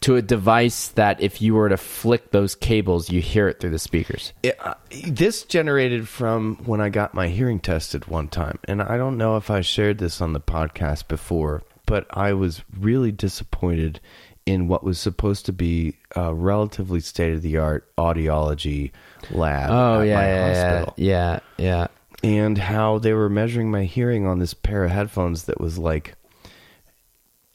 to 0.00 0.16
a 0.16 0.22
device 0.22 0.88
that 0.88 1.20
if 1.20 1.42
you 1.42 1.54
were 1.54 1.68
to 1.68 1.76
flick 1.76 2.30
those 2.30 2.54
cables, 2.54 3.10
you 3.10 3.20
hear 3.20 3.48
it 3.48 3.58
through 3.58 3.70
the 3.70 3.78
speakers. 3.78 4.32
It, 4.42 4.56
uh, 4.64 4.74
this 5.08 5.42
generated 5.42 6.08
from 6.08 6.56
when 6.66 6.80
I 6.80 6.88
got 6.88 7.14
my 7.14 7.28
hearing 7.28 7.58
tested 7.58 8.06
one 8.06 8.28
time. 8.28 8.58
And 8.64 8.80
I 8.80 8.96
don't 8.96 9.18
know 9.18 9.36
if 9.36 9.50
I 9.50 9.60
shared 9.60 9.98
this 9.98 10.20
on 10.20 10.34
the 10.34 10.40
podcast 10.40 11.08
before, 11.08 11.64
but 11.86 12.06
I 12.10 12.32
was 12.34 12.62
really 12.78 13.10
disappointed 13.10 13.98
in 14.46 14.68
what 14.68 14.84
was 14.84 14.98
supposed 14.98 15.46
to 15.46 15.52
be 15.52 15.94
a 16.14 16.32
relatively 16.32 17.00
state 17.00 17.34
of 17.34 17.42
the 17.42 17.58
art 17.58 17.90
audiology 17.96 18.92
lab. 19.30 19.70
Oh, 19.70 20.00
yeah, 20.00 20.20
yeah, 20.20 20.84
yeah, 20.96 21.40
yeah. 21.58 21.86
And 22.22 22.58
how 22.58 22.98
they 22.98 23.12
were 23.12 23.28
measuring 23.28 23.70
my 23.70 23.84
hearing 23.84 24.26
on 24.26 24.38
this 24.40 24.52
pair 24.52 24.84
of 24.84 24.90
headphones 24.90 25.44
that 25.44 25.60
was 25.60 25.78
like 25.78 26.14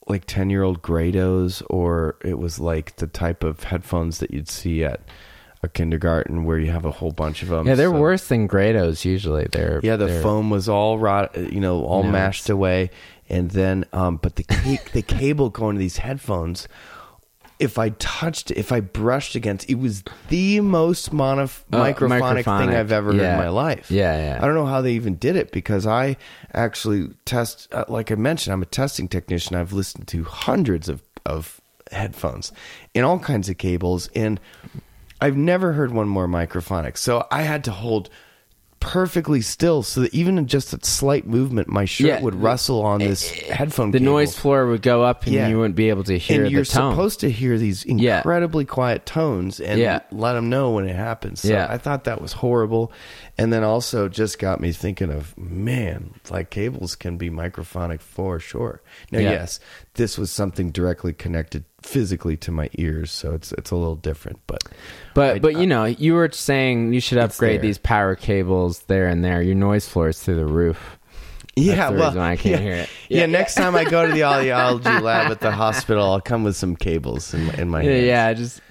like 0.07 0.25
10 0.25 0.49
year 0.49 0.63
old 0.63 0.81
Grados, 0.81 1.63
or 1.69 2.17
it 2.23 2.37
was 2.37 2.59
like 2.59 2.97
the 2.97 3.07
type 3.07 3.43
of 3.43 3.63
headphones 3.63 4.19
that 4.19 4.31
you'd 4.31 4.49
see 4.49 4.83
at 4.83 5.01
a 5.61 5.69
kindergarten 5.69 6.43
where 6.43 6.59
you 6.59 6.71
have 6.71 6.83
a 6.85 6.91
whole 6.91 7.11
bunch 7.11 7.41
of 7.41 7.49
them. 7.49 7.65
Yeah, 7.65 7.75
they're 7.75 7.89
so, 7.89 7.99
worse 7.99 8.27
than 8.27 8.47
Grados 8.47 9.05
usually. 9.05 9.47
They're 9.49 9.79
yeah, 9.81 9.95
the 9.95 10.07
they're, 10.07 10.21
foam 10.21 10.49
was 10.49 10.67
all 10.67 10.99
rot, 10.99 11.35
you 11.37 11.61
know, 11.61 11.83
all 11.85 12.03
mashed 12.03 12.49
away, 12.49 12.91
and 13.29 13.49
then 13.51 13.85
um, 13.93 14.17
but 14.17 14.35
the 14.35 14.43
the 14.91 15.01
cable 15.01 15.49
going 15.49 15.75
to 15.75 15.79
these 15.79 15.97
headphones 15.97 16.67
if 17.59 17.77
I 17.77 17.89
touched, 17.89 18.51
if 18.51 18.71
I 18.71 18.79
brushed 18.79 19.35
against, 19.35 19.69
it 19.69 19.75
was 19.75 20.03
the 20.29 20.59
most 20.59 21.13
mono- 21.13 21.43
oh, 21.43 21.47
microphonic, 21.71 22.43
thing 22.43 22.69
I've 22.75 22.91
ever 22.91 23.13
yeah. 23.13 23.21
heard 23.21 23.31
in 23.33 23.37
my 23.37 23.49
life. 23.49 23.89
Yeah, 23.89 24.17
yeah. 24.17 24.39
I 24.41 24.45
don't 24.45 24.55
know 24.55 24.65
how 24.65 24.81
they 24.81 24.93
even 24.93 25.15
did 25.15 25.35
it 25.35 25.51
because 25.51 25.85
I 25.87 26.17
actually 26.53 27.09
test, 27.25 27.73
uh, 27.73 27.85
like 27.87 28.11
I 28.11 28.15
mentioned, 28.15 28.53
I'm 28.53 28.61
a 28.61 28.65
testing 28.65 29.07
technician. 29.07 29.55
I've 29.55 29.73
listened 29.73 30.07
to 30.09 30.23
hundreds 30.23 30.89
of, 30.89 31.03
of 31.25 31.61
headphones 31.91 32.51
in 32.93 33.03
all 33.03 33.19
kinds 33.19 33.49
of 33.49 33.57
cables, 33.57 34.09
and 34.15 34.39
I've 35.21 35.37
never 35.37 35.73
heard 35.73 35.91
one 35.91 36.07
more 36.07 36.27
microphonic. 36.27 36.97
So 36.97 37.27
I 37.31 37.43
had 37.43 37.63
to 37.65 37.71
hold 37.71 38.09
perfectly 38.83 39.39
still 39.39 39.81
so 39.81 40.01
that 40.01 40.13
even 40.13 40.37
in 40.37 40.45
just 40.45 40.73
a 40.73 40.85
slight 40.85 41.25
movement 41.25 41.69
my 41.69 41.85
shirt 41.85 42.07
yeah, 42.07 42.21
would 42.21 42.35
rustle 42.35 42.81
on 42.81 43.01
eh, 43.01 43.07
this 43.07 43.31
eh, 43.31 43.53
headphone 43.53 43.91
the 43.91 43.97
cable. 43.97 44.11
noise 44.11 44.37
floor 44.37 44.67
would 44.67 44.81
go 44.81 45.01
up 45.01 45.23
and 45.23 45.33
yeah. 45.33 45.47
you 45.47 45.57
wouldn't 45.57 45.77
be 45.77 45.87
able 45.87 46.03
to 46.03 46.17
hear 46.17 46.43
and 46.43 46.51
you're 46.51 46.65
tone. 46.65 46.91
supposed 46.91 47.21
to 47.21 47.31
hear 47.31 47.57
these 47.57 47.85
incredibly 47.85 48.65
yeah. 48.65 48.69
quiet 48.69 49.05
tones 49.05 49.61
and 49.61 49.79
let 50.11 50.33
them 50.33 50.49
know 50.49 50.71
when 50.71 50.85
it 50.85 50.95
happens 50.95 51.41
so 51.41 51.47
yeah. 51.47 51.65
i 51.69 51.77
thought 51.77 52.03
that 52.03 52.21
was 52.21 52.33
horrible 52.33 52.91
and 53.37 53.51
then 53.51 53.63
also 53.63 54.07
just 54.07 54.39
got 54.39 54.59
me 54.59 54.71
thinking 54.71 55.11
of 55.11 55.37
man 55.37 56.13
like 56.29 56.49
cables 56.49 56.95
can 56.95 57.17
be 57.17 57.29
microphonic 57.29 58.01
for 58.01 58.39
sure 58.39 58.81
now 59.11 59.19
yes 59.19 59.59
this 59.95 60.17
was 60.17 60.31
something 60.31 60.71
directly 60.71 61.13
connected 61.13 61.65
physically 61.85 62.37
to 62.37 62.51
my 62.51 62.69
ears, 62.77 63.11
so 63.11 63.33
it's 63.33 63.51
it's 63.53 63.71
a 63.71 63.75
little 63.75 63.95
different. 63.95 64.39
But 64.47 64.63
but 65.13 65.35
I, 65.35 65.39
but 65.39 65.57
you 65.57 65.67
know, 65.67 65.85
you 65.85 66.13
were 66.13 66.31
saying 66.31 66.93
you 66.93 66.99
should 66.99 67.17
upgrade 67.17 67.61
these 67.61 67.77
power 67.77 68.15
cables 68.15 68.79
there 68.83 69.07
and 69.07 69.23
there. 69.23 69.41
Your 69.41 69.55
noise 69.55 69.87
floor 69.87 70.09
is 70.09 70.21
through 70.21 70.35
the 70.35 70.45
roof. 70.45 70.99
Yeah, 71.55 71.89
well, 71.89 72.19
I 72.19 72.35
can't 72.35 72.55
yeah, 72.55 72.57
hear 72.57 72.73
it. 72.73 72.89
Yeah, 73.09 73.19
yeah, 73.19 73.25
next 73.27 73.53
time 73.53 73.75
I 73.75 73.83
go 73.83 74.07
to 74.07 74.11
the 74.11 74.21
audiology 74.21 75.01
lab 75.01 75.31
at 75.31 75.39
the 75.39 75.51
hospital, 75.51 76.11
I'll 76.11 76.21
come 76.21 76.43
with 76.43 76.55
some 76.55 76.75
cables 76.75 77.31
in, 77.33 77.47
in 77.59 77.69
my 77.69 77.83
hands. 77.83 78.05
Yeah, 78.05 78.33
just 78.33 78.61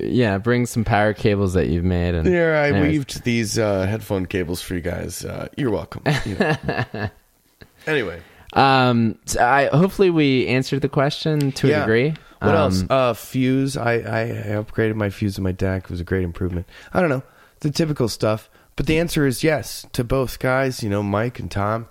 yeah, 0.00 0.38
bring 0.38 0.64
some 0.66 0.84
power 0.84 1.12
cables 1.14 1.54
that 1.54 1.66
you've 1.66 1.84
made. 1.84 2.14
And 2.14 2.28
here 2.28 2.54
I 2.54 2.68
anyways. 2.68 2.90
weaved 2.90 3.24
these 3.24 3.58
uh, 3.58 3.86
headphone 3.86 4.26
cables 4.26 4.62
for 4.62 4.74
you 4.74 4.80
guys. 4.80 5.24
Uh, 5.24 5.48
you're 5.56 5.72
welcome. 5.72 6.02
You 6.24 6.36
know. 6.36 7.10
anyway, 7.88 8.20
um, 8.52 9.18
so 9.24 9.44
I 9.44 9.66
hopefully 9.66 10.10
we 10.10 10.46
answered 10.46 10.82
the 10.82 10.88
question 10.88 11.50
to 11.52 11.68
yeah. 11.68 11.78
a 11.78 11.80
degree. 11.80 12.14
What 12.38 12.54
um, 12.54 12.56
else? 12.56 12.84
Uh, 12.88 13.14
fuse. 13.14 13.76
I, 13.76 13.94
I, 13.94 14.20
I 14.20 14.62
upgraded 14.62 14.94
my 14.94 15.10
fuse 15.10 15.38
in 15.38 15.44
my 15.44 15.52
DAC. 15.52 15.84
It 15.84 15.90
was 15.90 16.00
a 16.00 16.04
great 16.04 16.22
improvement. 16.22 16.68
I 16.94 17.00
don't 17.00 17.10
know 17.10 17.24
the 17.60 17.70
typical 17.70 18.06
stuff, 18.06 18.48
but 18.76 18.86
the 18.86 19.00
answer 19.00 19.26
is 19.26 19.42
yes 19.42 19.86
to 19.92 20.04
both 20.04 20.38
guys. 20.38 20.84
You 20.84 20.88
know, 20.88 21.02
Mike 21.02 21.40
and 21.40 21.50
Tom. 21.50 21.88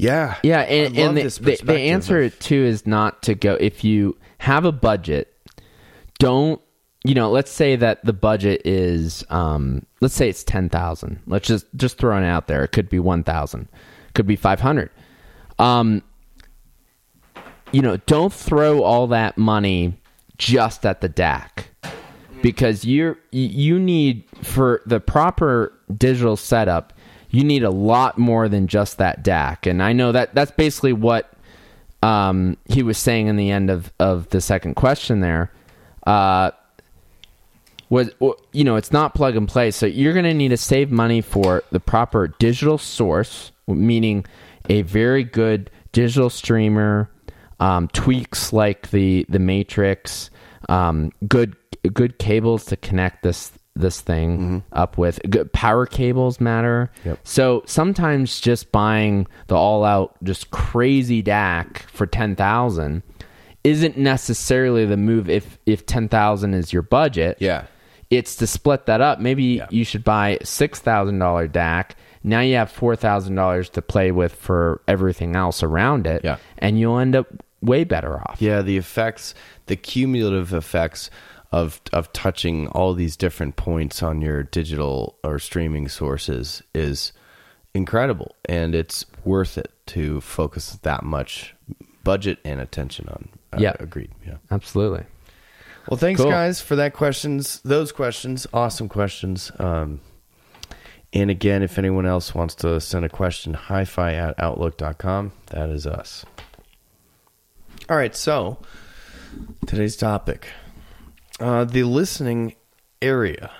Yeah, 0.00 0.36
yeah, 0.42 0.60
and, 0.60 0.96
and 0.96 1.16
the, 1.16 1.22
the, 1.40 1.60
the 1.62 1.78
answer 1.78 2.30
too 2.30 2.64
is 2.64 2.86
not 2.86 3.22
to 3.24 3.34
go 3.34 3.54
if 3.54 3.84
you 3.84 4.16
have 4.38 4.64
a 4.64 4.72
budget. 4.72 5.34
Don't 6.18 6.60
you 7.04 7.14
know? 7.14 7.30
Let's 7.30 7.50
say 7.50 7.76
that 7.76 8.04
the 8.04 8.12
budget 8.12 8.62
is, 8.64 9.24
um, 9.30 9.86
let's 10.00 10.14
say 10.14 10.28
it's 10.28 10.44
ten 10.44 10.68
thousand. 10.68 11.20
Let's 11.26 11.46
just 11.46 11.66
just 11.76 11.98
throw 11.98 12.16
it 12.16 12.24
out 12.24 12.46
there. 12.46 12.64
It 12.64 12.68
could 12.72 12.88
be 12.88 12.98
one 12.98 13.24
thousand, 13.24 13.68
could 14.14 14.26
be 14.26 14.36
five 14.36 14.60
hundred. 14.60 14.90
Um, 15.58 16.02
you 17.72 17.82
know, 17.82 17.98
don't 17.98 18.32
throw 18.32 18.82
all 18.82 19.06
that 19.08 19.36
money 19.36 20.00
just 20.38 20.86
at 20.86 21.02
the 21.02 21.08
DAC 21.08 21.64
because 22.42 22.84
you're 22.84 23.18
you 23.32 23.78
need 23.78 24.24
for 24.42 24.82
the 24.86 25.00
proper 25.00 25.72
digital 25.96 26.36
setup 26.36 26.94
you 27.30 27.44
need 27.44 27.62
a 27.62 27.70
lot 27.70 28.18
more 28.18 28.48
than 28.48 28.66
just 28.66 28.98
that 28.98 29.24
DAC 29.24 29.68
and 29.68 29.82
I 29.82 29.92
know 29.92 30.12
that 30.12 30.34
that's 30.34 30.50
basically 30.50 30.92
what 30.92 31.32
um, 32.02 32.56
he 32.66 32.82
was 32.82 32.96
saying 32.98 33.26
in 33.26 33.36
the 33.36 33.50
end 33.50 33.70
of, 33.70 33.92
of 33.98 34.28
the 34.30 34.40
second 34.40 34.74
question 34.74 35.20
there. 35.20 35.52
Uh, 36.06 36.50
was 37.90 38.10
you 38.52 38.64
know 38.64 38.76
it's 38.76 38.92
not 38.92 39.14
plug 39.14 39.36
and 39.36 39.48
play. 39.48 39.70
So 39.70 39.84
you're 39.84 40.12
going 40.12 40.24
to 40.24 40.32
need 40.32 40.48
to 40.48 40.56
save 40.56 40.90
money 40.90 41.20
for 41.20 41.62
the 41.70 41.80
proper 41.80 42.28
digital 42.28 42.78
source 42.78 43.50
meaning 43.66 44.24
a 44.68 44.82
very 44.82 45.24
good 45.24 45.70
digital 45.92 46.30
streamer 46.30 47.10
um, 47.58 47.88
tweaks 47.88 48.52
like 48.52 48.90
the 48.90 49.26
the 49.28 49.38
matrix, 49.38 50.30
um, 50.68 51.12
good 51.28 51.56
good 51.92 52.18
cables 52.18 52.64
to 52.66 52.76
connect 52.76 53.22
this 53.22 53.52
this 53.76 54.00
thing 54.00 54.38
mm-hmm. 54.38 54.58
up 54.72 54.98
with. 54.98 55.20
Good 55.28 55.52
power 55.52 55.86
cables 55.86 56.40
matter. 56.40 56.90
Yep. 57.04 57.20
So 57.24 57.62
sometimes 57.66 58.40
just 58.40 58.72
buying 58.72 59.26
the 59.46 59.56
all 59.56 59.84
out 59.84 60.16
just 60.22 60.50
crazy 60.50 61.22
DAC 61.22 61.78
for 61.90 62.06
ten 62.06 62.36
thousand 62.36 63.02
isn't 63.62 63.98
necessarily 63.98 64.86
the 64.86 64.96
move 64.96 65.28
if 65.28 65.58
if 65.66 65.86
ten 65.86 66.08
thousand 66.08 66.54
is 66.54 66.72
your 66.72 66.82
budget. 66.82 67.36
Yeah. 67.40 67.66
It's 68.10 68.34
to 68.36 68.46
split 68.46 68.86
that 68.86 69.00
up. 69.00 69.20
Maybe 69.20 69.44
yeah. 69.44 69.68
you 69.70 69.84
should 69.84 70.02
buy 70.02 70.38
six 70.42 70.80
thousand 70.80 71.18
dollar 71.18 71.48
DAC 71.48 71.92
now 72.22 72.40
you 72.40 72.56
have 72.56 72.70
four 72.70 72.96
thousand 72.96 73.34
dollars 73.34 73.68
to 73.70 73.82
play 73.82 74.12
with 74.12 74.34
for 74.34 74.82
everything 74.86 75.36
else 75.36 75.62
around 75.62 76.06
it. 76.06 76.22
Yeah. 76.24 76.36
And 76.58 76.78
you'll 76.78 76.98
end 76.98 77.16
up 77.16 77.26
way 77.62 77.84
better 77.84 78.18
off. 78.18 78.36
Yeah, 78.40 78.62
the 78.62 78.76
effects, 78.76 79.34
the 79.66 79.76
cumulative 79.76 80.52
effects 80.52 81.10
of 81.52 81.80
of 81.92 82.12
touching 82.12 82.68
all 82.68 82.94
these 82.94 83.16
different 83.16 83.56
points 83.56 84.02
on 84.02 84.20
your 84.20 84.42
digital 84.42 85.18
or 85.24 85.38
streaming 85.38 85.88
sources 85.88 86.62
is 86.74 87.12
incredible 87.74 88.34
and 88.46 88.74
it's 88.74 89.04
worth 89.24 89.58
it 89.58 89.72
to 89.86 90.20
focus 90.20 90.78
that 90.82 91.02
much 91.02 91.54
budget 92.04 92.38
and 92.44 92.60
attention 92.60 93.08
on. 93.08 93.28
Uh, 93.52 93.58
yeah, 93.60 93.74
agreed. 93.80 94.10
Yeah. 94.26 94.36
Absolutely. 94.50 95.04
Well, 95.88 95.98
thanks 95.98 96.20
cool. 96.20 96.30
guys 96.30 96.60
for 96.60 96.76
that 96.76 96.92
questions. 96.92 97.60
Those 97.64 97.90
questions, 97.90 98.46
awesome 98.52 98.88
questions. 98.88 99.50
Um, 99.58 100.00
and 101.12 101.30
again, 101.30 101.62
if 101.62 101.78
anyone 101.78 102.06
else 102.06 102.34
wants 102.34 102.54
to 102.56 102.80
send 102.80 103.04
a 103.04 103.08
question, 103.08 103.54
hi 103.54 103.84
fi 103.84 104.14
at 104.14 104.38
outlook.com. 104.38 105.32
That 105.46 105.70
is 105.70 105.86
us. 105.86 106.24
All 107.88 107.96
right, 107.96 108.14
so 108.14 108.58
today's 109.66 109.96
topic 109.96 110.48
uh, 111.40 111.64
the 111.64 111.84
listening 111.84 112.54
area. 113.02 113.50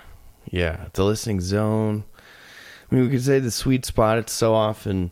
Yeah, 0.45 0.87
the 0.93 1.03
listening 1.03 1.41
zone. 1.41 2.03
I 2.91 2.95
mean, 2.95 3.05
we 3.05 3.09
could 3.09 3.23
say 3.23 3.39
the 3.39 3.51
sweet 3.51 3.85
spot. 3.85 4.17
It's 4.17 4.33
so 4.33 4.53
often 4.53 5.11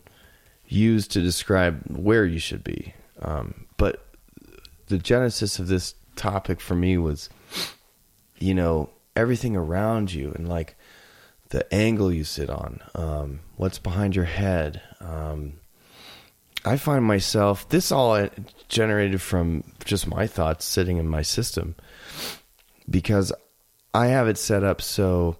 used 0.66 1.10
to 1.12 1.20
describe 1.20 1.82
where 1.88 2.24
you 2.24 2.38
should 2.38 2.62
be. 2.62 2.94
Um, 3.22 3.66
but 3.76 4.06
the 4.86 4.98
genesis 4.98 5.58
of 5.58 5.68
this 5.68 5.94
topic 6.16 6.60
for 6.60 6.74
me 6.74 6.98
was, 6.98 7.28
you 8.38 8.54
know, 8.54 8.90
everything 9.16 9.56
around 9.56 10.12
you 10.12 10.32
and 10.32 10.48
like 10.48 10.76
the 11.48 11.72
angle 11.74 12.12
you 12.12 12.24
sit 12.24 12.48
on, 12.50 12.80
um, 12.94 13.40
what's 13.56 13.78
behind 13.78 14.14
your 14.14 14.24
head, 14.24 14.80
um, 15.00 15.54
I 16.64 16.76
find 16.76 17.04
myself 17.04 17.68
this 17.68 17.90
all 17.90 18.28
generated 18.68 19.20
from 19.22 19.64
just 19.84 20.06
my 20.06 20.26
thoughts 20.26 20.66
sitting 20.66 20.98
in 20.98 21.08
my 21.08 21.22
system 21.22 21.74
because 22.90 23.32
I 23.94 24.06
have 24.08 24.28
it 24.28 24.38
set 24.38 24.64
up 24.64 24.82
so 24.82 25.36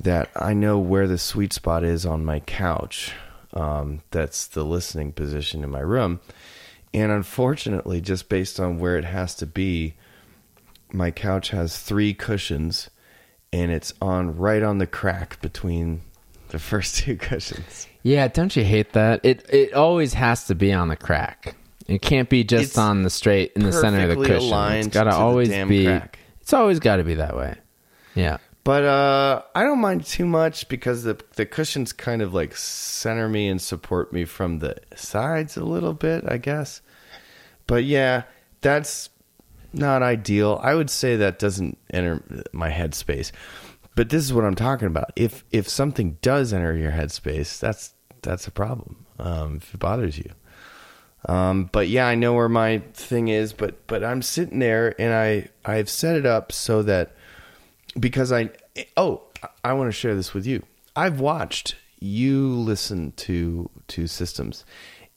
that 0.00 0.30
I 0.36 0.54
know 0.54 0.78
where 0.78 1.06
the 1.06 1.18
sweet 1.18 1.52
spot 1.52 1.84
is 1.84 2.04
on 2.04 2.24
my 2.24 2.40
couch. 2.40 3.12
Um, 3.52 4.02
that's 4.10 4.46
the 4.46 4.64
listening 4.64 5.12
position 5.12 5.62
in 5.62 5.70
my 5.70 5.80
room, 5.80 6.18
and 6.92 7.12
unfortunately, 7.12 8.00
just 8.00 8.28
based 8.28 8.58
on 8.58 8.78
where 8.80 8.96
it 8.98 9.04
has 9.04 9.36
to 9.36 9.46
be, 9.46 9.94
my 10.92 11.12
couch 11.12 11.50
has 11.50 11.78
three 11.78 12.14
cushions, 12.14 12.90
and 13.52 13.70
it's 13.70 13.92
on 14.02 14.36
right 14.36 14.62
on 14.62 14.78
the 14.78 14.88
crack 14.88 15.40
between 15.40 16.00
the 16.48 16.58
first 16.58 16.96
two 16.96 17.16
cushions. 17.16 17.86
Yeah, 18.02 18.26
don't 18.26 18.54
you 18.56 18.64
hate 18.64 18.92
that? 18.94 19.20
It 19.22 19.48
it 19.50 19.72
always 19.72 20.14
has 20.14 20.48
to 20.48 20.56
be 20.56 20.72
on 20.72 20.88
the 20.88 20.96
crack. 20.96 21.54
It 21.86 22.02
can't 22.02 22.28
be 22.28 22.44
just 22.44 22.64
It's 22.64 22.78
on 22.78 23.02
the 23.02 23.10
straight 23.10 23.52
in 23.54 23.62
the 23.62 23.72
center 23.72 24.02
of 24.10 24.18
the 24.18 24.24
cushion. 24.24 24.72
It's 24.72 24.88
got 24.88 25.04
to 25.04 25.10
to 25.10 25.16
always 25.16 25.48
be. 25.48 25.84
crack. 25.84 26.18
It's 26.44 26.52
always 26.52 26.78
got 26.78 26.96
to 26.96 27.04
be 27.04 27.14
that 27.14 27.34
way. 27.34 27.56
Yeah. 28.14 28.36
But 28.64 28.84
uh, 28.84 29.42
I 29.54 29.62
don't 29.62 29.80
mind 29.80 30.04
too 30.04 30.26
much 30.26 30.68
because 30.68 31.04
the 31.04 31.18
the 31.36 31.46
cushions 31.46 31.94
kind 31.94 32.20
of 32.20 32.34
like 32.34 32.54
center 32.54 33.30
me 33.30 33.48
and 33.48 33.60
support 33.60 34.12
me 34.12 34.26
from 34.26 34.58
the 34.58 34.76
sides 34.94 35.56
a 35.56 35.64
little 35.64 35.94
bit, 35.94 36.22
I 36.28 36.36
guess. 36.36 36.82
But 37.66 37.84
yeah, 37.84 38.24
that's 38.60 39.08
not 39.72 40.02
ideal. 40.02 40.60
I 40.62 40.74
would 40.74 40.90
say 40.90 41.16
that 41.16 41.38
doesn't 41.38 41.78
enter 41.90 42.22
my 42.52 42.70
headspace. 42.70 43.32
But 43.96 44.10
this 44.10 44.22
is 44.22 44.34
what 44.34 44.44
I'm 44.44 44.54
talking 44.54 44.88
about. 44.88 45.12
If 45.16 45.44
if 45.50 45.66
something 45.66 46.18
does 46.20 46.52
enter 46.52 46.76
your 46.76 46.92
headspace, 46.92 47.58
that's 47.58 47.94
that's 48.20 48.46
a 48.46 48.50
problem. 48.50 49.06
Um, 49.18 49.56
if 49.62 49.72
it 49.72 49.80
bothers 49.80 50.18
you. 50.18 50.30
Um, 51.26 51.70
but 51.72 51.88
yeah, 51.88 52.06
I 52.06 52.14
know 52.14 52.34
where 52.34 52.48
my 52.48 52.78
thing 52.92 53.28
is, 53.28 53.52
but 53.52 53.86
but 53.86 54.04
I'm 54.04 54.22
sitting 54.22 54.58
there 54.58 54.94
and 55.00 55.14
I 55.14 55.48
I've 55.64 55.88
set 55.88 56.16
it 56.16 56.26
up 56.26 56.52
so 56.52 56.82
that 56.82 57.12
because 57.98 58.30
I 58.32 58.50
oh 58.96 59.22
I 59.62 59.72
want 59.72 59.88
to 59.88 59.92
share 59.92 60.14
this 60.14 60.34
with 60.34 60.46
you. 60.46 60.62
I've 60.96 61.20
watched 61.20 61.76
you 61.98 62.48
listen 62.48 63.12
to 63.12 63.70
to 63.88 64.06
systems, 64.06 64.64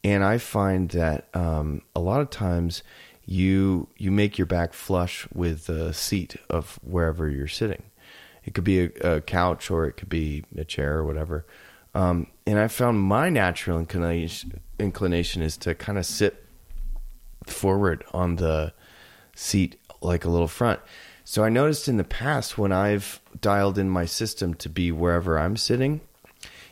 and 0.04 0.24
I 0.24 0.38
find 0.38 0.90
that 0.92 1.28
um, 1.34 1.82
a 1.96 2.00
lot 2.00 2.22
of 2.22 2.30
times 2.30 2.84
you 3.26 3.90
you 3.98 4.10
make 4.10 4.38
your 4.38 4.48
back 4.48 4.74
flush 4.74 5.28
with 5.34 5.66
the 5.66 5.94
seat 5.94 6.38
of 6.50 6.80
wherever 6.82 7.30
you're 7.30 7.48
sitting. 7.48 7.84
It 8.46 8.54
could 8.54 8.64
be 8.64 8.86
a, 8.86 9.16
a 9.16 9.22
couch 9.22 9.70
or 9.70 9.86
it 9.86 9.98
could 9.98 10.08
be 10.08 10.46
a 10.58 10.64
chair 10.64 11.00
or 11.00 11.04
whatever. 11.04 11.46
Um, 11.98 12.28
and 12.46 12.60
I 12.60 12.68
found 12.68 13.00
my 13.00 13.30
natural 13.30 13.80
inclination, 13.80 14.60
inclination 14.78 15.42
is 15.42 15.58
to 15.58 15.74
kind 15.74 15.98
of 15.98 16.06
sit 16.06 16.46
forward 17.48 18.04
on 18.14 18.36
the 18.36 18.72
seat 19.36 19.80
like 20.00 20.24
a 20.24 20.30
little 20.30 20.48
front. 20.48 20.80
So 21.24 21.44
I 21.44 21.50
noticed 21.50 21.88
in 21.88 21.98
the 21.98 22.04
past 22.04 22.56
when 22.56 22.72
I've 22.72 23.20
dialed 23.42 23.80
in 23.80 23.90
my 23.90 24.06
system 24.06 24.54
to 24.56 24.70
be 24.70 24.92
wherever 24.92 25.40
I'm 25.40 25.58
sitting, 25.58 26.02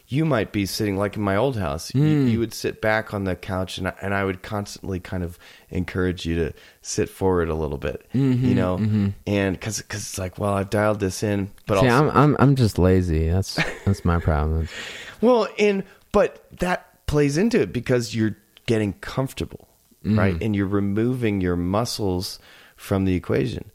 you 0.07 0.25
might 0.25 0.51
be 0.51 0.67
sitting 0.67 0.97
like 0.97 1.15
in 1.15 1.23
my 1.23 1.35
old 1.35 1.57
house. 1.57 1.93
You, 1.95 2.01
hmm. 2.03 2.27
you 2.27 2.39
would 2.39 2.53
sit 2.53 2.79
back 2.79 3.13
on 3.13 3.23
the 3.23 3.35
couch, 3.35 3.79
and 3.79 3.87
I, 3.87 3.93
and 4.01 4.13
I 4.13 4.23
would 4.23 4.43
constantly 4.43 4.99
kind 4.99 5.23
of 5.23 5.39
encourage 5.71 6.25
you 6.25 6.35
to 6.35 6.53
sit 6.81 7.09
forward 7.09 7.49
a 7.49 7.55
little 7.55 7.79
bit, 7.79 8.05
you 8.13 8.21
mm-hmm, 8.21 8.53
know, 8.53 8.77
mm-hmm. 8.77 9.07
and 9.25 9.55
because 9.55 9.81
because 9.81 10.01
it's 10.01 10.19
like, 10.19 10.37
well, 10.37 10.53
I've 10.53 10.69
dialed 10.69 10.99
this 10.99 11.23
in, 11.23 11.49
but 11.65 11.79
See, 11.79 11.89
also, 11.89 12.11
I'm 12.11 12.17
I'm 12.17 12.37
I'm 12.39 12.55
just 12.55 12.77
lazy. 12.77 13.29
That's 13.29 13.55
that's 13.85 14.05
my 14.05 14.19
problem. 14.19 14.69
well, 15.21 15.47
and 15.59 15.83
but 16.11 16.45
that 16.59 17.05
plays 17.07 17.37
into 17.37 17.61
it 17.61 17.71
because 17.73 18.15
you're 18.15 18.37
getting 18.65 18.93
comfortable, 18.93 19.67
right? 20.03 20.41
And 20.41 20.55
you're 20.55 20.67
removing 20.67 21.41
your 21.41 21.55
muscles 21.55 22.39
from 22.75 23.05
the 23.05 23.15
equation. 23.15 23.71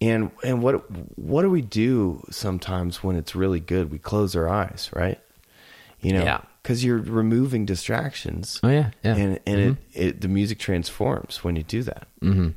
And 0.00 0.30
and 0.42 0.62
what 0.62 0.74
what 1.18 1.42
do 1.42 1.50
we 1.50 1.60
do 1.62 2.22
sometimes 2.30 3.02
when 3.04 3.16
it's 3.16 3.34
really 3.34 3.60
good? 3.60 3.90
We 3.90 3.98
close 3.98 4.34
our 4.34 4.48
eyes, 4.48 4.88
right? 4.94 5.20
You 6.00 6.14
know, 6.14 6.22
Yeah. 6.24 6.40
because 6.62 6.82
you're 6.82 6.98
removing 6.98 7.66
distractions. 7.66 8.58
Oh 8.62 8.68
yeah, 8.70 8.90
yeah. 9.04 9.16
And 9.16 9.40
and 9.46 9.60
it, 9.60 9.76
it 9.92 10.20
the 10.22 10.28
music 10.28 10.58
transforms 10.58 11.44
when 11.44 11.56
you 11.56 11.62
do 11.62 11.82
that. 11.82 12.08
mm-hmm. 12.22 12.48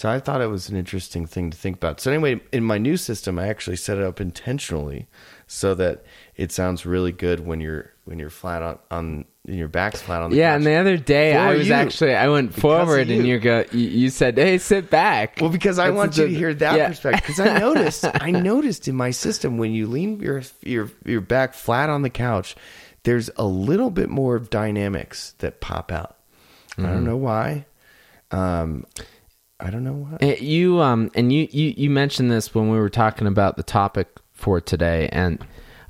So 0.00 0.08
I 0.08 0.18
thought 0.18 0.40
it 0.40 0.46
was 0.46 0.70
an 0.70 0.76
interesting 0.78 1.26
thing 1.26 1.50
to 1.50 1.58
think 1.58 1.76
about. 1.76 2.00
So 2.00 2.10
anyway, 2.10 2.40
in 2.52 2.64
my 2.64 2.78
new 2.78 2.96
system, 2.96 3.38
I 3.38 3.48
actually 3.48 3.76
set 3.76 3.98
it 3.98 4.02
up 4.04 4.18
intentionally 4.18 5.08
so 5.46 5.74
that 5.74 6.04
it 6.36 6.52
sounds 6.52 6.86
really 6.86 7.12
good 7.12 7.40
when 7.46 7.60
you're 7.60 7.92
when 8.06 8.18
you're 8.18 8.30
flat 8.30 8.62
on 8.62 8.78
on 8.90 9.24
your 9.44 9.68
back's 9.68 10.00
flat 10.00 10.22
on 10.22 10.30
the 10.30 10.36
Yeah, 10.38 10.52
couch. 10.52 10.56
and 10.56 10.66
the 10.66 10.74
other 10.76 10.96
day 10.96 11.36
I 11.36 11.52
was 11.54 11.68
you. 11.68 11.74
actually 11.74 12.14
I 12.14 12.28
went 12.30 12.48
Because 12.54 12.62
forward 12.62 13.10
of 13.10 13.18
and 13.18 13.26
you. 13.26 13.34
you 13.34 13.38
go 13.40 13.64
you, 13.72 13.88
you 13.88 14.08
said, 14.08 14.38
"Hey, 14.38 14.56
sit 14.56 14.88
back." 14.88 15.36
Well, 15.38 15.50
because 15.50 15.78
I 15.78 15.88
That's 15.88 15.96
want 15.98 16.14
the- 16.14 16.22
you 16.22 16.28
to 16.28 16.34
hear 16.34 16.54
that 16.54 16.78
yeah. 16.78 16.88
perspective. 16.88 17.20
Because 17.20 17.40
I 17.40 17.58
noticed, 17.58 18.06
I 18.22 18.30
noticed 18.30 18.88
in 18.88 18.96
my 18.96 19.10
system 19.10 19.58
when 19.58 19.72
you 19.74 19.86
lean 19.86 20.18
your 20.20 20.40
your 20.62 20.90
your 21.04 21.20
back 21.20 21.52
flat 21.52 21.90
on 21.90 22.00
the 22.00 22.10
couch, 22.10 22.56
there's 23.02 23.28
a 23.36 23.44
little 23.44 23.90
bit 23.90 24.08
more 24.08 24.34
of 24.34 24.48
dynamics 24.48 25.34
that 25.40 25.60
pop 25.60 25.92
out. 25.92 26.16
I 26.78 26.80
Mm-hmm. 26.80 26.90
don't 26.90 27.04
know 27.04 27.16
why. 27.18 27.66
Um, 28.30 28.86
I 29.60 29.70
don't 29.70 29.84
know 29.84 29.92
why. 29.92 30.26
Uh, 30.26 30.34
You 30.40 30.80
um 30.80 31.10
and 31.14 31.32
you, 31.32 31.46
you 31.50 31.74
you 31.76 31.90
mentioned 31.90 32.30
this 32.30 32.54
when 32.54 32.70
we 32.70 32.78
were 32.78 32.90
talking 32.90 33.26
about 33.26 33.56
the 33.56 33.62
topic 33.62 34.08
for 34.32 34.60
today 34.60 35.08
and 35.12 35.44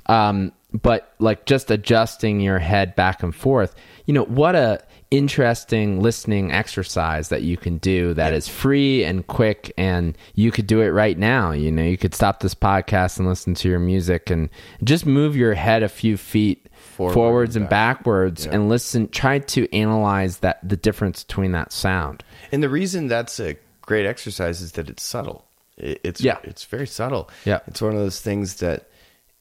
um 0.07 0.51
but 0.73 1.13
like 1.19 1.45
just 1.45 1.69
adjusting 1.69 2.39
your 2.39 2.59
head 2.59 2.95
back 2.95 3.23
and 3.23 3.35
forth. 3.35 3.75
You 4.05 4.13
know, 4.13 4.23
what 4.23 4.55
a 4.55 4.81
interesting 5.11 6.01
listening 6.01 6.51
exercise 6.53 7.27
that 7.27 7.41
you 7.43 7.57
can 7.57 7.77
do 7.79 8.13
that 8.13 8.33
is 8.33 8.47
free 8.47 9.03
and 9.03 9.27
quick 9.27 9.73
and 9.77 10.17
you 10.35 10.49
could 10.51 10.65
do 10.67 10.79
it 10.79 10.87
right 10.91 11.17
now. 11.17 11.51
You 11.51 11.69
know, 11.71 11.83
you 11.83 11.97
could 11.97 12.15
stop 12.15 12.39
this 12.39 12.55
podcast 12.55 13.19
and 13.19 13.27
listen 13.27 13.53
to 13.55 13.67
your 13.69 13.79
music 13.79 14.29
and 14.29 14.49
just 14.85 15.05
move 15.05 15.35
your 15.35 15.53
head 15.53 15.83
a 15.83 15.89
few 15.89 16.15
feet 16.15 16.69
Forward 16.95 17.13
forwards 17.13 17.55
and 17.57 17.63
and 17.63 17.69
backwards 17.69 18.45
Yeah. 18.45 18.53
and 18.53 18.69
listen 18.69 19.09
try 19.09 19.39
to 19.39 19.71
analyze 19.75 20.37
that 20.39 20.59
the 20.67 20.77
difference 20.77 21.23
between 21.25 21.51
that 21.51 21.73
sound. 21.73 22.23
And 22.51 22.61
the 22.61 22.69
reason 22.69 23.07
that's 23.07 23.39
a 23.39 23.55
great 23.81 24.05
exercise 24.05 24.61
is 24.61 24.73
that 24.73 24.89
it's 24.89 25.03
subtle. 25.03 25.45
It's 25.77 26.21
Yeah. 26.21 26.37
it's 26.43 26.65
very 26.65 26.87
subtle. 26.87 27.29
Yeah. 27.45 27.59
it's 27.67 27.81
one 27.81 27.93
of 27.93 27.99
those 27.99 28.21
things 28.21 28.55
that, 28.57 28.89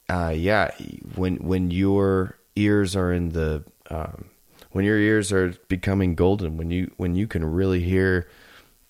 uh, 0.08 0.32
yeah, 0.34 0.70
when 1.16 1.36
when 1.36 1.70
your 1.70 2.36
ears 2.56 2.96
are 2.96 3.12
in 3.12 3.30
the 3.30 3.64
um, 3.90 4.26
when 4.70 4.84
your 4.84 4.98
ears 4.98 5.32
are 5.32 5.54
becoming 5.68 6.14
golden, 6.14 6.56
when 6.56 6.70
you 6.70 6.90
when 6.96 7.14
you 7.14 7.26
can 7.26 7.44
really 7.44 7.80
hear 7.80 8.28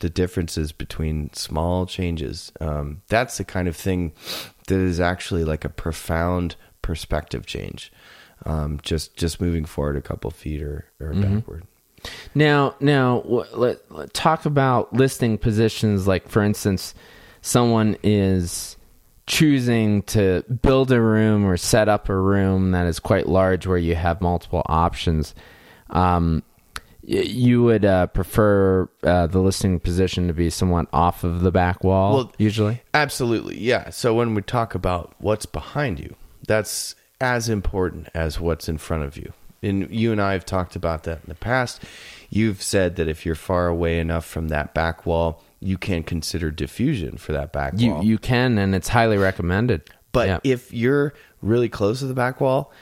the 0.01 0.11
differences 0.11 0.73
between 0.73 1.33
small 1.35 1.85
changes, 1.87 2.53
um, 2.61 3.03
that's 3.09 3.37
the 3.39 3.45
kind 3.45 3.69
of 3.69 3.77
thing 3.77 4.13
that 4.69 4.79
is 4.79 5.01
actually 5.01 5.45
like 5.45 5.65
a 5.65 5.69
profound 5.69 6.57
perspective 6.83 7.45
change. 7.47 7.93
Um, 8.47 8.79
just 8.83 9.17
just 9.17 9.41
moving 9.41 9.65
forward 9.67 9.97
a 9.97 10.01
couple 10.03 10.31
feet 10.31 10.63
or, 10.63 10.87
or 11.01 11.13
backward. 11.13 11.65
Now, 12.35 12.75
now 12.81 13.23
let, 13.53 13.91
let 13.91 14.15
talk 14.15 14.47
about 14.47 14.93
listing 14.93 15.39
positions. 15.39 16.07
Like, 16.07 16.29
for 16.29 16.43
instance, 16.43 16.95
someone 17.43 17.97
is 18.03 18.77
choosing 19.27 20.03
to 20.03 20.43
build 20.63 20.91
a 20.91 21.01
room 21.01 21.45
or 21.45 21.57
set 21.57 21.89
up 21.89 22.09
a 22.09 22.17
room 22.17 22.73
that 22.73 22.87
is 22.87 22.99
quite 22.99 23.29
large, 23.29 23.67
where 23.67 23.79
you 23.79 23.95
have 23.95 24.21
multiple 24.21 24.63
options. 24.67 25.35
Um, 25.91 26.43
you 27.03 27.63
would 27.63 27.85
uh, 27.85 28.07
prefer 28.09 28.89
uh, 29.03 29.27
the 29.27 29.41
listing 29.41 29.81
position 29.81 30.29
to 30.29 30.35
be 30.35 30.51
somewhat 30.51 30.87
off 30.93 31.25
of 31.25 31.41
the 31.41 31.51
back 31.51 31.83
wall, 31.83 32.15
Well, 32.15 32.33
usually. 32.39 32.83
Absolutely, 32.95 33.59
yeah. 33.59 33.91
So 33.91 34.15
when 34.15 34.35
we 34.35 34.43
talk 34.43 34.75
about 34.75 35.15
what's 35.19 35.47
behind 35.47 35.99
you, 35.99 36.15
that's 36.47 36.95
as 37.21 37.49
important 37.49 38.09
as 38.15 38.39
what's 38.39 38.69
in 38.69 38.79
front 38.79 39.05
of 39.05 39.17
you. 39.17 39.33
And 39.63 39.91
you 39.91 40.13
and 40.13 40.21
I 40.23 40.33
have 40.33 40.45
talked 40.47 40.75
about 40.77 41.03
that 41.05 41.19
in 41.19 41.29
the 41.29 41.35
past. 41.35 41.83
You've 42.31 42.63
said 42.63 42.97
that 42.97 43.09
if 43.09 43.27
you're 43.27 43.35
far 43.35 43.67
away 43.69 43.99
enough 43.99 44.25
from 44.25 44.49
that 44.49 44.73
back 44.75 45.05
wall, 45.05 45.43
you 45.61 45.77
can 45.77 46.03
consider 46.03 46.51
diffusion 46.51 47.19
for 47.19 47.33
that 47.33 47.53
back 47.53 47.75
You 47.77 47.91
wall. 47.93 48.05
you 48.05 48.17
can, 48.19 48.57
and 48.59 48.75
it's 48.75 48.89
highly 48.89 49.19
recommended. 49.19 49.83
But 50.13 50.29
Yeah. 50.29 50.39
if 50.45 50.73
you're 50.73 51.13
really 51.43 51.69
close 51.69 51.99
to 52.01 52.07
the 52.07 52.15
back 52.15 52.41
wall, 52.41 52.73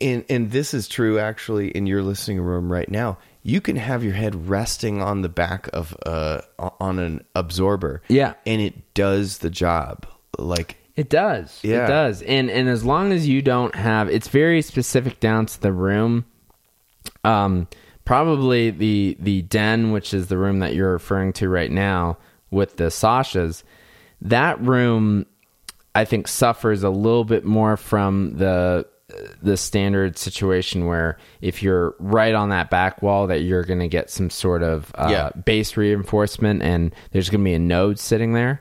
and, 0.00 0.24
and 0.28 0.50
this 0.50 0.74
is 0.74 0.88
true 0.88 1.18
actually 1.18 1.68
in 1.70 1.86
your 1.86 2.02
listening 2.02 2.40
room 2.40 2.70
right 2.70 2.90
now, 2.90 3.18
you 3.42 3.60
can 3.60 3.76
have 3.76 4.02
your 4.02 4.12
head 4.12 4.48
resting 4.48 5.00
on 5.00 5.22
the 5.22 5.28
back 5.28 5.68
of 5.72 5.96
uh 6.04 6.40
on 6.80 6.98
an 6.98 7.24
absorber. 7.36 8.02
Yeah. 8.08 8.34
And 8.44 8.60
it 8.60 8.92
does 8.94 9.38
the 9.38 9.48
job. 9.50 10.04
Like 10.38 10.76
It 10.96 11.08
does. 11.10 11.60
Yeah. 11.62 11.84
It 11.84 11.88
does. 11.88 12.22
And 12.22 12.50
and 12.50 12.68
as 12.68 12.84
long 12.84 13.12
as 13.12 13.28
you 13.28 13.42
don't 13.42 13.74
have 13.74 14.08
it's 14.08 14.28
very 14.28 14.62
specific 14.62 15.20
down 15.20 15.46
to 15.46 15.60
the 15.60 15.72
room. 15.72 16.24
Um 17.24 17.68
probably 18.04 18.70
the 18.70 19.16
the 19.20 19.42
den, 19.42 19.92
which 19.92 20.14
is 20.14 20.28
the 20.28 20.38
room 20.38 20.60
that 20.60 20.74
you're 20.74 20.92
referring 20.92 21.32
to 21.34 21.48
right 21.48 21.70
now 21.70 22.18
with 22.50 22.76
the 22.76 22.84
Sashas, 22.84 23.62
that 24.22 24.60
room 24.60 25.26
I 25.94 26.04
think 26.04 26.28
suffers 26.28 26.82
a 26.82 26.90
little 26.90 27.24
bit 27.24 27.44
more 27.44 27.76
from 27.76 28.36
the 28.36 28.86
the 29.42 29.56
standard 29.56 30.18
situation 30.18 30.86
where 30.86 31.16
if 31.40 31.62
you're 31.62 31.94
right 32.00 32.34
on 32.34 32.48
that 32.48 32.70
back 32.70 33.02
wall 33.02 33.28
that 33.28 33.40
you're 33.42 33.62
going 33.64 33.78
to 33.78 33.86
get 33.88 34.10
some 34.10 34.28
sort 34.30 34.62
of 34.64 34.90
uh, 34.96 35.08
Yeah. 35.10 35.30
bass 35.44 35.76
reinforcement 35.76 36.60
and 36.62 36.92
there's 37.12 37.30
going 37.30 37.40
to 37.42 37.44
be 37.44 37.54
a 37.54 37.58
node 37.58 37.98
sitting 38.00 38.32
there 38.32 38.60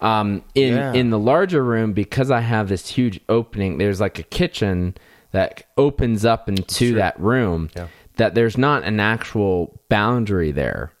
um, 0.00 0.42
in 0.54 0.74
Yeah. 0.74 0.92
in 0.94 1.10
the 1.10 1.18
larger 1.18 1.62
room 1.64 1.92
because 1.92 2.30
I 2.30 2.40
have 2.40 2.68
this 2.68 2.88
huge 2.88 3.20
opening. 3.28 3.78
There's 3.78 4.00
like 4.00 4.18
a 4.18 4.22
kitchen 4.24 4.96
that 5.32 5.62
opens 5.76 6.24
up 6.24 6.48
into 6.48 6.94
that 6.94 7.18
room. 7.20 7.70
Yeah. 7.76 7.86
that 8.16 8.34
there's 8.34 8.58
not 8.58 8.82
an 8.84 9.00
actual 9.00 9.80
boundary 9.88 10.52
there. 10.52 10.92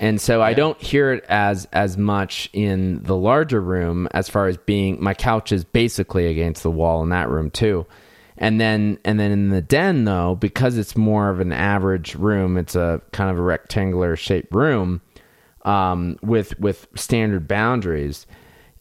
And 0.00 0.20
so 0.20 0.42
I 0.42 0.54
don't 0.54 0.80
hear 0.80 1.12
it 1.12 1.24
as 1.28 1.66
as 1.72 1.96
much 1.96 2.50
in 2.52 3.02
the 3.04 3.16
larger 3.16 3.60
room 3.60 4.08
as 4.12 4.28
far 4.28 4.48
as 4.48 4.56
being 4.56 4.98
my 5.02 5.14
couch 5.14 5.50
is 5.52 5.64
basically 5.64 6.26
against 6.26 6.62
the 6.62 6.70
wall 6.70 7.02
in 7.02 7.08
that 7.10 7.28
room 7.28 7.50
too. 7.50 7.86
And 8.36 8.60
then 8.60 8.98
and 9.04 9.18
then 9.20 9.30
in 9.30 9.50
the 9.50 9.62
den 9.62 10.04
though, 10.04 10.34
because 10.34 10.76
it's 10.78 10.96
more 10.96 11.30
of 11.30 11.38
an 11.40 11.52
average 11.52 12.14
room, 12.16 12.56
it's 12.56 12.74
a 12.74 13.00
kind 13.12 13.30
of 13.30 13.38
a 13.38 13.42
rectangular 13.42 14.14
shaped 14.16 14.52
room 14.54 15.00
um, 15.64 16.18
with 16.22 16.58
with 16.58 16.86
standard 16.94 17.48
boundaries 17.48 18.26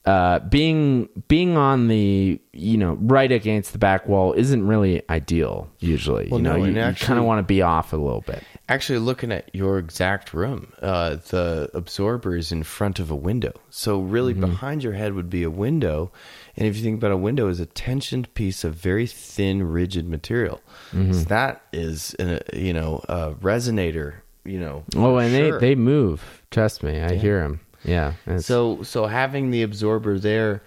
uh, 0.06 0.40
being 0.40 1.08
being 1.30 1.56
on 1.56 1.88
the 1.88 2.38
you 2.52 2.78
know 2.78 2.96
right 3.00 3.32
against 3.32 3.72
the 3.72 3.78
back 3.78 4.06
wall 4.06 4.34
isn't 4.34 4.68
really 4.68 5.02
ideal 5.10 5.70
usually 5.80 6.28
well, 6.28 6.40
you 6.40 6.44
know 6.44 6.58
no, 6.58 6.66
you, 6.66 6.74
you 6.74 6.94
kind 6.96 7.18
of 7.18 7.24
want 7.24 7.40
to 7.40 7.44
be 7.44 7.62
off 7.62 7.94
a 7.94 7.96
little 7.96 8.20
bit 8.22 8.44
actually 8.68 9.00
looking 9.00 9.32
at 9.32 9.50
your 9.56 9.78
exact 9.78 10.34
room 10.34 10.74
uh, 10.82 11.16
the 11.30 11.70
absorber 11.74 12.36
is 12.36 12.52
in 12.52 12.64
front 12.64 13.00
of 13.00 13.12
a 13.12 13.16
window 13.16 13.54
so 13.70 14.02
really 14.02 14.34
mm-hmm. 14.34 14.42
behind 14.42 14.84
your 14.84 14.94
head 14.94 15.14
would 15.14 15.30
be 15.30 15.44
a 15.44 15.50
window 15.50 16.12
and 16.58 16.68
if 16.68 16.76
you 16.76 16.84
think 16.84 16.98
about 16.98 17.12
a 17.12 17.18
window 17.18 17.48
is 17.48 17.62
a 17.62 17.66
tensioned 17.66 18.32
piece 18.34 18.66
of 18.66 18.76
very 18.76 19.08
thin 19.08 19.64
rigid 19.64 20.10
material 20.10 20.60
mm-hmm. 20.92 21.14
so 21.14 21.24
that 21.24 21.62
is 21.72 22.14
a, 22.20 22.42
you 22.54 22.74
know 22.74 23.02
a 23.08 23.32
resonator 23.36 24.16
you 24.46 24.60
know 24.60 24.84
oh 24.96 25.18
and 25.18 25.34
sure. 25.34 25.60
they 25.60 25.70
they 25.70 25.76
move 25.76 26.44
trust 26.52 26.84
me 26.84 27.00
i 27.00 27.12
yeah. 27.12 27.14
hear 27.14 27.40
them 27.42 27.60
yeah. 27.84 28.14
So 28.40 28.84
so 28.84 29.06
having 29.06 29.52
the 29.52 29.62
absorber 29.64 30.20
there 30.20 30.64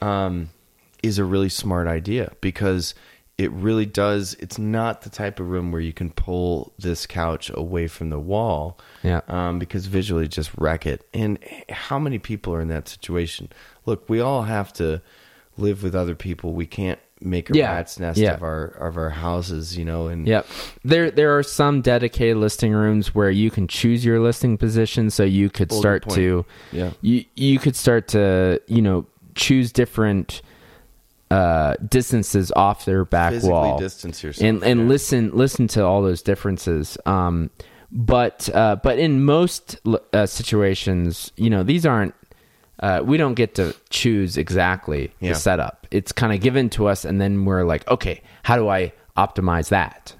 um, 0.00 0.50
is 1.02 1.18
a 1.18 1.24
really 1.24 1.48
smart 1.48 1.86
idea 1.86 2.32
because 2.40 2.94
it 3.36 3.50
really 3.52 3.86
does. 3.86 4.34
It's 4.34 4.58
not 4.58 5.02
the 5.02 5.10
type 5.10 5.40
of 5.40 5.48
room 5.48 5.72
where 5.72 5.80
you 5.80 5.92
can 5.92 6.10
pull 6.10 6.72
this 6.78 7.06
couch 7.06 7.50
away 7.54 7.86
from 7.86 8.10
the 8.10 8.18
wall. 8.18 8.78
Yeah. 9.02 9.20
Um, 9.28 9.58
because 9.58 9.86
visually 9.86 10.28
just 10.28 10.50
wreck 10.58 10.86
it. 10.86 11.06
And 11.14 11.38
how 11.70 11.98
many 11.98 12.18
people 12.18 12.52
are 12.54 12.60
in 12.60 12.68
that 12.68 12.88
situation? 12.88 13.50
Look, 13.86 14.08
we 14.08 14.20
all 14.20 14.42
have 14.42 14.72
to 14.74 15.00
live 15.56 15.82
with 15.82 15.94
other 15.94 16.14
people. 16.14 16.52
We 16.52 16.66
can't 16.66 17.00
make 17.20 17.50
a 17.50 17.54
yeah. 17.54 17.72
rat's 17.72 17.98
nest 17.98 18.18
yeah. 18.18 18.34
of 18.34 18.42
our 18.42 18.64
of 18.66 18.96
our 18.96 19.10
houses, 19.10 19.76
you 19.76 19.84
know. 19.84 20.08
And 20.08 20.26
yep, 20.26 20.46
there 20.84 21.10
there 21.10 21.36
are 21.36 21.42
some 21.42 21.80
dedicated 21.80 22.36
listing 22.36 22.72
rooms 22.72 23.14
where 23.14 23.30
you 23.30 23.50
can 23.50 23.68
choose 23.68 24.04
your 24.04 24.20
listing 24.20 24.56
position, 24.56 25.10
so 25.10 25.24
you 25.24 25.50
could 25.50 25.72
start 25.72 26.08
to 26.10 26.44
yeah 26.72 26.92
you 27.00 27.24
you 27.34 27.58
could 27.58 27.76
start 27.76 28.08
to 28.08 28.60
you 28.66 28.82
know 28.82 29.06
choose 29.34 29.72
different 29.72 30.42
uh, 31.30 31.74
distances 31.86 32.50
off 32.52 32.84
their 32.84 33.04
back 33.04 33.32
Physically 33.32 33.52
wall, 33.52 33.78
distance 33.78 34.22
yourself, 34.22 34.48
and 34.48 34.62
and 34.62 34.80
yeah. 34.80 34.86
listen 34.86 35.30
listen 35.34 35.68
to 35.68 35.84
all 35.84 36.02
those 36.02 36.22
differences. 36.22 36.96
Um, 37.06 37.50
but 37.90 38.48
uh, 38.54 38.76
but 38.76 38.98
in 38.98 39.24
most 39.24 39.80
uh, 40.12 40.26
situations, 40.26 41.32
you 41.36 41.50
know, 41.50 41.62
these 41.62 41.86
aren't 41.86 42.14
uh, 42.80 43.02
we 43.04 43.16
don't 43.16 43.34
get 43.34 43.54
to 43.56 43.74
choose 43.90 44.36
exactly 44.36 45.12
yeah. 45.20 45.30
the 45.30 45.34
setup. 45.34 45.86
It's 45.90 46.12
kind 46.12 46.32
of 46.32 46.40
given 46.40 46.70
to 46.70 46.86
us, 46.86 47.04
and 47.04 47.20
then 47.20 47.44
we're 47.44 47.64
like, 47.64 47.86
okay, 47.88 48.22
how 48.42 48.56
do 48.56 48.68
I 48.68 48.92
optimize 49.16 49.70
that? 49.70 50.14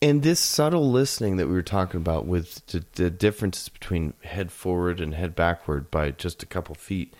And 0.00 0.22
this 0.22 0.40
subtle 0.40 0.90
listening 0.90 1.36
that 1.36 1.46
we 1.46 1.52
were 1.52 1.62
talking 1.62 2.00
about 2.00 2.26
with 2.26 2.66
the, 2.66 2.84
the 2.94 3.08
differences 3.08 3.68
between 3.68 4.14
head 4.24 4.50
forward 4.50 5.00
and 5.00 5.14
head 5.14 5.36
backward 5.36 5.90
by 5.92 6.10
just 6.10 6.42
a 6.42 6.46
couple 6.46 6.74
feet, 6.74 7.14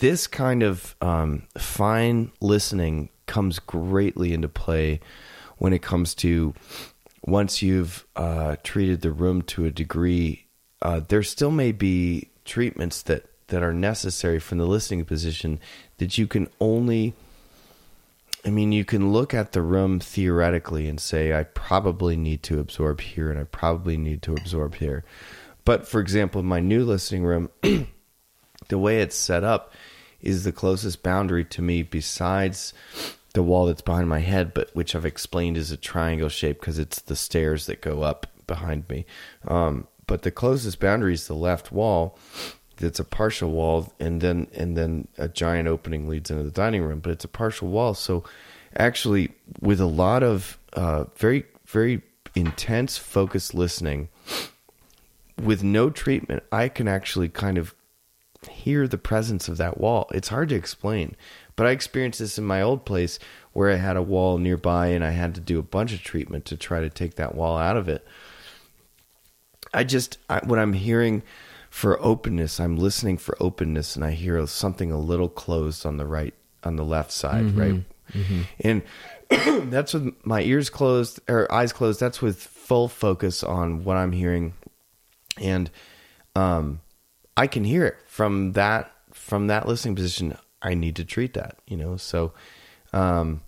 this 0.00 0.26
kind 0.26 0.64
of 0.64 0.96
um, 1.00 1.44
fine 1.56 2.32
listening 2.40 3.10
comes 3.26 3.60
greatly 3.60 4.32
into 4.32 4.48
play 4.48 4.98
when 5.58 5.72
it 5.72 5.82
comes 5.82 6.14
to 6.16 6.54
once 7.24 7.62
you've 7.62 8.04
uh, 8.16 8.56
treated 8.64 9.02
the 9.02 9.12
room 9.12 9.42
to 9.42 9.64
a 9.64 9.70
degree. 9.70 10.46
Uh, 10.80 11.00
there 11.06 11.22
still 11.22 11.52
may 11.52 11.70
be 11.70 12.30
treatments 12.44 13.02
that 13.02 13.26
that 13.52 13.62
are 13.62 13.72
necessary 13.72 14.40
from 14.40 14.58
the 14.58 14.66
listening 14.66 15.04
position 15.04 15.60
that 15.98 16.18
you 16.18 16.26
can 16.26 16.48
only 16.58 17.14
I 18.44 18.50
mean, 18.50 18.72
you 18.72 18.84
can 18.84 19.12
look 19.12 19.32
at 19.32 19.52
the 19.52 19.62
room 19.62 20.00
theoretically 20.00 20.88
and 20.88 20.98
say, 20.98 21.32
I 21.32 21.44
probably 21.44 22.16
need 22.16 22.42
to 22.44 22.58
absorb 22.58 23.00
here 23.00 23.30
and 23.30 23.38
I 23.38 23.44
probably 23.44 23.96
need 23.96 24.20
to 24.22 24.32
absorb 24.32 24.74
here. 24.76 25.04
But 25.64 25.86
for 25.86 26.00
example, 26.00 26.42
my 26.42 26.58
new 26.58 26.84
listening 26.84 27.22
room, 27.22 27.50
the 28.68 28.78
way 28.78 29.00
it's 29.00 29.14
set 29.14 29.44
up 29.44 29.72
is 30.20 30.42
the 30.42 30.50
closest 30.50 31.04
boundary 31.04 31.44
to 31.44 31.62
me 31.62 31.84
besides 31.84 32.72
the 33.34 33.44
wall 33.44 33.66
that's 33.66 33.80
behind 33.80 34.08
my 34.08 34.18
head, 34.18 34.54
but 34.54 34.74
which 34.74 34.96
I've 34.96 35.06
explained 35.06 35.56
is 35.56 35.70
a 35.70 35.76
triangle 35.76 36.28
shape 36.28 36.58
because 36.58 36.80
it's 36.80 37.00
the 37.00 37.14
stairs 37.14 37.66
that 37.66 37.80
go 37.80 38.02
up 38.02 38.26
behind 38.48 38.88
me. 38.88 39.06
Um, 39.46 39.86
but 40.08 40.22
the 40.22 40.32
closest 40.32 40.80
boundary 40.80 41.14
is 41.14 41.28
the 41.28 41.34
left 41.34 41.70
wall 41.70 42.18
it's 42.82 43.00
a 43.00 43.04
partial 43.04 43.50
wall 43.50 43.92
and 43.98 44.20
then 44.20 44.46
and 44.54 44.76
then 44.76 45.08
a 45.18 45.28
giant 45.28 45.68
opening 45.68 46.08
leads 46.08 46.30
into 46.30 46.42
the 46.42 46.50
dining 46.50 46.82
room 46.82 47.00
but 47.00 47.10
it's 47.10 47.24
a 47.24 47.28
partial 47.28 47.68
wall. 47.68 47.94
So 47.94 48.24
actually 48.76 49.32
with 49.60 49.80
a 49.80 49.86
lot 49.86 50.22
of 50.22 50.58
uh, 50.74 51.04
very 51.16 51.44
very 51.66 52.02
intense 52.34 52.96
focused 52.96 53.54
listening 53.54 54.08
with 55.42 55.62
no 55.62 55.90
treatment 55.90 56.42
i 56.52 56.68
can 56.68 56.88
actually 56.88 57.28
kind 57.28 57.58
of 57.58 57.74
hear 58.50 58.88
the 58.88 58.98
presence 58.98 59.48
of 59.48 59.56
that 59.56 59.78
wall. 59.78 60.08
It's 60.12 60.28
hard 60.28 60.48
to 60.50 60.54
explain 60.54 61.16
but 61.56 61.66
i 61.66 61.70
experienced 61.70 62.18
this 62.18 62.38
in 62.38 62.44
my 62.44 62.62
old 62.62 62.84
place 62.84 63.18
where 63.52 63.70
i 63.70 63.76
had 63.76 63.96
a 63.96 64.02
wall 64.02 64.38
nearby 64.38 64.88
and 64.88 65.04
i 65.04 65.10
had 65.10 65.34
to 65.34 65.40
do 65.40 65.58
a 65.58 65.62
bunch 65.62 65.92
of 65.92 66.02
treatment 66.02 66.44
to 66.46 66.56
try 66.56 66.80
to 66.80 66.90
take 66.90 67.16
that 67.16 67.34
wall 67.34 67.58
out 67.58 67.76
of 67.76 67.88
it. 67.88 68.06
I 69.74 69.84
just 69.84 70.18
I, 70.28 70.40
when 70.44 70.58
i'm 70.58 70.72
hearing 70.72 71.22
for 71.72 71.98
openness. 72.04 72.60
I'm 72.60 72.76
listening 72.76 73.16
for 73.16 73.34
openness, 73.40 73.96
and 73.96 74.04
I 74.04 74.10
hear 74.10 74.46
something 74.46 74.92
a 74.92 74.98
little 74.98 75.30
closed 75.30 75.86
on 75.86 75.96
the 75.96 76.04
right, 76.04 76.34
on 76.62 76.76
the 76.76 76.84
left 76.84 77.10
side, 77.10 77.46
mm-hmm. 77.46 77.58
right, 77.58 77.84
mm-hmm. 78.12 78.42
and 78.60 78.82
that's 79.72 79.94
with 79.94 80.14
my 80.22 80.42
ears 80.42 80.68
closed 80.68 81.20
or 81.30 81.50
eyes 81.50 81.72
closed. 81.72 81.98
That's 81.98 82.20
with 82.20 82.42
full 82.42 82.88
focus 82.88 83.42
on 83.42 83.84
what 83.84 83.96
I'm 83.96 84.12
hearing, 84.12 84.52
and 85.40 85.70
um, 86.36 86.82
I 87.38 87.46
can 87.46 87.64
hear 87.64 87.86
it 87.86 87.96
from 88.06 88.52
that 88.52 88.92
from 89.14 89.46
that 89.46 89.66
listening 89.66 89.94
position. 89.94 90.36
I 90.60 90.74
need 90.74 90.94
to 90.96 91.06
treat 91.06 91.32
that, 91.32 91.56
you 91.66 91.78
know. 91.78 91.96
So, 91.96 92.34
um, 92.92 93.40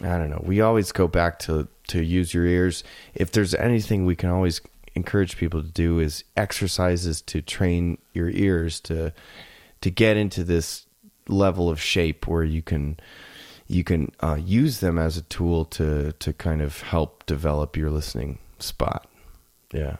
I 0.00 0.18
don't 0.18 0.30
know. 0.30 0.42
We 0.44 0.60
always 0.60 0.90
go 0.90 1.06
back 1.06 1.38
to 1.40 1.68
to 1.88 2.02
use 2.02 2.34
your 2.34 2.44
ears. 2.44 2.82
If 3.14 3.30
there's 3.30 3.54
anything 3.54 4.04
we 4.04 4.16
can 4.16 4.30
always 4.30 4.60
encourage 4.94 5.36
people 5.36 5.62
to 5.62 5.68
do 5.68 5.98
is 5.98 6.24
exercises 6.36 7.22
to 7.22 7.42
train 7.42 7.98
your 8.12 8.30
ears 8.30 8.80
to 8.80 9.12
to 9.80 9.90
get 9.90 10.16
into 10.16 10.44
this 10.44 10.86
level 11.28 11.70
of 11.70 11.80
shape 11.80 12.26
where 12.26 12.44
you 12.44 12.62
can 12.62 12.98
you 13.66 13.84
can 13.84 14.12
uh, 14.20 14.38
use 14.42 14.80
them 14.80 14.98
as 14.98 15.16
a 15.16 15.22
tool 15.22 15.64
to 15.64 16.12
to 16.12 16.32
kind 16.32 16.60
of 16.60 16.82
help 16.82 17.24
develop 17.26 17.76
your 17.76 17.90
listening 17.90 18.38
spot. 18.58 19.08
Yeah. 19.72 19.96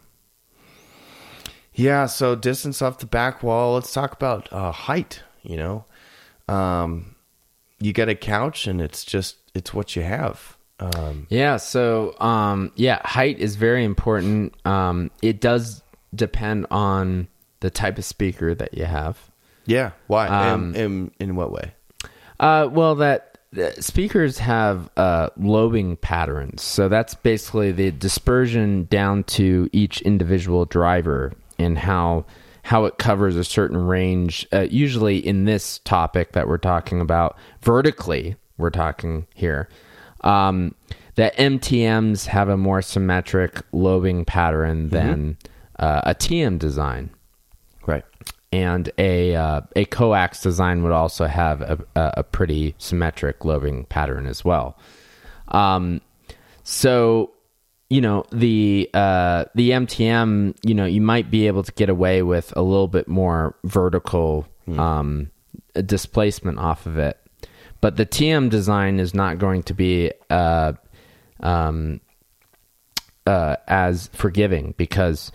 Yeah, 1.74 2.05
so 2.05 2.35
distance 2.35 2.82
off 2.82 2.98
the 2.98 3.06
back 3.06 3.43
wall. 3.43 3.74
Let's 3.74 3.93
talk 3.93 4.12
about 4.12 4.52
uh, 4.52 4.73
height. 4.73 5.23
You 5.43 5.56
know, 5.56 5.85
um, 6.47 7.16
you 7.81 7.93
get 7.94 8.10
a 8.10 8.14
couch, 8.14 8.66
and 8.66 8.81
it's 8.81 9.05
just 9.05 9.36
it's 9.55 9.73
what 9.73 9.97
you 9.97 10.02
have. 10.02 10.56
Um, 10.83 11.27
yeah. 11.31 11.57
So, 11.59 12.19
um, 12.21 12.73
yeah, 12.75 13.01
height 13.07 13.39
is 13.39 13.57
very 13.57 13.85
important. 13.85 14.55
Um, 14.67 15.11
it 15.23 15.41
does 15.41 15.83
depend 16.15 16.67
on 16.71 17.29
the 17.61 17.71
type 17.71 17.99
of 17.99 18.05
speaker 18.05 18.55
that 18.55 18.75
you 18.75 18.85
have. 18.85 19.19
Yeah. 19.67 19.93
Why? 20.09 20.27
Um, 20.27 20.75
in, 20.75 20.81
in, 20.81 21.11
in 21.21 21.37
what 21.37 21.53
way? 21.53 21.73
Uh, 22.41 22.69
well, 22.71 22.97
that 22.97 23.39
speakers 23.79 24.39
have 24.39 24.91
uh, 24.97 25.29
lobing 25.37 25.97
patterns. 25.97 26.63
So 26.63 26.89
that's 26.89 27.15
basically 27.15 27.71
the 27.71 27.91
dispersion 27.91 28.85
down 28.91 29.25
to 29.25 29.69
each 29.73 30.01
individual 30.03 30.65
driver 30.65 31.33
and 31.59 31.79
how 31.79 32.25
how 32.65 32.85
it 32.85 32.97
covers 32.97 33.35
a 33.37 33.45
certain 33.45 33.77
range. 33.77 34.47
Uh, 34.53 34.67
usually, 34.71 35.19
in 35.19 35.45
this 35.45 35.81
topic 35.81 36.33
that 36.33 36.47
we're 36.47 36.59
talking 36.59 37.01
about, 37.01 37.37
vertically, 37.61 38.37
we're 38.57 38.71
talking 38.71 39.27
here. 39.35 39.69
Um, 40.23 40.74
the 41.15 41.32
MTMs 41.36 42.27
have 42.27 42.49
a 42.49 42.57
more 42.57 42.82
symmetric 42.82 43.62
lobing 43.73 44.24
pattern 44.24 44.85
mm-hmm. 44.85 44.89
than 44.89 45.35
mm-hmm. 45.35 45.85
uh, 45.85 46.01
a 46.05 46.15
TM 46.15 46.59
design. 46.59 47.11
Right. 47.86 48.05
And 48.53 48.90
a 48.99 49.35
uh, 49.35 49.62
a 49.74 49.86
coax 49.86 50.43
design 50.43 50.82
would 50.82 50.93
also 50.93 51.27
have 51.27 51.62
a, 51.62 51.78
a 51.94 52.23
pretty 52.23 52.74
symmetric 52.77 53.44
lobing 53.47 53.85
pattern 53.86 54.27
as 54.27 54.44
well. 54.44 54.77
Um, 55.49 56.03
so 56.62 57.32
you 57.89 58.01
know 58.01 58.24
the 58.31 58.90
uh, 58.94 59.47
the 59.55 59.70
MTM, 59.70 60.57
you 60.65 60.74
know, 60.74 60.85
you 60.85 61.01
might 61.01 61.31
be 61.31 61.47
able 61.47 61.62
to 61.62 61.73
get 61.73 61.89
away 61.89 62.23
with 62.23 62.53
a 62.57 62.62
little 62.62 62.89
bit 62.89 63.09
more 63.09 63.55
vertical 63.65 64.47
mm. 64.66 64.78
um, 64.78 65.31
displacement 65.85 66.59
off 66.59 66.86
of 66.86 66.99
it. 66.99 67.19
But 67.83 67.97
the 67.97 68.07
TM 68.07 68.49
design 68.49 69.01
is 69.01 69.13
not 69.13 69.39
going 69.39 69.65
to 69.65 69.75
be 69.75 70.13
uh, 70.31 70.73
um, 71.41 72.01
uh, 73.27 73.57
as 73.67 74.09
forgiving 74.13 74.73
because 74.79 75.33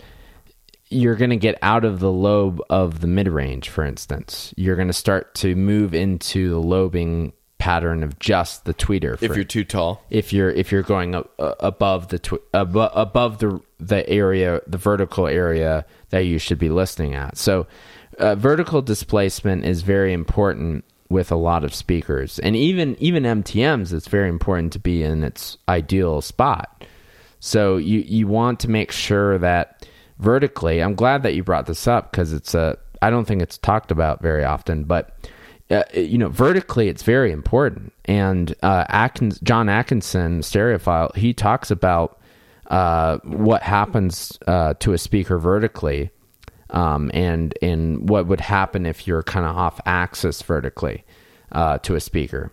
you're 0.88 1.14
going 1.14 1.30
to 1.30 1.36
get 1.36 1.58
out 1.60 1.84
of 1.84 2.00
the 2.00 2.10
lobe 2.10 2.62
of 2.70 3.00
the 3.00 3.06
mid 3.06 3.28
range, 3.28 3.68
for 3.68 3.84
instance. 3.84 4.54
You're 4.56 4.76
going 4.76 4.88
to 4.88 4.94
start 4.94 5.34
to 5.36 5.54
move 5.54 5.94
into 5.94 6.48
the 6.48 6.58
lobing 6.58 7.34
pattern 7.58 8.02
of 8.02 8.18
just 8.18 8.64
the 8.64 8.72
tweeter. 8.72 9.22
If 9.22 9.36
you're 9.36 9.44
too 9.44 9.64
tall, 9.64 10.02
if 10.08 10.32
you're 10.32 10.50
if 10.50 10.72
you're 10.72 10.82
going 10.82 11.14
uh, 11.14 11.22
above 11.60 12.08
the 12.08 12.18
tw- 12.18 12.42
above, 12.54 12.92
above 12.94 13.38
the 13.40 13.60
the 13.78 14.08
area, 14.08 14.62
the 14.66 14.78
vertical 14.78 15.26
area 15.26 15.84
that 16.08 16.20
you 16.20 16.38
should 16.38 16.58
be 16.58 16.70
listening 16.70 17.14
at. 17.14 17.36
So, 17.36 17.66
uh, 18.18 18.36
vertical 18.36 18.80
displacement 18.80 19.66
is 19.66 19.82
very 19.82 20.14
important 20.14 20.84
with 21.10 21.32
a 21.32 21.36
lot 21.36 21.64
of 21.64 21.74
speakers, 21.74 22.38
and 22.38 22.54
even 22.56 22.96
even 22.98 23.22
MTM's. 23.22 23.92
It's 23.92 24.08
very 24.08 24.28
important 24.28 24.72
to 24.74 24.78
be 24.78 25.02
in 25.02 25.22
its 25.22 25.58
ideal 25.68 26.20
spot. 26.20 26.84
So 27.40 27.76
you 27.76 28.00
you 28.00 28.26
want 28.26 28.60
to 28.60 28.70
make 28.70 28.92
sure 28.92 29.38
that 29.38 29.88
vertically. 30.18 30.82
I'm 30.82 30.94
glad 30.94 31.22
that 31.22 31.34
you 31.34 31.42
brought 31.42 31.66
this 31.66 31.86
up 31.86 32.10
because 32.10 32.32
it's 32.32 32.54
a. 32.54 32.78
I 33.00 33.10
don't 33.10 33.26
think 33.26 33.42
it's 33.42 33.58
talked 33.58 33.90
about 33.90 34.20
very 34.20 34.44
often, 34.44 34.84
but 34.84 35.16
uh, 35.70 35.82
you 35.94 36.18
know, 36.18 36.28
vertically, 36.28 36.88
it's 36.88 37.02
very 37.02 37.30
important. 37.30 37.92
And 38.06 38.54
uh, 38.62 38.84
Atkins, 38.88 39.38
John 39.40 39.68
Atkinson, 39.68 40.40
Stereophile, 40.40 41.14
he 41.14 41.34
talks 41.34 41.70
about 41.70 42.18
uh, 42.68 43.18
what 43.24 43.62
happens 43.62 44.38
uh, 44.46 44.74
to 44.74 44.92
a 44.92 44.98
speaker 44.98 45.38
vertically, 45.38 46.10
um, 46.70 47.10
and 47.14 47.56
and 47.62 48.08
what 48.08 48.26
would 48.26 48.40
happen 48.40 48.86
if 48.86 49.06
you're 49.06 49.22
kind 49.22 49.46
of 49.46 49.56
off 49.56 49.80
axis 49.86 50.42
vertically 50.42 51.04
uh, 51.52 51.78
to 51.78 51.94
a 51.94 52.00
speaker. 52.00 52.52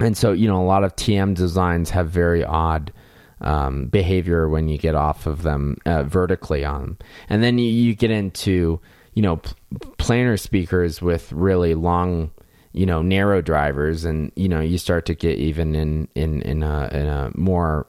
And 0.00 0.16
so, 0.16 0.32
you 0.32 0.48
know, 0.48 0.60
a 0.60 0.64
lot 0.64 0.84
of 0.84 0.96
TM 0.96 1.34
designs 1.34 1.90
have 1.90 2.10
very 2.10 2.44
odd 2.44 2.92
um, 3.40 3.86
behavior 3.86 4.48
when 4.48 4.68
you 4.68 4.78
get 4.78 4.94
off 4.94 5.26
of 5.26 5.42
them 5.42 5.76
uh, 5.86 6.04
vertically 6.04 6.64
on 6.64 6.82
them. 6.82 6.98
And 7.28 7.42
then 7.42 7.58
you, 7.58 7.70
you 7.70 7.94
get 7.94 8.10
into, 8.10 8.80
you 9.14 9.22
know, 9.22 9.36
planar 9.98 10.38
speakers 10.38 11.02
with 11.02 11.30
really 11.32 11.74
long, 11.74 12.30
you 12.72 12.86
know, 12.86 13.02
narrow 13.02 13.42
drivers. 13.42 14.04
And, 14.04 14.32
you 14.34 14.48
know, 14.48 14.60
you 14.60 14.78
start 14.78 15.06
to 15.06 15.14
get 15.14 15.38
even 15.38 15.74
in, 15.74 16.08
in, 16.14 16.42
in, 16.42 16.62
a, 16.62 16.88
in 16.92 17.06
a 17.06 17.30
more 17.34 17.86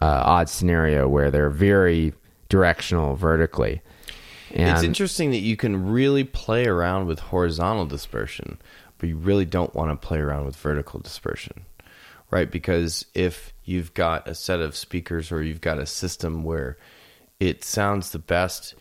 uh, 0.00 0.22
odd 0.24 0.48
scenario 0.48 1.08
where 1.08 1.30
they're 1.30 1.50
very 1.50 2.12
directional 2.48 3.16
vertically. 3.16 3.80
And 4.54 4.76
it's 4.76 4.82
interesting 4.84 5.30
that 5.30 5.38
you 5.38 5.56
can 5.56 5.90
really 5.90 6.24
play 6.24 6.66
around 6.66 7.06
with 7.06 7.18
horizontal 7.18 7.86
dispersion, 7.86 8.58
but 8.98 9.08
you 9.08 9.16
really 9.16 9.44
don't 9.44 9.74
want 9.74 9.90
to 9.90 10.06
play 10.06 10.18
around 10.18 10.46
with 10.46 10.56
vertical 10.56 11.00
dispersion 11.00 11.64
right? 12.30 12.50
Because 12.50 13.06
if 13.14 13.52
you've 13.64 13.92
got 13.94 14.28
a 14.28 14.34
set 14.34 14.60
of 14.60 14.76
speakers 14.76 15.32
or 15.32 15.42
you've 15.42 15.60
got 15.60 15.78
a 15.78 15.86
system 15.86 16.44
where 16.44 16.76
it 17.38 17.64
sounds 17.64 18.10
the 18.10 18.18
best 18.18 18.74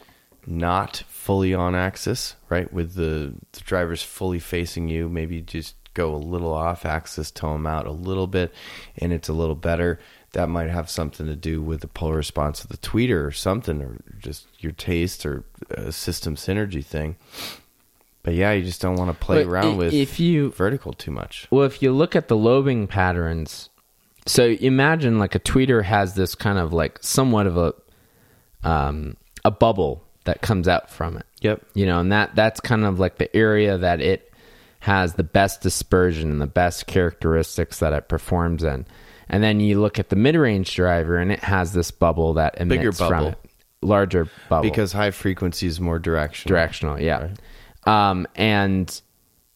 not 0.45 1.03
fully 1.07 1.53
on 1.53 1.75
axis, 1.75 2.35
right? 2.49 2.71
With 2.71 2.93
the, 2.93 3.33
the 3.51 3.59
drivers 3.61 4.01
fully 4.01 4.39
facing 4.39 4.87
you, 4.87 5.09
maybe 5.09 5.41
just 5.41 5.75
go 5.93 6.15
a 6.15 6.17
little 6.17 6.53
off 6.53 6.85
axis, 6.85 7.31
tone 7.31 7.63
them 7.63 7.67
out 7.67 7.85
a 7.85 7.91
little 7.91 8.27
bit, 8.27 8.53
and 8.97 9.11
it's 9.11 9.29
a 9.29 9.33
little 9.33 9.55
better. 9.55 9.99
That 10.33 10.47
might 10.47 10.69
have 10.69 10.89
something 10.89 11.25
to 11.25 11.35
do 11.35 11.61
with 11.61 11.81
the 11.81 11.87
polar 11.87 12.17
response 12.17 12.63
of 12.63 12.69
the 12.69 12.77
tweeter 12.77 13.25
or 13.25 13.31
something, 13.31 13.81
or 13.81 13.97
just 14.19 14.47
your 14.59 14.71
taste 14.71 15.25
or 15.25 15.43
a 15.71 15.91
system 15.91 16.35
synergy 16.35 16.85
thing. 16.85 17.15
But 18.21 18.35
yeah, 18.35 18.51
you 18.51 18.63
just 18.63 18.81
don't 18.81 18.95
want 18.95 19.11
to 19.11 19.25
play 19.25 19.43
but 19.43 19.49
around 19.49 19.77
with 19.77 19.93
if 19.93 20.19
you 20.19 20.51
vertical 20.51 20.93
too 20.93 21.11
much. 21.11 21.47
Well, 21.49 21.63
if 21.63 21.81
you 21.81 21.91
look 21.91 22.15
at 22.15 22.27
the 22.27 22.35
lobing 22.35 22.85
patterns, 22.85 23.69
so 24.25 24.45
imagine 24.45 25.17
like 25.17 25.35
a 25.35 25.39
tweeter 25.39 25.83
has 25.83 26.15
this 26.15 26.35
kind 26.35 26.59
of 26.59 26.73
like 26.73 26.99
somewhat 27.01 27.47
of 27.47 27.57
a 27.57 27.73
um, 28.63 29.17
a 29.45 29.51
bubble 29.51 30.03
that 30.25 30.41
comes 30.41 30.67
out 30.67 30.89
from 30.89 31.17
it. 31.17 31.25
Yep. 31.41 31.65
You 31.73 31.85
know, 31.85 31.99
and 31.99 32.11
that 32.11 32.35
that's 32.35 32.59
kind 32.59 32.85
of 32.85 32.99
like 32.99 33.17
the 33.17 33.35
area 33.35 33.77
that 33.77 34.01
it 34.01 34.31
has 34.81 35.15
the 35.15 35.23
best 35.23 35.61
dispersion 35.61 36.31
and 36.31 36.41
the 36.41 36.47
best 36.47 36.87
characteristics 36.87 37.79
that 37.79 37.93
it 37.93 38.07
performs 38.07 38.63
in. 38.63 38.85
And 39.29 39.43
then 39.43 39.59
you 39.59 39.79
look 39.79 39.99
at 39.99 40.09
the 40.09 40.15
mid-range 40.15 40.73
driver 40.75 41.17
and 41.17 41.31
it 41.31 41.39
has 41.39 41.73
this 41.73 41.91
bubble 41.91 42.33
that 42.33 42.59
emits 42.59 42.79
Bigger 42.79 42.91
bubble. 42.91 43.07
from 43.07 43.25
it. 43.27 43.39
Larger 43.81 44.27
bubble. 44.49 44.63
Because 44.69 44.91
high 44.91 45.11
frequency 45.11 45.67
is 45.67 45.79
more 45.79 45.99
directional. 45.99 46.55
Directional, 46.55 46.99
yeah. 46.99 47.29
Right. 47.85 48.09
Um, 48.09 48.27
and 48.35 49.01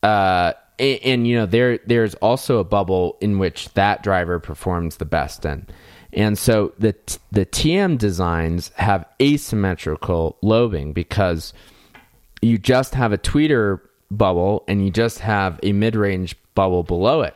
uh, 0.02 0.54
and, 0.80 1.00
and, 1.04 1.28
you 1.28 1.36
know 1.36 1.46
there 1.46 1.80
there's 1.86 2.16
also 2.16 2.60
a 2.60 2.64
bubble 2.64 3.18
in 3.22 3.38
which 3.38 3.74
that 3.74 4.04
driver 4.04 4.40
performs 4.40 4.98
the 4.98 5.06
best 5.06 5.46
in. 5.46 5.68
And 6.14 6.38
so 6.38 6.74
the 6.80 6.96
the 7.32 7.46
TM 7.46 7.98
designs 7.98 8.72
have 8.76 9.06
asymmetrical 9.22 10.38
lobing 10.42 10.94
because 10.94 11.54
you 12.42 12.58
just 12.58 12.94
have 12.96 13.12
a 13.12 13.18
tweeter 13.18 13.80
bubble 14.12 14.64
and 14.68 14.86
you 14.86 14.92
just 14.92 15.20
have 15.20 15.60
a 15.64 15.74
mid-range 15.74 16.36
bubble 16.56 16.84
below 16.84 17.22
it. 17.22 17.36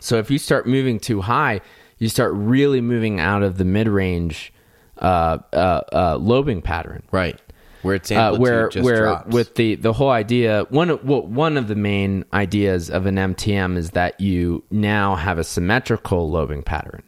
So 0.00 0.18
if 0.18 0.30
you 0.30 0.38
start 0.38 0.66
moving 0.66 0.98
too 0.98 1.20
high, 1.20 1.60
you 1.98 2.08
start 2.08 2.32
really 2.34 2.80
moving 2.80 3.20
out 3.20 3.42
of 3.42 3.58
the 3.58 3.64
mid-range 3.64 4.52
uh, 4.98 5.38
uh, 5.52 5.80
uh, 5.92 6.16
lobing 6.16 6.62
pattern. 6.62 7.02
Right 7.10 7.38
where 7.82 7.94
it's 7.94 8.10
uh, 8.10 8.36
where 8.36 8.70
where 8.70 9.02
drops. 9.02 9.32
with 9.32 9.54
the 9.54 9.74
the 9.76 9.92
whole 9.92 10.10
idea 10.10 10.66
one 10.70 10.90
of 10.90 11.04
well, 11.04 11.22
one 11.22 11.56
of 11.56 11.68
the 11.68 11.74
main 11.74 12.24
ideas 12.32 12.90
of 12.90 13.06
an 13.06 13.16
MTM 13.16 13.76
is 13.76 13.90
that 13.90 14.20
you 14.20 14.62
now 14.70 15.16
have 15.16 15.38
a 15.38 15.44
symmetrical 15.44 16.30
lobing 16.30 16.62
pattern, 16.62 17.02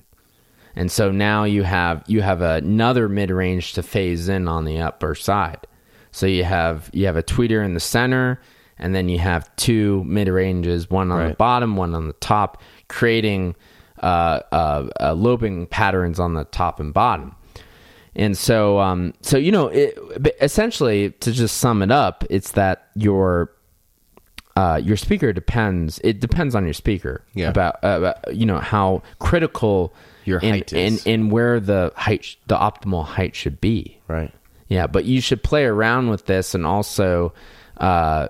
and 0.75 0.91
so 0.91 1.11
now 1.11 1.45
you 1.45 1.63
have 1.63 2.03
you 2.07 2.23
have 2.23 2.41
another 2.41 3.09
mid 3.09 3.31
range 3.31 3.75
to 3.75 3.83
phase 3.83 4.29
in 4.29 4.49
on 4.49 4.65
the 4.65 4.81
upper 4.81 5.15
side. 5.15 5.67
So 6.11 6.27
you 6.27 6.45
have 6.45 6.91
you 6.93 7.07
have 7.07 7.17
a 7.17 7.23
tweeter 7.23 7.65
in 7.65 7.75
the 7.75 7.81
center, 7.81 8.41
and 8.79 8.95
then 8.95 9.09
you 9.09 9.19
have 9.19 9.55
two 9.57 10.05
mid 10.05 10.29
ranges, 10.29 10.91
one 10.91 11.11
on 11.11 11.19
right. 11.19 11.29
the 11.29 11.35
bottom, 11.35 11.77
one 11.77 11.95
on 11.95 12.07
the 12.07 12.15
top, 12.15 12.63
creating 12.93 13.57
uh, 14.03 14.41
uh, 14.53 14.89
uh, 15.01 15.15
lobing 15.15 15.67
patterns 15.67 16.21
on 16.21 16.35
the 16.35 16.45
top 16.45 16.79
and 16.79 16.93
bottom. 16.93 17.35
And 18.15 18.37
so, 18.37 18.79
um, 18.79 19.15
so 19.23 19.39
you 19.39 19.51
know, 19.51 19.69
it, 19.69 19.99
essentially, 20.41 21.11
to 21.11 21.33
just 21.33 21.57
sum 21.57 21.83
it 21.83 21.91
up, 21.91 22.25
it's 22.29 22.53
that 22.53 22.89
your 22.95 23.51
uh, 24.55 24.79
your 24.85 24.99
speaker 24.99 25.33
depends. 25.33 25.99
It 26.05 26.21
depends 26.21 26.55
on 26.55 26.65
your 26.65 26.75
speaker 26.75 27.25
yeah. 27.33 27.49
about, 27.49 27.77
uh, 27.83 27.97
about 27.99 28.35
you 28.35 28.45
know 28.45 28.59
how 28.59 29.03
critical 29.19 29.95
your 30.25 30.41
height 30.41 30.73
and, 30.73 30.95
is, 30.95 31.07
and, 31.07 31.15
and 31.15 31.33
where 31.33 31.59
the 31.59 31.93
height, 31.97 32.37
the 32.49 32.57
optimal 32.57 33.05
height 33.05 33.35
should 33.35 33.61
be. 33.61 33.99
Right. 34.09 34.33
Yeah, 34.69 34.87
but 34.87 35.05
you 35.07 35.21
should 35.21 35.43
play 35.43 35.65
around 35.65 36.11
with 36.11 36.27
this, 36.27 36.55
and 36.55 36.67
also, 36.67 37.33
uh, 37.79 38.29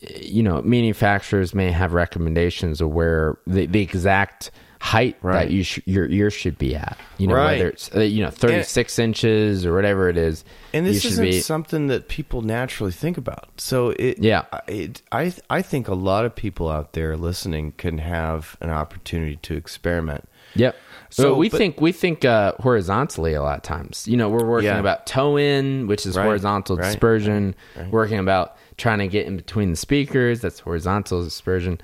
you 0.00 0.42
know, 0.42 0.62
manufacturers 0.62 1.54
may 1.54 1.70
have 1.70 1.92
recommendations 1.92 2.80
of 2.80 2.90
where 2.90 3.38
the, 3.46 3.66
the 3.66 3.80
exact 3.80 4.50
height 4.80 5.16
right. 5.22 5.46
that 5.46 5.50
you 5.50 5.64
sh- 5.64 5.80
your 5.86 6.06
ear 6.06 6.30
should 6.30 6.56
be 6.56 6.76
at. 6.76 6.96
You 7.18 7.26
know, 7.26 7.34
right. 7.34 7.58
whether 7.58 7.70
it's 7.70 7.94
uh, 7.94 8.00
you 8.00 8.22
know 8.22 8.30
thirty 8.30 8.62
six 8.62 8.98
inches 8.98 9.66
or 9.66 9.74
whatever 9.74 10.08
it 10.08 10.16
is. 10.16 10.44
And 10.72 10.86
this 10.86 11.04
isn't 11.04 11.24
be... 11.24 11.40
something 11.40 11.88
that 11.88 12.08
people 12.08 12.42
naturally 12.42 12.92
think 12.92 13.18
about. 13.18 13.48
So 13.56 13.90
it, 13.90 14.18
yeah, 14.20 14.44
it, 14.68 15.02
I 15.10 15.34
I 15.50 15.62
think 15.62 15.88
a 15.88 15.94
lot 15.94 16.24
of 16.24 16.34
people 16.34 16.68
out 16.68 16.92
there 16.92 17.16
listening 17.16 17.72
can 17.72 17.98
have 17.98 18.56
an 18.60 18.70
opportunity 18.70 19.36
to 19.36 19.54
experiment. 19.54 20.28
Yep. 20.54 20.76
So 21.10 21.34
we 21.34 21.48
but, 21.48 21.56
think 21.58 21.80
we 21.80 21.90
think 21.90 22.24
uh, 22.24 22.52
horizontally 22.60 23.34
a 23.34 23.42
lot 23.42 23.56
of 23.56 23.62
times. 23.62 24.06
You 24.06 24.16
know, 24.16 24.28
we're 24.28 24.46
working 24.46 24.66
yeah. 24.66 24.78
about 24.78 25.06
toe 25.06 25.36
in, 25.36 25.86
which 25.86 26.06
is 26.06 26.16
right, 26.16 26.24
horizontal 26.24 26.76
dispersion. 26.76 27.54
Working 27.90 28.18
about 28.18 28.57
trying 28.78 29.00
to 29.00 29.08
get 29.08 29.26
in 29.26 29.36
between 29.36 29.70
the 29.70 29.76
speakers. 29.76 30.40
That's 30.40 30.60
horizontal 30.60 31.22
dispersion. 31.22 31.80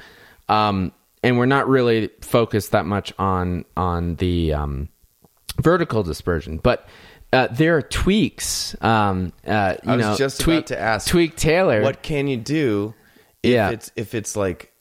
Um, 0.48 0.92
and 1.22 1.38
we're 1.38 1.46
not 1.46 1.68
really 1.68 2.10
focused 2.20 2.72
that 2.72 2.86
much 2.86 3.12
on 3.18 3.64
on 3.76 4.16
the 4.16 4.54
um, 4.54 4.88
vertical 5.60 6.02
dispersion, 6.02 6.58
but 6.58 6.88
uh, 7.32 7.48
there 7.50 7.76
are 7.76 7.82
tweaks. 7.82 8.76
Um, 8.80 9.32
uh, 9.46 9.76
you 9.82 9.92
I 9.92 9.96
was 9.96 10.06
know, 10.06 10.16
just 10.16 10.40
tweak, 10.40 10.58
about 10.58 10.66
to 10.68 10.78
ask 10.78 11.08
tweak 11.08 11.36
Taylor. 11.36 11.82
What 11.82 12.02
can 12.02 12.28
you 12.28 12.36
do? 12.36 12.94
If 13.42 13.52
yeah. 13.52 13.70
it's 13.70 13.90
if 13.96 14.14
it's 14.14 14.36
like, 14.36 14.72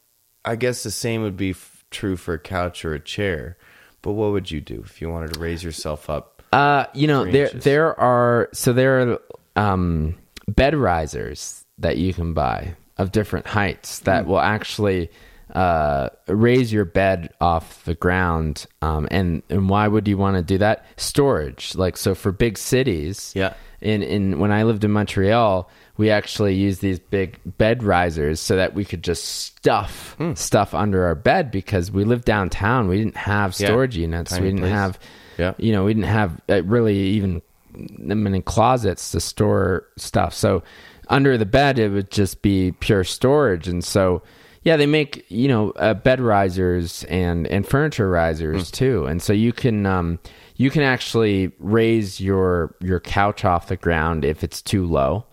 I 0.45 0.55
guess 0.55 0.83
the 0.83 0.91
same 0.91 1.23
would 1.23 1.37
be 1.37 1.51
f- 1.51 1.85
true 1.89 2.15
for 2.15 2.35
a 2.35 2.39
couch 2.39 2.85
or 2.85 2.93
a 2.93 2.99
chair. 2.99 3.57
But 4.01 4.11
what 4.11 4.33
would 4.33 4.51
you 4.51 4.59
do 4.59 4.83
if 4.85 5.01
you 5.01 5.09
wanted 5.09 5.33
to 5.33 5.39
raise 5.39 5.63
yourself 5.63 6.09
up? 6.09 6.43
Uh, 6.51 6.85
you 6.93 7.07
know, 7.07 7.23
there 7.23 7.45
inches? 7.45 7.63
there 7.63 7.99
are 7.99 8.49
so 8.51 8.73
there 8.73 9.01
are 9.01 9.19
um, 9.55 10.15
bed 10.47 10.75
risers 10.75 11.62
that 11.77 11.97
you 11.97 12.13
can 12.13 12.33
buy 12.33 12.75
of 12.97 13.11
different 13.11 13.47
heights 13.47 13.99
that 13.99 14.25
mm. 14.25 14.27
will 14.27 14.39
actually 14.39 15.09
uh, 15.53 16.09
raise 16.27 16.71
your 16.71 16.85
bed 16.85 17.33
off 17.41 17.83
the 17.85 17.95
ground. 17.95 18.65
Um, 18.81 19.07
and 19.11 19.43
and 19.49 19.69
why 19.69 19.87
would 19.87 20.07
you 20.07 20.17
want 20.17 20.37
to 20.37 20.43
do 20.43 20.57
that? 20.59 20.85
Storage, 20.97 21.75
like 21.75 21.97
so 21.97 22.15
for 22.15 22.31
big 22.31 22.57
cities. 22.57 23.31
Yeah. 23.35 23.53
In 23.81 24.01
in 24.01 24.39
when 24.39 24.51
I 24.51 24.63
lived 24.63 24.83
in 24.83 24.91
Montreal, 24.91 25.69
we 25.97 26.09
actually 26.09 26.55
used 26.55 26.81
these 26.81 26.99
big 26.99 27.39
bed 27.57 27.83
risers 27.83 28.39
so 28.39 28.55
that 28.55 28.73
we 28.73 28.85
could 28.85 29.03
just 29.03 29.25
stuff 29.25 30.15
mm. 30.19 30.37
stuff 30.37 30.73
under 30.73 31.05
our 31.05 31.15
bed 31.15 31.51
because 31.51 31.91
we 31.91 32.03
lived 32.03 32.25
downtown. 32.25 32.87
We 32.87 32.97
didn't 32.97 33.17
have 33.17 33.53
storage 33.53 33.97
yeah. 33.97 34.01
units. 34.01 34.31
Tiny 34.31 34.41
we 34.41 34.47
didn't 34.49 34.61
place. 34.61 34.71
have 34.71 34.99
Yeah. 35.37 35.53
You 35.57 35.71
know, 35.71 35.83
we 35.83 35.93
didn't 35.93 36.09
have 36.09 36.41
uh, 36.49 36.63
really 36.63 36.97
even 36.97 37.41
many 37.75 38.41
closets 38.41 39.11
to 39.11 39.19
store 39.19 39.87
stuff. 39.97 40.33
So 40.33 40.63
under 41.09 41.37
the 41.37 41.45
bed, 41.45 41.79
it 41.79 41.89
would 41.89 42.11
just 42.11 42.41
be 42.41 42.71
pure 42.79 43.03
storage. 43.03 43.67
And 43.67 43.83
so, 43.83 44.21
yeah, 44.63 44.77
they 44.77 44.85
make 44.85 45.25
you 45.29 45.47
know 45.47 45.71
uh, 45.71 45.93
bed 45.93 46.21
risers 46.21 47.03
and 47.05 47.45
and 47.47 47.67
furniture 47.67 48.09
risers 48.09 48.69
Hmm. 48.69 48.73
too. 48.75 49.05
And 49.05 49.21
so 49.21 49.33
you 49.33 49.51
can 49.53 49.85
um, 49.85 50.19
you 50.55 50.69
can 50.69 50.83
actually 50.83 51.51
raise 51.59 52.19
your 52.21 52.75
your 52.79 52.99
couch 52.99 53.43
off 53.45 53.67
the 53.67 53.75
ground 53.77 54.23
if 54.25 54.43
it's 54.43 54.61
too 54.61 54.85
low. 54.85 55.25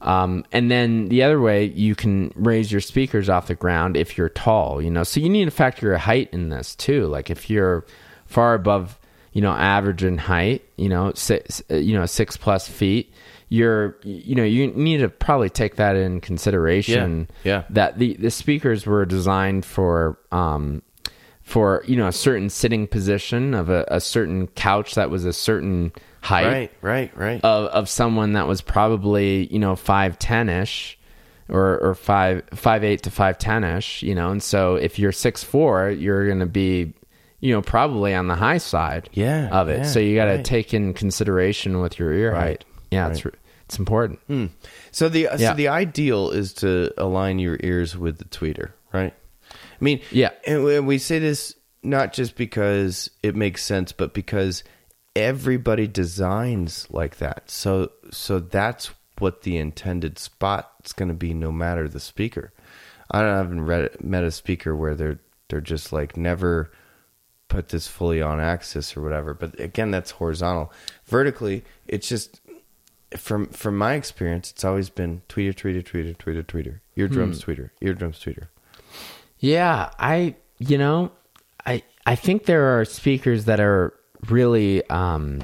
Um, 0.00 0.44
and 0.52 0.70
then 0.70 1.08
the 1.08 1.22
other 1.22 1.40
way, 1.40 1.64
you 1.64 1.94
can 1.94 2.30
raise 2.34 2.70
your 2.70 2.82
speakers 2.82 3.30
off 3.30 3.46
the 3.46 3.54
ground 3.54 3.96
if 3.96 4.18
you're 4.18 4.28
tall, 4.28 4.82
you 4.82 4.90
know. 4.90 5.02
So 5.02 5.18
you 5.20 5.30
need 5.30 5.46
to 5.46 5.50
factor 5.50 5.86
your 5.86 5.96
height 5.98 6.28
in 6.32 6.50
this 6.50 6.74
too. 6.76 7.06
Like 7.06 7.30
if 7.30 7.48
you're 7.48 7.86
far 8.26 8.52
above, 8.52 8.98
you 9.32 9.40
know, 9.40 9.52
average 9.52 10.04
in 10.04 10.18
height, 10.18 10.62
you 10.76 10.90
know, 10.90 11.12
six, 11.14 11.62
you 11.70 11.94
know, 11.94 12.04
six 12.04 12.36
plus 12.36 12.68
feet, 12.68 13.14
you're, 13.54 13.96
you 14.02 14.34
know, 14.34 14.44
you 14.44 14.68
need 14.68 14.98
to 14.98 15.08
probably 15.08 15.50
take 15.50 15.76
that 15.76 15.96
in 15.96 16.20
consideration. 16.20 17.28
Yeah, 17.44 17.50
yeah. 17.52 17.64
That 17.70 17.98
the 17.98 18.14
the 18.14 18.30
speakers 18.30 18.86
were 18.86 19.04
designed 19.04 19.64
for, 19.64 20.18
um, 20.32 20.82
for 21.42 21.82
you 21.86 21.96
know, 21.96 22.08
a 22.08 22.12
certain 22.12 22.50
sitting 22.50 22.86
position 22.86 23.54
of 23.54 23.68
a, 23.68 23.84
a 23.88 24.00
certain 24.00 24.46
couch 24.48 24.94
that 24.94 25.10
was 25.10 25.24
a 25.24 25.32
certain 25.32 25.92
height 26.22 26.46
Right, 26.46 26.72
right, 26.80 27.16
right. 27.16 27.40
of 27.44 27.66
of 27.66 27.88
someone 27.88 28.32
that 28.32 28.48
was 28.48 28.62
probably 28.62 29.46
you 29.52 29.58
know 29.58 29.76
five 29.76 30.18
ten 30.18 30.48
ish, 30.48 30.98
or 31.48 31.78
or 31.80 31.94
five 31.94 32.42
five 32.54 32.82
eight 32.82 33.02
to 33.02 33.10
five 33.10 33.36
ten 33.38 33.62
ish, 33.62 34.02
you 34.02 34.14
know. 34.14 34.30
And 34.30 34.42
so 34.42 34.76
if 34.76 34.98
you're 34.98 35.12
six 35.12 35.44
four, 35.44 35.90
you're 35.90 36.26
going 36.26 36.40
to 36.40 36.46
be, 36.46 36.94
you 37.40 37.52
know, 37.52 37.60
probably 37.62 38.14
on 38.14 38.26
the 38.26 38.36
high 38.36 38.58
side, 38.58 39.10
Yeah, 39.12 39.48
of 39.50 39.68
it. 39.68 39.78
yeah, 39.80 39.84
so 39.84 40.00
you 40.00 40.14
got 40.16 40.24
to 40.26 40.36
right. 40.36 40.44
take 40.44 40.72
in 40.72 40.94
consideration 40.94 41.80
with 41.82 41.98
your 41.98 42.12
ear 42.12 42.34
height. 42.34 42.64
Yeah, 42.90 43.02
right. 43.08 43.12
it's 43.24 43.26
important. 43.78 44.20
Hmm. 44.26 44.46
So 44.90 45.08
the 45.08 45.22
Yeah. 45.22 45.36
so 45.36 45.54
the 45.54 45.68
ideal 45.68 46.30
is 46.30 46.52
to 46.54 46.92
align 46.98 47.38
your 47.38 47.58
ears 47.62 47.96
with 47.96 48.18
the 48.18 48.24
tweeter, 48.26 48.72
right? 48.92 49.14
I 49.50 49.84
mean, 49.84 50.00
Yeah. 50.10 50.30
and 50.46 50.64
we- 50.64 50.80
we 50.80 50.98
say 50.98 51.18
this 51.18 51.54
not 51.82 52.12
just 52.12 52.36
because 52.36 53.10
it 53.22 53.34
makes 53.36 53.62
sense, 53.62 53.92
but 53.92 54.14
because 54.14 54.62
everybody 55.16 55.86
designs 55.86 56.86
like 56.90 57.18
that. 57.18 57.50
So 57.50 57.90
so 58.10 58.38
that's 58.40 58.90
what 59.18 59.42
the 59.42 59.56
intended 59.56 60.18
spot's 60.18 60.92
going 60.92 61.08
to 61.08 61.14
be, 61.14 61.32
no 61.34 61.52
matter 61.52 61.88
the 61.88 62.00
speaker. 62.00 62.52
I 63.10 63.20
don't 63.20 63.30
I 63.30 63.36
haven't 63.36 63.66
read 63.66 64.02
met 64.02 64.24
a 64.24 64.30
speaker 64.30 64.74
where 64.74 64.94
they're 64.94 65.20
they're 65.48 65.60
just 65.60 65.92
like 65.92 66.16
never 66.16 66.70
put 67.48 67.68
this 67.68 67.86
fully 67.86 68.20
on 68.22 68.40
axis 68.40 68.96
or 68.96 69.02
whatever. 69.02 69.34
But 69.34 69.60
again, 69.60 69.90
that's 69.90 70.10
horizontal. 70.12 70.72
Vertically, 71.06 71.62
it's 71.86 72.08
just 72.08 72.40
from 73.16 73.46
from 73.48 73.76
my 73.78 73.94
experience, 73.94 74.50
it's 74.50 74.64
always 74.64 74.90
been 74.90 75.22
tweeter, 75.28 75.54
tweeter, 75.54 75.82
tweeter, 75.82 76.16
tweeter, 76.16 76.44
tweeter, 76.44 76.80
eardrums, 76.96 77.42
tweeter, 77.44 77.70
eardrums, 77.80 78.18
tweeter. 78.18 78.48
Yeah, 79.38 79.90
I 79.98 80.36
you 80.58 80.78
know, 80.78 81.12
I 81.66 81.82
I 82.06 82.16
think 82.16 82.46
there 82.46 82.78
are 82.78 82.84
speakers 82.84 83.44
that 83.46 83.60
are 83.60 83.94
really 84.28 84.88
um, 84.88 85.42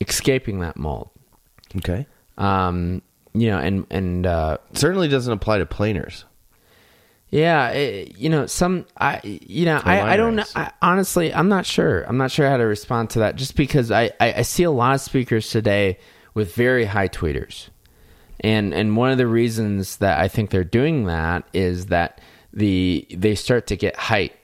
escaping 0.00 0.60
that 0.60 0.76
mold. 0.76 1.10
Okay, 1.76 2.06
Um, 2.38 3.02
you 3.32 3.50
know, 3.50 3.58
and 3.58 3.86
and 3.90 4.26
uh, 4.26 4.58
certainly 4.74 5.08
doesn't 5.08 5.32
apply 5.32 5.58
to 5.58 5.66
planars. 5.66 6.24
Yeah, 7.30 7.70
it, 7.70 8.16
you 8.16 8.28
know, 8.28 8.46
some 8.46 8.86
I 8.96 9.20
you 9.24 9.64
know, 9.64 9.80
I, 9.82 10.12
I 10.12 10.16
don't 10.16 10.36
know. 10.36 10.44
I, 10.54 10.70
honestly, 10.80 11.34
I'm 11.34 11.48
not 11.48 11.66
sure. 11.66 12.02
I'm 12.02 12.16
not 12.16 12.30
sure 12.30 12.48
how 12.48 12.58
to 12.58 12.64
respond 12.64 13.10
to 13.10 13.20
that 13.20 13.34
just 13.34 13.56
because 13.56 13.90
I, 13.90 14.12
I, 14.20 14.34
I 14.34 14.42
see 14.42 14.62
a 14.62 14.70
lot 14.70 14.94
of 14.94 15.00
speakers 15.00 15.50
today 15.50 15.98
with 16.34 16.54
very 16.54 16.84
high 16.86 17.08
tweeters. 17.08 17.68
And 18.40 18.74
and 18.74 18.96
one 18.96 19.10
of 19.10 19.18
the 19.18 19.26
reasons 19.26 19.98
that 19.98 20.18
I 20.18 20.28
think 20.28 20.50
they're 20.50 20.64
doing 20.64 21.06
that 21.06 21.44
is 21.52 21.86
that 21.86 22.20
the 22.52 23.06
they 23.10 23.34
start 23.34 23.66
to 23.68 23.76
get 23.76 23.96
height 23.96 24.34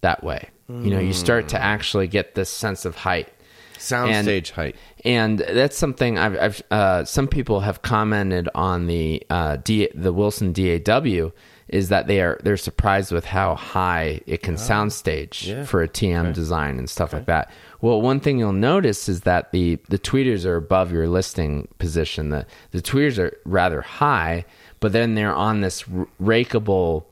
that 0.00 0.24
way. 0.24 0.48
You 0.68 0.90
know, 0.90 1.00
you 1.00 1.12
start 1.12 1.48
to 1.48 1.60
actually 1.60 2.06
get 2.06 2.36
this 2.36 2.48
sense 2.48 2.84
of 2.84 2.94
height. 2.94 3.28
Soundstage 3.76 4.50
height. 4.50 4.76
and 5.04 5.38
that's 5.38 5.76
something 5.76 6.18
I've, 6.18 6.38
I've 6.38 6.62
uh, 6.70 7.04
some 7.04 7.26
people 7.26 7.60
have 7.60 7.82
commented 7.82 8.48
on 8.54 8.86
the 8.86 9.22
uh, 9.30 9.56
D, 9.56 9.88
the 9.94 10.12
Wilson 10.12 10.52
DAW 10.52 11.30
is 11.66 11.88
that 11.88 12.06
they 12.06 12.20
are 12.20 12.38
they're 12.42 12.56
surprised 12.56 13.10
with 13.10 13.24
how 13.24 13.54
high 13.54 14.20
it 14.26 14.42
can 14.42 14.58
sound 14.58 14.92
stage 14.92 15.46
yeah. 15.46 15.64
for 15.64 15.82
a 15.82 15.88
TM 15.88 16.34
design 16.34 16.78
and 16.78 16.90
stuff 16.90 17.12
like 17.12 17.26
that. 17.26 17.50
Well, 17.82 18.02
one 18.02 18.20
thing 18.20 18.38
you'll 18.38 18.52
notice 18.52 19.08
is 19.08 19.22
that 19.22 19.52
the 19.52 19.78
the 19.88 19.98
tweeters 19.98 20.44
are 20.44 20.56
above 20.56 20.92
your 20.92 21.08
listing 21.08 21.68
position. 21.78 22.28
The 22.28 22.46
the 22.72 22.82
tweeters 22.82 23.18
are 23.18 23.38
rather 23.44 23.80
high, 23.80 24.44
but 24.80 24.92
then 24.92 25.14
they're 25.14 25.34
on 25.34 25.60
this 25.60 25.84
rakeable, 26.20 27.04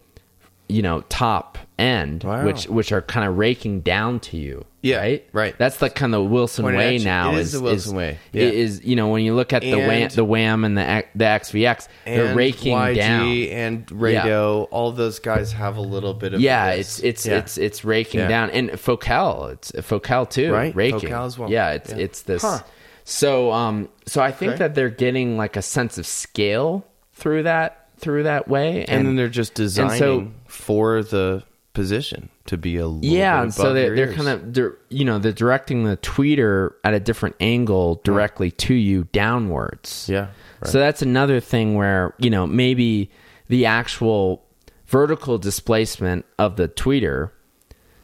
you 0.69 0.83
know, 0.83 1.01
top 1.09 1.59
end, 1.79 2.25
Wow. 2.25 2.45
which 2.45 2.67
which 2.69 2.93
are 2.93 3.01
kind 3.03 3.27
of 3.29 3.39
raking 3.39 3.81
down 3.81 4.21
to 4.21 4.37
you. 4.37 4.65
Yeah, 4.83 4.99
right, 5.01 5.27
right. 5.33 5.59
That's 5.59 5.77
the 5.79 5.91
kind 5.91 6.15
of 6.15 6.29
Wilson 6.31 6.65
Pointed 6.65 6.79
way 6.79 6.99
now. 6.99 7.33
It 7.33 7.39
is 7.39 7.53
the 7.53 7.61
Wilson 7.61 7.97
way. 7.97 8.19
Yeah. 8.33 8.45
Is 8.45 8.85
you 8.85 8.95
know 8.97 9.09
when 9.09 9.25
you 9.25 9.35
look 9.35 9.53
at 9.53 9.63
the 9.63 9.73
WAMM, 9.73 10.03
And- 10.03 10.11
the 10.13 10.25
WAMM 10.25 10.65
and 10.67 10.79
the 10.79 11.05
the 11.17 11.25
XVX, 11.25 11.89
they're 12.05 12.27
And 12.27 12.37
raking 12.37 12.75
YG 12.77 12.95
down. 12.97 13.27
and 13.29 13.91
radio, 13.93 14.65
all 14.65 14.93
those 14.93 15.19
guys 15.19 15.53
have 15.53 15.77
a 15.77 15.81
little 15.81 16.15
bit 16.15 16.35
of 16.35 16.41
Yeah, 16.41 16.77
this. 16.77 16.99
it's 16.99 17.05
it's 17.05 17.27
Yeah. 17.27 17.39
it's 17.39 17.59
it's 17.59 17.85
raking 17.85 18.21
Yeah. 18.21 18.29
down, 18.29 18.51
and 18.51 18.79
Focal, 18.79 19.47
it's 19.47 19.73
Focal 19.83 20.27
too, 20.27 20.53
Right, 20.53 20.75
Raking, 20.75 21.01
Focal 21.01 21.25
as 21.25 21.39
well. 21.39 21.51
Yeah, 21.51 21.71
it's 21.73 21.91
Yeah. 21.91 21.97
it's 21.99 22.23
this. 22.23 22.43
Huh. 22.43 22.61
So 23.05 23.53
um, 23.53 23.89
so 24.07 24.21
I 24.23 24.31
think 24.33 24.51
Okay. 24.53 24.59
that 24.59 24.75
they're 24.75 24.91
getting 24.91 25.37
like 25.37 25.57
a 25.57 25.63
sense 25.63 25.97
of 25.99 26.07
scale 26.07 26.85
through 27.15 27.45
that 27.45 27.87
through 28.01 28.23
that 28.23 28.47
way, 28.47 28.85
and, 28.87 29.05
then 29.09 29.17
they're 29.17 29.29
just 29.29 29.55
designing 29.55 29.99
so- 29.99 30.29
for 30.49 31.03
the 31.03 31.45
position 31.75 32.29
to 32.47 32.57
be 32.57 32.77
a 32.77 32.89
little 32.89 33.05
yeah, 33.05 33.37
bit 33.37 33.43
and 33.43 33.55
so 33.55 33.73
they're, 33.73 33.95
they're 33.95 34.13
kind 34.13 34.29
of 34.29 34.53
they're, 34.53 34.77
you 34.89 35.05
know 35.05 35.21
they're 35.21 35.31
directing 35.31 35.85
the 35.85 35.97
tweeter 35.99 36.73
at 36.83 36.93
a 36.93 36.99
different 36.99 37.37
angle 37.39 38.01
directly 38.03 38.51
to 38.51 38.75
you 38.75 39.05
downwards. 39.13 40.09
Yeah, 40.09 40.29
right. 40.61 40.71
So 40.71 40.81
that's 40.81 41.03
another 41.03 41.39
thing 41.39 41.77
where 41.77 42.15
you 42.19 42.31
know 42.31 42.47
maybe 42.47 43.11
the 43.47 43.67
actual 43.67 44.45
vertical 44.87 45.39
displacement 45.39 46.27
of 46.39 46.57
the 46.57 46.69
tweeter 46.69 47.31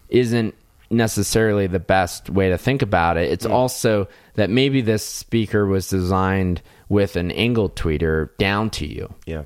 isn't 0.08 0.54
necessarily 0.90 1.66
the 1.66 1.80
best 1.80 2.30
way 2.30 2.50
to 2.50 2.58
think 2.58 2.82
about 2.82 3.16
it. 3.16 3.32
It's 3.32 3.46
mm. 3.46 3.50
also 3.50 4.06
that 4.34 4.50
maybe 4.50 4.82
this 4.82 5.04
speaker 5.04 5.66
was 5.66 5.88
designed 5.88 6.62
with 6.88 7.16
an 7.16 7.30
angled 7.32 7.74
tweeter 7.74 8.28
down 8.38 8.70
to 8.70 8.86
you 8.86 9.12
yeah. 9.26 9.44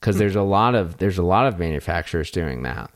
Because 0.00 0.18
there's 0.18 0.36
a 0.36 0.42
lot 0.42 0.74
of 0.74 0.98
there's 0.98 1.18
a 1.18 1.22
lot 1.22 1.46
of 1.46 1.58
manufacturers 1.58 2.30
doing 2.30 2.62
that, 2.62 2.90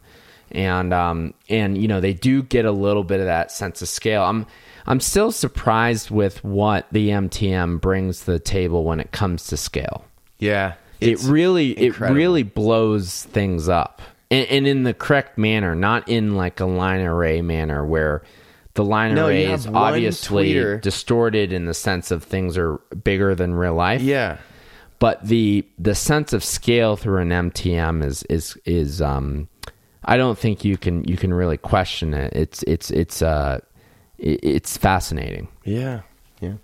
and 0.50 0.92
um 0.92 1.34
and 1.48 1.76
you 1.78 1.88
know 1.88 2.00
they 2.00 2.12
do 2.14 2.42
get 2.42 2.64
a 2.64 2.72
little 2.72 3.04
bit 3.04 3.20
of 3.20 3.26
that 3.26 3.50
sense 3.52 3.82
of 3.82 3.88
scale. 3.88 4.22
I'm 4.22 4.46
I'm 4.86 5.00
still 5.00 5.30
surprised 5.32 6.10
with 6.10 6.42
what 6.44 6.86
the 6.90 7.10
MTM 7.10 7.80
brings 7.80 8.20
to 8.20 8.32
the 8.32 8.38
table 8.40 8.84
when 8.84 8.98
it 9.00 9.12
comes 9.12 9.46
to 9.48 9.56
scale. 9.56 10.04
Yeah. 10.38 10.74
It 11.00 11.22
really 11.24 11.70
incredible. 11.78 12.16
it 12.16 12.20
really 12.20 12.42
blows 12.44 13.24
things 13.24 13.68
up, 13.68 14.02
and, 14.30 14.46
and 14.48 14.66
in 14.68 14.82
the 14.84 14.94
correct 14.94 15.36
manner, 15.36 15.74
not 15.74 16.08
in 16.08 16.36
like 16.36 16.60
a 16.60 16.64
line 16.66 17.00
array 17.00 17.42
manner 17.42 17.84
where. 17.84 18.22
The 18.74 18.84
line 18.84 19.14
No, 19.14 19.26
array 19.26 19.52
is 19.52 19.66
obviously 19.66 20.54
tweeter. 20.54 20.80
distorted 20.80 21.52
in 21.52 21.66
the 21.66 21.74
sense 21.74 22.10
of 22.10 22.22
things 22.24 22.56
are 22.56 22.78
bigger 23.04 23.34
than 23.34 23.52
real 23.52 23.74
life 23.74 24.00
Yeah. 24.00 24.38
But 25.02 25.20
the 25.26 25.66
the 25.80 25.96
sense 25.96 26.32
of 26.32 26.44
scale 26.44 26.94
through 26.94 27.18
an 27.22 27.30
MTM 27.30 28.04
is 28.04 28.22
is 28.30 28.56
is 28.64 29.02
um 29.02 29.48
I 30.04 30.16
don't 30.16 30.38
think 30.38 30.64
you 30.64 30.76
can 30.76 31.02
you 31.08 31.16
can 31.16 31.34
really 31.34 31.56
question 31.56 32.14
it. 32.14 32.32
It's 32.36 32.62
it's 32.68 32.88
it's 32.92 33.20
uh 33.20 33.58
it's 34.16 34.76
fascinating. 34.76 35.48
Yeah. 35.64 36.02
Yeah. 36.40 36.54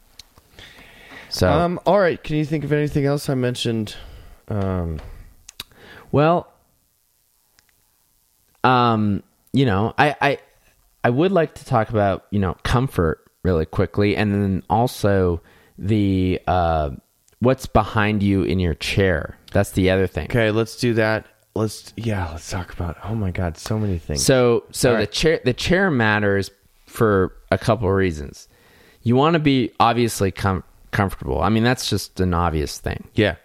So 1.31 1.51
Um. 1.51 1.81
All 1.85 1.99
right. 1.99 2.23
Can 2.23 2.37
you 2.37 2.45
think 2.45 2.63
of 2.63 2.71
anything 2.71 3.07
else 3.07 3.29
I 3.29 3.35
mentioned? 3.35 3.97
Um. 4.47 5.01
well 6.13 6.47
um 8.63 9.25
you 9.53 9.67
know, 9.67 9.95
I 9.99 10.15
I 10.21 10.39
I 11.03 11.11
would 11.11 11.33
like 11.33 11.57
to 11.57 11.65
talk 11.65 11.91
about, 11.91 12.27
you 12.31 12.39
know, 12.39 12.57
comfort 12.63 13.29
really 13.43 13.67
quickly 13.67 14.15
and 14.15 14.33
then 14.33 14.63
also 14.71 15.41
the 15.77 16.41
uh 16.47 16.91
what's 17.41 17.67
behind 17.67 18.23
you 18.23 18.43
in 18.43 18.59
your 18.59 18.75
chair. 18.75 19.37
That's 19.53 19.71
the 19.73 19.91
other 19.91 20.07
thing. 20.07 20.25
Okay. 20.27 20.51
Let's 20.51 20.77
do 20.77 20.95
that. 20.95 21.27
Let's. 21.55 21.93
Yeah. 21.97 22.31
Let's 22.31 22.49
talk 22.51 22.73
about. 22.73 22.97
Oh 23.05 23.15
my 23.15 23.31
God. 23.31 23.57
So 23.57 23.79
many 23.79 23.99
things. 23.99 24.23
So 24.25 24.65
so 24.71 24.91
All 24.91 24.95
the 24.97 25.01
right. 25.03 25.13
chair 25.13 25.41
the 25.45 25.53
chair 25.55 25.91
matters 25.91 26.51
for 26.87 27.35
a 27.51 27.59
couple 27.59 27.89
of 27.89 27.95
reasons. 27.95 28.49
You 29.03 29.17
want 29.17 29.35
to 29.35 29.39
be 29.41 29.73
obviously 29.81 30.31
com- 30.31 30.65
comfortable. 30.91 31.41
I 31.41 31.49
mean 31.49 31.65
that's 31.65 31.89
just 31.89 32.21
an 32.21 32.35
obvious 32.35 32.79
thing. 32.79 33.09
yeah. 33.15 33.37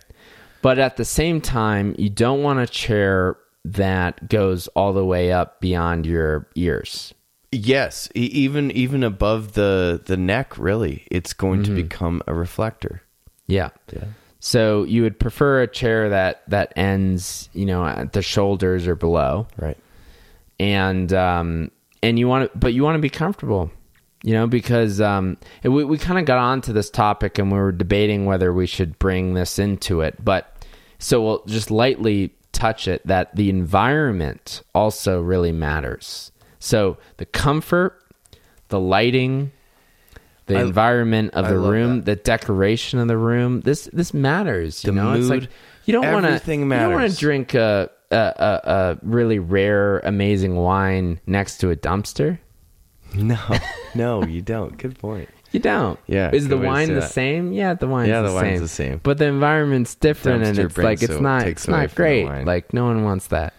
But 0.62 0.80
at 0.80 0.96
the 0.96 1.04
same 1.04 1.42
time, 1.42 1.94
you 1.98 2.10
don't 2.10 2.42
want 2.42 2.60
a 2.60 2.68
chair 2.68 3.36
that 3.66 4.30
goes 4.30 4.68
all 4.70 4.94
the 4.94 5.04
way 5.06 5.30
up 5.32 5.60
beyond 5.60 6.06
your 6.06 6.48
ears. 6.56 7.14
Yes, 7.52 8.08
e- 8.16 8.22
even 8.22 8.72
even 8.72 9.04
above 9.04 9.54
the 9.54 10.02
the 10.06 10.16
neck, 10.18 10.58
really, 10.58 11.06
it's 11.12 11.34
going 11.34 11.64
Mm-hmm. 11.64 11.76
to 11.76 11.84
become 11.84 12.22
a 12.28 12.34
reflector. 12.34 13.02
Yeah. 13.54 13.70
Yeah. 13.94 14.06
So 14.40 14.84
you 14.84 15.04
would 15.04 15.20
prefer 15.20 15.62
a 15.62 15.68
chair 15.68 16.10
that 16.10 16.44
that 16.50 16.74
ends, 16.76 17.50
you 17.54 17.66
know, 17.66 17.86
at 17.86 18.12
the 18.14 18.22
shoulders 18.22 18.88
or 18.88 18.96
below, 18.96 19.48
Right. 19.58 19.78
and 20.60 21.12
um, 21.14 21.72
and 22.02 22.20
you 22.20 22.28
want 22.28 22.52
to, 22.52 22.58
but 22.58 22.74
you 22.74 22.84
want 22.84 22.96
to 22.96 23.02
be 23.02 23.10
comfortable, 23.10 23.72
you 24.24 24.34
know, 24.34 24.48
because 24.48 25.00
um, 25.00 25.38
and 25.64 25.74
we 25.74 25.84
we 25.86 25.98
kind 25.98 26.20
of 26.20 26.26
got 26.26 26.40
onto 26.40 26.74
this 26.74 26.90
topic 26.90 27.38
and 27.40 27.52
we 27.52 27.58
were 27.58 27.72
debating 27.72 28.26
whether 28.26 28.52
we 28.54 28.66
should 28.68 29.00
bring 29.00 29.34
this 29.34 29.60
into 29.60 30.02
it, 30.02 30.16
but 30.24 30.66
so 31.00 31.22
we'll 31.24 31.44
just 31.46 31.72
lightly 31.72 32.34
touch 32.52 32.88
it 32.88 33.06
that 33.08 33.36
the 33.36 33.50
environment 33.50 34.62
also 34.76 35.22
really 35.22 35.52
matters. 35.52 36.32
So 36.60 36.98
the 37.18 37.26
comfort, 37.26 38.00
the 38.70 38.80
lighting, 38.80 39.52
the 40.48 40.58
I- 40.58 40.62
environment 40.62 41.34
of 41.34 41.46
I 41.46 41.50
the 41.50 41.58
room, 41.60 41.98
that. 41.98 42.06
the 42.06 42.16
decoration 42.16 43.00
of 43.00 43.08
the 43.08 43.18
room. 43.18 43.62
This 43.62 43.90
this 43.94 44.14
matters. 44.14 44.84
You 44.84 44.92
The 44.92 44.96
know, 44.96 45.14
it's 45.14 45.30
mood, 45.30 45.42
like 45.44 45.50
you 45.86 45.94
don't 45.94 46.12
want 46.12 46.26
to. 46.26 46.30
everything 46.30 46.62
You 46.64 46.70
don't 46.70 46.94
want 46.94 47.12
to 47.12 47.18
drink 47.18 47.54
a, 47.54 47.90
a 48.12 48.16
a 48.16 48.62
a 48.72 48.98
really 49.04 49.40
rare, 49.40 50.00
amazing 50.00 50.56
wine 50.56 51.20
next 51.26 51.58
to 51.60 51.70
a 51.72 51.76
dumpster. 51.76 52.40
No, 53.16 53.38
no, 53.96 54.24
you 54.26 54.42
don't. 54.42 54.78
Good 54.78 54.98
point. 54.98 55.30
You 55.52 55.60
don't. 55.60 56.00
Yeah, 56.08 56.32
Is 56.34 56.46
the 56.48 56.56
good 56.56 56.62
way 56.62 56.66
to 56.66 56.68
wine 56.72 56.88
the 56.90 56.94
that. 57.02 57.12
same? 57.12 57.54
Yeah, 57.54 57.76
the 57.76 57.86
wine's 57.88 58.10
Yeah, 58.10 58.22
the, 58.24 58.30
the 58.30 58.34
wine's 58.34 58.50
same. 58.54 58.62
the 58.62 58.68
same. 58.68 59.00
But 59.04 59.20
the 59.20 59.26
environment's 59.26 59.94
different, 59.94 60.44
and 60.46 60.58
it's 60.58 60.78
like 60.80 61.04
it's 61.04 61.14
so- 61.14 61.20
not 61.20 61.46
it's 61.48 61.68
not 61.68 61.94
great. 61.94 62.26
Like 62.46 62.74
no 62.74 62.86
one 62.86 63.04
wants 63.04 63.28
that. 63.28 63.54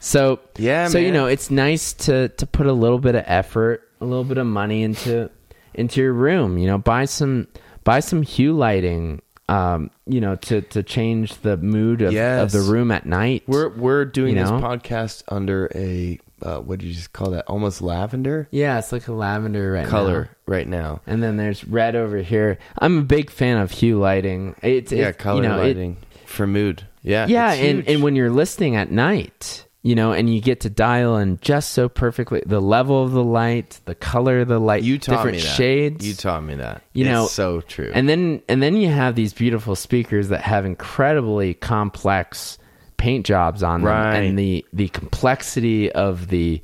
So 0.00 0.40
Yeah, 0.56 0.88
So 0.88 0.98
you 0.98 1.12
know, 1.12 1.26
it's 1.26 1.50
nice 1.50 1.92
to 2.06 2.28
to 2.28 2.46
put 2.46 2.66
a 2.66 2.72
little 2.72 2.98
bit 2.98 3.14
of 3.14 3.22
effort, 3.26 3.88
a 4.00 4.04
little 4.04 4.24
bit 4.24 4.38
of 4.38 4.46
money 4.46 4.82
into 4.82 5.30
into 5.78 6.00
your 6.00 6.12
room. 6.12 6.58
You 6.58 6.66
know, 6.66 6.78
buy 6.78 7.04
some 7.06 7.46
buy 7.84 8.00
some 8.00 8.22
hue 8.22 8.52
lighting. 8.52 9.22
Um, 9.50 9.90
you 10.06 10.20
know, 10.20 10.34
to 10.36 10.60
to 10.60 10.82
change 10.82 11.34
the 11.40 11.56
mood 11.56 12.02
of, 12.02 12.14
of 12.14 12.52
the 12.52 12.60
room 12.70 12.90
at 12.90 13.06
night. 13.06 13.44
We're 13.46 13.70
we're 13.70 14.04
doing 14.04 14.36
You 14.36 14.42
this 14.42 14.50
know? 14.50 14.60
podcast 14.60 15.22
under 15.28 15.70
a 15.74 16.18
uh, 16.42 16.58
what 16.58 16.78
do 16.80 16.86
you 16.86 16.92
just 16.92 17.14
call 17.14 17.30
that? 17.30 17.46
Almost 17.46 17.80
lavender 17.80 18.46
yeah, 18.50 18.78
it's 18.78 18.92
like 18.92 19.08
a 19.08 19.12
lavender 19.14 19.72
right 19.72 19.86
color 19.86 20.24
now. 20.24 20.52
right 20.52 20.68
now. 20.68 21.00
And 21.06 21.22
then 21.22 21.36
there's 21.38 21.64
red 21.64 21.96
over 21.96 22.18
here. 22.18 22.58
I'm 22.78 22.98
a 22.98 23.02
big 23.02 23.30
fan 23.30 23.56
of 23.56 23.70
hue 23.70 23.98
lighting. 23.98 24.54
It's, 24.62 24.92
Yeah, 24.92 25.08
it's 25.08 25.18
color 25.18 25.42
you 25.42 25.48
know, 25.48 25.56
it- 25.60 25.64
lighting 25.68 25.96
for 26.26 26.46
mood. 26.46 26.86
Yeah, 27.02 27.26
yeah, 27.26 27.52
and, 27.52 27.88
and 27.88 28.02
when 28.02 28.16
you're 28.16 28.28
listening 28.30 28.76
at 28.76 28.90
night, 28.90 29.64
you 29.88 29.94
know, 29.94 30.12
and 30.12 30.32
you 30.32 30.40
get 30.40 30.60
to 30.60 30.70
dial 30.70 31.16
in 31.16 31.38
just 31.40 31.70
so 31.70 31.88
perfectly 31.88 32.42
the 32.44 32.60
level 32.60 33.02
of 33.04 33.12
the 33.12 33.24
light, 33.24 33.80
the 33.86 33.94
color 33.94 34.40
of 34.40 34.48
the 34.48 34.58
light, 34.58 34.82
you 34.82 34.98
taught 34.98 35.16
different 35.16 35.36
me 35.38 35.42
that. 35.42 35.56
shades. 35.56 36.06
You 36.06 36.14
taught 36.14 36.44
me 36.44 36.56
that. 36.56 36.82
You 36.92 37.04
It's 37.04 37.10
know, 37.12 37.26
so 37.26 37.60
true. 37.62 37.90
And 37.94 38.08
then 38.08 38.42
and 38.48 38.62
then 38.62 38.76
you 38.76 38.88
have 38.90 39.14
these 39.14 39.32
beautiful 39.32 39.74
speakers 39.76 40.28
that 40.28 40.42
have 40.42 40.66
incredibly 40.66 41.54
complex 41.54 42.58
paint 42.98 43.24
jobs 43.24 43.62
on 43.62 43.80
them 43.82 43.88
Right. 43.92 44.16
and 44.18 44.38
the 44.38 44.66
the 44.72 44.88
complexity 44.88 45.90
of 45.92 46.28
the 46.28 46.60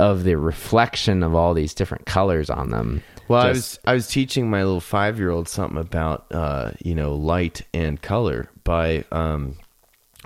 of 0.00 0.24
the 0.24 0.34
reflection 0.36 1.22
of 1.22 1.34
all 1.34 1.54
these 1.54 1.74
different 1.74 2.06
colors 2.06 2.50
on 2.50 2.70
them. 2.70 3.02
Well, 3.28 3.42
I 3.42 3.48
was 3.50 3.78
I 3.86 3.94
was 3.94 4.08
teaching 4.08 4.50
my 4.50 4.64
little 4.64 4.80
five 4.80 5.18
year 5.18 5.30
old 5.30 5.48
something 5.48 5.78
about 5.78 6.26
uh, 6.32 6.72
you 6.82 6.94
know 6.94 7.14
light 7.14 7.62
and 7.72 8.00
color 8.02 8.50
by 8.64 9.04
um, 9.12 9.56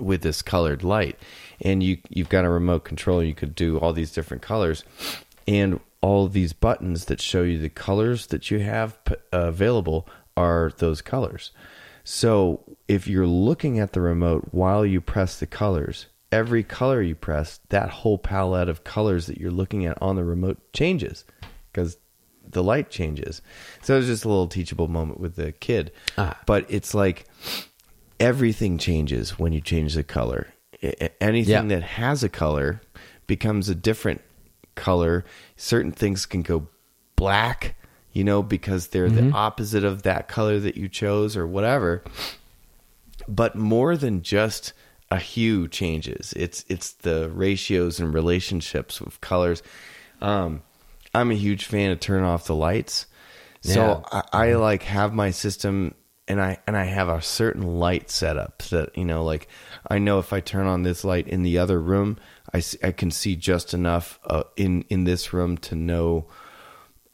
with 0.00 0.22
this 0.22 0.42
colored 0.42 0.82
light, 0.82 1.18
and 1.60 1.82
you 1.82 1.98
you've 2.08 2.28
got 2.28 2.44
a 2.44 2.48
remote 2.48 2.84
control. 2.84 3.22
You 3.22 3.34
could 3.34 3.54
do 3.54 3.78
all 3.78 3.92
these 3.92 4.12
different 4.12 4.42
colors, 4.42 4.84
and 5.46 5.80
all 6.00 6.28
these 6.28 6.52
buttons 6.52 7.06
that 7.06 7.20
show 7.20 7.42
you 7.42 7.58
the 7.58 7.68
colors 7.68 8.26
that 8.28 8.50
you 8.50 8.60
have 8.60 9.02
p- 9.04 9.14
uh, 9.32 9.48
available 9.48 10.08
are 10.36 10.72
those 10.78 11.02
colors. 11.02 11.50
So 12.04 12.62
if 12.86 13.06
you're 13.06 13.26
looking 13.26 13.78
at 13.78 13.92
the 13.92 14.00
remote 14.00 14.48
while 14.52 14.86
you 14.86 15.00
press 15.00 15.38
the 15.38 15.46
colors, 15.46 16.06
every 16.30 16.62
color 16.62 17.02
you 17.02 17.14
press, 17.14 17.60
that 17.68 17.90
whole 17.90 18.18
palette 18.18 18.68
of 18.68 18.84
colors 18.84 19.26
that 19.26 19.38
you're 19.38 19.50
looking 19.50 19.84
at 19.84 20.00
on 20.00 20.16
the 20.16 20.24
remote 20.24 20.72
changes 20.72 21.24
because 21.70 21.98
the 22.50 22.62
light 22.62 22.90
changes. 22.90 23.42
So 23.82 23.98
it's 23.98 24.06
just 24.06 24.24
a 24.24 24.28
little 24.28 24.48
teachable 24.48 24.88
moment 24.88 25.20
with 25.20 25.36
the 25.36 25.52
kid. 25.52 25.92
Ah. 26.16 26.38
But 26.46 26.66
it's 26.68 26.94
like 26.94 27.26
everything 28.18 28.78
changes 28.78 29.38
when 29.38 29.52
you 29.52 29.60
change 29.60 29.94
the 29.94 30.04
color. 30.04 30.48
Anything 31.20 31.52
Yeah. 31.52 31.62
that 31.76 31.82
has 31.82 32.22
a 32.22 32.28
color 32.28 32.80
becomes 33.26 33.68
a 33.68 33.74
different 33.74 34.20
color. 34.74 35.24
Certain 35.56 35.90
things 35.92 36.24
can 36.26 36.42
go 36.42 36.68
black, 37.16 37.74
you 38.12 38.22
know, 38.24 38.42
because 38.42 38.88
they're 38.88 39.08
Mm-hmm. 39.08 39.30
the 39.30 39.36
opposite 39.36 39.84
of 39.84 40.02
that 40.04 40.28
color 40.28 40.58
that 40.60 40.76
you 40.76 40.88
chose 40.88 41.36
or 41.36 41.46
whatever. 41.46 42.02
But 43.26 43.56
more 43.56 43.96
than 43.96 44.22
just 44.22 44.72
a 45.10 45.18
hue 45.18 45.68
changes. 45.68 46.32
It's 46.36 46.64
it's 46.68 46.92
the 46.92 47.30
ratios 47.30 47.98
and 48.00 48.12
relationships 48.14 49.00
with 49.00 49.20
colors. 49.20 49.62
Um, 50.20 50.62
I'm 51.14 51.30
a 51.30 51.34
huge 51.34 51.64
fan 51.64 51.90
of 51.90 52.00
turn 52.00 52.22
off 52.24 52.46
the 52.46 52.54
lights. 52.54 53.06
So 53.62 54.04
I, 54.12 54.22
I 54.32 54.52
like 54.54 54.82
have 54.84 55.12
my 55.12 55.30
system 55.30 55.94
and 56.28 56.40
I 56.40 56.58
and 56.66 56.76
I 56.76 56.84
have 56.84 57.08
a 57.08 57.20
certain 57.22 57.62
light 57.78 58.10
setup 58.10 58.62
that 58.70 58.96
you 58.96 59.04
know 59.04 59.24
like 59.24 59.48
I 59.88 59.98
know 59.98 60.18
if 60.18 60.32
I 60.32 60.40
turn 60.40 60.66
on 60.66 60.82
this 60.82 61.02
light 61.04 61.26
in 61.26 61.42
the 61.42 61.58
other 61.58 61.80
room 61.80 62.18
I, 62.52 62.62
I 62.82 62.92
can 62.92 63.10
see 63.10 63.36
just 63.36 63.74
enough 63.74 64.18
uh, 64.26 64.44
in 64.56 64.84
in 64.88 65.04
this 65.04 65.32
room 65.32 65.58
to 65.58 65.74
know 65.74 66.26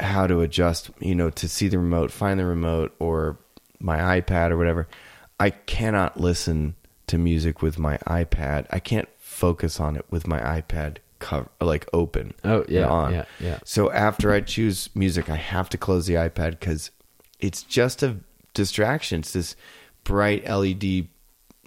how 0.00 0.26
to 0.26 0.40
adjust 0.40 0.90
you 1.00 1.14
know 1.14 1.30
to 1.30 1.48
see 1.48 1.68
the 1.68 1.78
remote 1.78 2.10
find 2.10 2.38
the 2.40 2.44
remote 2.44 2.94
or 2.98 3.38
my 3.80 4.20
iPad 4.20 4.50
or 4.50 4.56
whatever 4.56 4.88
I 5.38 5.50
cannot 5.50 6.18
listen 6.20 6.74
to 7.06 7.18
music 7.18 7.62
with 7.62 7.78
my 7.78 7.98
iPad 8.06 8.66
I 8.70 8.78
can't 8.80 9.08
focus 9.18 9.78
on 9.80 9.96
it 9.96 10.04
with 10.10 10.26
my 10.26 10.40
iPad 10.40 10.98
cover 11.18 11.48
like 11.60 11.88
open 11.92 12.34
Oh, 12.44 12.64
yeah, 12.68 12.88
on 12.88 13.12
yeah, 13.12 13.24
yeah. 13.40 13.58
so 13.64 13.90
after 13.90 14.32
I 14.32 14.40
choose 14.40 14.90
music, 14.94 15.30
I 15.30 15.36
have 15.36 15.68
to 15.70 15.78
close 15.78 16.06
the 16.06 16.14
iPad 16.14 16.50
because 16.60 16.90
it's 17.40 17.62
just 17.62 18.02
a 18.02 18.16
distraction. 18.52 19.20
It's 19.20 19.32
this 19.32 19.56
bright 20.04 20.48
LED 20.48 21.08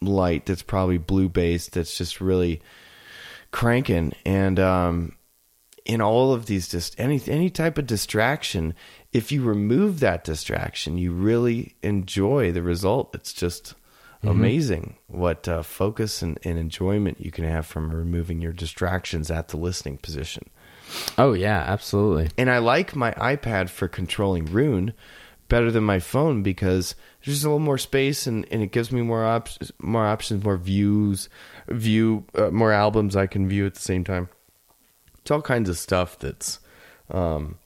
light 0.02 0.46
that's 0.46 0.64
probably 0.64 0.98
blue 0.98 1.30
based 1.30 1.74
that's 1.74 1.98
just 1.98 2.22
really 2.22 2.62
cranking. 3.52 4.14
And 4.26 4.60
um, 4.60 5.16
in 5.86 6.02
all 6.02 6.34
of 6.34 6.46
these, 6.46 6.68
just 6.68 7.00
any 7.00 7.22
any 7.28 7.50
type 7.50 7.78
of 7.78 7.88
distraction, 7.88 8.74
if 9.14 9.32
you 9.32 9.44
remove 9.44 10.00
that 10.00 10.24
distraction, 10.24 10.98
you 10.98 11.12
really 11.12 11.76
enjoy 11.82 12.52
the 12.52 12.62
result. 12.62 13.16
It's 13.16 13.34
just 13.34 13.74
amazing 14.24 14.98
what 15.08 15.48
uh, 15.48 15.64
focus 15.64 16.22
and, 16.22 16.38
and 16.44 16.58
enjoyment 16.58 17.22
you 17.22 17.32
can 17.32 17.46
have 17.46 17.66
from 17.66 17.92
removing 17.92 18.42
your 18.42 18.52
distractions 18.52 19.32
at 19.32 19.50
the 19.50 19.58
listening 19.58 19.98
position. 19.98 20.50
Oh 21.18 21.34
yeah, 21.34 21.60
absolutely. 21.60 22.30
And 22.38 22.50
I 22.50 22.60
like 22.60 22.96
my 22.96 23.12
iPad 23.14 23.70
for 23.70 23.88
controlling 23.88 24.46
Roon 24.46 24.94
better 25.50 25.72
than 25.72 25.84
my 25.84 26.00
phone 26.00 26.44
because 26.44 26.96
there's 27.24 27.38
just 27.38 27.46
a 27.46 27.50
little 27.50 27.60
more 27.60 27.78
space 27.78 28.28
and, 28.28 28.46
and 28.52 28.62
it 28.62 28.72
gives 28.72 28.92
me 28.92 29.02
more 29.02 29.26
options, 29.26 29.72
more 29.80 30.06
options, 30.06 30.44
more 30.44 30.58
views, 30.58 31.30
view 31.68 32.26
uh, 32.36 32.52
more 32.52 32.72
albums 32.72 33.16
I 33.16 33.28
can 33.28 33.48
view 33.48 33.66
at 33.66 33.76
the 33.76 33.82
same 33.82 34.04
time. 34.04 34.30
It's 35.20 35.32
all 35.32 35.42
kinds 35.42 35.70
of 35.70 35.78
stuff 35.78 36.18
that's 36.20 36.60
um, 37.12 37.58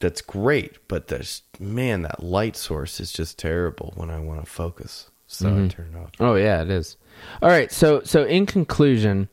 that's 0.00 0.20
great, 0.20 0.78
but 0.88 1.08
there's 1.08 1.42
man 1.58 2.02
that 2.02 2.22
light 2.22 2.56
source 2.56 3.00
is 3.00 3.12
just 3.12 3.38
terrible 3.38 3.92
when 3.96 4.10
I 4.10 4.20
want 4.20 4.44
to 4.44 4.46
focus. 4.50 5.10
So 5.26 5.48
I 5.48 5.68
turn 5.68 5.94
it 5.94 5.98
off. 5.98 6.10
Oh 6.20 6.36
yeah, 6.36 6.62
it 6.62 6.70
is. 6.70 6.96
All 7.42 7.50
right, 7.50 7.70
so 7.70 8.02
so 8.02 8.24
in 8.24 8.46
conclusion, 8.46 9.28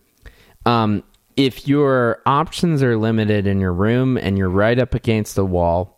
um, 0.65 1.03
if 1.37 1.67
your 1.67 2.21
options 2.25 2.83
are 2.83 2.97
limited 2.97 3.47
in 3.47 3.59
your 3.59 3.73
room 3.73 4.17
and 4.17 4.37
you're 4.37 4.49
right 4.49 4.77
up 4.77 4.93
against 4.93 5.35
the 5.35 5.45
wall, 5.45 5.97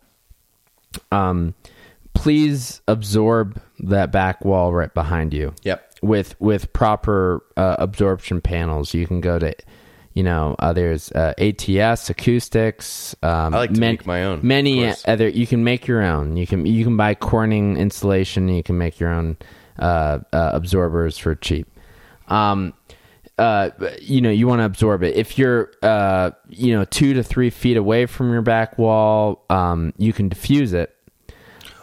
um, 1.10 1.54
please 2.18 2.80
absorb 2.88 3.60
that 3.80 4.10
back 4.10 4.44
wall 4.44 4.72
right 4.72 4.92
behind 4.92 5.32
you. 5.32 5.54
Yep. 5.62 5.84
With 6.02 6.40
with 6.40 6.72
proper 6.72 7.42
uh, 7.56 7.76
absorption 7.78 8.40
panels, 8.40 8.94
you 8.94 9.06
can 9.06 9.20
go 9.20 9.38
to, 9.38 9.54
you 10.14 10.22
know, 10.22 10.54
uh, 10.58 10.72
there's 10.72 11.10
uh, 11.12 11.34
ATS 11.38 12.10
acoustics. 12.10 13.16
Um, 13.22 13.54
I 13.54 13.58
like 13.58 13.74
to 13.74 13.80
man- 13.80 13.92
make 13.92 14.06
my 14.06 14.24
own, 14.24 14.40
Many 14.42 14.92
other 15.06 15.28
you 15.28 15.46
can 15.46 15.64
make 15.64 15.86
your 15.86 16.02
own. 16.02 16.36
You 16.36 16.46
can 16.46 16.66
you 16.66 16.84
can 16.84 16.96
buy 16.96 17.14
Corning 17.14 17.76
insulation. 17.76 18.48
You 18.48 18.62
can 18.62 18.78
make 18.78 19.00
your 19.00 19.10
own 19.10 19.36
uh, 19.78 20.18
uh, 20.32 20.50
absorbers 20.52 21.18
for 21.18 21.34
cheap. 21.34 21.68
Um, 22.28 22.74
uh, 23.38 23.70
you 24.00 24.20
know, 24.20 24.30
you 24.30 24.48
want 24.48 24.60
to 24.60 24.64
absorb 24.64 25.02
it. 25.04 25.16
If 25.16 25.38
you're, 25.38 25.70
uh, 25.82 26.32
you 26.48 26.74
know, 26.74 26.84
two 26.84 27.14
to 27.14 27.22
three 27.22 27.50
feet 27.50 27.76
away 27.76 28.06
from 28.06 28.32
your 28.32 28.42
back 28.42 28.76
wall, 28.78 29.44
um, 29.48 29.94
you 29.96 30.12
can 30.12 30.28
diffuse 30.28 30.72
it. 30.72 30.94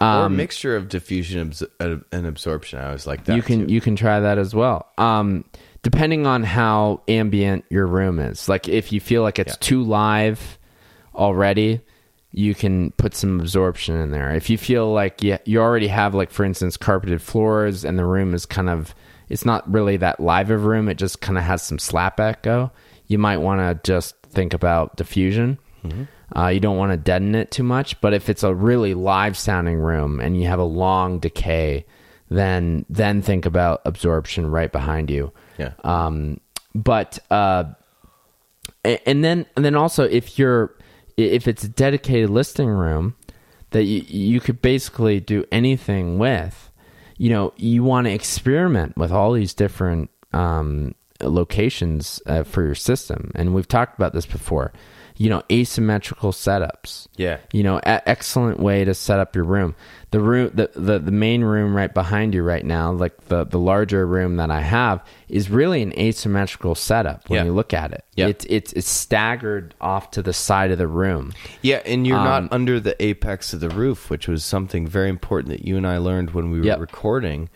Or 0.05 0.21
a 0.23 0.25
Um, 0.25 0.35
mixture 0.37 0.75
of 0.75 0.89
diffusion 0.89 1.51
and 1.79 2.25
absorption. 2.25 2.79
I 2.79 2.85
always 2.87 3.07
like 3.07 3.25
that. 3.25 3.35
you 3.35 3.41
can 3.41 3.67
too. 3.67 3.73
you 3.73 3.81
can 3.81 3.95
try 3.95 4.19
that 4.19 4.37
as 4.37 4.53
well. 4.55 4.87
Um, 4.97 5.45
depending 5.83 6.25
on 6.27 6.43
how 6.43 7.01
ambient 7.07 7.65
your 7.69 7.85
room 7.87 8.19
is, 8.19 8.47
like 8.49 8.67
if 8.67 8.91
you 8.91 8.99
feel 8.99 9.21
like 9.21 9.39
it's 9.39 9.53
Yeah. 9.53 9.57
too 9.61 9.83
live, 9.83 10.57
already, 11.13 11.81
you 12.31 12.53
can 12.53 12.91
put 12.97 13.13
some 13.15 13.39
absorption 13.39 13.95
in 13.95 14.11
there. 14.11 14.31
If 14.35 14.49
you 14.49 14.57
feel 14.57 14.91
like 14.91 15.23
you, 15.23 15.37
you 15.45 15.61
already 15.61 15.87
have, 15.87 16.13
like, 16.13 16.31
for 16.31 16.43
instance, 16.43 16.75
carpeted 16.75 17.21
floors 17.21 17.85
and 17.85 17.97
the 17.97 18.03
room 18.05 18.33
is 18.33 18.45
kind 18.45 18.69
of, 18.69 18.93
it's 19.29 19.45
not 19.45 19.71
really 19.71 19.95
that 19.97 20.19
live 20.19 20.51
of 20.51 20.65
room, 20.65 20.89
it 20.89 20.95
just 20.97 21.21
kind 21.21 21.37
of 21.37 21.45
has 21.45 21.61
some 21.61 21.79
slap 21.79 22.19
echo, 22.19 22.71
you 23.07 23.17
might 23.17 23.37
want 23.37 23.61
to 23.61 23.89
just 23.89 24.15
think 24.29 24.53
about 24.53 24.97
diffusion. 24.97 25.57
Mm-hmm. 25.85 26.03
Uh, 26.35 26.47
you 26.47 26.59
don't 26.59 26.77
want 26.77 26.91
to 26.91 26.97
deaden 26.97 27.33
it 27.33 27.49
too 27.49 27.63
much, 27.63 27.99
but 28.01 28.13
if 28.13 28.29
it's 28.29 28.43
a 28.43 28.53
really 28.53 28.93
live 28.93 29.37
sounding 29.37 29.77
room 29.77 30.19
and 30.19 30.39
you 30.39 30.47
have 30.47 30.59
a 30.59 30.63
long 30.63 31.19
decay, 31.19 31.85
then 32.29 32.85
then 32.89 33.21
think 33.21 33.45
about 33.45 33.81
absorption 33.85 34.49
right 34.49 34.71
behind 34.71 35.09
you. 35.09 35.31
Yeah. 35.57 35.73
Um, 35.83 36.41
but 36.73 37.19
uh, 37.31 37.65
and 38.83 39.23
then 39.23 39.45
and 39.55 39.63
then 39.63 39.75
also 39.75 40.03
if 40.03 40.37
you're 40.37 40.75
if 41.15 41.47
it's 41.47 41.63
a 41.63 41.69
dedicated 41.69 42.29
listing 42.29 42.67
room 42.67 43.15
that 43.69 43.83
you 43.83 44.01
you 44.07 44.39
could 44.41 44.61
basically 44.61 45.21
do 45.21 45.45
anything 45.51 46.17
with, 46.17 46.69
you 47.17 47.29
know, 47.29 47.53
you 47.55 47.83
want 47.83 48.07
to 48.07 48.11
experiment 48.11 48.97
with 48.97 49.11
all 49.11 49.31
these 49.31 49.53
different 49.53 50.09
um, 50.33 50.93
locations 51.21 52.21
uh, 52.25 52.43
for 52.43 52.63
your 52.63 52.75
system, 52.75 53.31
and 53.35 53.53
we've 53.53 53.69
talked 53.69 53.97
about 53.97 54.11
this 54.11 54.25
before 54.25 54.73
you 55.17 55.29
know 55.29 55.41
asymmetrical 55.51 56.31
setups 56.31 57.07
yeah 57.15 57.37
you 57.53 57.63
know 57.63 57.77
a- 57.77 58.09
excellent 58.09 58.59
way 58.59 58.83
to 58.83 58.93
set 58.93 59.17
up 59.19 59.33
your 59.35 59.45
room 59.45 59.73
the 60.11 60.19
room 60.19 60.51
the, 60.53 60.69
the 60.75 60.99
the 60.99 61.11
main 61.11 61.41
room 61.43 61.73
right 61.75 61.93
behind 61.93 62.33
you 62.33 62.43
right 62.43 62.65
now 62.65 62.91
like 62.91 63.15
the 63.27 63.45
the 63.45 63.57
larger 63.57 64.05
room 64.05 64.35
that 64.35 64.51
i 64.51 64.59
have 64.61 65.01
is 65.29 65.49
really 65.49 65.81
an 65.81 65.97
asymmetrical 65.97 66.75
setup 66.75 67.29
when 67.29 67.37
Yeah. 67.39 67.45
you 67.45 67.53
look 67.53 67.73
at 67.73 67.93
it 67.93 68.03
Yeah. 68.15 68.27
it's 68.27 68.45
it's 68.49 68.73
it's 68.73 68.89
staggered 68.89 69.73
off 69.79 70.11
to 70.11 70.21
the 70.21 70.33
side 70.33 70.71
of 70.71 70.77
the 70.77 70.87
room 70.87 71.33
Yeah, 71.61 71.81
and 71.85 72.05
you're 72.05 72.17
Um, 72.17 72.25
not 72.25 72.51
under 72.53 72.79
the 72.81 73.01
apex 73.03 73.53
of 73.53 73.59
the 73.61 73.69
roof, 73.69 74.09
which 74.09 74.27
was 74.27 74.43
something 74.43 74.85
very 74.87 75.09
important 75.09 75.49
that 75.49 75.65
you 75.65 75.77
and 75.77 75.87
I 75.87 75.97
learned 75.97 76.31
when 76.31 76.51
we 76.51 76.59
were 76.59 76.65
Yep. 76.65 76.79
recording. 76.79 77.49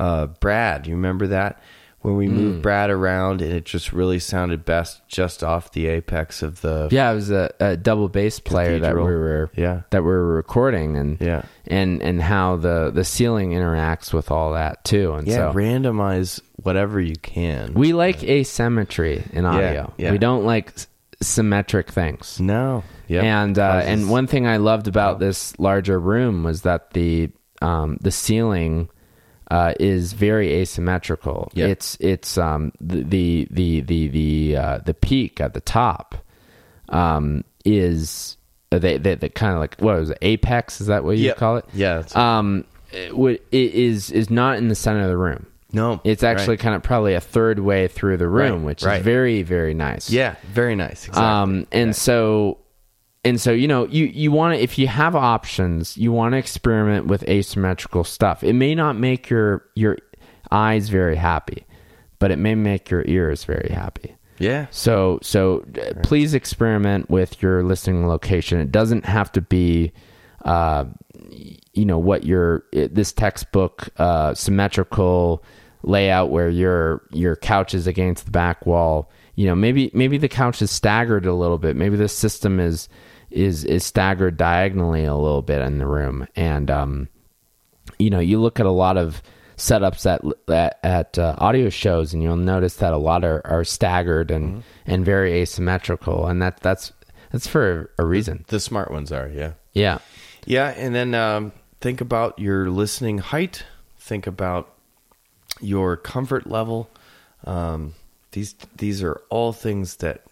Uh, 0.00 0.26
Brad, 0.26 0.86
you 0.88 0.94
remember 0.96 1.28
that 1.28 1.60
when 2.04 2.16
we 2.16 2.28
Mm. 2.28 2.32
moved 2.32 2.62
Brad 2.62 2.90
around, 2.90 3.40
and 3.40 3.50
it 3.50 3.64
just 3.64 3.92
really 3.92 4.18
sounded 4.18 4.64
best 4.64 5.00
just 5.08 5.42
off 5.42 5.72
the 5.72 5.86
apex 5.86 6.42
of 6.42 6.60
the 6.60 6.88
yeah 6.90 7.10
it 7.10 7.14
was 7.14 7.30
a, 7.30 7.50
a 7.60 7.76
double 7.78 8.08
bass 8.10 8.38
player 8.38 8.78
that 8.78 8.94
we 8.94 9.00
were 9.02 9.50
Yeah. 9.56 9.80
that 9.90 10.02
we 10.02 10.08
were 10.10 10.34
recording 10.34 10.96
and 10.96 11.16
Yeah. 11.20 11.42
and 11.66 12.02
and 12.02 12.20
how 12.20 12.56
the 12.56 12.90
the 12.94 13.04
ceiling 13.04 13.52
interacts 13.52 14.12
with 14.12 14.30
all 14.30 14.52
that 14.52 14.84
too 14.84 15.14
and 15.14 15.26
yeah. 15.26 15.50
so 15.50 15.52
randomize 15.54 16.40
whatever 16.56 17.00
you 17.00 17.16
can. 17.16 17.72
We 17.74 17.92
like 17.94 18.22
asymmetry 18.22 19.24
in 19.32 19.44
audio. 19.46 19.92
yeah. 19.96 20.12
We 20.12 20.18
don't 20.18 20.44
like 20.44 20.72
symmetric 21.22 21.90
things. 21.90 22.38
no, 22.40 22.84
yeah, 23.08 23.22
And 23.22 23.58
uh, 23.58 23.80
and 23.84 24.10
one 24.10 24.26
thing 24.26 24.46
I 24.46 24.58
loved 24.58 24.88
about 24.88 25.20
this 25.20 25.58
larger 25.58 25.98
room 25.98 26.44
was 26.44 26.62
that 26.62 26.90
the 26.92 27.30
um, 27.62 27.96
the 28.02 28.10
ceiling 28.10 28.88
uh, 29.50 29.74
is 29.80 30.12
very 30.14 30.52
asymmetrical. 30.54 31.50
Yeah. 31.54 31.66
It's 31.66 31.96
it's 32.00 32.38
um, 32.38 32.72
the 32.80 33.02
the 33.02 33.48
the 33.50 33.80
the 33.80 34.08
the, 34.08 34.56
uh, 34.56 34.78
the 34.84 34.94
peak 34.94 35.40
at 35.40 35.54
the 35.54 35.60
top 35.60 36.14
um, 36.88 37.44
is 37.64 38.36
uh, 38.72 38.78
they 38.78 38.96
they, 38.98 39.14
they 39.14 39.28
kind 39.28 39.54
of 39.54 39.60
like 39.60 39.76
what 39.80 39.98
was 39.98 40.10
it, 40.10 40.18
apex? 40.22 40.80
Is 40.80 40.86
that 40.88 41.04
what 41.04 41.16
you 41.16 41.26
yeah, 41.26 41.34
call 41.34 41.56
it? 41.58 41.64
Yeah, 41.74 41.96
that's- 41.96 42.16
Um, 42.16 42.64
it, 42.92 43.12
it 43.52 43.74
is 43.74 44.10
is 44.10 44.30
not 44.30 44.58
in 44.58 44.68
the 44.68 44.74
center 44.74 45.02
of 45.02 45.08
the 45.08 45.16
room. 45.16 45.46
no, 45.72 46.00
It's 46.04 46.22
actually 46.22 46.52
right. 46.52 46.60
kind 46.60 46.74
of 46.76 46.82
probably 46.84 47.14
a 47.14 47.20
third 47.20 47.58
way 47.58 47.88
through 47.88 48.18
the 48.18 48.28
room, 48.28 48.58
Right, 48.58 48.66
which 48.66 48.82
right. 48.84 48.98
is 49.00 49.04
very, 49.04 49.42
very 49.42 49.74
nice. 49.74 50.10
yeah, 50.10 50.36
very 50.52 50.76
nice. 50.76 51.08
Exactly. 51.08 51.22
Um, 51.24 51.66
and 51.72 51.96
so, 51.96 52.58
and 53.24 53.40
so, 53.40 53.52
you 53.52 53.66
know, 53.66 53.86
you, 53.86 54.04
you 54.06 54.30
want 54.30 54.54
to, 54.54 54.62
if 54.62 54.78
you 54.78 54.86
have 54.86 55.16
options, 55.16 55.96
you 55.96 56.12
want 56.12 56.32
to 56.32 56.38
experiment 56.38 57.06
with 57.06 57.26
asymmetrical 57.28 58.04
stuff. 58.04 58.44
It 58.44 58.52
may 58.52 58.74
not 58.74 58.96
make 58.96 59.30
your, 59.30 59.64
your 59.74 59.98
eyes 60.50 60.88
very 60.90 61.16
happy, 61.16 61.66
but 62.18 62.30
it 62.30 62.36
may 62.36 62.54
make 62.54 62.90
your 62.90 63.02
ears 63.06 63.44
very 63.44 63.70
happy. 63.70 64.16
yeah, 64.38 64.66
So, 64.70 65.18
so 65.22 65.64
uh, 65.80 65.94
please 66.02 66.34
experiment 66.34 67.08
with 67.08 67.40
your 67.42 67.62
listening 67.62 68.06
location. 68.06 68.60
It 68.60 68.70
doesn't 68.70 69.06
have 69.06 69.32
to 69.32 69.40
be, 69.40 69.92
uh, 70.44 70.84
you 71.72 71.84
know, 71.86 71.98
what 71.98 72.24
your 72.24 72.64
this 72.72 73.12
textbook 73.12 73.88
uh, 73.96 74.34
symmetrical 74.34 75.42
layout 75.82 76.30
where 76.30 76.48
your 76.48 77.02
your 77.10 77.36
couch 77.36 77.74
is 77.74 77.86
against 77.86 78.26
the 78.26 78.30
back 78.30 78.66
wall. 78.66 79.10
You 79.34 79.46
know, 79.46 79.54
maybe 79.54 79.90
maybe 79.94 80.18
the 80.18 80.28
couch 80.28 80.62
is 80.62 80.70
staggered 80.70 81.26
a 81.26 81.32
little 81.32 81.58
bit. 81.58 81.76
Maybe 81.76 81.96
the 81.96 82.08
system 82.08 82.60
is 82.60 82.88
is 83.34 83.64
is 83.64 83.84
staggered 83.84 84.36
diagonally 84.36 85.04
a 85.04 85.16
little 85.16 85.42
bit 85.42 85.60
in 85.60 85.78
the 85.78 85.86
room, 85.86 86.26
and 86.36 86.70
um, 86.70 87.08
you 87.98 88.10
know, 88.10 88.20
you 88.20 88.40
look 88.40 88.60
at 88.60 88.66
a 88.66 88.70
lot 88.70 88.96
of 88.96 89.22
setups 89.56 90.06
at 90.06 90.22
at, 90.52 90.78
at 90.82 91.18
uh, 91.18 91.34
audio 91.38 91.68
shows, 91.68 92.14
and 92.14 92.22
you'll 92.22 92.36
notice 92.36 92.76
that 92.76 92.92
a 92.92 92.96
lot 92.98 93.24
are, 93.24 93.42
are 93.44 93.64
staggered 93.64 94.30
and 94.30 94.62
and 94.86 95.04
very 95.04 95.32
asymmetrical, 95.32 96.26
and 96.26 96.40
that 96.40 96.60
that's 96.60 96.92
that's 97.32 97.46
for 97.46 97.90
a 97.98 98.04
reason. 98.04 98.44
the 98.48 98.60
smart 98.60 98.90
ones 98.90 99.12
are. 99.12 99.28
Yeah, 99.28 99.52
Yeah, 99.72 99.98
Yeah, 100.46 100.68
and 100.68 100.94
then 100.94 101.14
um, 101.14 101.52
think 101.80 102.00
about 102.00 102.38
your 102.38 102.70
listening 102.70 103.18
height. 103.18 103.64
Think 103.98 104.26
about 104.26 104.72
your 105.60 105.96
comfort 105.96 106.46
level. 106.46 106.88
Um, 107.44 107.94
these 108.32 108.54
these 108.76 109.02
are 109.02 109.20
all 109.28 109.52
things 109.52 109.96
that 109.96 110.22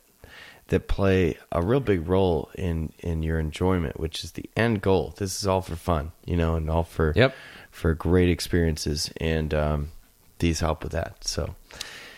that 0.73 0.89
play 0.89 1.37
a 1.53 1.63
real 1.63 1.81
big 1.81 2.09
role 2.09 2.51
in 2.57 2.91
in 3.01 3.23
your 3.23 3.39
enjoyment, 3.39 4.01
which 4.01 4.25
is 4.25 4.33
the 4.33 4.49
end 4.57 4.81
goal. 4.81 5.13
This 5.19 5.39
is 5.39 5.47
all 5.47 5.61
for 5.61 5.77
fun, 5.77 6.13
you 6.25 6.35
know, 6.35 6.55
and 6.55 6.71
all 6.71 6.83
for 6.83 7.13
Yep. 7.15 7.35
for 7.71 7.93
great 7.93 8.31
experiences, 8.31 9.13
and 9.19 9.53
um, 9.53 9.91
these 10.39 10.61
help 10.61 10.83
with 10.83 10.93
that. 10.93 11.25
So, 11.25 11.55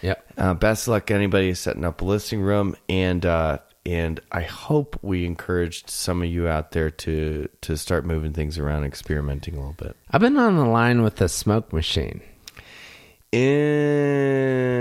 yep. 0.03 0.25
uh, 0.39 0.55
best 0.55 0.85
of 0.87 0.93
luck 0.93 1.11
anybody 1.11 1.53
setting 1.55 1.85
up 1.85 2.01
a 2.01 2.05
listing 2.05 2.43
room, 2.43 2.77
and 2.89 3.27
uh, 3.27 3.59
and 3.85 4.21
I 4.31 4.43
hope 4.43 4.99
we 5.03 5.25
encouraged 5.27 5.91
some 5.91 6.23
of 6.23 6.29
you 6.29 6.47
out 6.47 6.71
there 6.71 6.91
to 6.91 7.49
to 7.63 7.77
start 7.77 8.07
moving 8.07 8.33
things 8.33 8.57
around, 8.57 8.85
experimenting 8.85 9.55
a 9.55 9.59
little 9.59 9.75
bit. 9.75 9.97
I've 10.13 10.21
been 10.21 10.37
on 10.37 10.57
the 10.57 10.65
line 10.65 11.03
with 11.03 11.17
the 11.17 11.29
smoke 11.29 11.73
machine, 11.73 12.23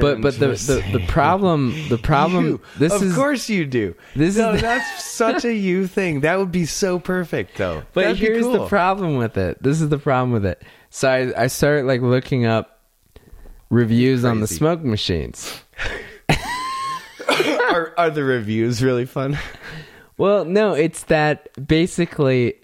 but 0.02 0.22
but 0.22 0.40
the 0.40 0.48
the, 0.50 0.98
the 1.00 1.06
problem 1.08 1.74
the 1.90 1.98
problem 1.98 2.46
You. 2.46 2.62
this 2.78 2.94
of 2.94 3.04
is 3.04 3.16
course 3.16 3.50
you 3.50 3.66
do. 3.66 3.96
this 4.16 4.36
no, 4.38 4.54
is- 4.54 4.62
that's 4.62 5.04
such 5.14 5.46
a 5.46 5.54
you 5.54 5.88
thing. 5.88 6.22
That 6.22 6.38
would 6.40 6.52
be 6.52 6.66
so 6.66 7.00
perfect, 7.00 7.58
though. 7.58 7.84
But 7.94 8.02
That'd 8.04 8.20
be 8.20 8.26
here's 8.26 8.46
the 8.46 8.60
cool. 8.60 8.68
problem 8.68 9.18
with 9.18 9.38
it. 9.38 9.62
This 9.62 9.82
is 9.82 9.90
the 9.90 9.98
problem 9.98 10.32
with 10.32 10.46
it. 10.46 10.62
So 10.90 11.10
I, 11.10 11.44
I 11.44 11.48
started 11.48 11.86
like 11.86 12.02
looking 12.02 12.46
up 12.46 12.80
reviews 13.70 14.24
on 14.26 14.40
the 14.42 14.48
Crazy. 14.48 14.58
smoke 14.58 14.82
machines. 14.84 15.62
are, 17.72 17.94
are 17.98 18.10
the 18.10 18.24
reviews 18.24 18.84
really 18.84 19.06
fun? 19.06 19.38
Well, 20.18 20.46
no, 20.46 20.74
it's 20.74 21.04
that 21.06 21.50
basically 21.68 22.56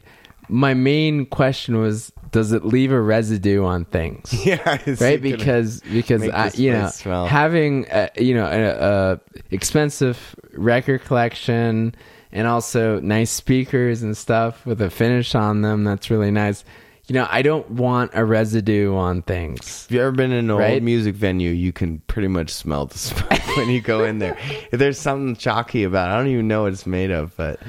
my 0.49 0.73
main 0.73 1.25
question 1.25 1.79
was 1.79 2.11
does 2.31 2.51
it 2.51 2.63
leave 2.65 2.91
a 2.91 2.99
residue 3.01 3.63
on 3.65 3.85
things? 3.85 4.33
yeah, 4.45 4.77
right 4.99 5.21
because 5.21 5.81
because 5.81 6.27
I, 6.29 6.51
you 6.55 6.71
know 6.71 6.89
smell? 6.89 7.25
having 7.27 7.85
a, 7.89 8.09
you 8.17 8.33
know 8.35 8.45
a, 8.45 9.13
a 9.13 9.19
expensive 9.51 10.35
record 10.53 11.03
collection 11.03 11.95
and 12.31 12.47
also 12.47 12.99
nice 12.99 13.31
speakers 13.31 14.01
and 14.03 14.15
stuff 14.15 14.65
with 14.65 14.81
a 14.81 14.89
finish 14.89 15.33
on 15.35 15.61
them 15.61 15.83
that's 15.83 16.09
really 16.11 16.29
nice 16.31 16.63
you 17.07 17.13
know 17.15 17.27
i 17.31 17.41
don't 17.41 17.69
want 17.71 18.11
a 18.13 18.23
residue 18.23 18.95
on 18.95 19.21
things 19.23 19.85
If 19.89 19.91
you 19.95 20.01
ever 20.01 20.11
been 20.11 20.31
in 20.31 20.49
an 20.51 20.55
Right? 20.55 20.73
old 20.75 20.83
music 20.83 21.15
venue, 21.15 21.49
you 21.49 21.71
can 21.73 21.99
pretty 22.07 22.27
much 22.27 22.51
smell 22.51 22.85
the 22.85 22.97
smoke 23.09 23.57
when 23.57 23.69
you 23.69 23.81
go 23.81 24.03
in 24.03 24.19
there. 24.19 24.37
If 24.71 24.77
there's 24.79 24.99
something 24.99 25.35
chalky 25.35 25.83
about 25.83 26.09
it, 26.09 26.13
I 26.13 26.17
don't 26.17 26.27
even 26.27 26.47
know 26.47 26.63
what 26.63 26.73
it's 26.73 26.85
made 26.85 27.09
of, 27.09 27.35
but 27.35 27.59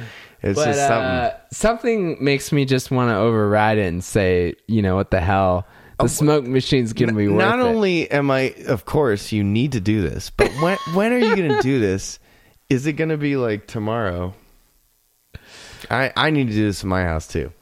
it's 0.43 0.59
but 0.59 0.65
just 0.67 0.79
something. 0.81 0.95
uh, 0.97 1.37
something 1.53 2.25
makes 2.25 2.53
me 2.53 2.65
just 2.65 2.91
want 2.91 3.11
to 3.11 3.17
override 3.17 3.79
it 3.79 3.87
and 3.87 4.03
say 4.03 4.55
you 4.67 4.83
know 4.83 4.97
what 4.97 5.11
the 5.11 5.21
hell 5.21 5.67
the 6.01 6.09
smoke 6.09 6.47
machine's 6.47 6.93
gonna 6.93 7.13
be 7.13 7.29
worth 7.29 7.39
Not 7.39 7.59
it. 7.59 7.63
only 7.63 8.11
am 8.11 8.31
I, 8.31 8.55
of 8.67 8.85
course, 8.87 9.33
you 9.33 9.45
need 9.45 9.73
to 9.73 9.81
do 9.81 10.01
this, 10.01 10.31
but 10.31 10.51
when 10.63 10.79
when 10.95 11.13
are 11.13 11.19
you 11.19 11.37
going 11.37 11.51
to 11.55 11.61
do 11.61 11.79
this? 11.79 12.19
Is 12.71 12.87
it 12.87 12.95
going 12.95 13.11
to 13.11 13.17
be 13.19 13.37
like 13.37 13.67
tomorrow? 13.67 14.33
I 15.91 16.13
I 16.17 16.31
need 16.31 16.49
to 16.49 16.55
do 16.55 16.65
this 16.65 16.83
in 16.83 16.89
my 16.89 17.03
house 17.05 17.27
too. 17.27 17.53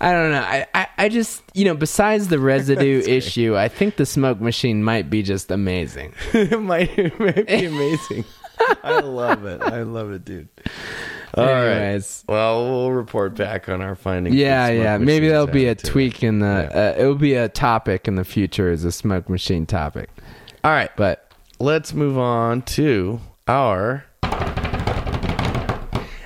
I 0.00 0.12
don't 0.12 0.32
know. 0.32 0.40
I, 0.40 0.66
I, 0.74 0.86
I 0.98 1.08
just, 1.08 1.42
you 1.54 1.64
know, 1.64 1.74
besides 1.74 2.26
the 2.26 2.40
residue 2.40 3.02
issue, 3.06 3.56
I 3.56 3.68
think 3.68 3.96
the 3.96 4.04
smoke 4.06 4.40
machine 4.40 4.82
might 4.82 5.08
be 5.08 5.22
just 5.22 5.50
amazing. 5.50 6.12
it 6.32 6.60
might 6.60 6.96
it 6.98 7.18
might 7.20 7.46
be 7.46 7.64
amazing. 7.66 8.24
I 8.82 9.00
love 9.00 9.44
it. 9.44 9.60
I 9.60 9.82
love 9.82 10.10
it, 10.12 10.24
dude. 10.24 10.48
All 11.34 11.46
right. 11.46 11.70
Anyways. 11.70 12.24
Well, 12.28 12.70
we'll 12.70 12.92
report 12.92 13.34
back 13.34 13.68
on 13.68 13.80
our 13.80 13.94
findings. 13.94 14.36
Yeah, 14.36 14.68
yeah. 14.68 14.98
Maybe 14.98 15.28
there'll 15.28 15.46
be 15.46 15.66
a 15.66 15.70
added 15.70 15.84
to 15.84 15.86
it. 15.86 15.90
tweak 15.90 16.22
in 16.22 16.40
the. 16.40 16.70
Uh, 16.74 16.94
it'll 16.98 17.14
be 17.14 17.34
a 17.34 17.48
topic 17.48 18.06
in 18.06 18.16
the 18.16 18.24
future 18.24 18.70
as 18.70 18.84
a 18.84 18.92
smoke 18.92 19.28
machine 19.28 19.64
topic. 19.64 20.10
All 20.62 20.72
right. 20.72 20.90
But 20.96 21.32
let's 21.58 21.94
move 21.94 22.18
on 22.18 22.62
to 22.62 23.20
our 23.48 24.04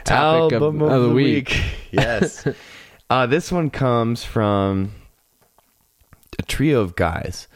topic 0.05 0.53
of, 0.53 0.63
Album 0.63 0.83
of 0.83 1.03
the 1.03 1.11
week. 1.11 1.63
yes. 1.91 2.47
uh, 3.11 3.27
this 3.27 3.53
one 3.53 3.71
comes 3.71 4.25
from 4.25 4.93
a 6.39 6.43
trio 6.43 6.81
of 6.81 6.97
guys. 6.97 7.49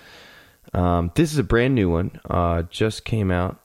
Um, 0.72 1.10
this 1.14 1.32
is 1.32 1.38
a 1.38 1.42
brand 1.42 1.74
new 1.74 1.90
one. 1.90 2.20
Uh, 2.28 2.62
just 2.62 3.04
came 3.04 3.30
out. 3.30 3.60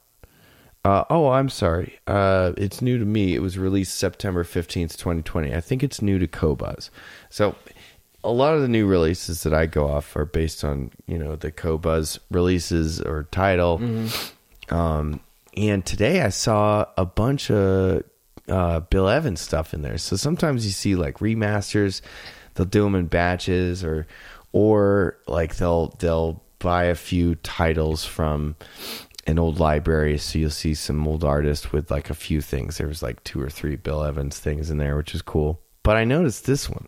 Uh, 0.85 1.03
oh, 1.09 1.29
I'm 1.29 1.49
sorry. 1.49 1.97
Uh, 2.05 2.53
it's 2.57 2.79
new 2.79 2.99
to 2.99 3.05
me. 3.05 3.33
It 3.33 3.41
was 3.41 3.57
released 3.57 3.97
September 3.97 4.43
15th, 4.43 4.95
2020. 4.97 5.51
I 5.51 5.59
think 5.59 5.81
it's 5.81 5.99
new 5.99 6.19
to 6.19 6.27
Qobuz. 6.27 6.91
So 7.31 7.55
a 8.23 8.31
lot 8.31 8.53
of 8.53 8.61
the 8.61 8.67
new 8.67 8.85
releases 8.85 9.41
that 9.43 9.53
I 9.53 9.65
go 9.65 9.87
off 9.89 10.15
are 10.15 10.25
based 10.25 10.63
on, 10.63 10.91
you 11.07 11.17
know, 11.17 11.35
the 11.35 11.51
Qobuz 11.51 12.19
releases 12.29 13.01
or 13.01 13.23
title. 13.31 13.79
Um, 14.69 15.21
and 15.57 15.83
today 15.83 16.21
I 16.21 16.29
saw 16.29 16.85
a 16.97 17.05
bunch 17.05 17.49
of 17.49 18.03
uh, 18.47 18.81
Bill 18.81 19.09
Evans 19.09 19.41
stuff 19.41 19.73
in 19.73 19.81
there. 19.81 19.97
So 19.97 20.15
sometimes 20.15 20.67
you 20.67 20.71
see 20.71 20.95
like 20.95 21.17
remasters, 21.17 22.01
they'll 22.53 22.67
do 22.67 22.83
them 22.83 22.93
in 22.93 23.07
batches, 23.07 23.83
or 23.83 24.05
or 24.51 25.17
like 25.25 25.55
they'll 25.55 25.95
they'll 25.97 26.43
buy 26.59 26.85
a 26.85 26.95
few 26.95 27.35
titles 27.35 28.05
from 28.05 28.55
an 29.25 29.39
old 29.39 29.59
library. 29.59 30.17
So 30.17 30.39
you'll 30.39 30.49
see 30.49 30.73
some 30.73 31.07
old 31.07 31.23
artists 31.23 31.71
with 31.71 31.89
like 31.91 32.09
a 32.09 32.15
few 32.15 32.41
things. 32.41 32.77
There 32.77 32.87
was 32.87 33.03
like 33.03 33.23
two 33.23 33.41
or 33.41 33.49
three 33.49 33.75
Bill 33.75 34.03
Evans 34.03 34.39
things 34.39 34.69
in 34.69 34.77
there, 34.77 34.95
which 34.97 35.15
is 35.15 35.21
cool. 35.21 35.61
But 35.83 35.97
I 35.97 36.03
noticed 36.03 36.45
this 36.45 36.69
one. 36.69 36.87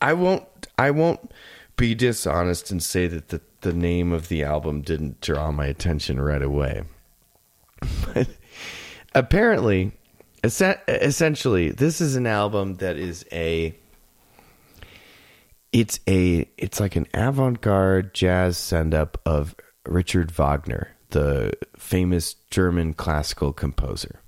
I 0.00 0.12
won't 0.12 0.44
I 0.78 0.90
won't 0.90 1.32
be 1.76 1.94
dishonest 1.94 2.70
and 2.70 2.82
say 2.82 3.06
that 3.06 3.28
the, 3.28 3.40
the 3.62 3.72
name 3.72 4.12
of 4.12 4.28
the 4.28 4.44
album 4.44 4.82
didn't 4.82 5.20
draw 5.20 5.50
my 5.50 5.66
attention 5.66 6.20
right 6.20 6.42
away. 6.42 6.84
But 8.14 8.28
apparently, 9.14 9.92
essentially, 10.42 11.70
this 11.70 12.00
is 12.00 12.16
an 12.16 12.26
album 12.26 12.76
that 12.76 12.96
is 12.96 13.24
a 13.32 13.74
it's 15.72 16.00
a 16.08 16.48
it's 16.56 16.80
like 16.80 16.96
an 16.96 17.06
avant-garde 17.12 18.14
jazz 18.14 18.56
send-up 18.56 19.20
of 19.26 19.54
Richard 19.86 20.30
Wagner, 20.30 20.93
the 21.14 21.52
famous 21.76 22.34
German 22.50 22.92
classical 22.92 23.52
composer. 23.52 24.20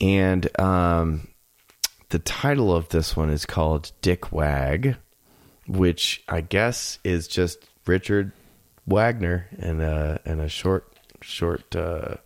And 0.00 0.48
um, 0.58 1.28
the 2.08 2.20
title 2.20 2.74
of 2.74 2.88
this 2.88 3.16
one 3.16 3.30
is 3.30 3.44
called 3.44 3.90
Dick 4.00 4.32
Wag, 4.32 4.96
which 5.66 6.22
I 6.28 6.40
guess 6.40 6.98
is 7.04 7.28
just 7.28 7.58
Richard 7.86 8.32
Wagner 8.86 9.48
and 9.58 9.82
a 9.82 10.20
and 10.24 10.40
a 10.40 10.48
short 10.48 10.86
short 11.20 11.74
uh, 11.74 12.16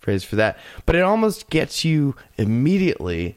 phrase 0.00 0.24
for 0.24 0.36
that. 0.36 0.58
But 0.86 0.96
it 0.96 1.02
almost 1.02 1.50
gets 1.50 1.84
you 1.84 2.16
immediately 2.38 3.36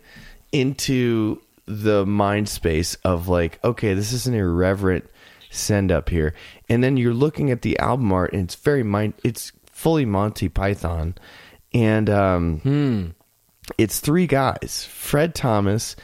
into 0.52 1.42
the 1.66 2.06
mind 2.06 2.48
space 2.48 2.96
of 3.04 3.28
like, 3.28 3.60
okay, 3.64 3.94
this 3.94 4.14
is 4.14 4.28
an 4.28 4.34
irreverent 4.34 5.06
send 5.50 5.92
up 5.92 6.10
here, 6.10 6.34
and 6.70 6.84
then 6.84 6.98
you're 6.98 7.14
looking 7.14 7.52
at 7.52 7.62
the 7.62 7.80
album 7.80 8.12
art, 8.12 8.34
and 8.34 8.44
it's 8.44 8.56
very 8.56 8.84
mind, 8.84 9.14
it's 9.24 9.52
fully 9.78 10.06
Monty 10.06 10.50
Python, 10.50 11.14
and 11.72 12.10
um, 12.10 13.14
it's 13.78 14.00
three 14.00 14.26
guys: 14.26 14.88
Fred 14.90 15.36
Thomas, 15.36 15.96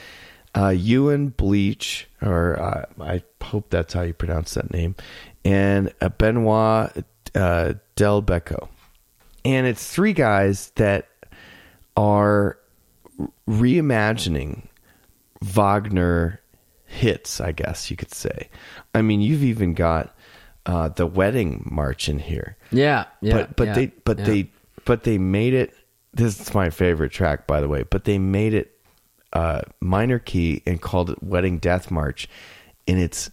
uh, 0.55 0.69
Ewan 0.69 1.29
Bleach, 1.29 2.07
or 2.21 2.61
uh, 2.61 2.85
I 3.01 3.23
hope 3.41 3.71
that's 3.71 3.95
how 3.95 4.03
you 4.03 4.13
pronounce 4.13 4.53
that 4.53 4.71
name, 4.71 4.95
and 5.43 5.91
uh, 6.01 6.09
Benoit 6.09 7.03
uh, 7.33 7.73
Del 7.95 8.21
Becco. 8.21 8.69
And 9.43 9.65
it's 9.65 9.91
three 9.91 10.13
guys 10.13 10.71
that 10.75 11.09
are 11.97 12.59
reimagining 13.49 14.67
Wagner 15.41 16.39
hits, 16.85 17.41
I 17.41 17.51
guess 17.51 17.89
you 17.89 17.97
could 17.97 18.13
say. 18.13 18.49
I 18.93 19.01
mean, 19.01 19.19
you've 19.19 19.43
even 19.43 19.73
got 19.73 20.15
uh, 20.65 20.89
the 20.89 21.05
wedding 21.05 21.67
march 21.69 22.07
in 22.07 22.19
here 22.19 22.55
Yeah, 22.71 23.05
yeah. 23.21 23.33
but 23.33 23.55
but 23.55 23.67
yeah, 23.67 23.73
they 23.73 23.85
but 24.05 24.19
yeah. 24.19 24.25
they 24.25 24.49
but 24.85 25.03
they 25.03 25.17
made 25.17 25.53
it 25.53 25.73
this 26.13 26.39
is 26.39 26.53
my 26.53 26.69
favorite 26.69 27.11
track 27.11 27.47
by 27.47 27.59
the 27.61 27.67
way 27.67 27.83
but 27.89 28.03
they 28.05 28.17
made 28.17 28.53
it 28.53 28.77
uh 29.33 29.61
minor 29.79 30.19
key 30.19 30.61
and 30.65 30.81
called 30.81 31.09
it 31.09 31.21
wedding 31.23 31.57
death 31.57 31.89
march 31.91 32.29
and 32.87 32.99
it's 32.99 33.29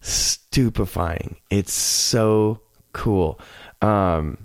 stupefying 0.00 1.36
it's 1.50 1.72
so 1.72 2.60
cool 2.92 3.38
um 3.82 4.36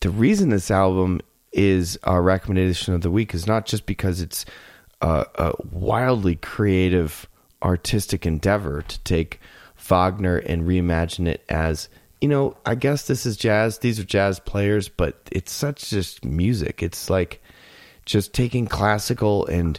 the 0.00 0.10
reason 0.10 0.50
this 0.50 0.70
album 0.70 1.20
is 1.52 1.98
our 2.04 2.22
recommendation 2.22 2.94
of 2.94 3.00
the 3.00 3.10
week 3.10 3.34
is 3.34 3.46
not 3.46 3.64
just 3.66 3.86
because 3.86 4.20
it's 4.20 4.44
a, 5.00 5.26
a 5.36 5.52
wildly 5.70 6.36
creative 6.36 7.28
artistic 7.62 8.26
endeavor 8.26 8.82
to 8.82 8.98
take 9.04 9.40
Wagner 9.88 10.36
and 10.38 10.62
reimagine 10.64 11.26
it 11.28 11.44
as 11.48 11.88
you 12.20 12.28
know 12.28 12.56
I 12.64 12.74
guess 12.74 13.06
this 13.06 13.26
is 13.26 13.36
jazz 13.36 13.78
these 13.78 13.98
are 14.00 14.04
jazz 14.04 14.40
players 14.40 14.88
but 14.88 15.20
it's 15.32 15.52
such 15.52 15.90
just 15.90 16.24
music 16.24 16.82
it's 16.82 17.08
like 17.10 17.42
just 18.04 18.32
taking 18.32 18.66
classical 18.66 19.46
and 19.46 19.78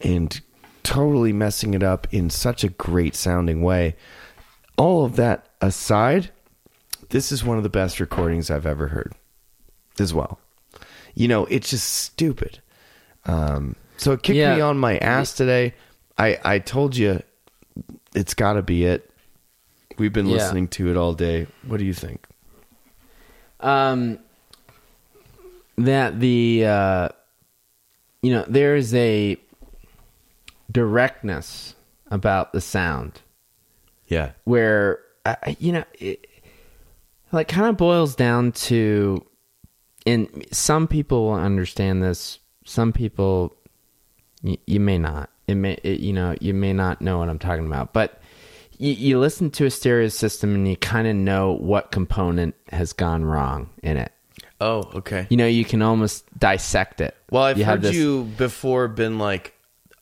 and 0.00 0.40
totally 0.82 1.32
messing 1.32 1.74
it 1.74 1.82
up 1.82 2.06
in 2.12 2.30
such 2.30 2.64
a 2.64 2.68
great 2.68 3.14
sounding 3.14 3.62
way 3.62 3.96
all 4.76 5.04
of 5.04 5.16
that 5.16 5.48
aside 5.60 6.30
this 7.10 7.32
is 7.32 7.44
one 7.44 7.56
of 7.56 7.62
the 7.62 7.68
best 7.68 8.00
recordings 8.00 8.50
I've 8.50 8.66
ever 8.66 8.86
heard 8.88 9.12
as 9.98 10.14
well. 10.14 10.38
You 11.16 11.26
know, 11.26 11.44
it's 11.46 11.68
just 11.70 11.88
stupid. 11.92 12.60
Um, 13.26 13.74
so 13.96 14.12
it 14.12 14.22
kicked 14.22 14.36
Yeah. 14.36 14.54
me 14.54 14.60
on 14.60 14.78
my 14.78 14.96
ass 14.98 15.34
today. 15.34 15.74
I, 16.16 16.38
I 16.44 16.58
told 16.60 16.96
you 16.96 17.20
it's 18.14 18.34
got 18.34 18.54
to 18.54 18.62
be 18.62 18.84
it. 18.84 19.10
We've 19.98 20.12
been 20.12 20.26
Yeah. 20.26 20.36
listening 20.36 20.68
to 20.68 20.90
it 20.90 20.96
all 20.96 21.12
day. 21.14 21.46
What 21.66 21.78
do 21.78 21.84
you 21.84 21.94
think? 21.94 22.26
um 23.62 24.18
that 25.76 26.18
the 26.18 26.64
uh 26.64 27.08
you 28.22 28.32
know 28.32 28.42
there's 28.48 28.94
a 28.94 29.36
directness 30.72 31.74
about 32.10 32.52
the 32.52 32.60
sound 32.60 33.20
Yeah. 34.06 34.32
where 34.44 35.00
I- 35.26 35.56
you 35.58 35.72
know 35.72 35.84
it 35.98 36.26
like 37.32 37.48
kind 37.48 37.66
of 37.68 37.76
boils 37.76 38.14
down 38.14 38.52
to 38.52 39.24
and 40.06 40.46
some 40.50 40.88
people 40.88 41.24
will 41.26 41.34
understand 41.34 42.02
this 42.02 42.38
some 42.64 42.92
people 42.92 43.54
you, 44.42 44.56
you 44.66 44.80
may 44.80 44.96
not 44.98 45.28
it 45.50 45.54
may 45.56 45.74
it, 45.82 46.00
you 46.00 46.12
know 46.12 46.34
you 46.40 46.54
may 46.54 46.72
not 46.72 47.00
know 47.02 47.18
what 47.18 47.28
i'm 47.28 47.38
talking 47.38 47.66
about 47.66 47.92
but 47.92 48.20
you, 48.78 48.92
you 48.92 49.18
listen 49.18 49.50
to 49.50 49.66
a 49.66 49.70
stereo 49.70 50.08
system 50.08 50.54
and 50.54 50.66
you 50.66 50.76
kind 50.76 51.06
of 51.06 51.14
know 51.14 51.52
what 51.52 51.90
component 51.90 52.54
has 52.72 52.92
gone 52.92 53.24
wrong 53.24 53.68
in 53.82 53.96
it 53.96 54.12
Oh, 54.62 54.90
okay. 54.94 55.26
you 55.30 55.36
know 55.38 55.46
you 55.46 55.64
can 55.64 55.80
almost 55.82 56.24
dissect 56.38 57.00
it 57.00 57.16
Well, 57.30 57.44
I've 57.44 57.56
You 57.58 57.64
heard 57.64 57.80
this- 57.82 57.94
you 57.94 58.24
before 58.36 58.88
been 58.88 59.18
like, 59.18 59.54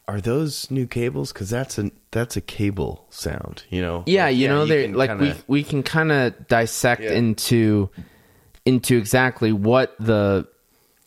are 0.08 0.20
those 0.20 0.68
new 0.70 0.86
cables? 0.88 1.32
Because 1.32 1.48
that's 1.50 1.78
a 1.78 1.92
that's 2.10 2.36
a 2.36 2.40
cable 2.40 3.04
sound. 3.10 3.62
You 3.70 3.82
know. 3.82 4.02
yeah 4.06 4.24
Like, 4.24 4.36
you 4.36 4.48
know 4.48 4.66
they're 4.66 4.88
like 4.88 5.10
kinda- 5.10 5.36
we 5.46 5.60
we 5.60 5.62
can 5.62 5.82
kind 5.84 6.10
of 6.10 6.48
dissect 6.48 7.02
Yeah. 7.02 7.12
into 7.12 7.88
into 8.66 8.96
exactly 8.96 9.52
what 9.52 9.94
the 10.00 10.48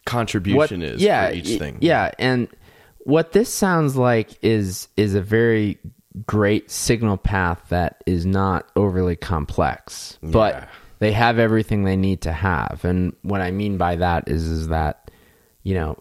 contribution 0.06 0.80
what, 0.82 0.90
is 0.90 1.02
yeah, 1.02 1.28
for 1.30 1.36
each 1.36 1.58
thing. 1.60 1.78
Yeah, 1.82 2.12
and 2.20 2.48
what 3.06 3.32
this 3.32 3.53
sounds 3.53 3.95
like 3.95 4.32
is 4.44 4.88
is 4.98 5.15
a 5.15 5.22
very 5.22 5.78
great 6.26 6.69
signal 6.69 7.18
path 7.18 7.61
that 7.69 8.03
is 8.06 8.26
not 8.26 8.69
overly 8.76 9.15
complex, 9.15 10.18
but 10.22 10.68
they 10.99 11.11
have 11.11 11.40
everything 11.40 11.84
they 11.84 11.95
need 11.95 12.22
to 12.22 12.32
have. 12.32 12.82
And 12.84 13.15
what 13.22 13.41
I 13.41 13.52
mean 13.52 13.78
by 13.78 13.95
that 13.95 14.28
is 14.28 14.48
is 14.48 14.68
that 14.68 15.10
you 15.64 15.73
know 15.76 15.98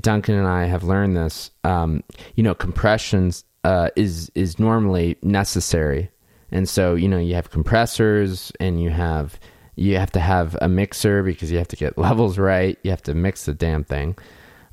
Duncan 0.00 0.34
and 0.34 0.46
I 0.46 0.64
have 0.64 0.84
learned 0.84 1.16
this. 1.16 1.50
Um, 1.64 2.02
you 2.34 2.42
know, 2.42 2.54
compressions 2.54 3.44
uh, 3.64 3.90
is 3.96 4.30
is 4.34 4.58
normally 4.58 5.16
necessary, 5.22 6.10
and 6.50 6.68
so 6.68 6.94
you 6.94 7.08
know 7.08 7.18
you 7.18 7.34
have 7.34 7.50
compressors 7.50 8.52
and 8.60 8.80
you 8.80 8.90
have 8.90 9.38
you 9.74 9.96
have 9.96 10.12
to 10.12 10.20
have 10.20 10.56
a 10.60 10.68
mixer 10.68 11.22
because 11.22 11.50
you 11.50 11.58
have 11.58 11.68
to 11.68 11.76
get 11.76 11.98
levels 11.98 12.38
right. 12.38 12.78
You 12.82 12.90
have 12.90 13.02
to 13.02 13.14
mix 13.14 13.46
the 13.46 13.54
damn 13.54 13.84
thing. 13.84 14.16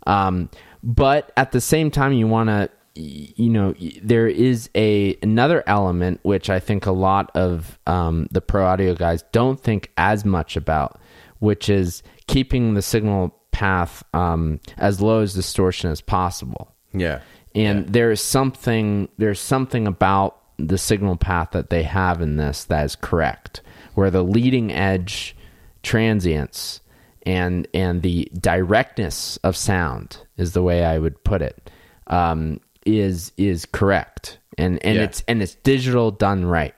Um, 0.06 0.50
but 0.84 1.32
at 1.38 1.52
the 1.52 1.62
same 1.62 1.90
time, 1.90 2.14
you 2.14 2.28
want 2.28 2.50
to 2.50 2.70
you 2.96 3.50
know 3.50 3.74
there 4.04 4.28
is 4.28 4.70
a 4.76 5.18
another 5.24 5.64
element 5.66 6.20
which 6.22 6.52
I 6.52 6.60
think 6.60 6.86
a 6.86 6.92
lot 6.92 7.32
of 7.36 7.80
um, 7.88 8.28
the 8.32 8.42
pro 8.42 8.66
audio 8.66 8.94
guys 8.94 9.24
don't 9.32 9.60
think 9.60 9.92
as 9.98 10.26
much 10.26 10.56
about, 10.58 11.00
which 11.40 11.70
is 11.70 12.04
keeping 12.28 12.74
the 12.74 12.82
signal 12.82 13.36
path 13.52 14.04
um, 14.14 14.60
as 14.78 15.02
low 15.02 15.22
as 15.22 15.34
distortion 15.34 15.90
as 15.90 16.02
possible. 16.02 16.74
Yeah. 16.94 17.22
And 17.56 17.88
there 17.88 18.12
is 18.12 18.22
something 18.22 19.10
there's 19.18 19.40
something 19.40 19.88
about 19.88 20.40
the 20.58 20.78
signal 20.78 21.16
path 21.16 21.52
that 21.52 21.70
they 21.70 21.84
have 21.84 22.22
in 22.22 22.38
this 22.38 22.66
that 22.66 22.86
is 22.86 22.96
correct, 22.96 23.62
where 23.96 24.12
the 24.12 24.24
leading 24.24 24.72
edge 24.72 25.36
transients 25.82 26.82
and 27.24 27.68
and 27.74 28.02
the 28.02 28.30
directness 28.40 29.38
of 29.38 29.56
sound 29.58 30.18
is 30.38 30.54
the 30.54 30.62
way 30.64 30.84
I 30.84 30.98
would 31.00 31.24
put 31.24 31.42
it. 31.42 31.70
Um, 32.08 32.60
is 32.86 33.32
is 33.38 33.66
correct, 33.66 34.38
and 34.58 34.84
and 34.86 34.98
Yeah. 34.98 35.04
it's 35.04 35.24
and 35.28 35.42
it's 35.42 35.56
digital 35.56 36.12
done 36.12 36.46
right. 36.46 36.76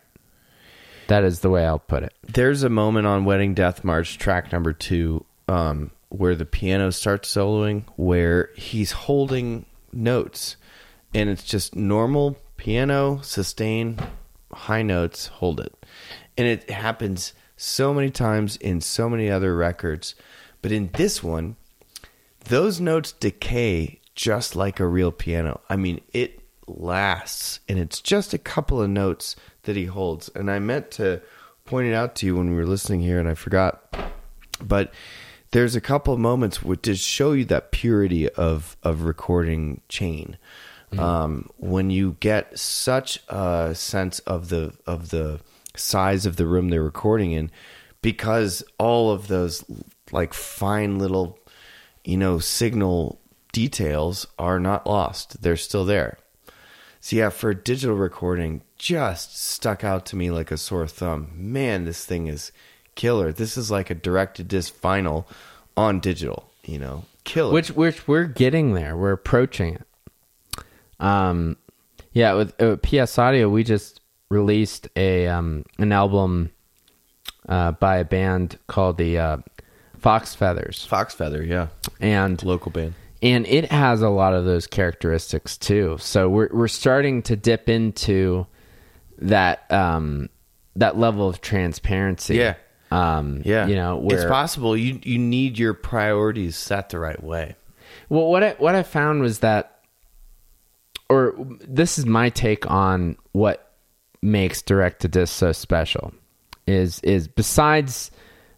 That 1.08 1.24
is 1.24 1.42
the 1.42 1.50
way 1.50 1.66
I'll 1.66 1.80
put 1.80 2.04
it. 2.04 2.14
There's 2.24 2.64
a 2.64 2.70
moment 2.70 3.06
on 3.08 3.26
Wedding 3.26 3.54
Death 3.54 3.84
March 3.84 4.18
track 4.18 4.52
number 4.52 4.74
two 4.74 5.24
um, 5.48 5.92
where 6.10 6.36
the 6.36 6.46
piano 6.46 6.90
starts 6.92 7.32
soloing, 7.34 7.84
where 7.96 8.50
he's 8.56 8.92
holding 8.92 9.66
notes, 9.94 10.58
and 11.14 11.30
it's 11.30 11.44
just 11.44 11.76
normal 11.76 12.38
piano, 12.58 13.20
sustain, 13.22 13.98
high 14.52 14.82
notes, 14.82 15.28
hold 15.28 15.60
it. 15.60 15.74
And 16.38 16.48
it 16.48 16.70
happens 16.70 17.34
so 17.58 17.94
many 17.94 18.10
times 18.10 18.56
in 18.58 18.82
so 18.82 19.08
many 19.10 19.30
other 19.30 19.56
records. 19.56 20.16
But 20.66 20.72
in 20.72 20.90
this 20.94 21.22
one, 21.22 21.58
those 22.46 22.82
notes 22.82 23.12
decay 23.12 24.00
just 24.16 24.56
like 24.56 24.80
a 24.80 24.88
real 24.88 25.12
piano. 25.12 25.62
I 25.70 25.76
mean, 25.76 26.02
it 26.12 26.40
lasts, 26.66 27.60
and 27.70 27.78
it's 27.78 28.02
just 28.02 28.34
a 28.34 28.40
couple 28.40 28.82
of 28.82 28.90
notes 28.90 29.36
that 29.62 29.76
he 29.76 29.86
holds. 29.86 30.28
And 30.30 30.50
I 30.50 30.58
meant 30.58 30.90
to 30.94 31.22
point 31.66 31.90
it 31.90 31.94
out 31.94 32.16
to 32.16 32.26
you 32.26 32.36
when 32.36 32.50
we 32.50 32.56
were 32.56 32.66
listening 32.66 33.02
here, 33.02 33.20
and 33.20 33.30
I 33.30 33.36
forgot. 33.36 33.96
But 34.60 34.92
there's 35.52 35.76
a 35.76 35.82
couple 35.82 36.16
of 36.16 36.20
moments 36.20 36.64
which 36.64 36.82
to 36.82 36.96
show 36.96 37.34
you 37.34 37.46
that 37.46 37.72
purity 37.72 38.28
of 38.30 38.76
of 38.82 39.04
recording 39.04 39.82
chain. 39.88 40.36
Um, 40.98 41.52
when 41.58 41.92
you 41.92 42.18
get 42.20 42.58
such 42.58 43.20
a 43.30 43.76
sense 43.76 44.18
of 44.22 44.50
the 44.50 44.74
of 44.88 45.10
the 45.12 45.42
size 45.76 46.26
of 46.26 46.38
the 46.38 46.48
room 46.48 46.70
they're 46.70 46.82
recording 46.82 47.34
in, 47.34 47.52
because 48.02 48.64
all 48.80 49.12
of 49.12 49.28
those 49.28 49.64
like 50.12 50.34
fine 50.34 51.00
little 51.00 51.40
you 52.06 52.18
know, 52.18 52.40
signal 52.40 53.20
details 53.52 54.28
are 54.38 54.60
not 54.60 54.88
lost. 54.88 55.42
They're 55.42 55.58
still 55.58 55.84
there. 55.84 56.18
So 57.02 57.16
yeah, 57.16 57.30
for 57.30 57.54
digital 57.54 57.96
recording, 57.96 58.62
just 58.78 59.38
stuck 59.38 59.84
out 59.84 60.06
to 60.08 60.16
me 60.16 60.32
like 60.32 60.52
a 60.52 60.58
sore 60.58 60.88
thumb. 60.88 61.32
Man, 61.36 61.86
this 61.86 62.06
thing 62.06 62.28
is 62.28 62.52
killer. 62.96 63.32
This 63.32 63.58
is 63.58 63.70
like 63.70 63.90
a 63.90 63.96
direct 63.96 64.38
to 64.38 64.44
disc 64.44 64.80
vinyl 64.82 65.26
on 65.76 66.00
digital, 66.00 66.50
you 66.64 66.80
know. 66.80 67.06
Killer. 67.24 67.54
Which 67.54 67.72
which 67.72 68.08
we're 68.08 68.26
getting 68.26 68.74
there. 68.74 68.96
We're 68.96 69.12
approaching 69.12 69.76
it. 69.76 70.64
Um, 71.00 71.58
yeah, 72.14 72.34
with, 72.34 72.62
uh, 72.62 72.78
PS 72.78 73.18
Audio, 73.18 73.50
we 73.50 73.64
just 73.64 74.00
released 74.30 74.88
a 74.96 75.28
um 75.28 75.66
an 75.80 75.92
album 75.92 76.52
uh, 77.50 77.72
by 77.72 77.98
a 77.98 78.06
band 78.06 78.58
called 78.68 78.98
the 78.98 79.18
uh, 79.18 79.38
Fox 80.06 80.36
Feathers, 80.36 80.86
Fox 80.86 81.16
Feather, 81.16 81.44
yeah. 81.44 81.68
and 82.00 82.42
Local 82.44 82.72
band. 82.72 82.94
and 83.24 83.48
it 83.48 83.72
has 83.72 84.04
a 84.04 84.10
lot 84.10 84.34
of 84.36 84.46
those 84.46 84.68
characteristics 84.68 85.58
too. 85.58 85.98
So 86.00 86.30
we're 86.30 86.50
we're 86.54 86.68
starting 86.68 87.24
to 87.24 87.36
dip 87.36 87.68
into 87.70 88.46
that 89.18 89.72
um 89.72 90.30
that 90.76 90.96
level 90.96 91.28
of 91.28 91.42
transparency. 91.42 92.36
Yeah. 92.36 92.54
Um, 92.92 93.42
Yeah. 93.44 93.66
you 93.66 93.76
know, 93.76 93.98
where 93.98 94.16
it's 94.22 94.30
possible 94.30 94.78
you 94.78 95.00
you 95.02 95.18
need 95.18 95.58
your 95.58 95.74
priorities 95.74 96.56
set 96.56 96.90
the 96.90 97.00
right 97.00 97.22
way. 97.24 97.56
Well, 98.08 98.28
what 98.28 98.44
I 98.44 98.52
what 98.60 98.76
I 98.76 98.84
found 98.84 99.22
was 99.22 99.40
that, 99.40 99.80
or 101.10 101.34
this 101.68 101.98
is 101.98 102.06
my 102.06 102.30
take 102.30 102.70
on 102.70 103.18
what 103.32 103.72
makes 104.22 104.62
direct 104.62 105.02
to 105.02 105.08
disc 105.08 105.34
so 105.36 105.52
special, 105.52 106.14
is 106.68 107.00
is 107.00 107.28
besides 107.28 108.12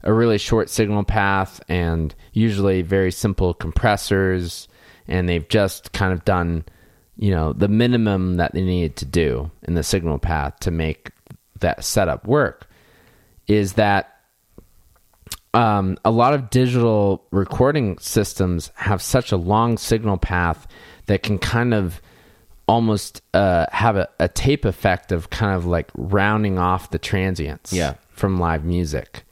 a 0.03 0.13
really 0.13 0.37
short 0.37 0.69
signal 0.69 1.03
path 1.03 1.61
and 1.67 2.13
usually 2.33 2.81
very 2.81 3.11
simple 3.11 3.53
compressors, 3.53 4.67
and 5.07 5.27
they've 5.27 5.47
just 5.49 5.91
kind 5.93 6.13
of 6.13 6.23
done, 6.25 6.63
you 7.17 7.31
know, 7.31 7.53
the 7.53 7.67
minimum 7.67 8.37
that 8.37 8.53
they 8.53 8.61
needed 8.61 8.95
to 8.97 9.05
do 9.05 9.49
in 9.63 9.73
the 9.73 9.83
signal 9.83 10.19
path 10.19 10.59
to 10.61 10.71
make 10.71 11.11
that 11.59 11.83
setup 11.83 12.27
work, 12.27 12.69
is 13.47 13.73
that 13.73 14.13
um, 15.53 15.97
a 16.05 16.11
lot 16.11 16.33
of 16.33 16.49
digital 16.49 17.25
recording 17.31 17.97
systems 17.99 18.71
have 18.75 19.01
such 19.01 19.31
a 19.31 19.37
long 19.37 19.77
signal 19.77 20.17
path 20.17 20.67
that 21.07 21.23
can 21.23 21.39
kind 21.39 21.73
of 21.73 22.01
almost 22.67 23.21
uh, 23.33 23.65
have 23.71 23.95
a, 23.95 24.09
a 24.19 24.27
tape 24.27 24.65
effect 24.65 25.11
of 25.11 25.29
kind 25.29 25.55
of 25.55 25.65
like 25.65 25.89
rounding 25.95 26.59
off 26.59 26.91
the 26.91 26.99
transients 26.99 27.71
Yeah. 27.71 27.93
from 28.09 28.37
live 28.37 28.65
music. 28.65 29.23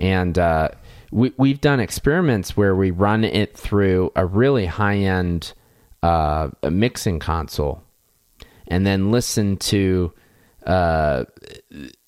And 0.00 0.38
uh, 0.38 0.68
we, 1.10 1.32
we've 1.36 1.60
done 1.60 1.80
experiments 1.80 2.56
where 2.56 2.74
we 2.74 2.90
run 2.90 3.24
it 3.24 3.56
through 3.56 4.12
a 4.16 4.26
really 4.26 4.66
high 4.66 4.96
end 4.96 5.52
uh, 6.02 6.50
mixing 6.70 7.18
console 7.18 7.82
and 8.68 8.86
then 8.86 9.10
listen 9.10 9.56
to 9.56 10.12
uh, 10.66 11.24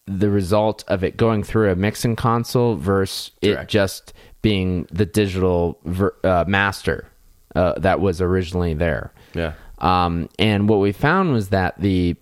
the 0.07 0.31
result 0.31 0.85
of 0.89 1.05
it 1.05 1.17
going 1.17 1.43
through 1.43 1.71
a 1.71 1.77
mixing 1.77 2.17
console 2.17 2.75
versus 2.75 3.31
it 3.43 3.69
just 3.69 4.13
being 4.43 4.87
the 4.91 5.07
digital 5.07 5.79
ver- 5.85 6.17
uh, 6.25 6.45
master 6.47 7.07
uh, 7.55 7.79
that 7.79 8.01
was 8.01 8.21
originally 8.21 8.75
there. 8.75 9.13
Yeah. 9.35 9.55
Um, 9.79 10.29
and 10.39 10.69
what 10.69 10.81
we 10.81 10.93
found 10.93 11.33
was 11.33 11.51
that 11.51 11.81
the 11.81 12.17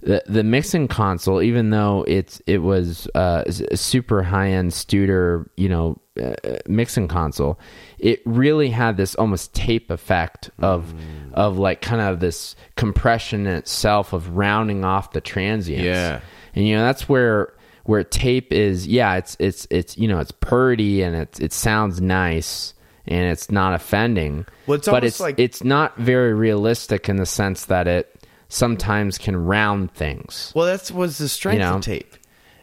the, 0.00 0.22
the 0.26 0.44
mixing 0.44 0.86
console, 0.88 1.42
even 1.42 1.70
though 1.70 2.04
it's 2.06 2.40
it 2.46 2.58
was 2.58 3.08
uh, 3.14 3.42
a 3.46 3.76
super 3.76 4.22
high 4.22 4.50
end 4.50 4.70
Studer, 4.70 5.48
you 5.56 5.68
know, 5.68 5.98
uh, 6.22 6.34
mixing 6.68 7.08
console, 7.08 7.58
it 7.98 8.22
really 8.24 8.70
had 8.70 8.96
this 8.96 9.14
almost 9.16 9.54
tape 9.54 9.90
effect 9.90 10.50
of 10.60 10.94
of 11.34 11.58
like 11.58 11.80
kind 11.80 12.00
of 12.00 12.20
this 12.20 12.54
compression 12.76 13.46
itself 13.46 14.12
of 14.12 14.36
rounding 14.36 14.84
off 14.84 15.12
the 15.12 15.20
transients. 15.20 15.84
Yeah. 15.84 16.20
and 16.54 16.66
you 16.66 16.76
know 16.76 16.82
that's 16.82 17.08
where 17.08 17.54
where 17.84 18.04
tape 18.04 18.52
is. 18.52 18.86
Yeah, 18.86 19.16
it's 19.16 19.36
it's 19.40 19.66
it's 19.70 19.98
you 19.98 20.06
know 20.06 20.20
it's 20.20 20.32
purdy 20.32 21.02
and 21.02 21.16
it 21.16 21.40
it 21.40 21.52
sounds 21.52 22.00
nice 22.00 22.74
and 23.06 23.30
it's 23.32 23.50
not 23.50 23.74
offending. 23.74 24.46
Well, 24.66 24.76
it's 24.78 24.88
but 24.88 25.02
it's 25.02 25.18
like- 25.18 25.38
it's 25.40 25.64
not 25.64 25.96
very 25.96 26.34
realistic 26.34 27.08
in 27.08 27.16
the 27.16 27.26
sense 27.26 27.64
that 27.64 27.88
it 27.88 28.14
sometimes 28.48 29.18
can 29.18 29.36
round 29.36 29.92
things. 29.92 30.52
Well, 30.54 30.66
that 30.66 30.90
was 30.90 31.18
the 31.18 31.28
strength 31.28 31.58
You 31.60 31.64
know? 31.66 31.76
of 31.76 31.82
tape. 31.82 32.14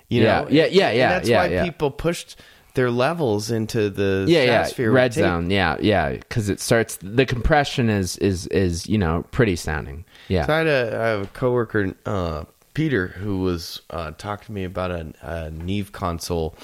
You 0.10 0.24
Yeah, 0.24 0.42
know? 0.42 0.48
yeah, 0.50 0.66
yeah, 0.66 0.88
And 0.90 0.98
yeah, 0.98 1.10
that's 1.10 1.30
yeah, 1.30 1.38
why 1.38 1.48
yeah. 1.48 1.64
people 1.66 1.92
pushed 1.92 2.40
their 2.76 2.92
levels 2.92 3.52
into 3.52 3.90
the 3.90 4.26
Yeah, 4.28 4.68
yeah, 4.78 4.86
red 4.88 5.14
zone. 5.14 5.50
Yeah, 5.50 5.78
yeah, 5.80 6.12
because 6.12 6.50
it 6.50 6.60
starts. 6.60 6.98
The 7.02 7.26
compression 7.26 7.90
is 7.90 8.18
is 8.18 8.48
is 8.48 8.88
you 8.88 8.98
know 8.98 9.26
pretty 9.32 9.56
sounding. 9.56 10.04
Yeah, 10.28 10.46
So 10.46 10.54
I 10.54 10.58
had 10.60 10.68
a, 10.68 11.00
I 11.02 11.08
have 11.08 11.22
a 11.24 11.28
coworker, 11.28 11.96
uh, 12.06 12.44
Peter, 12.74 13.08
who 13.08 13.40
was 13.40 13.82
uh, 13.92 14.12
talking 14.18 14.48
to 14.48 14.52
me 14.52 14.64
about 14.66 14.92
a, 14.92 15.14
a 15.22 15.52
Neve 15.52 15.92
console, 15.94 16.56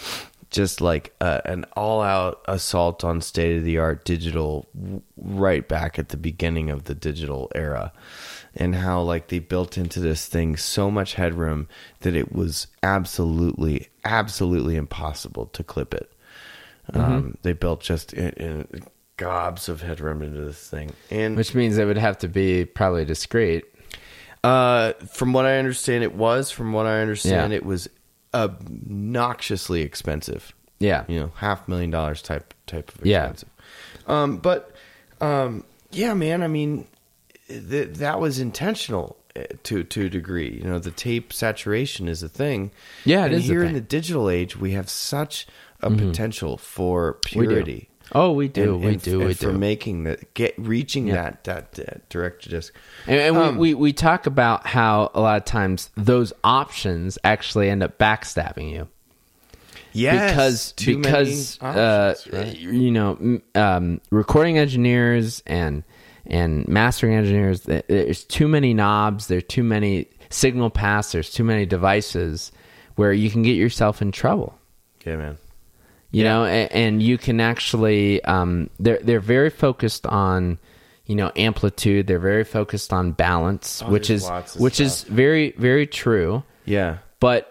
just 0.50 0.82
like 0.82 1.16
uh, 1.22 1.40
an 1.46 1.64
all-out 1.78 2.42
assault 2.48 3.04
on 3.06 3.22
state-of-the-art 3.22 4.04
digital, 4.04 4.68
w- 4.78 5.02
right 5.18 5.66
back 5.68 5.98
at 5.98 6.10
the 6.10 6.18
beginning 6.18 6.70
of 6.70 6.84
the 6.84 6.96
digital 6.96 7.50
era, 7.56 7.94
and 8.56 8.76
how 8.76 9.02
like 9.02 9.28
they 9.30 9.40
built 9.40 9.78
into 9.78 10.00
this 10.00 10.26
thing 10.28 10.58
so 10.58 10.92
much 10.92 11.14
headroom 11.16 11.68
that 12.02 12.16
it 12.16 12.34
was 12.34 12.68
absolutely, 12.84 13.88
absolutely 14.04 14.76
impossible 14.76 15.46
to 15.48 15.64
clip 15.64 15.94
it. 15.94 16.12
Um, 16.94 17.38
they 17.44 17.54
built 17.54 17.80
just 17.82 18.12
in, 18.14 18.30
in 18.32 18.68
gobs 19.18 19.70
of 19.70 19.82
headroom 19.82 20.22
into 20.22 20.42
this 20.42 20.68
thing, 20.70 20.92
and 21.10 21.38
which 21.38 21.56
means 21.56 21.78
it 21.78 21.86
would 21.86 21.98
have 21.98 22.18
to 22.20 22.28
be 22.28 22.66
probably 22.66 23.06
discreet. 23.06 23.64
uh, 24.44 24.94
from 25.14 25.32
what 25.32 25.46
I 25.46 25.58
understand, 25.60 26.04
it 26.04 26.16
was. 26.16 26.52
From 26.52 26.74
what 26.74 26.88
I 26.88 27.00
understand, 27.02 27.54
Yeah. 27.54 27.58
it 27.58 27.66
was 27.66 27.88
obnoxiously 28.34 29.82
expensive. 29.82 30.54
Yeah, 30.80 31.04
You 31.08 31.20
know, 31.20 31.32
half 31.36 31.68
million 31.68 31.92
dollars 31.92 32.22
type 32.24 32.54
type 32.66 32.92
of 32.96 33.06
Yeah. 33.06 33.30
expensive. 33.30 33.50
Um, 34.08 34.38
but 34.38 34.72
um, 35.22 35.64
yeah, 35.92 36.14
man. 36.16 36.42
I 36.42 36.48
mean, 36.48 36.88
th- 37.70 37.90
that 37.98 38.20
was 38.20 38.40
intentional 38.40 39.18
uh, 39.36 39.44
to 39.64 39.84
to 39.84 40.06
a 40.06 40.10
degree. 40.10 40.60
You 40.62 40.64
know, 40.70 40.80
the 40.80 40.92
tape 40.92 41.34
saturation 41.34 42.08
is 42.08 42.24
a 42.24 42.30
thing. 42.30 42.72
Yeah, 43.06 43.22
it 43.24 43.26
and 43.28 43.36
is 43.36 43.46
here 43.46 43.62
in. 43.62 43.68
Mm-hmm. 43.68 43.76
the 43.76 43.82
digital 43.82 44.30
age, 44.30 44.58
we 44.58 44.72
have 44.72 44.90
such 44.90 45.48
a 45.82 45.90
potential 45.90 46.58
for 46.58 47.18
We 47.26 47.32
purity. 47.48 47.88
Oh, 48.14 48.34
we 48.34 48.50
do, 48.50 48.74
and- 48.76 48.84
we 48.84 48.88
and- 48.94 49.02
do, 49.02 49.20
and 49.20 49.28
we 49.30 49.34
for 49.34 49.52
do. 49.54 49.58
making 49.58 50.04
that 50.04 50.34
get 50.34 50.54
reaching 50.58 51.08
Yeah. 51.08 51.14
that 51.16 51.44
that, 51.46 51.72
that 51.74 52.10
direct 52.10 52.44
to 52.44 52.50
disc. 52.50 52.74
And, 53.08 53.20
and 53.20 53.38
Um, 53.38 53.58
we, 53.58 53.74
we 53.74 53.82
we 53.82 53.94
talk 53.94 54.28
about 54.28 54.68
how 54.68 55.12
a 55.14 55.22
lot 55.22 55.38
of 55.38 55.46
times 55.46 55.90
those 55.96 56.34
options 56.44 57.18
actually 57.24 57.70
end 57.70 57.84
up 57.84 57.98
backstabbing 57.98 58.70
you. 58.72 58.88
Yes, 59.94 60.32
because 60.32 60.74
because 60.86 61.62
uh, 61.62 62.16
right? 62.32 62.58
you 62.58 62.92
know 62.92 63.40
um, 63.56 64.00
recording 64.10 64.58
engineers 64.58 65.44
and 65.46 65.84
and 66.32 66.68
mastering 66.68 67.14
engineers 67.14 67.62
there's 67.62 68.24
too 68.24 68.48
many 68.48 68.74
knobs 68.74 69.28
there's 69.28 69.44
too 69.44 69.64
many 69.64 70.08
signal 70.30 70.70
paths 70.72 71.12
there's 71.12 71.30
too 71.30 71.44
many 71.44 71.66
devices 71.68 72.52
where 72.96 73.14
you 73.14 73.30
can 73.30 73.44
get 73.44 73.56
yourself 73.56 74.02
in 74.02 74.12
trouble 74.12 74.58
Yeah, 75.06 75.18
man. 75.18 75.38
You 76.14 76.26
know, 76.26 76.44
and, 76.44 76.72
and 76.74 77.04
you 77.04 77.18
can 77.18 77.40
actually 77.40 78.22
um, 78.26 78.70
they're 78.80 79.00
they're 79.02 79.22
very 79.22 79.50
focused 79.50 80.06
on 80.06 80.60
you 81.06 81.16
know 81.16 81.32
amplitude. 81.38 82.08
They're 82.08 82.20
very 82.20 82.44
focused 82.44 82.92
on 82.92 83.14
balance, 83.14 83.82
Oh, 83.82 83.90
which 83.90 84.10
is 84.10 84.30
which 84.58 84.82
is 84.82 85.04
very 85.04 85.52
very 85.58 85.88
true. 85.88 86.44
Yeah. 86.66 86.98
But 87.22 87.51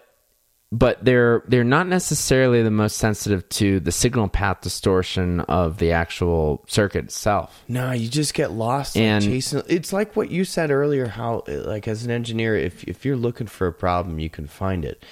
but 0.73 1.05
they're 1.05 1.43
they're 1.49 1.65
not 1.65 1.89
necessarily 1.89 2.63
the 2.63 2.71
most 2.71 2.97
sensitive 2.99 3.49
to 3.49 3.81
the 3.81 3.91
signal 3.91 4.29
path 4.29 4.61
distortion 4.61 5.41
of 5.41 5.79
the 5.79 5.91
actual 5.93 6.65
circuit 6.69 7.07
itself. 7.07 7.65
No, 7.67 7.91
you 7.91 8.09
just 8.09 8.35
get 8.35 8.53
lost 8.53 8.97
And- 8.97 9.25
chasing. 9.25 9.63
It's 9.69 9.93
like 9.93 10.15
what 10.15 10.31
you 10.31 10.45
said 10.45 10.71
earlier. 10.71 11.07
How, 11.09 11.43
like, 11.49 11.89
as 11.89 12.05
an 12.05 12.11
engineer, 12.11 12.55
if 12.57 12.85
if 12.85 13.05
you're 13.05 13.17
looking 13.17 13.47
for 13.49 13.67
a 13.67 13.73
problem, 13.73 14.19
you 14.21 14.31
can 14.31 14.47
find 14.47 14.85
it. 14.85 15.05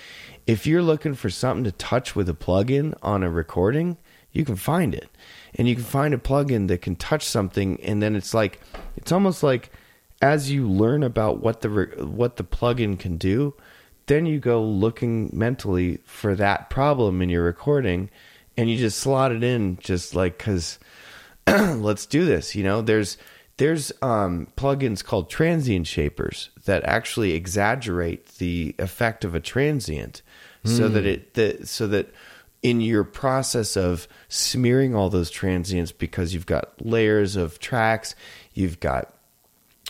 If 0.46 0.66
you're 0.66 0.82
looking 0.82 1.14
for 1.14 1.28
something 1.28 1.64
to 1.64 1.72
touch 1.72 2.14
with 2.16 2.28
a 2.28 2.34
plugin 2.34 2.94
on 3.02 3.22
a 3.22 3.30
recording, 3.30 3.98
you 4.32 4.44
can 4.44 4.56
find 4.56 4.94
it, 4.94 5.08
and 5.56 5.68
you 5.68 5.74
can 5.74 5.84
find 5.84 6.14
a 6.14 6.18
plugin 6.18 6.68
that 6.68 6.80
can 6.82 6.96
touch 6.96 7.24
something, 7.24 7.78
and 7.82 8.00
then 8.02 8.14
it's 8.16 8.32
like, 8.32 8.60
it's 8.96 9.12
almost 9.12 9.42
like, 9.42 9.70
as 10.22 10.50
you 10.50 10.66
learn 10.68 11.02
about 11.02 11.40
what 11.42 11.60
the 11.60 11.68
re- 11.68 12.02
what 12.02 12.36
the 12.36 12.44
plugin 12.44 12.98
can 12.98 13.16
do, 13.18 13.54
then 14.08 14.26
you 14.26 14.40
go 14.40 14.62
looking 14.62 15.30
mentally 15.32 15.98
for 16.04 16.34
that 16.34 16.70
problem 16.70 17.22
in 17.22 17.28
your 17.28 17.44
recording, 17.44 18.10
and 18.56 18.68
you 18.68 18.76
just 18.76 18.98
slot 18.98 19.32
it 19.32 19.44
in, 19.44 19.78
just 19.80 20.14
like 20.14 20.38
because 20.38 20.78
let's 21.46 22.06
do 22.06 22.24
this 22.24 22.54
you 22.54 22.64
know? 22.64 22.82
There's 22.82 23.16
there's 23.58 23.92
um 24.02 24.48
plugins 24.56 25.04
called 25.04 25.30
transient 25.30 25.86
shapers 25.86 26.50
that 26.64 26.84
actually 26.84 27.32
exaggerate 27.32 28.26
the 28.38 28.74
effect 28.78 29.24
of 29.24 29.34
a 29.34 29.40
transient 29.40 30.22
so 30.64 30.88
that 30.88 31.06
it 31.06 31.34
that 31.34 31.68
so 31.68 31.86
that 31.86 32.12
in 32.62 32.80
your 32.80 33.04
process 33.04 33.76
of 33.76 34.08
smearing 34.28 34.94
all 34.94 35.08
those 35.08 35.30
transients 35.30 35.92
because 35.92 36.34
you've 36.34 36.46
got 36.46 36.74
layers 36.84 37.36
of 37.36 37.58
tracks 37.58 38.14
you've 38.52 38.80
got 38.80 39.14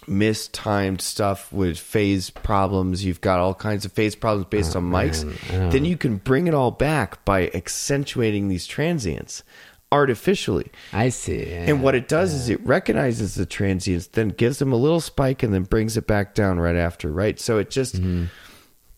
mistimed 0.09 1.01
stuff 1.01 1.53
with 1.53 1.79
phase 1.79 2.31
problems. 2.31 3.05
You've 3.05 3.21
got 3.21 3.39
all 3.39 3.55
kinds 3.55 3.85
of 3.85 3.93
phase 3.93 4.15
problems 4.15 4.47
based 4.49 4.75
on 4.77 4.91
mics. 4.91 5.25
Then 5.71 5.85
you 5.85 5.97
can 5.97 6.17
bring 6.17 6.47
it 6.47 6.55
all 6.55 6.71
back 6.71 7.25
by 7.25 7.51
accentuating 7.55 8.49
these 8.49 8.67
transients 8.67 9.43
artificially. 9.91 10.71
I 10.93 11.09
see. 11.09 11.51
And 11.51 11.83
what 11.83 11.95
it 11.95 12.09
does 12.09 12.35
is 12.35 12.49
it 12.49 12.65
recognizes 12.67 13.35
the 13.35 13.47
transients, 13.47 14.09
then 14.09 14.29
gives 14.29 14.59
them 14.59 14.73
a 14.73 14.77
little 14.77 15.01
spike, 15.01 15.43
and 15.43 15.53
then 15.53 15.63
brings 15.63 15.97
it 15.97 16.07
back 16.07 16.35
down 16.35 16.59
right 16.59 16.77
after, 16.77 17.11
right? 17.11 17.39
So 17.41 17.59
it 17.59 17.71
just 17.71 17.97
mm-hmm. 17.97 18.25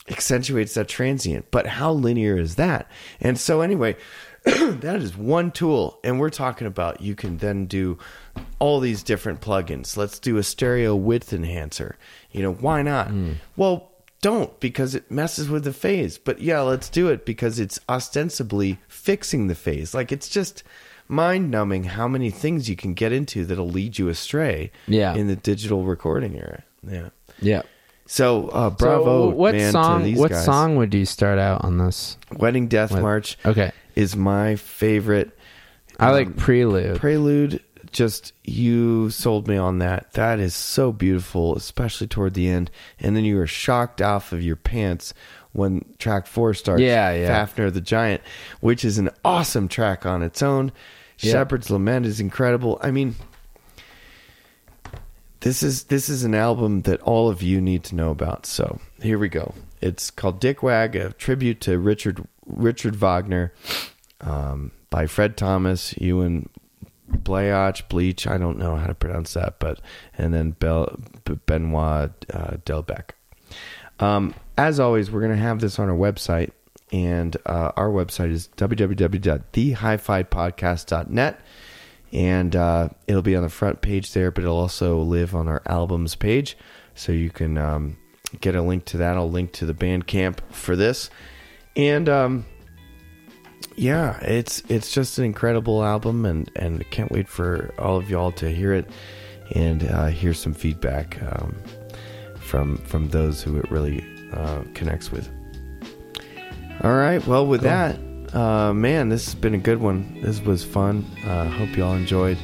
accentuates 0.09 0.75
that 0.75 0.89
transient. 0.89 1.51
But 1.51 1.67
how 1.67 1.93
linear 1.93 2.39
is 2.39 2.57
that? 2.57 2.91
And 3.21 3.39
so, 3.39 3.61
anyway, 3.61 3.97
that 4.45 4.97
is 4.97 5.17
one 5.17 5.51
tool. 5.51 5.99
And 6.05 6.19
we're 6.19 6.31
talking 6.31 6.67
about 6.67 7.01
you 7.01 7.15
can 7.15 7.39
then 7.39 7.67
do 7.67 7.99
all 8.59 8.81
these 8.81 9.03
different 9.03 9.41
plugins. 9.41 9.97
Let's 9.97 10.19
do 10.19 10.37
a 10.39 10.43
stereo 10.43 10.95
width 10.97 11.33
enhancer. 11.33 11.97
You 12.33 12.43
know, 12.43 12.53
why 12.53 12.83
not? 12.83 13.11
Well, 13.57 13.91
don't 14.23 14.59
because 14.61 14.95
it 14.95 15.11
messes 15.11 15.49
with 15.49 15.65
the 15.65 15.73
phase. 15.73 16.19
But 16.19 16.41
yeah, 16.41 16.61
let's 16.61 16.89
do 16.89 17.09
it 17.09 17.25
because 17.25 17.59
it's 17.59 17.79
ostensibly 17.89 18.79
fixing 18.89 19.47
the 19.47 19.55
phase. 19.55 19.95
Like 19.95 20.13
it's 20.13 20.29
just 20.29 20.63
mind 21.09 21.51
numbing 21.51 21.85
how 21.85 22.07
many 22.07 22.31
things 22.31 22.69
you 22.69 22.77
can 22.77 22.95
get 22.95 23.13
into 23.13 23.45
that'll 23.45 23.69
lead 23.69 23.99
you 23.99 24.09
astray 24.09 24.71
Yeah. 24.87 25.15
in 25.15 25.27
the 25.27 25.37
digital 25.37 25.85
recording 25.85 26.37
era. 26.37 26.63
Yeah. 26.87 27.09
yeah. 27.41 27.63
So 28.07 28.49
uh, 28.49 28.71
bravo, 28.71 29.31
So 29.31 29.37
what 29.37 29.55
man, 29.55 29.73
song? 29.73 29.99
to 30.01 30.05
these 30.05 30.19
What 30.19 30.31
guys. 30.33 30.45
song 30.45 30.77
would 30.77 30.93
you 30.95 31.05
start 31.07 31.39
out 31.39 31.65
on 31.65 31.79
this? 31.79 32.17
Wedding 32.33 32.67
Death 32.69 32.91
What- 32.93 33.03
March 33.03 33.39
Okay, 33.47 33.71
is 33.95 34.17
my 34.17 34.57
favorite. 34.57 35.37
I 35.99 36.11
like 36.11 36.29
Um, 36.29 36.33
Prelude. 36.35 36.99
Prelude. 36.99 37.63
Just 37.93 38.33
you 38.45 39.11
sold 39.11 39.49
me 39.49 39.57
on 39.57 39.79
that. 39.79 40.13
That 40.13 40.39
is 40.39 40.55
so 40.55 40.93
beautiful, 40.93 41.57
especially 41.57 42.07
toward 42.07 42.35
the 42.35 42.49
end. 42.49 42.71
And 43.01 43.17
then 43.17 43.25
you 43.25 43.37
were 43.37 43.49
shocked 43.49 44.01
off 44.01 44.33
of 44.33 44.43
your 44.43 44.55
pants 44.57 45.13
when 45.53 45.85
track 45.99 46.29
four 46.29 46.55
starts. 46.55 46.83
Yeah, 46.83 47.13
yeah. 47.13 47.27
Fafnir 47.27 47.71
the 47.73 47.81
Giant, 47.81 48.23
which 48.61 48.85
is 48.85 48.99
an 48.99 49.11
awesome 49.25 49.67
track 49.67 50.07
on 50.07 50.23
its 50.23 50.41
own. 50.41 50.71
Yeah. 51.19 51.33
Shepherd's 51.33 51.69
Lament 51.69 52.07
is 52.07 52.21
incredible. 52.21 52.79
I 52.81 52.93
mean, 52.93 53.17
this 55.41 55.63
is 55.63 55.85
this 55.85 56.09
is 56.09 56.23
an 56.25 56.35
album 56.35 56.83
that 56.83 57.01
all 57.03 57.29
of 57.29 57.43
you 57.43 57.61
need 57.61 57.83
to 57.85 57.95
know 57.95 58.11
about. 58.11 58.47
So 58.47 58.79
here 59.03 59.19
we 59.19 59.29
go. 59.29 59.55
It's 59.81 60.11
called 60.11 60.41
Dick 60.41 60.63
Wag, 60.63 60.95
a 60.95 61.13
tribute 61.15 61.61
to 61.63 61.79
Richard 61.79 62.25
Richard 62.57 62.97
Wagner, 62.97 63.53
um, 64.21 64.73
by 64.91 65.07
Fred 65.07 65.37
Thomas, 65.37 65.95
Ewan 65.99 66.49
Bleach, 67.09 67.89
Bleach. 67.89 68.27
I 68.27 68.39
don't 68.39 68.59
know 68.59 68.77
how 68.77 68.87
to 68.87 68.95
pronounce 68.95 69.35
that, 69.35 69.59
but 69.59 69.81
and 70.17 70.33
then 70.33 70.53
Bel, 70.53 70.97
Benoit 71.47 72.13
uh, 72.33 72.57
Delbecq. 72.65 73.11
Um, 73.99 74.35
as 74.57 74.81
always, 74.81 75.11
we're 75.11 75.21
going 75.21 75.37
to 75.37 75.39
have 75.39 75.61
this 75.61 75.79
on 75.79 75.89
our 75.89 75.97
website, 75.97 76.51
and 76.93 77.37
uh, 77.47 77.73
our 77.77 77.89
website 77.89 78.31
is 78.31 78.49
www.thehifipodcast.net, 78.57 81.41
and 82.13 82.57
uh, 82.57 82.89
it'll 83.07 83.23
be 83.23 83.37
on 83.37 83.43
the 83.43 83.49
front 83.49 83.81
page 83.83 84.13
there, 84.13 84.31
but 84.31 84.45
it'll 84.45 84.59
also 84.59 84.99
live 84.99 85.35
on 85.35 85.49
our 85.49 85.63
albums 85.67 86.15
page, 86.15 86.57
so 86.95 87.13
you 87.13 87.31
can 87.31 87.59
um, 87.59 87.97
get 88.41 88.55
a 88.55 88.63
link 88.63 88.85
to 88.87 88.97
that. 88.97 89.17
I'll 89.17 89.31
link 89.31 89.53
to 89.53 89.67
the 89.67 89.75
Bandcamp 89.75 90.39
for 90.51 90.77
this, 90.77 91.11
and 91.77 92.09
um, 92.09 92.45
yeah, 93.77 94.19
it's 94.21 94.63
it's 94.69 94.93
just 94.93 95.19
an 95.19 95.25
incredible 95.25 95.85
album, 95.85 96.25
and 96.27 96.51
and 96.57 96.89
can't 96.91 97.11
wait 97.11 97.29
for 97.29 97.75
all 97.79 97.97
of 97.97 98.11
y'all 98.11 98.33
to 98.33 98.51
hear 98.51 98.73
it 98.73 98.89
and 99.55 99.85
uh, 99.85 100.07
hear 100.07 100.35
some 100.35 100.55
feedback 100.55 101.21
um, 101.23 101.57
from 102.39 102.77
from 102.79 103.09
those 103.09 103.43
who 103.43 103.59
it 103.59 103.71
really 103.71 104.05
uh, 104.33 104.63
connects 104.75 105.11
with. 105.11 105.29
All 106.83 106.95
right, 106.95 107.25
well, 107.27 107.47
with 107.47 107.61
that, 107.63 107.99
uh, 108.35 108.73
man, 108.73 109.11
this 109.11 109.27
has 109.27 109.35
been 109.35 109.55
a 109.55 109.59
good 109.59 109.81
one. 109.81 110.19
This 110.23 110.41
was 110.41 110.65
fun. 110.65 111.05
Uh, 111.27 111.49
hope 111.49 111.77
y'all 111.77 111.95
enjoyed. 111.95 112.39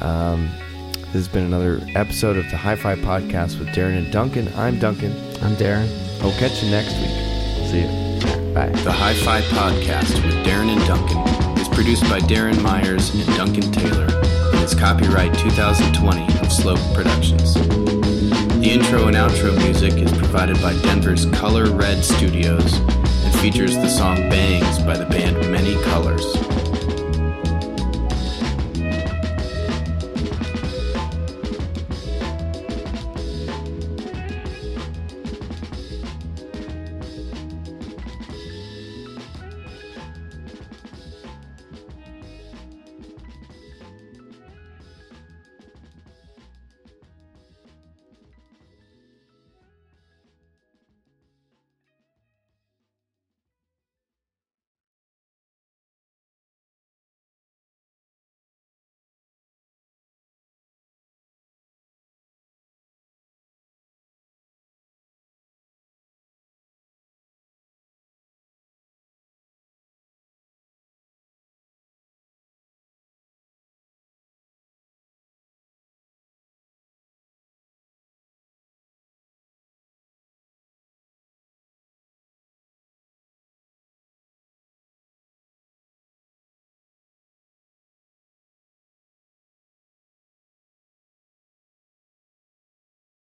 Um, 0.00 0.48
this 0.92 1.12
has 1.12 1.28
been 1.28 1.44
another 1.44 1.80
episode 1.94 2.36
of 2.36 2.50
the 2.50 2.56
Hi-Fi 2.56 2.96
Podcast 2.96 3.58
with 3.58 3.68
Darren 3.68 3.98
and 3.98 4.10
Duncan. 4.10 4.48
I'm 4.56 4.78
Duncan. 4.78 5.12
I'm 5.42 5.56
Darren. 5.56 5.88
I'll 6.22 6.32
catch 6.32 6.62
you 6.62 6.70
next 6.70 6.94
week. 6.98 7.35
See 7.66 7.80
you. 7.80 8.54
Bye. 8.54 8.68
The 8.84 8.92
Hi 8.92 9.12
Fi 9.12 9.40
Podcast 9.40 10.14
with 10.24 10.34
Darren 10.46 10.70
and 10.70 10.80
Duncan 10.86 11.18
is 11.58 11.68
produced 11.68 12.04
by 12.04 12.20
Darren 12.20 12.62
Myers 12.62 13.12
and 13.12 13.26
Duncan 13.36 13.72
Taylor 13.72 14.06
and 14.06 14.62
is 14.62 14.72
copyright 14.72 15.36
2020 15.36 16.38
of 16.38 16.52
Slope 16.52 16.78
Productions. 16.94 17.54
The 17.54 18.70
intro 18.70 19.08
and 19.08 19.16
outro 19.16 19.56
music 19.58 19.94
is 19.94 20.12
provided 20.16 20.60
by 20.62 20.74
Denver's 20.82 21.26
Color 21.26 21.70
Red 21.72 22.04
Studios 22.04 22.78
and 22.78 23.34
features 23.40 23.74
the 23.74 23.88
song 23.88 24.16
Bangs 24.30 24.78
by 24.80 24.96
the 24.96 25.06
band 25.06 25.36
Many 25.50 25.74
Colors. 25.82 26.24